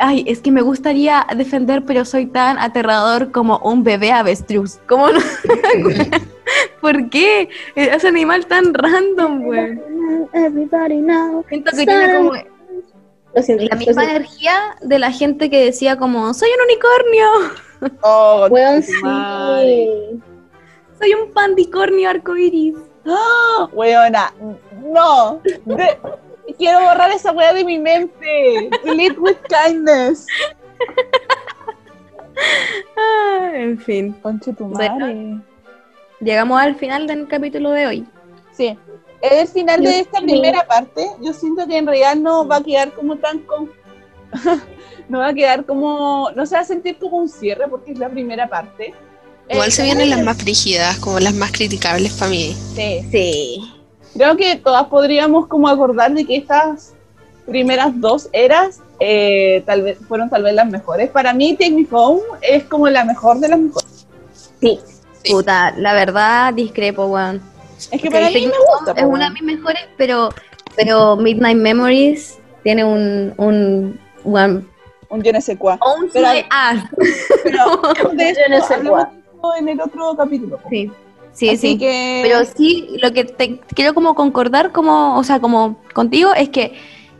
ay, 0.00 0.24
es 0.26 0.40
que 0.40 0.50
me 0.50 0.62
gustaría 0.62 1.26
defender, 1.36 1.84
pero 1.84 2.04
soy 2.04 2.26
tan 2.26 2.58
aterrador 2.58 3.30
como 3.30 3.58
un 3.58 3.84
bebé 3.84 4.10
avestruz. 4.12 4.78
¿Cómo 4.88 5.08
no? 5.08 5.20
¿Por 6.80 7.08
qué? 7.10 7.48
Ese 7.76 8.08
animal 8.08 8.46
tan 8.46 8.74
random, 8.74 9.42
güey. 9.44 9.78
Everybody 10.32 10.96
now. 10.96 11.44
Siento 11.48 11.70
que 11.76 11.84
tiene 11.86 12.16
como 12.16 12.32
Lo 13.34 13.42
siento. 13.42 13.64
la 13.64 13.70
lo 13.74 13.76
misma 13.78 14.02
siento. 14.02 14.02
energía 14.02 14.52
de 14.82 14.98
la 14.98 15.12
gente 15.12 15.48
que 15.50 15.64
decía 15.66 15.96
como, 15.96 16.34
soy 16.34 16.48
un 16.58 16.64
unicornio, 16.64 17.96
Oh, 18.02 18.48
madre. 18.50 18.82
sí. 18.82 20.20
soy 20.98 21.14
un 21.14 21.32
pandicornio 21.32 22.10
arcoiris. 22.10 22.74
¡Ah! 23.06 23.68
Weona, 23.72 24.34
no. 24.82 25.40
De- 25.64 25.98
quiero 26.58 26.80
borrar 26.80 27.10
esa 27.12 27.32
weá 27.32 27.52
de 27.52 27.64
mi 27.64 27.78
mente. 27.78 28.70
Delete 28.84 29.18
with 29.20 29.36
kindness. 29.48 30.26
Ah, 32.96 33.50
en 33.54 33.78
fin. 33.78 34.12
Conche 34.22 34.52
tu 34.52 34.64
Bueno. 34.66 34.98
madre. 34.98 35.40
Llegamos 36.20 36.60
al 36.60 36.74
final 36.74 37.06
del 37.06 37.26
capítulo 37.28 37.70
de 37.70 37.86
hoy. 37.86 38.06
Sí. 38.52 38.78
Es 39.22 39.32
el 39.42 39.48
final 39.48 39.82
de 39.82 40.00
esta 40.00 40.18
sí. 40.20 40.24
primera 40.24 40.66
parte. 40.66 41.06
Yo 41.20 41.32
siento 41.32 41.66
que 41.66 41.76
en 41.78 41.86
realidad 41.86 42.16
no 42.16 42.46
va 42.46 42.56
a 42.56 42.62
quedar 42.62 42.92
como 42.92 43.16
tan 43.16 43.40
con... 43.40 43.70
no 45.08 45.18
va 45.18 45.28
a 45.28 45.34
quedar 45.34 45.64
como... 45.66 46.30
No 46.34 46.46
se 46.46 46.54
va 46.54 46.60
a 46.62 46.64
sentir 46.64 46.98
como 46.98 47.18
un 47.18 47.28
cierre 47.28 47.68
porque 47.68 47.92
es 47.92 47.98
la 47.98 48.08
primera 48.08 48.48
parte. 48.48 48.94
Igual 49.48 49.68
Eh, 49.68 49.72
se 49.72 49.82
vienen 49.82 50.10
las 50.10 50.22
más 50.22 50.36
frígidas, 50.38 50.98
como 50.98 51.18
las 51.20 51.34
más 51.34 51.52
criticables 51.52 52.12
para 52.14 52.30
mí. 52.30 52.54
Sí. 52.74 53.06
Sí. 53.10 53.74
Creo 54.14 54.36
que 54.36 54.56
todas 54.56 54.86
podríamos 54.86 55.46
como 55.46 55.68
acordar 55.68 56.12
de 56.12 56.24
que 56.26 56.36
estas 56.36 56.94
primeras 57.46 57.98
dos 58.00 58.28
eras 58.32 58.80
eh, 59.00 59.62
tal 59.66 59.82
vez 59.82 59.98
fueron 60.06 60.28
tal 60.30 60.42
vez 60.42 60.54
las 60.54 60.68
mejores. 60.68 61.10
Para 61.10 61.32
mí 61.32 61.54
Take 61.54 61.70
Me 61.72 61.86
Home 61.90 62.20
es 62.42 62.64
como 62.64 62.88
la 62.88 63.04
mejor 63.04 63.38
de 63.40 63.48
las 63.48 63.58
mejores. 63.58 64.06
Sí. 64.60 64.78
Sí. 65.22 65.32
Puta, 65.32 65.72
la 65.76 65.92
verdad 65.92 66.52
discrepo, 66.54 67.06
weón. 67.06 67.40
Es 67.90 68.00
que 68.00 68.10
para 68.10 68.28
mí 68.30 68.46
me 68.46 68.52
gusta. 68.52 68.92
Es 68.96 69.02
po, 69.04 69.08
una 69.10 69.26
de 69.28 69.32
mis 69.34 69.42
mejores, 69.42 69.82
pero, 69.96 70.30
Pero 70.76 71.16
Midnight 71.16 71.58
Memories 71.58 72.38
tiene 72.62 72.84
un, 72.84 73.32
un, 73.36 74.00
one- 74.24 74.64
Un 75.08 75.22
yo 75.22 75.32
no 75.32 75.40
sé 75.40 75.56
cuál. 75.56 75.78
o 75.82 75.94
un 75.94 76.10
Pero- 76.10 76.26
side- 76.30 76.46
ah, 76.50 76.88
Pero 77.42 78.10
de 78.12 78.30
eso 78.30 78.74
en 79.58 79.68
el 79.68 79.80
otro 79.80 80.14
capítulo. 80.16 80.58
po. 80.58 80.68
sí, 80.68 80.90
sí, 81.40 81.48
Así 81.50 81.56
sí. 81.72 81.78
que 81.78 82.20
Pero 82.22 82.44
sí, 82.44 82.88
lo 83.02 83.12
que 83.12 83.24
te 83.24 83.58
quiero 83.74 83.94
como 83.94 84.14
concordar 84.14 84.70
como, 84.72 85.16
o 85.18 85.24
sea, 85.24 85.40
como 85.40 85.76
contigo 85.94 86.32
es 86.34 86.48
que 86.50 86.74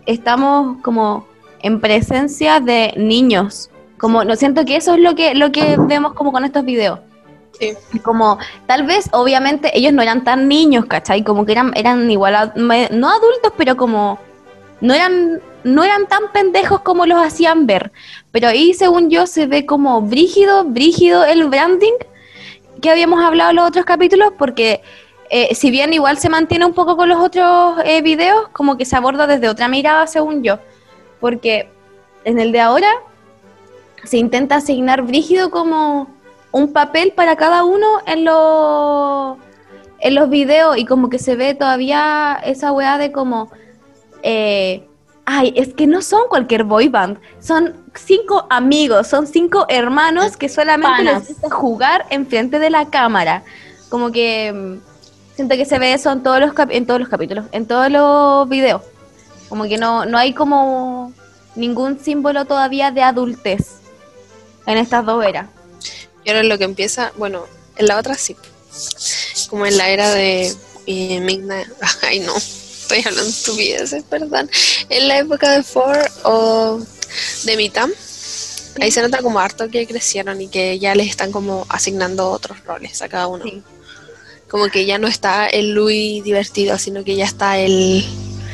estamos 0.07 0.79
como 0.83 1.27
en 1.63 1.81
presencia 1.81 2.61
de 2.61 2.95
niños. 2.97 3.71
Como 3.99 4.25
no 4.25 4.35
siento 4.37 4.65
que 4.65 4.77
eso 4.77 4.95
es 4.95 5.01
lo 5.01 5.15
que 5.15 5.35
lo 5.35 5.53
que 5.53 5.77
vemos 5.79 6.15
como 6.15 6.33
con 6.33 6.45
estos 6.45 6.65
videos. 6.65 7.01
Sí. 7.59 7.73
Como 8.03 8.39
tal 8.67 8.87
vez 8.87 9.09
obviamente 9.13 9.77
ellos 9.77 9.93
no 9.93 10.01
eran 10.03 10.25
tan 10.25 10.49
niños, 10.49 10.87
¿cachai? 10.87 11.23
Como 11.23 11.45
que 11.45 11.53
eran 11.53 11.73
eran 11.77 12.11
igual 12.11 12.35
a- 12.35 12.53
no 12.57 13.09
adultos, 13.11 13.53
pero 13.57 13.77
como 13.77 14.19
no 14.81 14.95
eran 14.95 15.41
no 15.65 15.85
eran 15.85 16.07
tan 16.07 16.33
pendejos 16.33 16.81
como 16.81 17.05
los 17.05 17.19
hacían 17.23 17.67
ver. 17.67 17.93
Pero 18.33 18.49
ahí 18.49 18.73
según 18.73 19.11
yo 19.11 19.27
se 19.27 19.47
ve 19.47 19.67
como 19.67 20.01
brígido, 20.01 20.65
brígido 20.65 21.25
el 21.25 21.49
branding 21.51 21.93
que 22.81 22.91
habíamos 22.91 23.23
hablado 23.25 23.51
en 23.51 23.57
los 23.57 23.69
otros 23.69 23.85
capítulos, 23.85 24.33
porque 24.39 24.83
eh, 25.31 25.55
si 25.55 25.71
bien 25.71 25.93
igual 25.93 26.19
se 26.19 26.29
mantiene 26.29 26.67
un 26.67 26.75
poco 26.75 26.97
con 26.97 27.09
los 27.09 27.19
otros 27.19 27.77
eh, 27.85 28.03
videos, 28.03 28.49
como 28.49 28.77
que 28.77 28.85
se 28.85 28.97
aborda 28.97 29.27
desde 29.27 29.49
otra 29.49 29.69
mirada, 29.69 30.07
según 30.07 30.43
yo. 30.43 30.59
Porque 31.21 31.69
en 32.25 32.39
el 32.39 32.53
de 32.53 32.61
ahora 32.61 32.89
se 34.05 34.19
intenta 34.19 34.57
asignar 34.57 35.03
brígido 35.03 35.51
como 35.51 36.09
un 36.53 36.73
papel 36.73 37.13
para 37.13 37.37
cada 37.37 37.65
uno 37.65 38.01
en 38.07 38.25
los 38.25 39.39
en 40.01 40.15
los 40.15 40.31
videos 40.31 40.79
y 40.79 40.87
como 40.87 41.11
que 41.11 41.19
se 41.19 41.37
ve 41.37 41.55
todavía 41.55 42.41
esa 42.43 42.73
weá 42.73 42.97
de 42.97 43.13
como 43.13 43.51
eh, 44.23 44.89
ay, 45.27 45.53
es 45.57 45.75
que 45.75 45.87
no 45.87 46.03
son 46.03 46.23
cualquier 46.29 46.65
boy 46.65 46.89
band, 46.89 47.19
son 47.39 47.80
cinco 47.95 48.47
amigos, 48.51 49.07
son 49.09 49.27
cinco 49.27 49.67
hermanos 49.69 50.37
que 50.37 50.49
solamente 50.49 51.05
Panas. 51.05 51.29
les 51.29 51.29
gusta 51.41 51.51
jugar 51.55 52.07
enfrente 52.11 52.59
de 52.59 52.71
la 52.71 52.89
cámara. 52.91 53.43
Como 53.89 54.13
que 54.13 54.53
mm, 54.53 55.35
siento 55.37 55.57
que 55.57 55.65
se 55.65 55.79
ve 55.79 55.93
eso 55.93 56.11
en 56.13 56.23
todos 56.23 56.41
los 56.41 56.53
cap- 56.53 56.71
en 56.71 56.87
todos 56.87 57.01
los 57.01 57.09
capítulos, 57.09 57.47
en 57.53 57.67
todos 57.67 57.91
los 57.91 58.49
videos. 58.49 58.83
Como 59.49 59.65
que 59.65 59.79
no, 59.79 60.05
no 60.07 60.17
hay 60.19 60.33
como 60.33 61.13
ningún 61.57 61.99
símbolo 61.99 62.45
todavía 62.45 62.91
de 62.93 63.03
adultez 63.03 63.67
en 64.67 64.79
estas 64.79 65.05
dos 65.05 65.25
eras. 65.25 65.49
Y 66.25 66.31
ahora 66.31 66.43
lo 66.45 66.57
que 66.59 66.65
empieza, 66.65 67.13
bueno, 67.17 67.45
en 67.77 67.87
la 67.87 67.99
otra 67.99 68.15
sí. 68.15 68.37
Como 69.49 69.67
en 69.67 69.77
la 69.77 69.89
era 69.89 70.11
de 70.15 70.55
eh, 70.87 71.21
Midnight. 71.21 71.67
Ay, 72.03 72.21
no. 72.21 72.37
Estoy 72.37 72.99
hablando 73.07 73.29
estupideces, 73.31 74.03
perdón. 74.05 74.51
En 74.89 75.09
la 75.09 75.19
época 75.19 75.51
de 75.53 75.63
Four 75.63 75.99
o 76.25 76.81
de 77.45 77.57
Mitam. 77.57 77.91
Ahí 78.81 78.91
se 78.91 79.03
nota 79.03 79.23
como 79.23 79.41
harto 79.41 79.69
que 79.69 79.87
crecieron 79.87 80.41
y 80.41 80.49
que 80.49 80.79
ya 80.79 80.95
les 80.95 81.09
están 81.09 81.33
como 81.33 81.67
asignando 81.69 82.31
otros 82.31 82.65
roles 82.65 83.03
a 83.03 83.09
cada 83.09 83.27
uno. 83.27 83.45
Sí. 83.45 83.63
Como 84.49 84.69
que 84.69 84.87
ya 84.87 84.99
no 84.99 85.07
está 85.07 85.47
el 85.47 85.75
Louis 85.75 86.23
divertido, 86.25 86.79
sino 86.79 87.05
que 87.05 87.17
ya 87.17 87.25
está 87.25 87.59
el, 87.59 88.05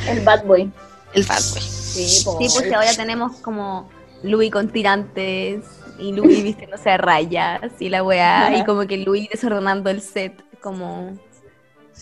El 0.09 0.21
bad 0.21 0.45
boy. 0.45 0.71
el 1.15 1.23
bad 1.25 1.43
boy. 1.53 1.63
Sí, 1.63 2.23
po. 2.25 2.39
Sí, 2.41 2.49
pues 2.53 2.73
ahora 2.73 2.95
tenemos 2.95 3.37
como 3.39 3.91
Louis 4.23 4.51
con 4.51 4.71
tirantes 4.71 5.63
y 5.99 6.13
Louis 6.13 6.43
vistiéndose 6.43 6.91
a 6.91 6.99
rayas 6.99 7.61
y 7.81 7.89
la 7.89 8.03
weá, 8.03 8.59
y 8.59 8.65
como 8.65 8.87
que 8.87 8.99
Louis 8.99 9.29
desordenando 9.31 9.89
el 9.91 10.03
set, 10.03 10.33
como... 10.61 11.19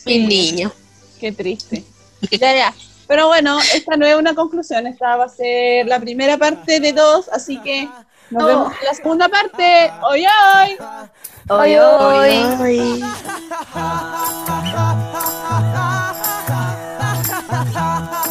Mi 0.07 0.19
niño. 0.19 0.73
Qué 1.21 1.33
triste. 1.33 1.85
Ya, 2.31 2.57
ya. 2.57 2.75
Pero 3.07 3.29
bueno, 3.29 3.59
esta 3.75 3.97
no 3.97 4.07
es 4.07 4.17
una 4.17 4.35
conclusión, 4.35 4.87
esta 4.87 5.17
va 5.17 5.25
a 5.25 5.29
ser 5.29 5.87
la 5.87 6.01
primera 6.01 6.39
parte 6.39 6.81
de 6.81 6.93
dos, 6.93 7.29
así 7.29 7.59
que 7.59 7.89
nos 8.31 8.47
vemos 8.47 8.73
en 8.81 8.87
la 8.87 8.95
segunda 8.95 9.29
parte. 9.29 9.93
¡Hoy, 10.03 10.25
hoy! 10.25 10.77
¡Hoy, 11.49 11.77
hoy! 11.77 12.43
hoy 12.61 13.05